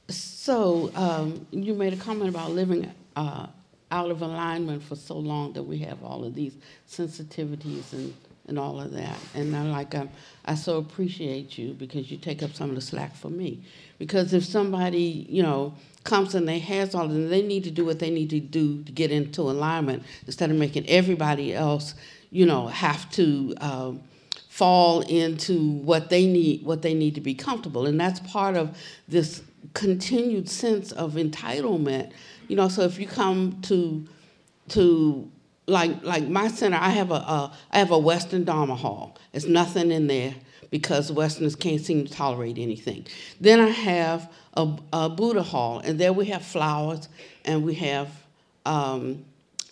So 0.08 0.90
um, 0.96 1.46
you 1.52 1.74
made 1.74 1.92
a 1.92 1.96
comment 1.96 2.28
about 2.28 2.50
living 2.50 2.90
uh, 3.14 3.46
out 3.92 4.10
of 4.10 4.22
alignment 4.22 4.82
for 4.82 4.96
so 4.96 5.16
long 5.16 5.52
that 5.52 5.62
we 5.62 5.78
have 5.78 6.02
all 6.02 6.24
of 6.24 6.34
these 6.34 6.56
sensitivities 6.88 7.92
and, 7.92 8.14
and 8.48 8.58
all 8.58 8.80
of 8.80 8.92
that. 8.92 9.18
And 9.34 9.54
I'm 9.54 9.70
like 9.70 9.94
um, 9.94 10.10
I 10.44 10.54
so 10.54 10.78
appreciate 10.78 11.56
you 11.58 11.74
because 11.74 12.10
you 12.10 12.16
take 12.16 12.42
up 12.42 12.52
some 12.54 12.70
of 12.70 12.74
the 12.74 12.80
slack 12.80 13.14
for 13.14 13.28
me. 13.28 13.62
Because 13.98 14.32
if 14.32 14.44
somebody, 14.44 15.26
you 15.28 15.42
know, 15.42 15.74
comes 16.04 16.34
and 16.34 16.48
they 16.48 16.58
has 16.58 16.94
all 16.94 17.06
them, 17.08 17.28
they 17.28 17.42
need 17.42 17.64
to 17.64 17.70
do 17.70 17.84
what 17.84 17.98
they 17.98 18.10
need 18.10 18.30
to 18.30 18.40
do 18.40 18.82
to 18.84 18.92
get 18.92 19.10
into 19.10 19.42
alignment 19.42 20.02
instead 20.26 20.50
of 20.50 20.56
making 20.56 20.88
everybody 20.88 21.54
else, 21.54 21.94
you 22.30 22.46
know, 22.46 22.68
have 22.68 23.10
to 23.12 23.54
um, 23.60 24.00
fall 24.48 25.00
into 25.02 25.72
what 25.72 26.10
they 26.10 26.26
need, 26.26 26.62
what 26.64 26.82
they 26.82 26.94
need 26.94 27.14
to 27.14 27.20
be 27.20 27.34
comfortable, 27.34 27.86
and 27.86 28.00
that's 28.00 28.20
part 28.20 28.56
of 28.56 28.76
this 29.08 29.42
continued 29.74 30.48
sense 30.48 30.92
of 30.92 31.14
entitlement. 31.14 32.12
You 32.48 32.56
know, 32.56 32.68
so 32.68 32.82
if 32.82 32.98
you 32.98 33.06
come 33.06 33.60
to 33.62 34.06
to 34.70 35.30
like 35.66 36.02
like 36.02 36.28
my 36.28 36.48
center, 36.48 36.78
I 36.80 36.90
have 36.90 37.10
a, 37.10 37.14
a 37.14 37.52
I 37.70 37.78
have 37.78 37.90
a 37.90 37.98
Western 37.98 38.44
Dharma 38.44 38.74
hall. 38.74 39.16
There's 39.32 39.46
nothing 39.46 39.90
in 39.90 40.06
there 40.06 40.34
because 40.70 41.10
Westerners 41.10 41.56
can't 41.56 41.80
seem 41.80 42.06
to 42.06 42.12
tolerate 42.12 42.58
anything. 42.58 43.06
Then 43.40 43.60
I 43.60 43.68
have 43.68 44.32
a, 44.54 44.68
a 44.92 45.08
Buddha 45.08 45.42
hall, 45.42 45.80
and 45.80 45.98
there 45.98 46.12
we 46.12 46.26
have 46.26 46.42
flowers 46.42 47.08
and 47.44 47.64
we 47.64 47.74
have 47.74 48.08
um, 48.66 49.24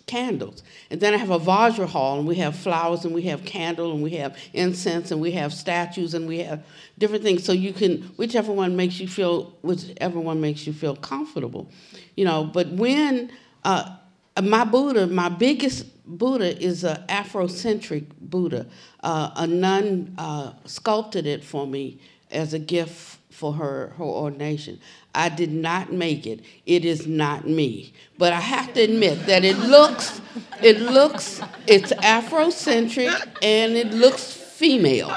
candles. 0.06 0.62
And 0.90 1.00
then 1.00 1.14
I 1.14 1.18
have 1.18 1.30
a 1.30 1.38
Vajra 1.38 1.86
hall, 1.86 2.18
and 2.18 2.26
we 2.26 2.36
have 2.36 2.56
flowers 2.56 3.04
and 3.04 3.14
we 3.14 3.22
have 3.22 3.44
candle 3.44 3.92
and 3.92 4.02
we 4.02 4.10
have 4.12 4.36
incense 4.52 5.10
and 5.12 5.20
we 5.20 5.32
have 5.32 5.52
statues 5.52 6.14
and 6.14 6.26
we 6.26 6.38
have 6.38 6.64
different 6.98 7.22
things. 7.22 7.44
So 7.44 7.52
you 7.52 7.72
can, 7.72 8.02
whichever 8.16 8.52
one 8.52 8.74
makes 8.74 8.98
you 8.98 9.06
feel, 9.06 9.52
whichever 9.62 10.18
one 10.18 10.40
makes 10.40 10.66
you 10.66 10.72
feel 10.72 10.96
comfortable, 10.96 11.68
you 12.16 12.24
know. 12.24 12.44
But 12.44 12.68
when 12.68 13.30
uh, 13.64 13.96
my 14.42 14.64
Buddha, 14.64 15.06
my 15.06 15.28
biggest 15.28 15.86
Buddha 16.08 16.60
is 16.60 16.84
an 16.84 17.04
Afrocentric 17.08 18.06
Buddha. 18.20 18.66
Uh, 19.02 19.30
a 19.36 19.46
nun 19.46 20.14
uh, 20.16 20.52
sculpted 20.64 21.26
it 21.26 21.44
for 21.44 21.66
me 21.66 22.00
as 22.30 22.54
a 22.54 22.58
gift 22.58 23.18
for 23.30 23.52
her, 23.52 23.92
her 23.98 24.04
ordination. 24.04 24.80
I 25.14 25.28
did 25.28 25.52
not 25.52 25.92
make 25.92 26.26
it. 26.26 26.40
It 26.66 26.84
is 26.84 27.06
not 27.06 27.46
me. 27.46 27.92
But 28.16 28.32
I 28.32 28.40
have 28.40 28.72
to 28.74 28.80
admit 28.80 29.26
that 29.26 29.44
it 29.44 29.58
looks, 29.58 30.20
it 30.62 30.80
looks, 30.80 31.40
it's 31.66 31.92
Afrocentric 31.92 33.14
and 33.42 33.74
it 33.74 33.92
looks 33.92 34.32
female, 34.32 35.14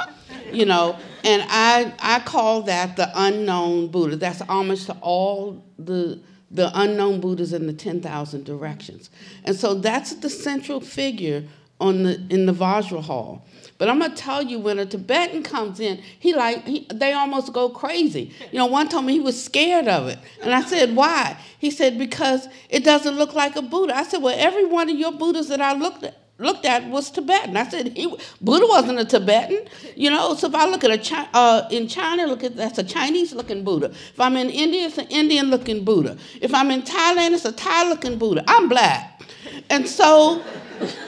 you 0.51 0.65
know. 0.65 0.99
And 1.23 1.43
I, 1.47 1.93
I 1.99 2.19
call 2.19 2.63
that 2.63 2.95
the 2.95 3.11
unknown 3.15 3.87
Buddha. 3.87 4.17
That's 4.17 4.41
homage 4.41 4.85
to 4.85 4.97
all 5.01 5.63
the, 5.79 6.19
the 6.53 6.71
unknown 6.73 7.21
Buddhas 7.21 7.53
in 7.53 7.67
the 7.67 7.73
10,000 7.73 8.43
directions. 8.43 9.09
And 9.43 9.55
so 9.55 9.73
that's 9.73 10.13
the 10.15 10.29
central 10.29 10.81
figure 10.81 11.43
on 11.79 12.03
the, 12.03 12.21
in 12.29 12.45
the 12.45 12.53
Vajra 12.53 13.01
Hall. 13.01 13.45
But 13.77 13.89
I'm 13.89 13.97
gonna 13.97 14.15
tell 14.15 14.43
you, 14.43 14.59
when 14.59 14.77
a 14.77 14.85
Tibetan 14.85 15.41
comes 15.41 15.79
in, 15.79 16.03
he 16.19 16.35
like 16.35 16.67
he, 16.67 16.85
they 16.93 17.13
almost 17.13 17.51
go 17.51 17.67
crazy. 17.67 18.31
You 18.51 18.59
know, 18.59 18.67
one 18.67 18.87
told 18.87 19.05
me 19.05 19.13
he 19.13 19.19
was 19.19 19.43
scared 19.43 19.87
of 19.87 20.07
it, 20.07 20.19
and 20.43 20.53
I 20.53 20.61
said, 20.61 20.95
"Why?" 20.95 21.35
He 21.57 21.71
said, 21.71 21.97
"Because 21.97 22.47
it 22.69 22.83
doesn't 22.83 23.15
look 23.15 23.33
like 23.33 23.55
a 23.55 23.63
Buddha." 23.63 23.97
I 23.97 24.03
said, 24.03 24.21
"Well, 24.21 24.35
every 24.37 24.65
one 24.65 24.87
of 24.87 24.95
your 24.99 25.11
Buddhas 25.11 25.47
that 25.47 25.61
I 25.61 25.73
looked 25.73 26.03
at, 26.03 26.15
looked 26.41 26.65
at 26.65 26.87
was 26.89 27.09
Tibetan." 27.11 27.55
I 27.55 27.67
said, 27.69 27.95
he, 27.95 28.13
"Buddha 28.41 28.65
wasn't 28.67 28.99
a 28.99 29.05
Tibetan, 29.05 29.59
you 29.95 30.09
know." 30.09 30.35
So 30.35 30.47
if 30.47 30.55
I 30.55 30.65
look 30.67 30.83
at 30.83 30.91
a 30.91 30.97
Chi- 30.97 31.29
uh, 31.33 31.67
in 31.71 31.87
China, 31.87 32.27
look 32.27 32.43
at 32.43 32.55
that's 32.55 32.77
a 32.77 32.83
Chinese-looking 32.83 33.63
Buddha. 33.63 33.91
If 33.91 34.19
I'm 34.19 34.35
in 34.35 34.49
India, 34.49 34.87
it's 34.87 34.97
an 34.97 35.07
Indian-looking 35.07 35.85
Buddha. 35.85 36.17
If 36.41 36.53
I'm 36.53 36.71
in 36.71 36.81
Thailand, 36.81 37.31
it's 37.31 37.45
a 37.45 37.51
Thai-looking 37.51 38.17
Buddha. 38.17 38.43
I'm 38.47 38.67
black, 38.67 39.21
and 39.69 39.87
so 39.87 40.41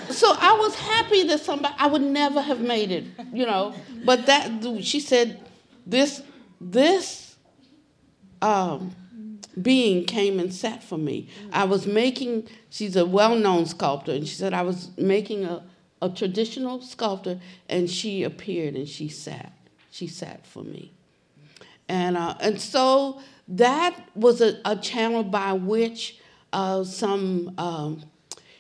so 0.10 0.36
I 0.40 0.54
was 0.54 0.76
happy 0.76 1.24
that 1.24 1.40
somebody 1.40 1.74
I 1.78 1.88
would 1.88 2.02
never 2.02 2.42
have 2.42 2.62
made 2.62 2.92
it, 2.92 3.06
you 3.34 3.46
know. 3.46 3.74
But 4.06 4.26
that 4.28 4.52
she 4.82 5.00
said, 5.00 5.40
this 5.86 6.22
this 6.62 7.36
um, 8.42 8.96
being 9.62 10.06
came 10.06 10.40
and 10.40 10.54
sat 10.54 10.84
for 10.84 10.98
me. 10.98 11.28
I 11.52 11.66
was 11.66 11.86
making. 11.86 12.48
She's 12.70 12.96
a 12.96 13.06
well-known 13.06 13.66
sculptor, 13.66 14.14
and 14.14 14.28
she 14.28 14.36
said 14.36 14.54
I 14.54 14.64
was 14.64 14.90
making 14.98 15.46
a, 15.46 15.64
a 16.02 16.10
traditional 16.10 16.82
sculptor, 16.82 17.40
and 17.70 17.90
she 17.90 18.24
appeared 18.24 18.76
and 18.76 18.88
she 18.88 19.10
sat. 19.10 19.54
She 19.92 20.08
sat 20.08 20.46
for 20.46 20.64
me, 20.64 20.94
and 21.88 22.18
uh, 22.18 22.36
and 22.40 22.60
so 22.60 23.22
that 23.48 24.10
was 24.16 24.42
a, 24.42 24.60
a 24.66 24.76
channel 24.76 25.24
by 25.24 25.54
which 25.54 26.20
uh, 26.52 26.84
some. 26.84 27.54
Um, 27.58 28.04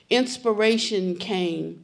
inspiration 0.09 1.15
came, 1.15 1.83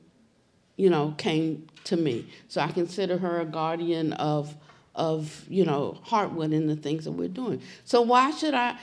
you 0.76 0.90
know, 0.90 1.16
came 1.18 1.68
to 1.86 1.98
me. 1.98 2.28
So 2.48 2.62
I 2.62 2.68
consider 2.68 3.18
her 3.18 3.42
a 3.42 3.46
guardian 3.46 4.14
of, 4.14 4.56
of 4.94 5.46
you 5.50 5.66
know, 5.66 6.00
Heartwood 6.06 6.56
and 6.56 6.70
the 6.70 6.76
things 6.76 7.06
that 7.06 7.14
we're 7.14 7.28
doing. 7.28 7.62
So 7.86 8.02
why 8.02 8.32
should 8.32 8.54
I? 8.54 8.78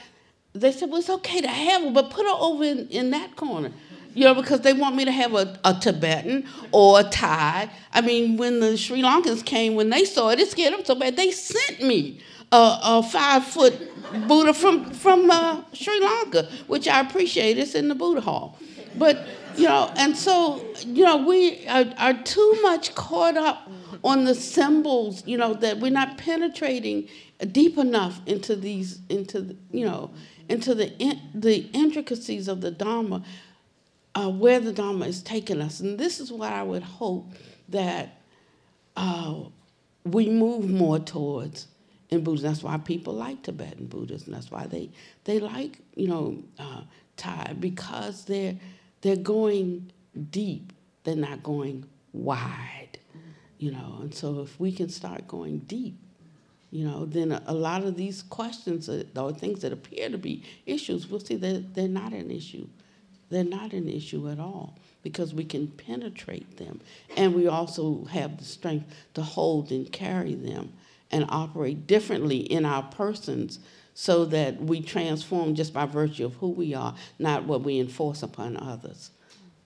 They 0.59 0.71
said, 0.71 0.89
well, 0.89 0.99
it's 0.99 1.09
okay 1.09 1.41
to 1.41 1.47
have 1.47 1.83
her, 1.83 1.91
but 1.91 2.09
put 2.09 2.25
her 2.25 2.35
over 2.39 2.63
in, 2.63 2.87
in 2.89 3.11
that 3.11 3.35
corner. 3.35 3.71
You 4.13 4.23
know, 4.23 4.33
because 4.33 4.61
they 4.61 4.73
want 4.73 4.95
me 4.95 5.05
to 5.05 5.11
have 5.11 5.35
a, 5.35 5.59
a 5.63 5.75
Tibetan 5.75 6.47
or 6.71 6.99
a 6.99 7.03
Thai. 7.03 7.69
I 7.93 8.01
mean, 8.01 8.37
when 8.37 8.59
the 8.59 8.75
Sri 8.75 9.01
Lankans 9.03 9.45
came, 9.45 9.75
when 9.75 9.91
they 9.91 10.05
saw 10.05 10.29
it, 10.29 10.39
it 10.39 10.49
scared 10.49 10.73
them 10.73 10.83
so 10.83 10.95
bad, 10.95 11.15
they 11.15 11.29
sent 11.29 11.83
me 11.83 12.19
a, 12.51 12.79
a 12.83 13.03
five 13.03 13.43
foot 13.43 13.75
Buddha 14.27 14.53
from, 14.53 14.91
from 14.91 15.29
uh, 15.29 15.61
Sri 15.73 15.99
Lanka, 15.99 16.49
which 16.67 16.87
I 16.87 17.01
appreciate. 17.01 17.57
It's 17.57 17.75
in 17.75 17.89
the 17.89 17.95
Buddha 17.95 18.21
Hall. 18.21 18.57
But, 18.95 19.27
you 19.57 19.67
know, 19.67 19.91
and 19.95 20.15
so, 20.15 20.63
you 20.85 21.03
know, 21.03 21.17
we 21.17 21.65
are, 21.67 21.85
are 21.97 22.13
too 22.13 22.59
much 22.61 22.93
caught 22.95 23.35
up 23.35 23.69
on 24.03 24.25
the 24.25 24.35
symbols, 24.35 25.25
you 25.25 25.37
know, 25.37 25.53
that 25.55 25.79
we're 25.79 25.91
not 25.91 26.17
penetrating 26.17 27.07
deep 27.51 27.77
enough 27.77 28.21
into 28.25 28.55
these, 28.55 28.99
into, 29.09 29.41
the, 29.41 29.55
you 29.71 29.85
know, 29.85 30.11
into 30.47 30.75
the, 30.75 30.95
in, 30.97 31.19
the 31.33 31.69
intricacies 31.73 32.47
of 32.47 32.61
the 32.61 32.71
Dharma, 32.71 33.23
uh, 34.15 34.29
where 34.29 34.59
the 34.59 34.71
Dharma 34.71 35.05
is 35.07 35.23
taking 35.23 35.61
us. 35.61 35.79
And 35.79 35.97
this 35.97 36.19
is 36.19 36.31
what 36.31 36.53
I 36.53 36.61
would 36.63 36.83
hope 36.83 37.31
that 37.69 38.21
uh, 38.95 39.35
we 40.03 40.29
move 40.29 40.69
more 40.69 40.99
towards 40.99 41.67
in 42.09 42.23
Buddhism. 42.23 42.49
That's 42.49 42.63
why 42.63 42.77
people 42.77 43.13
like 43.13 43.41
Tibetan 43.43 43.87
Buddhism. 43.87 44.33
that's 44.33 44.51
why 44.51 44.67
they, 44.67 44.91
they 45.23 45.39
like, 45.39 45.79
you 45.95 46.07
know, 46.07 46.43
uh, 46.59 46.81
Thai, 47.17 47.55
because 47.59 48.25
they're, 48.25 48.55
they're 49.01 49.15
going 49.15 49.91
deep, 50.31 50.73
they're 51.03 51.15
not 51.15 51.43
going 51.43 51.85
wide, 52.13 52.99
you 53.57 53.71
know. 53.71 53.99
And 54.01 54.13
so 54.13 54.41
if 54.41 54.59
we 54.59 54.71
can 54.71 54.89
start 54.89 55.27
going 55.27 55.59
deep, 55.59 55.97
you 56.71 56.85
know, 56.85 57.05
then 57.05 57.31
a, 57.45 57.53
lot 57.53 57.83
of 57.83 57.95
these 57.95 58.23
questions 58.23 58.89
or 58.89 59.31
things 59.33 59.61
that 59.61 59.71
appear 59.71 60.09
to 60.09 60.17
be 60.17 60.43
issues, 60.65 61.07
we'll 61.07 61.21
see 61.21 61.35
that 61.35 61.73
they're 61.73 61.87
not 61.87 62.11
an 62.11 62.29
issue. 62.29 62.67
They're 63.29 63.43
not 63.43 63.73
an 63.73 63.87
issue 63.89 64.29
at 64.29 64.39
all 64.39 64.77
because 65.01 65.33
we 65.33 65.43
can 65.43 65.67
penetrate 65.67 66.57
them. 66.57 66.81
And 67.15 67.33
we 67.33 67.47
also 67.47 68.05
have 68.05 68.37
the 68.37 68.45
strength 68.45 68.93
to 69.13 69.21
hold 69.21 69.71
and 69.71 69.91
carry 69.91 70.35
them 70.35 70.73
and 71.11 71.25
operate 71.29 71.87
differently 71.87 72.39
in 72.39 72.65
our 72.65 72.83
persons 72.83 73.59
so 73.99 74.25
that 74.25 74.61
we 74.61 74.79
transform 74.79 75.55
just 75.55 75.73
by 75.73 75.83
virtue 75.83 76.23
of 76.23 76.35
who 76.35 76.49
we 76.49 76.75
are, 76.75 76.93
not 77.17 77.45
what 77.45 77.63
we 77.63 77.79
enforce 77.79 78.21
upon 78.21 78.55
others. 78.55 79.09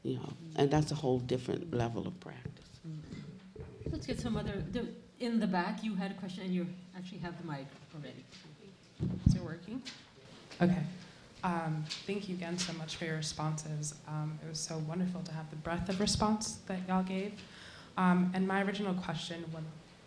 You 0.03 0.15
know, 0.15 0.33
and 0.55 0.71
that's 0.71 0.89
a 0.89 0.95
whole 0.95 1.19
different 1.19 1.73
level 1.73 2.07
of 2.07 2.17
practice. 2.21 2.79
Let's 3.91 4.07
get 4.07 4.21
some 4.21 4.37
other, 4.37 4.63
the- 4.71 4.87
in 5.19 5.41
the 5.41 5.47
back, 5.47 5.83
you 5.83 5.95
had 5.95 6.11
a 6.11 6.13
question, 6.13 6.43
and 6.45 6.55
you 6.55 6.65
actually 6.95 7.17
have 7.17 7.37
the 7.41 7.45
mic 7.45 7.65
already. 7.93 8.23
Is 9.27 9.35
it 9.35 9.43
working? 9.43 9.81
Okay. 10.61 10.81
Um, 11.43 11.83
thank 12.07 12.29
you 12.29 12.35
again 12.35 12.57
so 12.57 12.71
much 12.73 12.95
for 12.95 13.03
your 13.03 13.17
responses. 13.17 13.95
Um, 14.07 14.39
it 14.41 14.47
was 14.47 14.59
so 14.59 14.77
wonderful 14.87 15.23
to 15.23 15.33
have 15.33 15.49
the 15.49 15.57
breadth 15.57 15.89
of 15.89 15.99
response 15.99 16.59
that 16.67 16.79
y'all 16.87 17.03
gave. 17.03 17.33
Um, 17.97 18.31
and 18.33 18.47
my 18.47 18.63
original 18.63 18.93
question, 18.93 19.43
when 19.51 19.65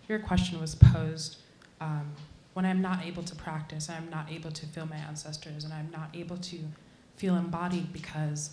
your 0.09 0.19
question 0.19 0.63
was 0.63 0.75
posed, 0.75 1.37
um, 1.83 2.11
when 2.55 2.65
I'm 2.65 2.81
not 2.81 3.05
able 3.05 3.23
to 3.25 3.35
practice, 3.35 3.91
I'm 3.91 4.09
not 4.11 4.31
able 4.31 4.51
to 4.53 4.67
feel 4.67 4.87
my 4.87 4.97
ancestors, 4.97 5.65
and 5.65 5.73
I'm 5.73 5.91
not 5.93 6.09
able 6.15 6.37
to 6.37 6.59
feel 7.17 7.37
embodied 7.37 7.93
because 7.93 8.51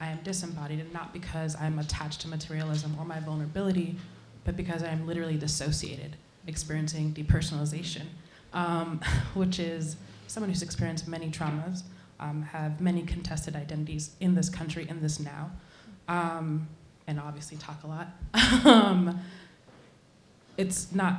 I 0.00 0.08
am 0.08 0.18
disembodied, 0.24 0.80
and 0.80 0.92
not 0.92 1.12
because 1.12 1.54
I'm 1.60 1.78
attached 1.78 2.22
to 2.22 2.28
materialism 2.28 2.96
or 2.98 3.04
my 3.04 3.20
vulnerability, 3.20 3.96
but 4.44 4.56
because 4.56 4.82
I 4.82 4.88
am 4.88 5.06
literally 5.06 5.36
dissociated, 5.36 6.16
experiencing 6.46 7.12
depersonalization, 7.12 8.06
um, 8.54 9.00
which 9.34 9.58
is 9.58 9.96
someone 10.26 10.48
who's 10.50 10.62
experienced 10.62 11.06
many 11.06 11.30
traumas, 11.30 11.82
um, 12.20 12.42
have 12.42 12.80
many 12.80 13.02
contested 13.02 13.54
identities 13.54 14.12
in 14.20 14.34
this 14.34 14.48
country, 14.48 14.86
in 14.88 15.02
this 15.02 15.20
now, 15.20 15.50
um, 16.08 16.66
and 17.06 17.20
obviously 17.20 17.58
talk 17.58 17.82
a 17.84 17.86
lot. 17.86 18.08
Um, 18.64 19.20
it's 20.56 20.92
not 20.92 21.16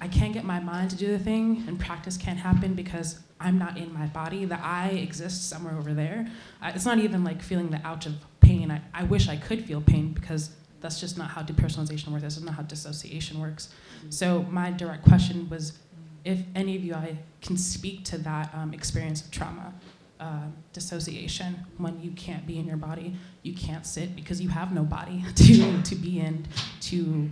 I 0.00 0.08
can't 0.08 0.34
get 0.34 0.44
my 0.44 0.60
mind 0.60 0.90
to 0.90 0.96
do 0.96 1.08
the 1.08 1.18
thing, 1.18 1.64
and 1.66 1.80
practice 1.80 2.16
can't 2.16 2.38
happen 2.38 2.74
because 2.74 3.20
I'm 3.40 3.58
not 3.58 3.78
in 3.78 3.92
my 3.92 4.06
body. 4.06 4.44
The 4.44 4.62
I 4.62 4.88
exists 4.88 5.44
somewhere 5.44 5.76
over 5.76 5.94
there. 5.94 6.26
I, 6.60 6.70
it's 6.70 6.84
not 6.84 6.98
even 6.98 7.24
like 7.24 7.42
feeling 7.42 7.70
the 7.70 7.80
ouch 7.84 8.06
of 8.06 8.14
pain. 8.40 8.70
I, 8.70 8.80
I 8.92 9.04
wish 9.04 9.28
I 9.28 9.36
could 9.36 9.64
feel 9.64 9.80
pain 9.80 10.12
because 10.12 10.50
that's 10.80 11.00
just 11.00 11.16
not 11.16 11.30
how 11.30 11.42
depersonalization 11.42 12.08
works. 12.08 12.22
That's 12.22 12.40
not 12.40 12.54
how 12.54 12.62
dissociation 12.62 13.40
works. 13.40 13.70
So 14.10 14.42
my 14.50 14.70
direct 14.70 15.04
question 15.04 15.48
was, 15.48 15.78
if 16.24 16.40
any 16.54 16.76
of 16.76 16.84
you 16.84 16.94
I 16.94 17.16
can 17.40 17.56
speak 17.56 18.04
to 18.06 18.18
that 18.18 18.54
um, 18.54 18.74
experience 18.74 19.22
of 19.22 19.30
trauma, 19.30 19.72
uh, 20.20 20.46
dissociation, 20.72 21.56
when 21.78 22.00
you 22.00 22.12
can't 22.12 22.46
be 22.46 22.58
in 22.58 22.66
your 22.66 22.76
body, 22.76 23.16
you 23.42 23.54
can't 23.54 23.84
sit 23.84 24.14
because 24.14 24.40
you 24.40 24.48
have 24.48 24.72
no 24.72 24.82
body 24.82 25.24
to 25.34 25.82
to 25.82 25.94
be 25.94 26.20
in, 26.20 26.46
to 26.80 27.30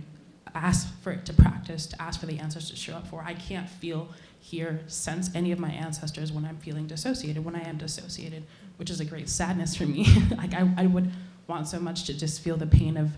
ask 0.55 0.87
for 1.01 1.11
it 1.11 1.25
to 1.25 1.33
practice, 1.33 1.85
to 1.87 2.01
ask 2.01 2.19
for 2.19 2.25
the 2.25 2.39
ancestors 2.39 2.71
to 2.71 2.75
show 2.75 2.95
up 2.95 3.07
for. 3.07 3.23
I 3.23 3.33
can't 3.33 3.69
feel, 3.69 4.09
hear, 4.39 4.81
sense 4.87 5.29
any 5.35 5.51
of 5.51 5.59
my 5.59 5.71
ancestors 5.71 6.31
when 6.31 6.45
I'm 6.45 6.57
feeling 6.57 6.87
dissociated, 6.87 7.43
when 7.43 7.55
I 7.55 7.67
am 7.67 7.77
dissociated, 7.77 8.43
which 8.77 8.89
is 8.89 8.99
a 8.99 9.05
great 9.05 9.29
sadness 9.29 9.75
for 9.75 9.85
me. 9.85 10.05
like 10.37 10.53
I, 10.53 10.69
I 10.77 10.85
would 10.87 11.11
want 11.47 11.67
so 11.67 11.79
much 11.79 12.05
to 12.05 12.17
just 12.17 12.41
feel 12.41 12.57
the 12.57 12.67
pain 12.67 12.97
of 12.97 13.11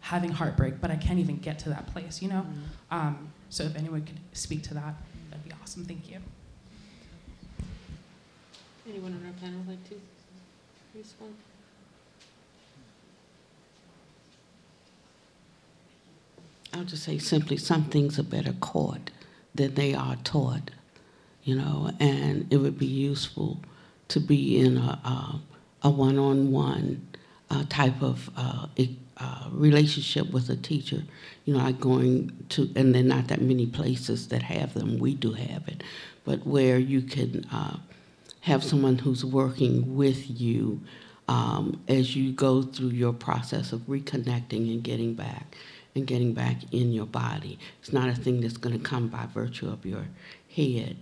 having 0.00 0.30
heartbreak, 0.30 0.80
but 0.80 0.90
I 0.90 0.96
can't 0.96 1.18
even 1.18 1.36
get 1.36 1.58
to 1.60 1.68
that 1.70 1.86
place, 1.92 2.20
you 2.20 2.28
know? 2.28 2.46
Mm-hmm. 2.46 2.60
Um, 2.90 3.32
so 3.50 3.64
if 3.64 3.76
anyone 3.76 4.04
could 4.04 4.18
speak 4.32 4.62
to 4.64 4.74
that, 4.74 4.94
that'd 5.30 5.44
be 5.44 5.52
awesome. 5.62 5.84
Thank 5.84 6.10
you. 6.10 6.18
Anyone 8.88 9.12
on 9.12 9.26
our 9.26 9.32
panel 9.40 9.60
would 9.60 9.78
like 9.78 9.88
to 9.90 10.00
respond? 10.96 11.34
I'll 16.72 16.84
just 16.84 17.02
say 17.04 17.18
simply, 17.18 17.58
some 17.58 17.84
things 17.84 18.18
are 18.18 18.22
better 18.24 18.54
caught 18.60 19.10
than 19.54 19.74
they 19.74 19.94
are 19.94 20.16
taught, 20.24 20.70
you 21.44 21.54
know, 21.54 21.90
and 22.00 22.50
it 22.50 22.56
would 22.56 22.78
be 22.78 22.86
useful 22.86 23.60
to 24.08 24.20
be 24.20 24.58
in 24.58 24.78
a, 24.78 24.80
a, 25.04 25.40
a 25.82 25.90
one-on-one 25.90 27.06
uh, 27.50 27.64
type 27.68 28.02
of 28.02 28.30
uh, 28.36 28.66
uh, 29.18 29.48
relationship 29.50 30.30
with 30.32 30.48
a 30.48 30.56
teacher, 30.56 31.02
you 31.44 31.52
know, 31.52 31.62
like 31.62 31.78
going 31.78 32.32
to, 32.48 32.70
and 32.74 32.94
there 32.94 33.02
are 33.02 33.06
not 33.06 33.28
that 33.28 33.42
many 33.42 33.66
places 33.66 34.28
that 34.28 34.42
have 34.42 34.72
them. 34.72 34.98
We 34.98 35.14
do 35.14 35.32
have 35.34 35.68
it, 35.68 35.82
but 36.24 36.46
where 36.46 36.78
you 36.78 37.02
can 37.02 37.44
uh, 37.52 37.76
have 38.40 38.64
someone 38.64 38.98
who's 38.98 39.24
working 39.24 39.94
with 39.94 40.40
you 40.40 40.80
um, 41.28 41.82
as 41.86 42.16
you 42.16 42.32
go 42.32 42.62
through 42.62 42.88
your 42.88 43.12
process 43.12 43.72
of 43.72 43.80
reconnecting 43.82 44.72
and 44.72 44.82
getting 44.82 45.14
back 45.14 45.54
and 45.94 46.06
getting 46.06 46.32
back 46.32 46.56
in 46.72 46.92
your 46.92 47.06
body. 47.06 47.58
It's 47.80 47.92
not 47.92 48.08
a 48.08 48.14
thing 48.14 48.40
that's 48.40 48.56
going 48.56 48.78
to 48.78 48.82
come 48.82 49.08
by 49.08 49.26
virtue 49.26 49.68
of 49.68 49.84
your 49.84 50.06
head, 50.54 50.96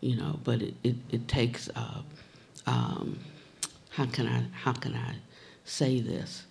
you 0.00 0.16
know, 0.16 0.40
but 0.44 0.62
it, 0.62 0.74
it, 0.84 0.96
it 1.10 1.28
takes, 1.28 1.68
uh, 1.74 2.02
um, 2.66 3.18
how 3.90 4.06
can 4.06 4.26
I, 4.26 4.44
how 4.52 4.72
can 4.72 4.94
I 4.94 5.16
say 5.64 6.00
this? 6.00 6.44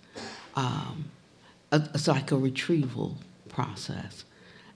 Um, 0.54 1.10
it's 1.72 2.08
like 2.08 2.32
a 2.32 2.36
retrieval 2.36 3.16
process. 3.48 4.24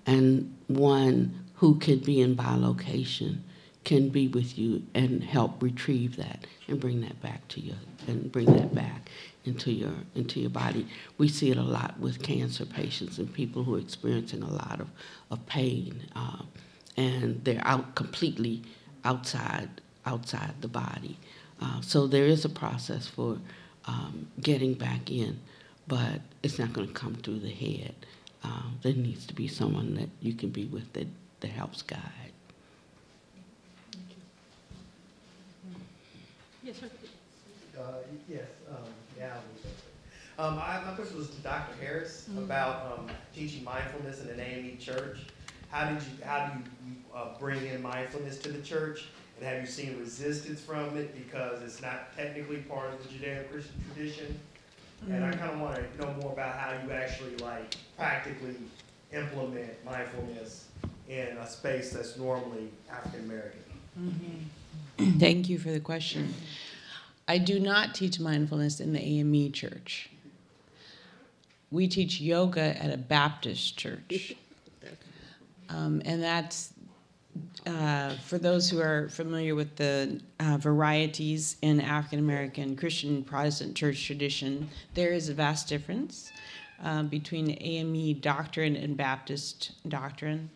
And 0.07 0.57
one 0.69 1.45
who 1.57 1.79
can 1.79 1.99
be 1.99 2.21
in 2.21 2.37
bilocation 2.37 3.41
can 3.85 4.09
be 4.09 4.29
with 4.29 4.59
you 4.59 4.83
and 4.95 5.23
help 5.23 5.63
retrieve 5.63 6.17
that 6.17 6.47
and 6.69 6.81
bring 6.81 7.01
that 7.01 7.21
back 7.23 7.47
to 7.49 7.61
you 7.61 7.75
and 8.07 8.31
bring 8.31 8.47
that 8.47 8.75
back 8.75 9.11
into 9.45 9.73
your 9.73 9.93
into 10.15 10.41
your 10.41 10.51
body. 10.51 10.87
We 11.19 11.29
see 11.29 11.51
it 11.51 11.57
a 11.57 11.63
lot 11.63 11.99
with 11.99 12.23
cancer 12.23 12.67
patients 12.67 13.19
and 13.19 13.33
people 13.33 13.65
who 13.65 13.77
are 13.77 13.81
experiencing 13.81 14.43
a 14.43 14.51
lot 14.51 14.81
of, 14.81 14.89
of 15.31 15.45
pain, 15.47 16.03
uh, 16.15 16.43
and 16.97 17.43
they're 17.45 17.63
out 17.65 17.95
completely 17.95 18.63
outside 19.05 19.69
outside 20.07 20.55
the 20.61 20.69
body. 20.69 21.19
Uh, 21.61 21.81
so 21.81 22.07
there 22.07 22.27
is 22.27 22.45
a 22.45 22.49
process 22.49 23.07
for 23.07 23.39
um, 23.87 24.29
getting 24.41 24.75
back 24.75 25.11
in, 25.11 25.39
but 25.87 26.21
it's 26.43 26.59
not 26.59 26.73
going 26.73 26.87
to 26.87 26.93
come 26.93 27.15
through 27.15 27.41
the 27.41 27.51
head. 27.51 27.95
Um, 28.43 28.79
there 28.83 28.95
needs 28.95 29.27
to 29.27 29.35
be 29.35 29.47
someone 29.49 29.95
that 29.95 30.09
you 30.21 30.33
can 30.33 30.49
be 30.51 30.65
with 30.65 30.91
that, 30.95 31.07
that 31.41 31.51
helps 31.51 31.83
guide. 31.83 32.01
Yes, 36.63 36.77
sir. 36.81 36.91
Uh, 37.79 37.83
yes, 38.29 38.45
um, 39.23 39.29
yeah. 39.29 40.45
Um, 40.45 40.59
I, 40.59 40.83
my 40.87 40.95
question 40.95 41.19
was 41.19 41.29
to 41.31 41.41
Dr. 41.43 41.75
Harris 41.83 42.27
about 42.39 42.99
um, 42.99 43.07
teaching 43.35 43.63
mindfulness 43.63 44.23
in 44.23 44.29
an 44.31 44.41
AME 44.41 44.79
church. 44.79 45.19
How 45.71 45.89
did 45.89 46.03
you, 46.03 46.25
how 46.25 46.47
do 46.47 46.59
you 46.59 46.95
uh, 47.15 47.39
bring 47.39 47.67
in 47.67 47.83
mindfulness 47.83 48.39
to 48.39 48.53
the 48.53 48.63
church? 48.63 49.05
And 49.39 49.47
have 49.47 49.61
you 49.61 49.67
seen 49.67 49.99
resistance 49.99 50.61
from 50.61 50.97
it 50.97 51.15
because 51.15 51.63
it's 51.63 51.83
not 51.83 52.17
technically 52.17 52.59
part 52.59 52.93
of 52.93 53.03
the 53.03 53.09
Judeo-Christian 53.09 53.85
tradition? 53.93 54.39
And 55.09 55.25
I 55.25 55.33
kind 55.33 55.53
of 55.53 55.61
want 55.61 55.77
to 55.77 55.99
know 55.99 56.13
more 56.21 56.33
about 56.33 56.57
how 56.57 56.73
you 56.85 56.93
actually 56.93 57.37
like 57.37 57.75
practically 57.97 58.55
implement 59.13 59.83
mindfulness 59.85 60.67
in 61.09 61.37
a 61.39 61.49
space 61.49 61.93
that's 61.93 62.19
normally 62.19 62.69
African 62.91 63.25
American. 63.25 63.61
Thank 65.19 65.49
you 65.49 65.59
for 65.59 65.71
the 65.71 65.81
question. 65.81 66.35
I 67.31 67.39
do 67.39 67.61
not 67.61 67.95
teach 67.95 68.19
mindfulness 68.19 68.81
in 68.81 68.93
the 68.93 69.01
AME 69.01 69.53
church. 69.53 70.11
We 71.71 71.87
teach 71.87 72.21
yoga 72.21 72.77
at 72.83 72.93
a 72.93 72.97
Baptist 72.97 73.77
church. 73.77 74.35
Um, 75.69 76.03
and 76.05 76.21
that's 76.21 76.73
uh, 77.65 78.17
for 78.27 78.39
those 78.39 78.69
who 78.69 78.81
are 78.81 79.09
familiar 79.09 79.55
with 79.55 79.77
the 79.77 80.21
uh, 80.41 80.59
varieties 80.59 81.59
in 81.63 81.81
African 81.81 82.19
American 82.19 82.75
Christian 82.75 83.23
Protestant 83.23 83.77
church 83.77 84.05
tradition, 84.05 84.69
there 84.95 85.13
is 85.13 85.29
a 85.29 85.35
vast 85.35 85.69
difference 85.69 86.33
uh, 86.83 87.05
between 87.05 87.53
AME 87.61 88.15
doctrine 88.15 88.75
and 88.75 88.97
Baptist 88.97 89.71
doctrine. 89.89 90.51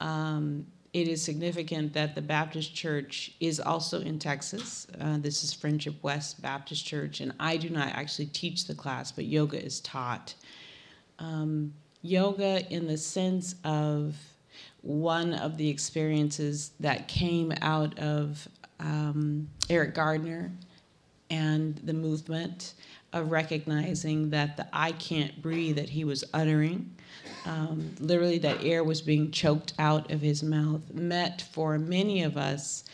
Um, 0.00 0.66
it 1.00 1.08
is 1.08 1.22
significant 1.22 1.92
that 1.92 2.14
the 2.14 2.22
Baptist 2.22 2.74
Church 2.74 3.32
is 3.40 3.60
also 3.60 4.00
in 4.00 4.18
Texas. 4.18 4.86
Uh, 5.00 5.18
this 5.18 5.44
is 5.44 5.52
Friendship 5.52 5.94
West 6.02 6.42
Baptist 6.42 6.84
Church, 6.84 7.20
and 7.20 7.32
I 7.38 7.56
do 7.56 7.70
not 7.70 7.88
actually 7.88 8.26
teach 8.26 8.66
the 8.66 8.74
class, 8.74 9.12
but 9.12 9.24
yoga 9.24 9.62
is 9.62 9.80
taught. 9.80 10.34
Um, 11.18 11.72
yoga, 12.02 12.66
in 12.72 12.86
the 12.86 12.96
sense 12.96 13.54
of 13.64 14.16
one 14.82 15.34
of 15.34 15.56
the 15.56 15.68
experiences 15.68 16.72
that 16.80 17.08
came 17.08 17.52
out 17.62 17.98
of 17.98 18.48
um, 18.80 19.48
Eric 19.70 19.94
Garner 19.94 20.50
and 21.30 21.76
the 21.84 21.92
movement 21.92 22.74
of 23.12 23.30
recognizing 23.30 24.30
that 24.30 24.56
the 24.56 24.66
I 24.72 24.92
can't 24.92 25.40
breathe 25.40 25.76
that 25.76 25.88
he 25.88 26.04
was 26.04 26.24
uttering, 26.34 26.94
um, 27.48 27.94
literally 27.98 28.38
that 28.38 28.62
air 28.62 28.84
was 28.84 29.00
being 29.00 29.30
choked 29.30 29.72
out 29.78 30.10
of 30.10 30.20
his 30.20 30.42
mouth, 30.42 30.82
met 30.92 31.42
for 31.50 31.78
many 31.78 32.22
of 32.22 32.36
us. 32.36 32.84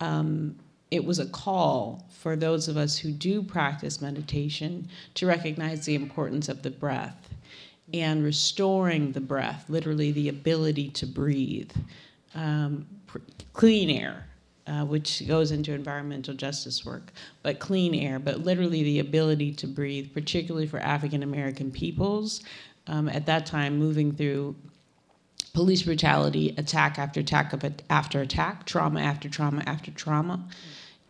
Um, 0.00 0.54
it 0.90 1.02
was 1.02 1.18
a 1.18 1.26
call 1.26 2.06
for 2.10 2.36
those 2.36 2.68
of 2.68 2.76
us 2.76 2.98
who 2.98 3.10
do 3.10 3.42
practice 3.42 4.02
meditation 4.02 4.88
to 5.14 5.26
recognize 5.26 5.86
the 5.86 5.94
importance 5.94 6.50
of 6.50 6.62
the 6.62 6.70
breath 6.70 7.30
and 7.94 8.22
restoring 8.22 9.12
the 9.12 9.20
breath, 9.20 9.64
literally 9.68 10.12
the 10.12 10.28
ability 10.28 10.90
to 10.90 11.06
breathe. 11.06 11.72
Um, 12.34 12.86
clean 13.54 13.88
air, 13.90 14.26
uh, 14.66 14.84
which 14.84 15.26
goes 15.26 15.52
into 15.52 15.72
environmental 15.72 16.34
justice 16.34 16.84
work, 16.84 17.12
but 17.42 17.58
clean 17.58 17.94
air, 17.94 18.18
but 18.18 18.40
literally 18.40 18.82
the 18.82 18.98
ability 18.98 19.52
to 19.52 19.66
breathe, 19.66 20.12
particularly 20.12 20.66
for 20.66 20.78
African 20.80 21.22
American 21.22 21.70
peoples. 21.70 22.42
Um, 22.86 23.08
at 23.08 23.26
that 23.26 23.46
time, 23.46 23.78
moving 23.78 24.12
through 24.12 24.56
police 25.52 25.82
brutality, 25.82 26.54
attack 26.56 26.98
after 26.98 27.20
attack 27.20 27.52
after 27.90 28.20
attack, 28.20 28.66
trauma 28.66 29.00
after 29.00 29.28
trauma 29.28 29.62
after 29.66 29.90
trauma. 29.90 30.48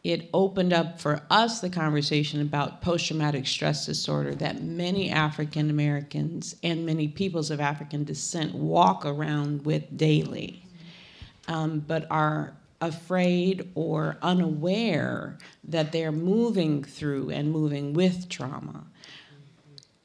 It 0.05 0.29
opened 0.35 0.73
up 0.73 1.01
for 1.01 1.23
us 1.31 1.61
the 1.61 1.71
conversation 1.71 2.41
about 2.41 2.83
post 2.83 3.07
traumatic 3.07 3.47
stress 3.47 3.87
disorder 3.87 4.35
that 4.37 4.63
many 4.63 5.11
African 5.11 5.71
Americans 5.71 6.57
and 6.65 6.85
many 6.85 7.07
peoples 7.07 7.53
of 7.53 7.61
African 7.61 8.03
descent 8.03 8.53
walk 8.53 9.07
around 9.07 9.65
with 9.65 9.97
daily, 9.97 10.65
um, 11.47 11.85
but 11.87 12.09
are 12.11 12.57
afraid 12.81 13.71
or 13.77 14.19
unaware 14.23 15.39
that 15.63 15.93
they're 15.93 16.11
moving 16.11 16.83
through 16.83 17.31
and 17.31 17.53
moving 17.53 17.95
with 17.95 18.29
trauma 18.29 18.85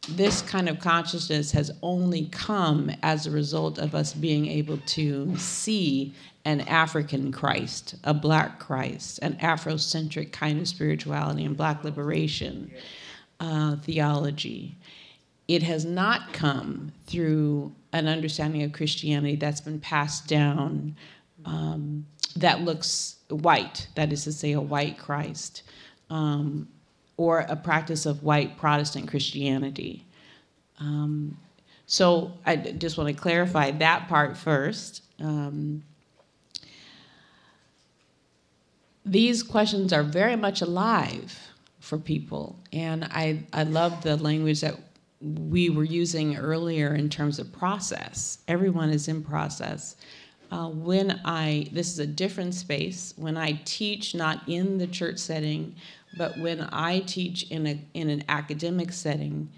this 0.09 0.41
kind 0.41 0.69
of 0.69 0.79
consciousness 0.79 1.51
has 1.51 1.71
only 1.81 2.25
come 2.31 2.91
as 3.03 3.25
a 3.25 3.31
result 3.31 3.77
of 3.77 3.93
us 3.93 4.13
being 4.13 4.47
able 4.47 4.77
to 4.77 5.35
see 5.37 6.13
an 6.45 6.61
African 6.61 7.31
Christ, 7.31 7.95
a 8.05 8.13
black 8.13 8.59
Christ, 8.59 9.19
an 9.21 9.33
Afrocentric 9.35 10.31
kind 10.31 10.61
of 10.61 10.67
spirituality 10.67 11.43
and 11.43 11.57
black 11.57 11.83
liberation 11.83 12.71
uh, 13.39 13.75
theology. 13.77 14.77
It 15.47 15.63
has 15.63 15.83
not 15.83 16.31
come 16.33 16.93
through 17.05 17.73
an 17.91 18.07
understanding 18.07 18.63
of 18.63 18.71
Christianity 18.71 19.35
that's 19.35 19.61
been 19.61 19.79
passed 19.79 20.27
down 20.27 20.95
um, 21.45 22.05
that 22.35 22.61
looks 22.61 23.17
white, 23.29 23.87
that 23.95 24.13
is 24.13 24.23
to 24.23 24.31
say, 24.31 24.53
a 24.53 24.61
white 24.61 24.97
Christ. 24.97 25.63
Um, 26.09 26.69
or 27.17 27.39
a 27.39 27.55
practice 27.55 28.05
of 28.05 28.23
white 28.23 28.57
Protestant 28.57 29.07
Christianity. 29.07 30.05
Um, 30.79 31.37
so 31.87 32.33
I 32.45 32.55
just 32.55 32.97
want 32.97 33.09
to 33.09 33.19
clarify 33.19 33.71
that 33.71 34.07
part 34.07 34.37
first. 34.37 35.03
Um, 35.19 35.83
these 39.05 39.41
questions 39.41 39.91
are 39.93 40.03
very 40.03 40.35
much 40.35 40.61
alive 40.61 41.39
for 41.79 41.97
people, 41.97 42.59
and 42.73 43.05
I, 43.05 43.45
I 43.53 43.63
love 43.63 44.03
the 44.03 44.17
language 44.17 44.61
that 44.61 44.75
we 45.21 45.69
were 45.69 45.83
using 45.83 46.37
earlier 46.37 46.93
in 46.93 47.09
terms 47.09 47.39
of 47.39 47.51
process. 47.51 48.39
Everyone 48.47 48.89
is 48.89 49.07
in 49.07 49.23
process. 49.23 49.95
Uh, 50.51 50.69
when 50.69 51.19
I, 51.25 51.69
this 51.71 51.89
is 51.89 51.99
a 51.99 52.07
different 52.07 52.53
space, 52.53 53.13
when 53.17 53.35
I 53.35 53.59
teach 53.65 54.13
not 54.13 54.47
in 54.47 54.77
the 54.77 54.87
church 54.87 55.17
setting, 55.17 55.75
but 56.17 56.37
when 56.37 56.61
I 56.71 56.99
teach 56.99 57.49
in, 57.51 57.67
a, 57.67 57.85
in 57.93 58.09
an 58.09 58.23
academic 58.29 58.91
setting, 58.91 59.49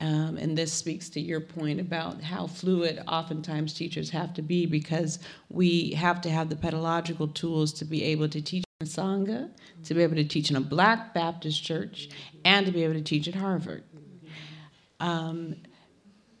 um, 0.00 0.36
and 0.36 0.58
this 0.58 0.72
speaks 0.72 1.08
to 1.10 1.20
your 1.20 1.40
point 1.40 1.80
about 1.80 2.20
how 2.22 2.48
fluid 2.48 3.02
oftentimes 3.06 3.72
teachers 3.72 4.10
have 4.10 4.34
to 4.34 4.42
be 4.42 4.66
because 4.66 5.20
we 5.48 5.92
have 5.92 6.20
to 6.22 6.30
have 6.30 6.48
the 6.48 6.56
pedagogical 6.56 7.28
tools 7.28 7.72
to 7.74 7.84
be 7.84 8.02
able 8.02 8.28
to 8.28 8.42
teach 8.42 8.64
in 8.80 8.86
a 8.86 8.90
Sangha, 8.90 9.48
to 9.84 9.94
be 9.94 10.02
able 10.02 10.16
to 10.16 10.24
teach 10.24 10.50
in 10.50 10.56
a 10.56 10.60
black 10.60 11.14
Baptist 11.14 11.62
church, 11.62 12.08
and 12.44 12.66
to 12.66 12.72
be 12.72 12.82
able 12.82 12.94
to 12.94 13.02
teach 13.02 13.28
at 13.28 13.36
Harvard. 13.36 13.84
Um, 14.98 15.56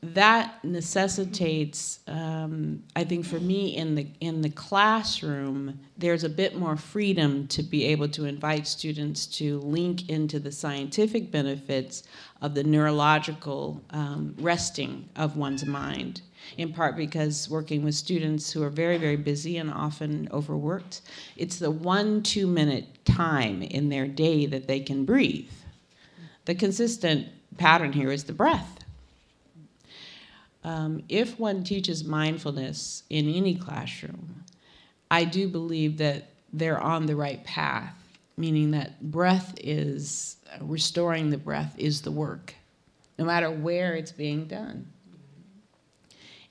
that 0.02 0.64
necessitates, 0.64 2.00
um, 2.08 2.82
I 2.96 3.04
think, 3.04 3.24
for 3.24 3.38
me 3.38 3.76
in 3.76 3.94
the 3.94 4.08
in 4.20 4.42
the 4.42 4.50
classroom, 4.50 5.78
there's 5.96 6.24
a 6.24 6.28
bit 6.28 6.56
more 6.56 6.76
freedom 6.76 7.46
to 7.48 7.62
be 7.62 7.84
able 7.84 8.08
to 8.08 8.24
invite 8.24 8.66
students 8.66 9.26
to 9.38 9.60
link 9.60 10.08
into 10.08 10.40
the 10.40 10.50
scientific 10.50 11.30
benefits 11.30 12.02
of 12.40 12.54
the 12.54 12.64
neurological 12.64 13.80
um, 13.90 14.34
resting 14.40 15.08
of 15.14 15.36
one's 15.36 15.64
mind. 15.64 16.22
In 16.58 16.72
part 16.72 16.96
because 16.96 17.48
working 17.48 17.84
with 17.84 17.94
students 17.94 18.50
who 18.50 18.64
are 18.64 18.70
very 18.70 18.98
very 18.98 19.16
busy 19.16 19.58
and 19.58 19.70
often 19.70 20.28
overworked, 20.32 21.02
it's 21.36 21.60
the 21.60 21.70
one 21.70 22.24
two 22.24 22.48
minute 22.48 23.04
time 23.04 23.62
in 23.62 23.88
their 23.88 24.08
day 24.08 24.46
that 24.46 24.66
they 24.66 24.80
can 24.80 25.04
breathe. 25.04 25.52
The 26.46 26.56
consistent 26.56 27.28
pattern 27.56 27.92
here 27.92 28.10
is 28.10 28.24
the 28.24 28.32
breath 28.32 28.81
um, 30.64 31.02
if 31.08 31.38
one 31.38 31.64
teaches 31.64 32.04
mindfulness 32.04 33.02
in 33.10 33.28
any 33.28 33.54
classroom, 33.54 34.44
I 35.10 35.24
do 35.24 35.48
believe 35.48 35.98
that 35.98 36.28
they're 36.52 36.80
on 36.80 37.06
the 37.06 37.16
right 37.16 37.42
path, 37.44 37.96
meaning 38.36 38.70
that 38.72 39.02
breath 39.02 39.54
is 39.58 40.36
restoring 40.60 41.30
the 41.30 41.38
breath 41.38 41.74
is 41.78 42.02
the 42.02 42.10
work, 42.10 42.54
no 43.18 43.24
matter 43.24 43.50
where 43.50 43.94
it's 43.94 44.12
being 44.12 44.46
done. 44.46 44.86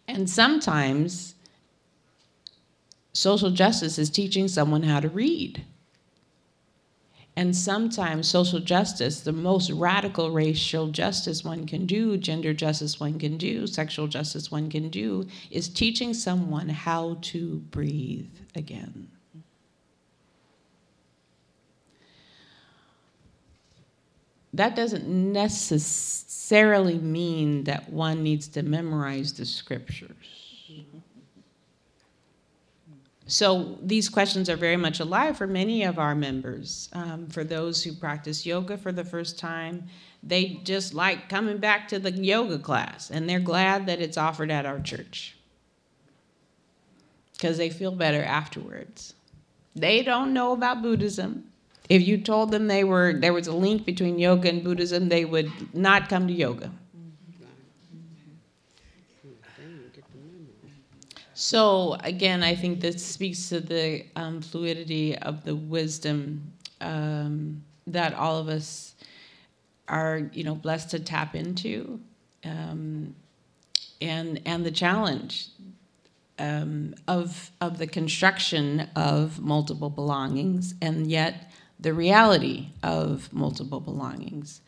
And 0.08 0.30
sometimes 0.30 1.36
social 3.14 3.52
justice 3.52 3.98
is 3.98 4.10
teaching 4.10 4.48
someone 4.48 4.84
how 4.84 5.00
to 5.00 5.10
read. 5.10 5.64
And 7.38 7.56
sometimes 7.56 8.28
social 8.28 8.60
justice, 8.60 9.22
the 9.22 9.32
most 9.32 9.72
radical 9.72 10.32
racial 10.32 10.88
justice 10.88 11.46
one 11.46 11.66
can 11.66 11.86
do, 11.86 12.18
gender 12.18 12.54
justice 12.54 13.00
one 13.00 13.18
can 13.18 13.38
do, 13.38 13.68
sexual 13.68 14.08
justice 14.08 14.52
one 14.52 14.70
can 14.70 14.90
do, 14.90 15.26
is 15.50 15.70
teaching 15.70 16.14
someone 16.14 16.68
how 16.68 17.18
to 17.22 17.60
breathe 17.72 18.36
again. 18.56 19.08
That 24.54 24.76
doesn't 24.76 25.08
necessarily 25.08 26.98
mean 26.98 27.64
that 27.64 27.90
one 27.90 28.22
needs 28.22 28.50
to 28.50 28.64
memorize 28.64 29.32
the 29.32 29.46
scriptures. 29.46 30.41
So 33.32 33.78
these 33.82 34.10
questions 34.10 34.50
are 34.50 34.58
very 34.58 34.76
much 34.76 35.00
alive 35.00 35.38
for 35.38 35.48
many 35.48 35.84
of 35.84 35.98
our 35.98 36.14
members. 36.14 36.90
Um, 36.92 37.28
for 37.28 37.46
those 37.46 37.82
who 37.82 37.94
practice 37.94 38.46
yoga 38.46 38.78
for 38.78 38.92
the 38.92 39.06
first 39.06 39.40
time, 39.40 39.86
they 40.22 40.60
just 40.66 40.94
like 40.94 41.30
coming 41.30 41.58
back 41.58 41.88
to 41.88 42.00
the 42.00 42.12
yoga 42.12 42.60
class, 42.60 43.10
and 43.10 43.30
they're 43.30 43.40
glad 43.40 43.86
that 43.86 44.02
it's 44.02 44.18
offered 44.18 44.52
at 44.52 44.66
our 44.66 44.82
church 44.82 45.38
because 47.32 47.58
they 47.58 47.70
feel 47.70 47.92
better 47.92 48.22
afterwards. 48.22 49.14
They 49.78 50.04
don't 50.04 50.34
know 50.34 50.52
about 50.52 50.82
Buddhism. 50.82 51.46
If 51.88 52.06
you 52.06 52.18
told 52.18 52.52
them 52.52 52.68
they 52.68 52.84
were 52.84 53.14
there 53.14 53.32
was 53.32 53.48
a 53.48 53.56
link 53.56 53.86
between 53.86 54.20
yoga 54.20 54.50
and 54.50 54.62
Buddhism, 54.62 55.08
they 55.08 55.24
would 55.24 55.50
not 55.74 56.10
come 56.10 56.28
to 56.28 56.34
yoga. 56.34 56.70
So 61.42 61.98
again, 62.04 62.44
I 62.44 62.54
think 62.54 62.82
this 62.82 63.04
speaks 63.04 63.50
to 63.50 63.62
the 63.62 64.06
um, 64.16 64.44
fluidity 64.44 65.18
of 65.18 65.44
the 65.44 65.56
wisdom 65.56 66.54
um, 66.80 67.64
that 67.88 68.14
all 68.14 68.38
of 68.38 68.48
us 68.48 68.94
are, 69.88 70.30
you 70.34 70.44
know, 70.44 70.54
blessed 70.54 70.92
to 70.92 71.00
tap 71.00 71.34
into, 71.34 72.00
um, 72.46 73.16
and 74.00 74.40
and 74.46 74.64
the 74.64 74.70
challenge 74.70 75.48
um, 76.38 76.94
of 77.08 77.50
of 77.60 77.80
the 77.80 77.88
construction 77.88 78.88
of 78.96 79.40
multiple 79.40 79.90
belongings, 79.90 80.76
and 80.80 81.10
yet 81.10 81.52
the 81.80 81.92
reality 81.92 82.68
of 82.84 83.34
multiple 83.34 83.80
belongings, 83.80 84.62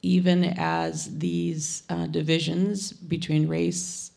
even 0.00 0.42
as 0.56 1.18
these 1.18 1.82
uh, 1.90 2.06
divisions 2.06 2.94
between 2.94 3.46
race. 3.46 4.10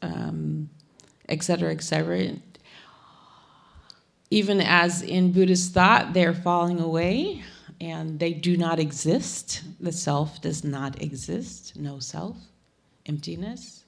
Um, 1.28 1.36
et 1.36 1.44
cetera, 1.44 1.72
et 1.72 1.84
cetera. 1.84 2.32
Even 4.30 4.62
as 4.62 5.02
in 5.02 5.32
Buddhist 5.32 5.74
thought, 5.74 6.14
they're 6.14 6.34
falling 6.34 6.80
away 6.80 7.44
and 7.82 8.20
they 8.20 8.34
do 8.34 8.58
not 8.58 8.80
exist. 8.80 9.64
The 9.80 9.92
self 9.92 10.42
does 10.42 10.64
not 10.64 11.02
exist, 11.02 11.76
no 11.78 12.00
self, 12.00 12.38
emptiness. 13.06 13.84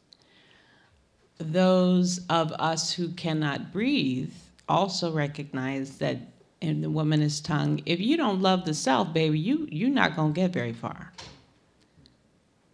Those 1.40 2.22
of 2.30 2.52
us 2.54 2.92
who 2.92 3.10
cannot 3.10 3.72
breathe 3.72 4.34
also 4.68 5.12
recognize 5.12 5.98
that 5.98 6.18
in 6.62 6.82
the 6.82 6.88
womanist 6.88 7.46
tongue, 7.46 7.82
if 7.86 8.00
you 8.00 8.18
don't 8.18 8.42
love 8.42 8.66
the 8.66 8.74
self, 8.74 9.14
baby, 9.14 9.40
you, 9.40 9.68
you're 9.72 9.90
not 9.90 10.16
going 10.16 10.34
to 10.34 10.42
get 10.42 10.52
very 10.52 10.74
far. 10.74 11.14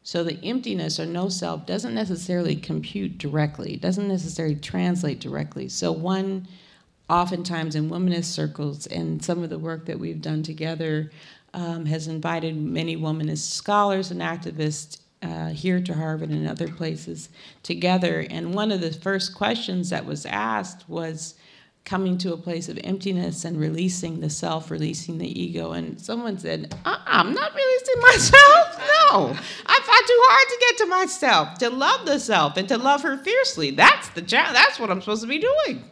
So 0.04 0.24
the 0.24 0.38
emptiness 0.44 1.00
or 1.00 1.06
no 1.06 1.30
self 1.30 1.66
doesn't 1.66 1.96
necessarily 1.96 2.56
compute 2.56 3.18
directly, 3.18 3.78
doesn't 3.78 4.08
necessarily 4.08 4.56
translate 4.56 5.20
directly. 5.20 5.70
So 5.70 5.92
one 5.92 6.48
oftentimes 7.10 7.76
in 7.76 7.90
womanist 7.90 8.26
circles 8.26 8.86
and 8.88 9.24
some 9.24 9.44
of 9.44 9.50
the 9.50 9.60
work 9.60 9.86
that 9.86 10.00
we've 10.00 10.22
done 10.22 10.44
together 10.44 11.12
um, 11.54 11.86
has 11.86 12.08
invited 12.08 12.58
many 12.58 12.98
womanist 12.98 13.52
scholars 13.52 14.12
and 14.12 14.22
activists 14.22 15.00
uh, 15.22 15.50
here 15.50 15.80
to 15.80 15.94
Harvard 15.94 16.30
and 16.30 16.48
other 16.48 16.68
places 16.68 17.30
together. 17.62 18.26
And 18.30 18.54
one 18.54 18.72
of 18.72 18.82
the 18.82 18.92
first 18.92 19.34
questions 19.34 19.90
that 19.90 20.06
was 20.06 20.26
asked 20.26 20.88
was, 20.90 21.36
coming 21.86 22.18
to 22.18 22.34
a 22.34 22.38
place 22.38 22.70
of 22.70 22.80
emptiness 22.84 23.44
and 23.44 23.60
releasing 23.60 24.22
the 24.22 24.30
self, 24.30 24.72
releasing 24.72 25.18
the 25.18 25.42
ego. 25.42 25.74
And 25.74 26.00
someone 26.00 26.38
said, 26.38 26.74
uh-uh, 26.86 26.98
I'm 27.06 27.34
not 27.34 27.54
releasing 27.54 28.02
myself. 28.02 28.80
No, 29.12 29.28
I 29.28 29.80
fought 29.84 30.08
too 30.08 30.22
hard 30.24 30.50
to 30.50 30.58
get 30.60 30.78
to 30.78 30.86
myself, 30.88 31.58
to 31.60 31.70
love 31.70 32.06
the 32.06 32.20
self 32.20 32.58
and 32.58 32.68
to 32.70 32.78
love 32.78 33.04
her 33.04 33.18
fiercely. 33.18 33.70
That's 33.70 34.10
the 34.10 34.22
job. 34.22 34.54
That's 34.54 34.80
what 34.80 34.90
I'm 34.90 35.02
supposed 35.02 35.22
to 35.22 35.28
be 35.28 35.40
doing. 35.40 35.84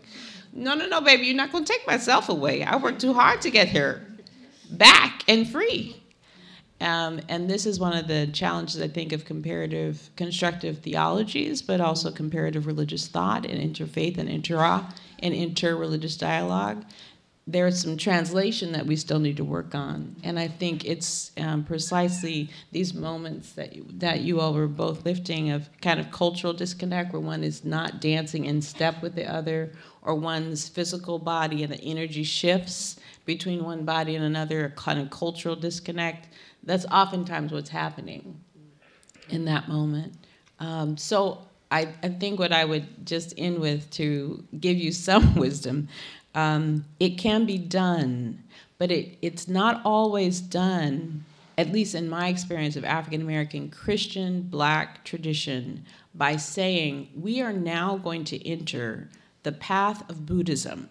No, 0.54 0.74
no, 0.74 0.88
no, 0.88 1.02
baby, 1.02 1.28
you're 1.28 1.36
not 1.36 1.52
going 1.52 1.64
to 1.64 1.72
take 1.72 1.86
myself 1.86 2.30
away. 2.30 2.64
I 2.64 2.78
worked 2.78 3.02
too 3.02 3.14
hard 3.14 3.42
to 3.42 3.52
get 3.52 3.68
here 3.68 4.08
back 4.72 5.24
and 5.28 5.48
free. 5.48 6.02
Um, 6.82 7.22
and 7.30 7.48
this 7.48 7.68
is 7.68 7.80
one 7.80 7.96
of 7.96 8.08
the 8.08 8.28
challenges, 8.28 8.82
I 8.82 8.88
think, 8.88 9.14
of 9.14 9.24
comparative 9.24 10.10
constructive 10.16 10.80
theologies, 10.80 11.62
but 11.62 11.80
also 11.80 12.12
comparative 12.12 12.66
religious 12.66 13.08
thought 13.08 13.46
and 13.46 13.60
interfaith 13.76 14.18
and 14.18 14.28
inter 14.28 14.58
and 15.22 15.34
inter-religious 15.34 16.18
dialogue. 16.18 16.84
There's 17.48 17.82
some 17.82 17.98
translation 17.98 18.72
that 18.74 18.86
we 18.86 18.96
still 18.96 19.20
need 19.20 19.38
to 19.38 19.44
work 19.44 19.74
on, 19.74 20.16
and 20.24 20.38
I 20.38 20.48
think 20.48 20.86
it's 20.86 21.32
um, 21.38 21.64
precisely 21.64 22.50
these 22.72 22.94
moments 22.94 23.54
that 23.54 23.76
you, 23.76 23.86
that 23.94 24.22
you 24.22 24.40
all 24.40 24.54
were 24.54 24.68
both 24.68 25.04
lifting 25.06 25.50
of 25.50 25.68
kind 25.82 26.00
of 26.00 26.12
cultural 26.12 26.54
disconnect, 26.54 27.12
where 27.12 27.20
one 27.20 27.44
is 27.44 27.66
not 27.66 28.00
dancing 28.00 28.46
in 28.46 28.62
step 28.62 29.02
with 29.02 29.16
the 29.16 29.26
other, 29.26 29.72
or 30.04 30.16
one's 30.16 30.70
physical 30.70 31.18
body 31.18 31.64
and 31.64 31.74
the 31.74 31.82
energy 31.82 32.24
shifts 32.24 32.98
between 33.26 33.64
one 33.64 33.86
body 33.86 34.16
and 34.16 34.24
another, 34.24 34.66
a 34.66 34.70
kind 34.72 35.00
of 35.00 35.10
cultural 35.10 35.56
disconnect 35.56 36.28
that's 36.64 36.86
oftentimes 36.86 37.52
what's 37.52 37.70
happening 37.70 38.40
in 39.30 39.46
that 39.46 39.68
moment. 39.68 40.14
Um, 40.60 40.96
so 40.98 41.48
I, 41.72 41.94
I, 42.04 42.10
think 42.10 42.40
what 42.40 42.52
I 42.52 42.66
would 42.66 43.06
just 43.06 43.34
end 43.38 43.60
with 43.60 43.90
to 43.92 44.44
give 44.60 44.78
you 44.78 44.92
some 44.92 45.36
wisdom, 45.46 45.88
um, 46.36 46.86
it 47.00 47.18
can 47.18 47.46
be 47.46 47.58
done, 47.58 48.44
but 48.78 48.92
it, 48.92 49.18
it's 49.22 49.48
not 49.48 49.82
always 49.86 50.42
done, 50.42 51.24
at 51.58 51.72
least 51.72 51.96
in 51.96 52.10
my 52.10 52.28
experience 52.28 52.76
of 52.76 52.84
African 52.84 53.22
American 53.22 53.70
Christian 53.70 54.42
black 54.42 55.04
tradition, 55.06 55.86
by 56.14 56.36
saying, 56.36 57.10
we 57.16 57.42
are 57.42 57.54
now 57.54 57.98
going 57.98 58.26
to 58.26 58.48
enter 58.48 59.10
the 59.44 59.52
path 59.52 60.08
of 60.10 60.26
Buddhism. 60.26 60.90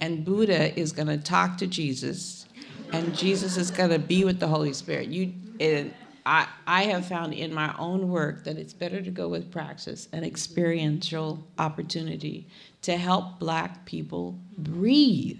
And 0.00 0.24
Buddha 0.24 0.78
is 0.78 0.92
going 0.92 1.08
to 1.08 1.16
talk 1.16 1.56
to 1.58 1.66
Jesus 1.66 2.46
and 2.92 3.16
Jesus 3.16 3.56
is 3.56 3.70
going 3.70 3.90
to 3.90 3.98
be 3.98 4.24
with 4.24 4.38
the 4.38 4.46
Holy 4.46 4.72
Spirit. 4.72 5.08
You, 5.08 5.32
it, 5.58 5.92
I, 6.26 6.48
I 6.66 6.82
have 6.86 7.06
found 7.06 7.34
in 7.34 7.54
my 7.54 7.72
own 7.78 8.08
work 8.08 8.42
that 8.44 8.58
it's 8.58 8.72
better 8.72 9.00
to 9.00 9.10
go 9.12 9.28
with 9.28 9.52
praxis 9.52 10.08
and 10.12 10.24
experiential 10.24 11.46
opportunity 11.56 12.48
to 12.82 12.96
help 12.96 13.38
black 13.38 13.86
people 13.86 14.36
breathe, 14.58 15.38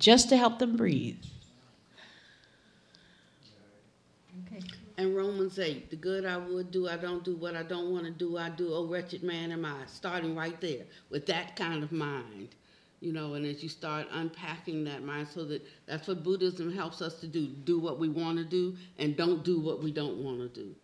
just 0.00 0.28
to 0.30 0.36
help 0.36 0.58
them 0.58 0.76
breathe. 0.76 1.22
Okay. 4.44 4.60
And 4.98 5.14
Romans 5.14 5.56
8, 5.56 5.90
the 5.90 5.96
good 5.96 6.26
I 6.26 6.36
would 6.36 6.72
do, 6.72 6.88
I 6.88 6.96
don't 6.96 7.22
do. 7.22 7.36
What 7.36 7.54
I 7.54 7.62
don't 7.62 7.92
want 7.92 8.06
to 8.06 8.10
do, 8.10 8.36
I 8.36 8.48
do. 8.48 8.74
Oh, 8.74 8.86
wretched 8.86 9.22
man 9.22 9.52
am 9.52 9.64
I. 9.64 9.76
Starting 9.86 10.34
right 10.34 10.60
there 10.60 10.82
with 11.10 11.26
that 11.26 11.54
kind 11.54 11.84
of 11.84 11.92
mind 11.92 12.48
you 13.02 13.12
know, 13.12 13.34
and 13.34 13.44
as 13.44 13.62
you 13.64 13.68
start 13.68 14.06
unpacking 14.12 14.84
that 14.84 15.02
mind, 15.02 15.26
so 15.26 15.44
that 15.44 15.66
that's 15.86 16.06
what 16.06 16.22
Buddhism 16.22 16.72
helps 16.72 17.02
us 17.02 17.18
to 17.20 17.26
do 17.26 17.48
do 17.48 17.80
what 17.80 17.98
we 17.98 18.08
want 18.08 18.38
to 18.38 18.44
do 18.44 18.76
and 18.98 19.16
don't 19.16 19.42
do 19.42 19.58
what 19.58 19.82
we 19.82 19.90
don't 19.90 20.18
want 20.18 20.38
to 20.38 20.48
do. 20.48 20.74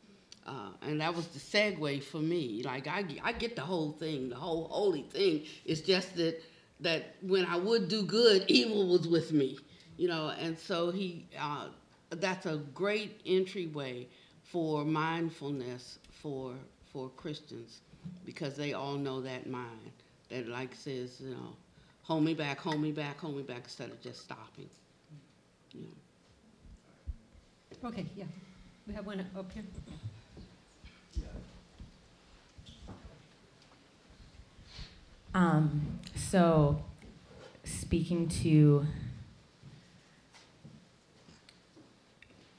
Uh, 0.45 0.71
and 0.83 1.01
that 1.01 1.15
was 1.15 1.27
the 1.29 1.39
segue 1.39 2.03
for 2.03 2.19
me. 2.19 2.63
Like, 2.65 2.87
I, 2.87 3.05
I 3.23 3.33
get 3.33 3.55
the 3.55 3.63
whole 3.63 3.93
thing, 3.93 4.31
the 4.31 4.37
whole 4.37 4.67
holy 4.69 5.03
thing. 5.03 5.45
It's 5.67 5.83
just 5.83 6.17
that, 6.17 6.43
that 6.81 7.17
when 7.21 7.45
I 7.45 7.57
would 7.57 7.89
do 7.89 8.03
good, 8.03 8.47
evil 8.49 8.89
was 8.89 9.07
with 9.07 9.31
me, 9.31 9.59
you 9.99 10.09
know, 10.09 10.33
and 10.41 10.59
so 10.59 10.91
he, 10.91 11.27
uh, 11.39 11.67
that's 12.11 12.47
a 12.47 12.57
great 12.75 13.21
entryway 13.27 14.09
for 14.43 14.87
mindfulness 14.87 15.99
for, 16.23 16.55
for 16.95 17.11
Christians 17.11 17.83
because 18.25 18.57
they 18.57 18.73
all 18.73 18.95
know 18.95 19.21
that 19.21 19.51
mind 19.51 19.93
that, 20.31 20.49
like 20.49 20.75
says, 20.75 21.21
you 21.21 21.31
know, 21.31 21.57
hold 22.09 22.25
me 22.25 22.33
back, 22.33 22.59
hold 22.59 22.81
me 22.81 22.91
back, 22.91 23.19
hold 23.21 23.37
me 23.37 23.43
back, 23.43 23.65
instead 23.65 23.91
of 23.91 24.01
just 24.01 24.23
stopping. 24.23 24.69
Okay, 27.85 28.07
yeah. 28.17 28.25
We 28.87 28.95
have 28.95 29.07
one 29.07 29.25
up 29.37 29.53
here. 29.53 29.63
Um, 35.35 36.01
so, 36.17 36.83
speaking 37.63 38.29
to 38.43 38.87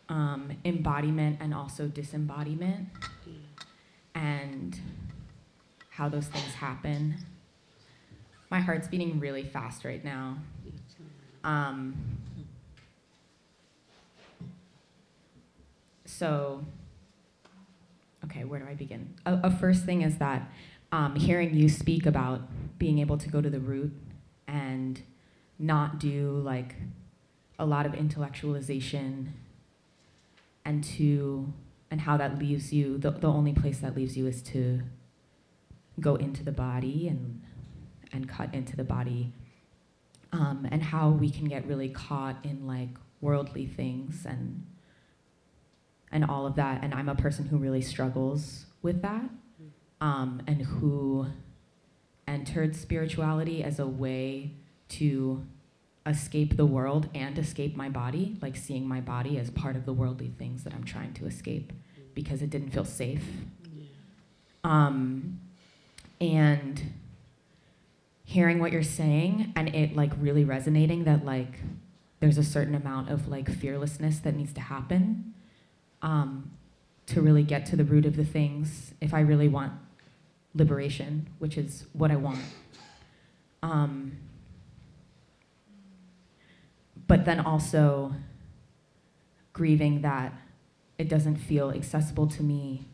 um, 0.07 0.51
embodiment 0.63 1.39
and 1.41 1.53
also 1.53 1.87
disembodiment 1.87 2.87
and 4.13 4.79
how 5.89 6.07
those 6.07 6.27
things 6.27 6.53
happen 6.53 7.15
my 8.49 8.59
heart's 8.59 8.87
beating 8.87 9.19
really 9.19 9.43
fast 9.43 9.85
right 9.85 10.03
now. 10.03 10.37
Um, 11.43 11.95
so, 16.05 16.65
okay, 18.25 18.43
where 18.43 18.59
do 18.59 18.65
I 18.67 18.73
begin? 18.73 19.13
A, 19.25 19.39
a 19.43 19.51
first 19.51 19.85
thing 19.85 20.01
is 20.01 20.17
that 20.17 20.51
um, 20.91 21.15
hearing 21.15 21.53
you 21.53 21.69
speak 21.69 22.05
about 22.05 22.41
being 22.79 22.99
able 22.99 23.17
to 23.17 23.29
go 23.29 23.41
to 23.41 23.49
the 23.49 23.59
root 23.59 23.93
and 24.47 25.01
not 25.59 25.99
do 25.99 26.41
like 26.43 26.75
a 27.59 27.65
lot 27.65 27.85
of 27.85 27.91
intellectualization 27.91 29.27
and 30.65 30.83
to 30.83 31.53
and 31.91 32.01
how 32.01 32.17
that 32.17 32.39
leaves 32.39 32.71
you 32.71 32.97
the, 32.97 33.11
the 33.11 33.27
only 33.27 33.53
place 33.53 33.79
that 33.79 33.95
leaves 33.95 34.17
you 34.17 34.25
is 34.27 34.41
to 34.41 34.81
go 35.99 36.15
into 36.15 36.43
the 36.43 36.51
body 36.51 37.07
and 37.07 37.41
and 38.11 38.27
cut 38.27 38.53
into 38.53 38.75
the 38.75 38.83
body 38.83 39.31
um, 40.31 40.67
and 40.71 40.83
how 40.83 41.09
we 41.09 41.29
can 41.29 41.47
get 41.47 41.65
really 41.67 41.89
caught 41.89 42.37
in 42.43 42.67
like 42.67 42.89
worldly 43.21 43.65
things 43.65 44.25
and 44.25 44.65
and 46.11 46.25
all 46.25 46.47
of 46.47 46.55
that 46.55 46.83
and 46.83 46.93
i'm 46.93 47.09
a 47.09 47.15
person 47.15 47.45
who 47.45 47.57
really 47.57 47.81
struggles 47.81 48.65
with 48.81 49.01
that 49.01 49.29
um, 50.01 50.41
and 50.47 50.61
who 50.61 51.27
entered 52.27 52.75
spirituality 52.75 53.63
as 53.63 53.79
a 53.79 53.87
way 53.87 54.51
to 54.87 55.45
escape 56.05 56.57
the 56.57 56.65
world 56.65 57.09
and 57.13 57.37
escape 57.37 57.75
my 57.75 57.89
body, 57.89 58.37
like 58.41 58.55
seeing 58.55 58.87
my 58.87 59.01
body 59.01 59.37
as 59.37 59.49
part 59.49 59.75
of 59.75 59.85
the 59.85 59.93
worldly 59.93 60.31
things 60.37 60.63
that 60.63 60.73
I'm 60.73 60.83
trying 60.83 61.13
to 61.15 61.25
escape 61.25 61.73
because 62.13 62.41
it 62.41 62.49
didn't 62.49 62.71
feel 62.71 62.85
safe. 62.85 63.25
Um, 64.63 65.39
and 66.19 66.81
hearing 68.29 68.59
what 68.59 68.71
you're 68.71 68.83
saying 68.83 69.51
and 69.55 69.73
it 69.73 69.95
like 69.95 70.11
really 70.19 70.45
resonating 70.45 71.03
that 71.03 71.25
like 71.25 71.61
there's 72.19 72.37
a 72.37 72.43
certain 72.43 72.75
amount 72.75 73.09
of 73.09 73.27
like 73.27 73.49
fearlessness 73.49 74.19
that 74.19 74.35
needs 74.35 74.53
to 74.53 74.61
happen 74.61 75.33
um, 76.03 76.51
to 77.07 77.21
really 77.21 77.41
get 77.41 77.65
to 77.65 77.75
the 77.75 77.83
root 77.83 78.05
of 78.05 78.15
the 78.15 78.23
things 78.23 78.93
if 79.01 79.15
I 79.15 79.21
really 79.21 79.47
want 79.47 79.73
liberation, 80.53 81.27
which 81.39 81.57
is 81.57 81.87
what 81.93 82.11
I 82.11 82.17
want. 82.17 82.41
Um, 83.63 84.19
but 87.07 87.25
then 87.25 87.39
also 87.39 88.13
grieving 89.53 90.03
that 90.03 90.33
it 90.99 91.09
doesn't 91.09 91.37
feel 91.37 91.71
accessible 91.71 92.27
to 92.27 92.43
me, 92.43 92.89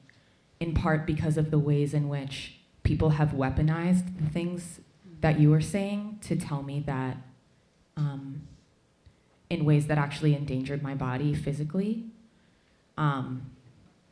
in 0.62 0.74
part 0.74 1.06
because 1.06 1.36
of 1.36 1.52
the 1.52 1.60
ways 1.60 1.94
in 1.94 2.08
which 2.08 2.54
people 2.84 3.10
have 3.10 3.32
weaponized 3.32 4.18
the 4.18 4.30
things 4.30 4.80
that 5.26 5.40
you 5.40 5.50
were 5.50 5.60
saying 5.60 6.20
to 6.22 6.36
tell 6.36 6.62
me 6.62 6.84
that 6.86 7.18
um, 7.98 8.48
in 9.50 9.66
ways 9.66 9.88
that 9.88 9.98
actually 9.98 10.36
endangered 10.36 10.84
my 10.84 10.94
body 10.94 11.34
physically. 11.34 12.04
Um, 12.96 13.50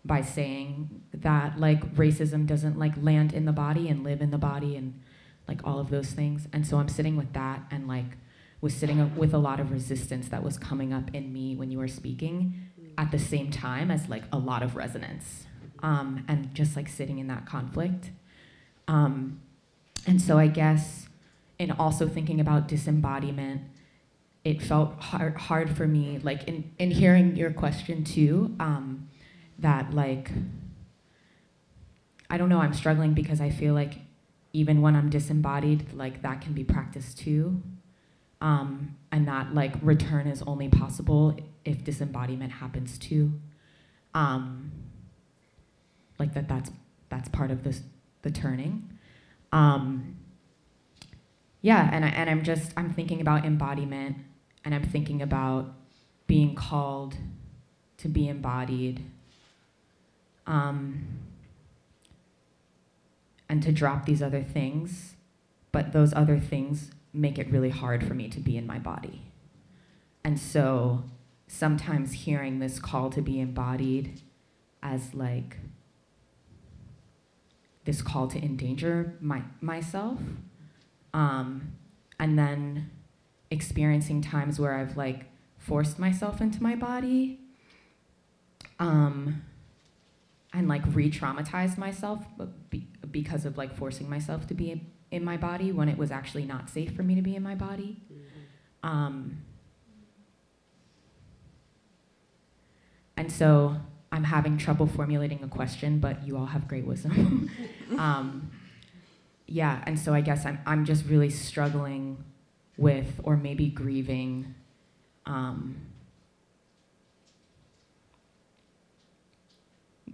by 0.03 0.21
saying 0.23 1.03
that 1.13 1.59
like 1.59 1.95
racism 1.95 2.47
doesn't 2.47 2.79
like 2.79 2.93
land 2.99 3.31
in 3.31 3.45
the 3.45 3.51
body 3.51 3.89
and 3.89 4.03
live 4.03 4.21
in 4.21 4.31
the 4.31 4.39
body 4.39 4.75
and 4.75 4.99
like 5.47 5.61
all 5.63 5.79
of 5.79 5.91
those 5.91 6.07
things. 6.07 6.47
And 6.51 6.65
so 6.65 6.77
I'm 6.77 6.89
sitting 6.89 7.15
with 7.15 7.31
that 7.33 7.61
and 7.69 7.87
like 7.87 8.17
was 8.59 8.73
sitting 8.73 9.15
with 9.15 9.35
a 9.35 9.37
lot 9.37 9.59
of 9.59 9.71
resistance 9.71 10.29
that 10.29 10.41
was 10.41 10.57
coming 10.57 10.91
up 10.91 11.13
in 11.13 11.31
me 11.31 11.55
when 11.55 11.69
you 11.69 11.77
were 11.77 11.87
speaking 11.87 12.55
at 12.97 13.11
the 13.11 13.19
same 13.19 13.51
time 13.51 13.91
as 13.91 14.09
like 14.09 14.23
a 14.31 14.37
lot 14.39 14.63
of 14.63 14.75
resonance 14.75 15.45
um, 15.83 16.25
and 16.27 16.55
just 16.55 16.75
like 16.75 16.89
sitting 16.89 17.19
in 17.19 17.27
that 17.27 17.45
conflict. 17.45 18.09
Um, 18.87 19.41
and 20.05 20.21
so 20.21 20.37
I 20.37 20.47
guess 20.47 21.02
in 21.63 21.71
also 21.71 22.07
thinking 22.07 22.39
about 22.39 22.67
disembodiment, 22.67 23.61
it 24.43 24.61
felt 24.61 24.99
hard, 24.99 25.37
hard 25.37 25.75
for 25.75 25.87
me, 25.87 26.19
like 26.21 26.43
in, 26.47 26.71
in 26.77 26.91
hearing 26.91 27.35
your 27.35 27.51
question 27.51 28.03
too, 28.03 28.53
um, 28.59 29.07
that 29.59 29.93
like 29.93 30.29
I 32.29 32.37
don't 32.37 32.49
know, 32.49 32.59
I'm 32.59 32.73
struggling 32.73 33.13
because 33.13 33.39
I 33.39 33.49
feel 33.51 33.73
like 33.73 33.99
even 34.53 34.81
when 34.81 34.95
I'm 34.95 35.09
disembodied, 35.09 35.93
like 35.93 36.23
that 36.23 36.41
can 36.41 36.53
be 36.53 36.63
practiced 36.63 37.17
too. 37.19 37.61
Um, 38.41 38.95
and 39.11 39.27
that 39.27 39.53
like 39.53 39.73
return 39.81 40.27
is 40.27 40.41
only 40.43 40.67
possible 40.67 41.37
if 41.63 41.83
disembodiment 41.83 42.51
happens 42.53 42.97
too. 42.97 43.39
Um, 44.13 44.71
like 46.19 46.33
that 46.33 46.47
that's 46.49 46.71
that's 47.09 47.29
part 47.29 47.51
of 47.51 47.63
this 47.63 47.81
the 48.23 48.31
turning. 48.31 48.89
Um, 49.51 50.17
yeah, 51.63 51.89
and 51.93 52.03
I, 52.03 52.09
and 52.09 52.29
I'm 52.29 52.43
just 52.43 52.73
I'm 52.75 52.93
thinking 52.93 53.21
about 53.21 53.45
embodiment 53.45 54.17
and 54.65 54.75
I'm 54.75 54.83
thinking 54.83 55.21
about 55.21 55.73
being 56.27 56.55
called 56.55 57.15
to 57.97 58.09
be 58.09 58.27
embodied 58.27 59.01
um, 60.45 61.07
and 63.47 63.63
to 63.63 63.71
drop 63.71 64.05
these 64.05 64.21
other 64.21 64.43
things, 64.43 65.15
but 65.71 65.93
those 65.93 66.13
other 66.13 66.37
things 66.37 66.91
make 67.13 67.39
it 67.39 67.49
really 67.49 67.69
hard 67.69 68.05
for 68.05 68.13
me 68.13 68.27
to 68.27 68.41
be 68.41 68.57
in 68.57 68.67
my 68.67 68.77
body. 68.77 69.21
And 70.21 70.37
so 70.37 71.05
sometimes 71.47 72.11
hearing 72.11 72.59
this 72.59 72.77
call 72.77 73.09
to 73.11 73.21
be 73.21 73.39
embodied 73.39 74.21
as 74.81 75.13
like 75.13 75.57
this 77.85 78.01
call 78.01 78.27
to 78.27 78.43
endanger 78.43 79.15
my, 79.21 79.43
myself, 79.61 80.19
um, 81.13 81.73
and 82.19 82.37
then 82.37 82.89
experiencing 83.51 84.21
times 84.21 84.59
where 84.59 84.73
I've 84.73 84.97
like 84.97 85.25
forced 85.57 85.99
myself 85.99 86.41
into 86.41 86.61
my 86.61 86.75
body. 86.75 87.39
Um, 88.79 89.43
and 90.53 90.67
like 90.67 90.83
re-traumatized 90.93 91.77
myself 91.77 92.25
be- 92.69 92.87
because 93.09 93.45
of 93.45 93.57
like 93.57 93.75
forcing 93.75 94.09
myself 94.09 94.45
to 94.47 94.53
be 94.53 94.81
in 95.11 95.23
my 95.23 95.37
body 95.37 95.71
when 95.71 95.89
it 95.89 95.97
was 95.97 96.11
actually 96.11 96.45
not 96.45 96.69
safe 96.69 96.95
for 96.95 97.03
me 97.03 97.15
to 97.15 97.21
be 97.21 97.35
in 97.35 97.43
my 97.43 97.55
body. 97.55 98.01
Mm-hmm. 98.11 98.87
Um, 98.87 99.37
and 103.17 103.31
so 103.31 103.77
I'm 104.11 104.23
having 104.23 104.57
trouble 104.57 104.87
formulating 104.87 105.43
a 105.43 105.47
question, 105.47 105.99
but 105.99 106.25
you 106.25 106.37
all 106.37 106.47
have 106.47 106.67
great 106.67 106.85
wisdom. 106.85 107.49
um, 107.97 108.51
yeah, 109.53 109.83
and 109.85 109.99
so 109.99 110.15
I 110.15 110.21
guess 110.21 110.47
I'm 110.47 110.57
I'm 110.65 110.83
just 110.83 111.05
really 111.05 111.29
struggling 111.29 112.23
with, 112.75 113.21
or 113.23 113.37
maybe 113.37 113.67
grieving. 113.67 114.55
Um, 115.27 115.75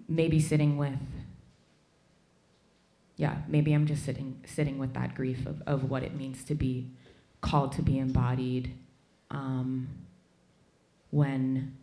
maybe 0.09 0.39
sitting 0.39 0.75
with 0.75 0.99
yeah 3.15 3.37
maybe 3.47 3.73
i'm 3.73 3.85
just 3.85 4.03
sitting 4.03 4.41
sitting 4.43 4.79
with 4.79 4.93
that 4.95 5.13
grief 5.13 5.45
of, 5.45 5.61
of 5.67 5.89
what 5.89 6.01
it 6.01 6.15
means 6.15 6.43
to 6.43 6.55
be 6.55 6.89
called 7.41 7.71
to 7.71 7.83
be 7.83 7.99
embodied 7.99 8.73
um, 9.29 9.87
when 11.11 11.75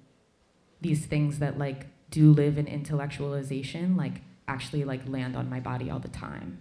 these 0.81 1.07
things 1.07 1.39
that 1.39 1.57
like 1.57 1.87
do 2.11 2.33
live 2.33 2.59
in 2.59 2.67
intellectualization 2.67 3.97
like 3.97 4.23
actually 4.49 4.83
like 4.83 5.07
land 5.07 5.37
on 5.37 5.49
my 5.49 5.61
body 5.61 5.89
all 5.89 6.01
the 6.01 6.09
time 6.09 6.59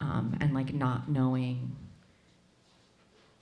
um, 0.00 0.36
and 0.40 0.54
like 0.54 0.72
not 0.72 1.08
knowing 1.08 1.76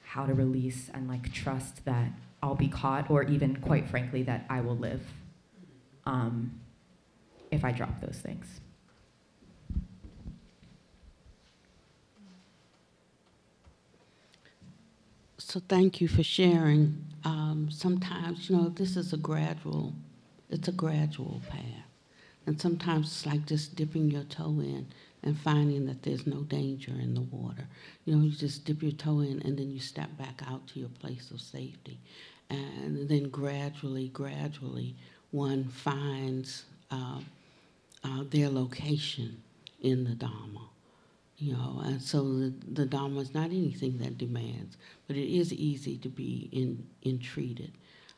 how 0.04 0.26
to 0.26 0.34
release 0.34 0.90
and 0.94 1.08
like 1.08 1.32
trust 1.32 1.84
that 1.84 2.10
i'll 2.42 2.54
be 2.54 2.68
caught 2.68 3.10
or 3.10 3.22
even 3.24 3.56
quite 3.56 3.88
frankly 3.88 4.22
that 4.22 4.46
i 4.48 4.60
will 4.60 4.76
live 4.76 5.02
um, 6.06 6.60
if 7.50 7.64
I 7.64 7.72
drop 7.72 8.00
those 8.00 8.18
things. 8.18 8.60
So 15.38 15.60
thank 15.68 16.00
you 16.00 16.08
for 16.08 16.22
sharing. 16.22 17.04
Um, 17.24 17.68
sometimes, 17.70 18.48
you 18.48 18.56
know, 18.56 18.68
this 18.68 18.96
is 18.96 19.12
a 19.12 19.16
gradual, 19.16 19.94
it's 20.50 20.68
a 20.68 20.72
gradual 20.72 21.40
path. 21.48 21.62
And 22.46 22.60
sometimes 22.60 23.06
it's 23.06 23.26
like 23.26 23.46
just 23.46 23.74
dipping 23.74 24.10
your 24.10 24.22
toe 24.24 24.60
in 24.60 24.86
and 25.26 25.38
finding 25.38 25.86
that 25.86 26.02
there's 26.04 26.26
no 26.26 26.42
danger 26.44 26.92
in 26.92 27.14
the 27.14 27.22
water. 27.22 27.68
You 28.06 28.16
know, 28.16 28.24
you 28.24 28.32
just 28.32 28.64
dip 28.66 28.82
your 28.82 28.92
toe 28.92 29.20
in 29.20 29.42
and 29.42 29.58
then 29.58 29.70
you 29.72 29.80
step 29.80 30.16
back 30.18 30.42
out 30.50 30.68
to 30.68 30.80
your 30.80 30.90
place 30.90 31.32
of 31.32 31.42
safety. 31.42 32.00
And 32.50 33.08
then 33.10 33.30
gradually, 33.30 34.08
gradually, 34.10 34.96
one 35.32 35.64
finds 35.66 36.64
uh, 36.92 37.20
uh, 38.04 38.24
their 38.30 38.50
location 38.50 39.42
in 39.82 40.04
the 40.04 40.14
Dharma. 40.16 40.68
you 41.38 41.52
know, 41.54 41.82
and 41.84 42.00
so 42.02 42.22
the, 42.24 42.54
the 42.72 42.86
Dharma 42.86 43.20
is 43.20 43.34
not 43.34 43.46
anything 43.46 43.98
that 43.98 44.18
demands, 44.18 44.78
but 45.08 45.16
it 45.16 45.28
is 45.36 45.52
easy 45.52 45.98
to 45.98 46.08
be 46.08 46.48
in, 46.52 46.86
entreated. 47.04 47.72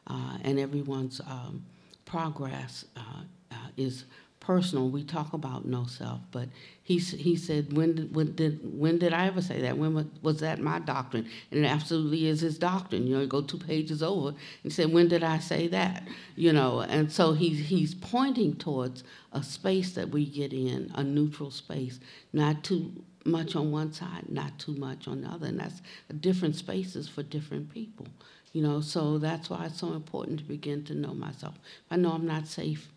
Uh, 0.06 0.38
and 0.42 0.58
everyone's 0.58 1.20
um, 1.22 1.64
progress 2.06 2.84
uh, 2.96 3.22
uh, 3.52 3.56
is 3.76 4.04
personal. 4.48 4.88
We 4.88 5.04
talk 5.04 5.34
about 5.34 5.66
no 5.66 5.84
self, 5.84 6.20
but 6.32 6.48
he, 6.82 6.96
he 6.96 7.36
said, 7.36 7.76
when 7.76 7.94
did, 7.94 8.14
when, 8.16 8.34
did, 8.34 8.60
when 8.62 8.98
did 8.98 9.12
I 9.12 9.26
ever 9.26 9.42
say 9.42 9.60
that? 9.60 9.76
When 9.76 10.10
was 10.22 10.40
that 10.40 10.58
my 10.58 10.78
doctrine? 10.78 11.28
And 11.50 11.66
it 11.66 11.68
absolutely 11.68 12.26
is 12.26 12.40
his 12.40 12.58
doctrine. 12.58 13.06
You 13.06 13.16
know, 13.16 13.20
you 13.20 13.26
go 13.26 13.42
two 13.42 13.58
pages 13.58 14.02
over 14.02 14.34
and 14.64 14.72
say, 14.72 14.86
when 14.86 15.06
did 15.06 15.22
I 15.22 15.38
say 15.38 15.68
that? 15.68 16.08
You 16.34 16.54
know, 16.54 16.80
and 16.80 17.12
so 17.12 17.34
he's, 17.34 17.66
he's 17.68 17.94
pointing 17.94 18.56
towards 18.56 19.04
a 19.34 19.42
space 19.42 19.92
that 19.96 20.08
we 20.08 20.24
get 20.24 20.54
in, 20.54 20.90
a 20.94 21.04
neutral 21.04 21.50
space, 21.50 22.00
not 22.32 22.64
too 22.64 22.90
much 23.26 23.54
on 23.54 23.70
one 23.70 23.92
side, 23.92 24.30
not 24.30 24.58
too 24.58 24.72
much 24.76 25.06
on 25.06 25.20
the 25.20 25.28
other. 25.28 25.48
And 25.48 25.60
that's 25.60 25.82
different 26.20 26.56
spaces 26.56 27.06
for 27.06 27.22
different 27.22 27.68
people. 27.70 28.06
You 28.54 28.62
know, 28.62 28.80
so 28.80 29.18
that's 29.18 29.50
why 29.50 29.66
it's 29.66 29.78
so 29.78 29.92
important 29.92 30.38
to 30.38 30.44
begin 30.46 30.84
to 30.84 30.94
know 30.94 31.12
myself. 31.12 31.56
I 31.90 31.96
know 31.96 32.12
I'm 32.12 32.26
not 32.26 32.46
safe, 32.46 32.88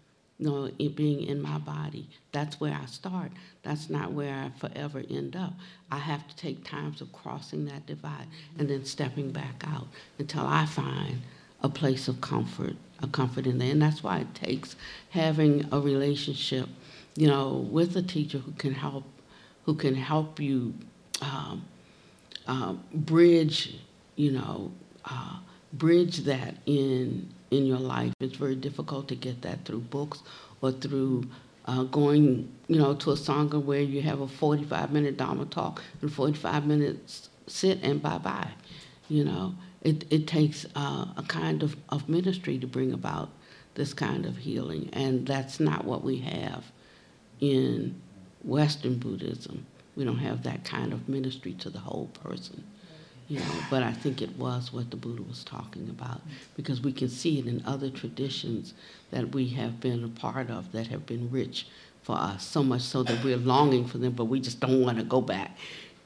know, 0.42 0.72
it 0.80 0.96
being 0.96 1.24
in 1.24 1.42
my 1.42 1.58
body, 1.60 2.08
that's 2.32 2.60
where 2.60 2.74
I 2.74 2.86
start. 2.86 3.32
That's 3.64 3.90
not 3.90 4.12
where 4.12 4.34
I 4.34 4.50
forever 4.60 5.04
end 5.10 5.36
up. 5.36 5.54
I 5.92 5.98
have 5.98 6.28
to 6.28 6.36
take 6.36 6.64
times 6.64 7.02
of 7.02 7.12
crossing 7.14 7.66
that 7.66 7.86
divide 7.86 8.28
and 8.58 8.70
then 8.70 8.86
stepping 8.86 9.32
back 9.32 9.64
out 9.68 9.88
until 10.18 10.46
I 10.46 10.66
find 10.66 11.22
a 11.62 11.70
place 11.70 12.08
of 12.08 12.22
comfort, 12.22 12.76
a 13.02 13.08
comfort 13.08 13.46
in 13.46 13.60
there. 13.60 13.72
And 13.72 13.82
that's 13.82 14.04
why 14.04 14.20
it 14.20 14.34
takes 14.34 14.76
having 15.12 15.68
a 15.72 15.80
relationship, 15.80 16.68
you 17.16 17.28
know, 17.28 17.68
with 17.70 17.96
a 17.96 18.02
teacher 18.02 18.40
who 18.40 18.52
can 18.54 18.74
help, 18.74 19.04
who 19.66 19.76
can 19.76 19.96
help 19.96 20.40
you 20.40 20.74
um, 21.22 21.66
uh, 22.48 22.74
bridge, 22.94 23.76
you 24.16 24.32
know, 24.32 24.72
uh, 25.06 25.38
bridge 25.74 26.20
that 26.20 26.56
in 26.66 27.32
in 27.52 27.66
your 27.66 27.80
life. 27.80 28.14
It's 28.20 28.38
very 28.38 28.56
difficult 28.56 29.08
to 29.10 29.16
get 29.16 29.42
that 29.44 29.66
through 29.66 29.82
books 29.82 30.24
or 30.62 30.72
through 30.72 31.26
uh, 31.66 31.84
going, 31.84 32.52
you 32.68 32.78
know, 32.78 32.96
to 32.96 33.12
a 33.12 33.16
sangha 33.16 33.64
where 33.64 33.82
you 33.82 34.02
have 34.02 34.22
a 34.22 34.28
45 34.28 34.92
minute 34.92 35.18
Dharma 35.18 35.46
talk 35.46 35.84
and 36.02 36.12
45 36.12 36.66
minutes 36.66 37.30
sit 37.48 37.80
and 37.84 38.02
bye 38.02 38.18
bye. 38.18 38.52
You 39.10 39.26
know, 39.26 39.56
it, 39.82 40.06
it 40.10 40.26
takes 40.26 40.66
uh, 40.76 41.06
a 41.18 41.24
kind 41.28 41.62
of, 41.62 41.76
of 41.90 42.08
ministry 42.08 42.58
to 42.58 42.68
bring 42.68 42.94
about 42.94 43.30
this 43.76 43.94
kind 43.94 44.26
of 44.26 44.38
healing, 44.38 44.90
and 44.94 45.26
that's 45.26 45.60
not 45.60 45.86
what 45.86 46.04
we 46.04 46.18
have 46.18 46.72
in 47.40 47.96
Western 48.44 48.98
Buddhism. 48.98 49.66
We 49.96 50.06
don't 50.06 50.20
have 50.20 50.44
that 50.44 50.64
kind 50.64 50.94
of 50.94 51.10
ministry 51.10 51.54
to 51.56 51.70
the 51.70 51.80
whole 51.80 52.08
person 52.24 52.64
you 53.32 53.40
know, 53.40 53.64
but 53.70 53.82
I 53.82 53.94
think 53.94 54.22
it 54.22 54.38
was 54.38 54.74
what 54.74 54.92
the 54.92 54.98
Buddha 54.98 55.22
was 55.22 55.46
talking 55.46 55.88
about 55.90 56.20
because 56.58 56.82
we 56.82 56.92
can 56.92 57.08
see 57.08 57.40
it 57.40 57.48
in 57.48 57.64
other 57.66 57.90
traditions 57.90 58.74
that 59.12 59.34
we 59.34 59.48
have 59.52 59.80
been 59.80 60.04
a 60.04 60.10
part 60.10 60.50
of 60.50 60.74
that 60.74 60.88
have 60.88 61.06
been 61.06 61.32
rich 61.32 61.68
for 62.04 62.18
us, 62.18 62.46
so 62.46 62.62
much 62.62 62.82
so 62.82 63.04
that 63.04 63.24
we're 63.24 63.38
longing 63.38 63.86
for 63.86 64.00
them, 64.00 64.12
but 64.12 64.26
we 64.26 64.42
just 64.42 64.60
don't 64.60 64.82
want 64.82 64.98
to 64.98 65.06
go 65.06 65.22
back 65.22 65.56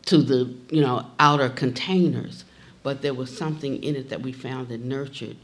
to 0.05 0.19
the, 0.19 0.53
you 0.69 0.81
know, 0.81 1.03
outer 1.19 1.49
containers. 1.49 2.45
But 2.83 3.01
there 3.01 3.15
was 3.15 3.35
something 3.35 3.83
in 3.83 3.95
it 3.95 4.09
that 4.09 4.21
we 4.21 4.31
found 4.31 4.67
that 4.67 4.81
nurtured, 4.81 5.37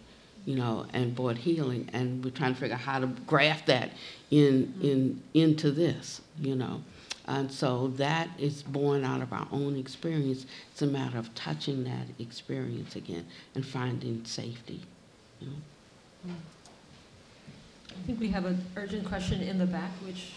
you 0.45 0.56
know, 0.56 0.86
and 0.94 1.16
brought 1.16 1.40
healing, 1.40 1.90
and 1.94 2.24
we're 2.24 2.30
trying 2.30 2.53
to 2.53 2.60
figure 2.60 2.76
out 2.76 2.82
how 2.82 2.99
to 2.99 3.08
graft 3.08 3.66
that 3.66 3.90
in, 4.30 4.72
in, 4.84 5.24
into 5.34 5.72
this, 5.72 6.22
you 6.40 6.53
know. 6.53 6.84
And 7.27 7.52
so 7.52 7.88
that 7.98 8.30
is 8.39 8.64
born 8.64 9.03
out 9.03 9.22
of 9.22 9.31
our 9.31 9.48
own 9.52 9.77
experience. 9.77 10.45
It's 10.72 10.81
a 10.81 10.88
matter 10.88 11.18
of 11.18 11.34
touching 11.35 11.84
that 11.84 12.07
experience 12.19 12.95
again 12.95 13.26
and 13.56 13.65
finding 13.65 14.26
safety. 14.26 14.81
You 15.39 15.48
know? 15.48 16.34
I 17.89 18.07
think 18.07 18.19
we 18.19 18.30
have 18.30 18.45
an 18.45 18.64
urgent 18.76 19.06
question 19.06 19.41
in 19.41 19.57
the 19.57 19.65
back, 19.65 19.91
which 20.06 20.31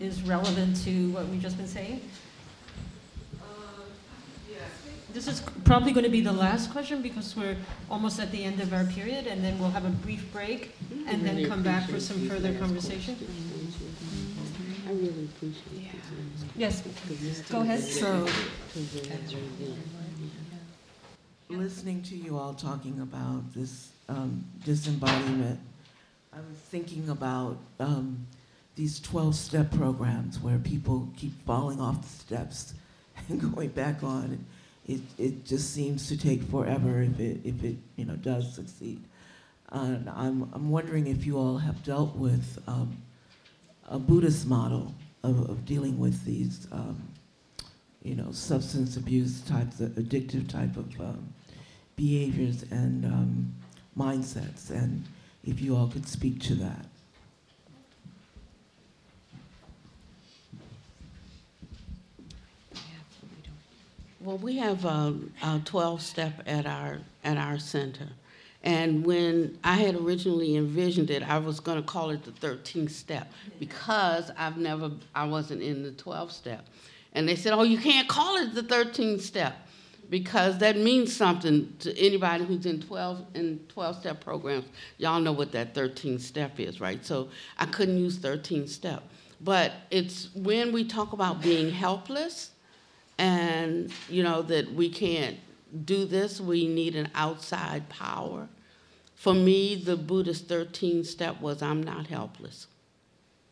is 0.00 0.22
relevant 0.22 0.82
to 0.84 1.10
what 1.10 1.26
we've 1.28 1.42
just 1.42 1.56
been 1.56 1.68
saying. 1.68 2.00
This 5.14 5.28
is 5.28 5.42
probably 5.62 5.92
going 5.92 6.04
to 6.04 6.10
be 6.10 6.22
the 6.22 6.32
last 6.32 6.72
question 6.72 7.00
because 7.00 7.36
we're 7.36 7.56
almost 7.88 8.18
at 8.18 8.32
the 8.32 8.42
end 8.42 8.60
of 8.60 8.74
our 8.74 8.82
period, 8.82 9.28
and 9.28 9.44
then 9.44 9.56
we'll 9.60 9.70
have 9.70 9.84
a 9.84 9.90
brief 9.90 10.30
break 10.32 10.76
mm-hmm. 10.76 11.08
and 11.08 11.24
then 11.24 11.48
come 11.48 11.62
back 11.62 11.88
for 11.88 12.00
some 12.00 12.28
further 12.28 12.52
conversation. 12.58 13.16
Questions. 14.98 15.04
I 15.04 15.06
really 15.06 15.24
appreciate 15.24 15.92
Yeah. 16.56 16.68
these 16.70 16.82
Yes, 17.22 17.40
go 17.48 17.60
ahead. 17.60 17.80
So, 17.80 18.28
listening 21.48 22.02
to 22.02 22.16
you 22.16 22.38
all 22.38 22.54
talking 22.54 23.00
about 23.00 23.52
this 23.54 23.90
um, 24.08 24.44
disembodiment, 24.64 25.60
I 26.32 26.38
was 26.38 26.58
thinking 26.70 27.08
about 27.08 27.58
um, 27.78 28.26
these 28.76 29.00
12 29.00 29.34
step 29.34 29.70
programs 29.72 30.40
where 30.40 30.58
people 30.58 31.08
keep 31.16 31.32
falling 31.44 31.80
off 31.80 32.02
the 32.02 32.08
steps 32.08 32.74
and 33.28 33.54
going 33.54 33.70
back 33.70 34.02
on. 34.02 34.44
It, 34.86 35.00
it 35.16 35.46
just 35.46 35.72
seems 35.72 36.08
to 36.08 36.16
take 36.16 36.42
forever 36.42 37.00
if 37.00 37.18
it, 37.18 37.40
if 37.42 37.64
it 37.64 37.76
you 37.96 38.04
know, 38.04 38.16
does 38.16 38.54
succeed. 38.54 39.02
And 39.70 40.10
I'm, 40.10 40.50
I'm 40.52 40.70
wondering 40.70 41.06
if 41.06 41.24
you 41.24 41.38
all 41.38 41.56
have 41.56 41.82
dealt 41.84 42.14
with 42.16 42.62
um, 42.68 42.98
a 43.88 43.98
Buddhist 43.98 44.46
model 44.46 44.94
of, 45.22 45.48
of 45.48 45.64
dealing 45.64 45.98
with 45.98 46.24
these 46.24 46.66
um, 46.72 47.08
you 48.02 48.14
know, 48.14 48.30
substance 48.32 48.96
abuse 48.96 49.40
types, 49.42 49.80
of 49.80 49.90
addictive 49.92 50.48
type 50.48 50.76
of 50.76 51.00
um, 51.00 51.32
behaviors 51.96 52.64
and 52.70 53.04
um, 53.06 53.54
mindsets, 53.98 54.70
and 54.70 55.04
if 55.44 55.60
you 55.60 55.74
all 55.74 55.88
could 55.88 56.06
speak 56.06 56.40
to 56.40 56.54
that. 56.54 56.86
Well, 64.20 64.38
we 64.38 64.56
have 64.56 64.84
a, 64.86 65.14
a 65.42 65.60
12 65.64 66.00
step 66.00 66.42
at 66.46 66.66
our, 66.66 67.00
at 67.22 67.36
our 67.36 67.58
center. 67.58 68.08
And 68.64 69.04
when 69.04 69.58
I 69.62 69.74
had 69.74 69.94
originally 69.94 70.56
envisioned 70.56 71.10
it, 71.10 71.22
I 71.22 71.38
was 71.38 71.60
going 71.60 71.76
to 71.80 71.86
call 71.86 72.10
it 72.10 72.24
the 72.24 72.30
13th 72.30 72.90
step 72.90 73.30
because 73.60 74.30
I've 74.38 74.56
never, 74.56 74.90
I 75.14 75.26
wasn't 75.26 75.62
in 75.62 75.82
the 75.82 75.92
12th 75.92 76.32
step. 76.32 76.66
And 77.12 77.28
they 77.28 77.36
said, 77.36 77.52
oh, 77.52 77.62
you 77.62 77.76
can't 77.76 78.08
call 78.08 78.36
it 78.36 78.54
the 78.54 78.62
13th 78.62 79.20
step 79.20 79.54
because 80.08 80.58
that 80.58 80.78
means 80.78 81.14
something 81.14 81.74
to 81.80 81.96
anybody 81.98 82.44
who's 82.44 82.64
in 82.64 82.80
12 82.80 83.26
in 83.34 83.60
12 83.68 84.00
step 84.00 84.24
programs. 84.24 84.64
Y'all 84.96 85.20
know 85.20 85.32
what 85.32 85.52
that 85.52 85.74
13th 85.74 86.20
step 86.20 86.58
is, 86.58 86.80
right? 86.80 87.04
So 87.04 87.28
I 87.58 87.66
couldn't 87.66 87.98
use 87.98 88.18
13th 88.18 88.70
step. 88.70 89.02
But 89.42 89.72
it's 89.90 90.34
when 90.34 90.72
we 90.72 90.84
talk 90.84 91.12
about 91.12 91.42
being 91.42 91.70
helpless 91.70 92.50
and 93.18 93.92
you 94.08 94.22
know 94.22 94.42
that 94.42 94.72
we 94.72 94.88
can't 94.88 95.36
do 95.84 96.04
this 96.04 96.40
we 96.40 96.66
need 96.66 96.96
an 96.96 97.10
outside 97.14 97.88
power. 97.88 98.48
For 99.14 99.34
me 99.34 99.74
the 99.74 99.96
buddhist 99.96 100.48
13 100.48 101.04
step 101.04 101.40
was 101.40 101.62
i'm 101.62 101.82
not 101.82 102.08
helpless 102.08 102.66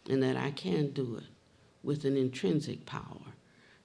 and 0.09 0.23
that 0.23 0.37
i 0.37 0.51
can 0.51 0.91
do 0.93 1.17
it 1.17 1.25
with 1.83 2.05
an 2.05 2.17
intrinsic 2.17 2.85
power 2.87 3.33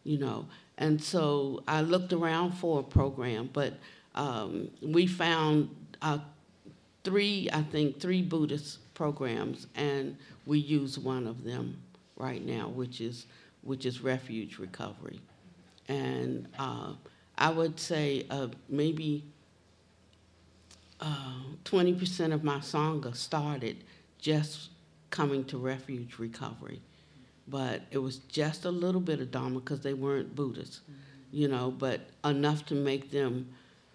you 0.03 0.17
know. 0.17 0.47
And 0.77 1.03
so 1.03 1.63
i 1.67 1.81
looked 1.81 2.13
around 2.13 2.51
for 2.51 2.79
a 2.79 2.83
program 2.83 3.49
but 3.53 3.73
um, 4.15 4.69
we 4.81 5.07
found 5.07 5.69
uh, 6.01 6.19
three 7.03 7.49
i 7.53 7.61
think 7.61 7.99
three 7.99 8.21
buddhist 8.21 8.93
programs 8.93 9.67
and 9.75 10.17
we 10.45 10.59
use 10.59 10.97
one 10.97 11.27
of 11.27 11.43
them 11.43 11.77
right 12.17 12.43
now 12.43 12.67
which 12.67 12.99
is 12.99 13.27
which 13.67 13.85
is 13.85 14.01
refuge 14.01 14.57
recovery. 14.57 15.19
And 15.89 16.47
uh, 16.57 16.93
I 17.37 17.49
would 17.51 17.79
say 17.79 18.25
uh, 18.29 18.47
maybe 18.67 19.23
uh, 20.99 21.33
20% 21.65 22.33
of 22.33 22.43
my 22.43 22.57
sangha 22.57 23.15
started 23.15 23.83
just 24.17 24.69
coming 25.11 25.43
to 25.45 25.57
refuge 25.57 26.17
recovery. 26.17 26.81
But 27.47 27.83
it 27.91 27.99
was 27.99 28.17
just 28.17 28.65
a 28.65 28.71
little 28.71 28.99
bit 28.99 29.21
of 29.21 29.31
Dharma 29.31 29.59
because 29.59 29.81
they 29.81 29.93
weren't 29.93 30.35
Buddhists, 30.35 30.81
you 31.31 31.47
know, 31.47 31.71
but 31.71 32.01
enough 32.25 32.65
to 32.67 32.75
make 32.75 33.11
them 33.11 33.47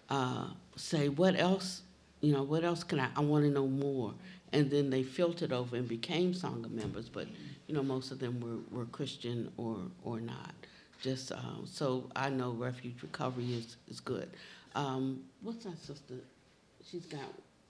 uh, 0.09 0.47
say, 0.75 1.09
what 1.09 1.39
else, 1.39 1.81
you 2.21 2.33
know, 2.33 2.43
what 2.43 2.63
else 2.63 2.83
can 2.83 2.99
I, 2.99 3.09
I 3.15 3.19
want 3.19 3.43
to 3.43 3.51
know 3.51 3.67
more. 3.67 4.13
And 4.53 4.71
then 4.71 4.89
they 4.89 5.03
filtered 5.03 5.51
over 5.51 5.75
and 5.75 5.87
became 5.87 6.33
Sangha 6.33 6.71
members, 6.71 7.09
but, 7.09 7.27
you 7.67 7.75
know, 7.75 7.83
most 7.83 8.11
of 8.11 8.19
them 8.19 8.39
were, 8.39 8.77
were 8.77 8.85
Christian 8.85 9.51
or, 9.57 9.77
or 10.03 10.19
not 10.19 10.53
just 11.03 11.33
um, 11.33 11.65
so 11.65 12.09
I 12.15 12.29
know 12.29 12.51
refuge 12.51 12.95
recovery 13.03 13.53
is, 13.53 13.75
is 13.89 13.99
good. 13.99 14.29
Um, 14.73 15.21
what's 15.41 15.65
that 15.65 15.77
sister? 15.77 16.15
She's 16.89 17.05
got 17.05 17.21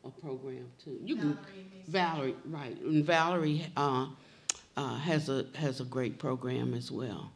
a 0.05 0.09
program 0.09 0.67
too. 0.83 0.99
You 1.03 1.15
can, 1.15 1.37
Valerie, 1.87 2.35
right? 2.45 2.79
And 2.79 3.03
Valerie 3.03 3.65
uh, 3.75 4.07
uh, 4.77 4.97
has 4.99 5.29
a 5.29 5.45
has 5.55 5.81
a 5.81 5.83
great 5.83 6.19
program 6.19 6.73
as 6.75 6.91
well. 6.91 7.31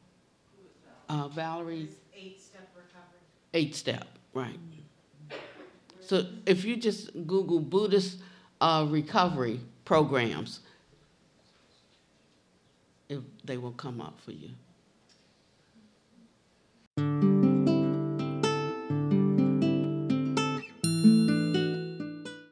uh, 1.09 1.27
Valerie? 1.29 1.89
Eight-step 2.15 2.69
recovery. 2.75 3.19
Eight 3.53 3.75
step, 3.75 4.07
right. 4.33 4.59
So 6.01 6.25
if 6.45 6.63
you 6.63 6.77
just 6.77 7.11
Google 7.25 7.59
Buddhist 7.59 8.19
uh, 8.61 8.85
recovery 8.87 9.59
programs, 9.83 10.59
it, 13.09 13.19
they 13.45 13.57
will 13.57 13.71
come 13.71 13.99
up 13.99 14.19
for 14.21 14.31
you. 14.31 14.49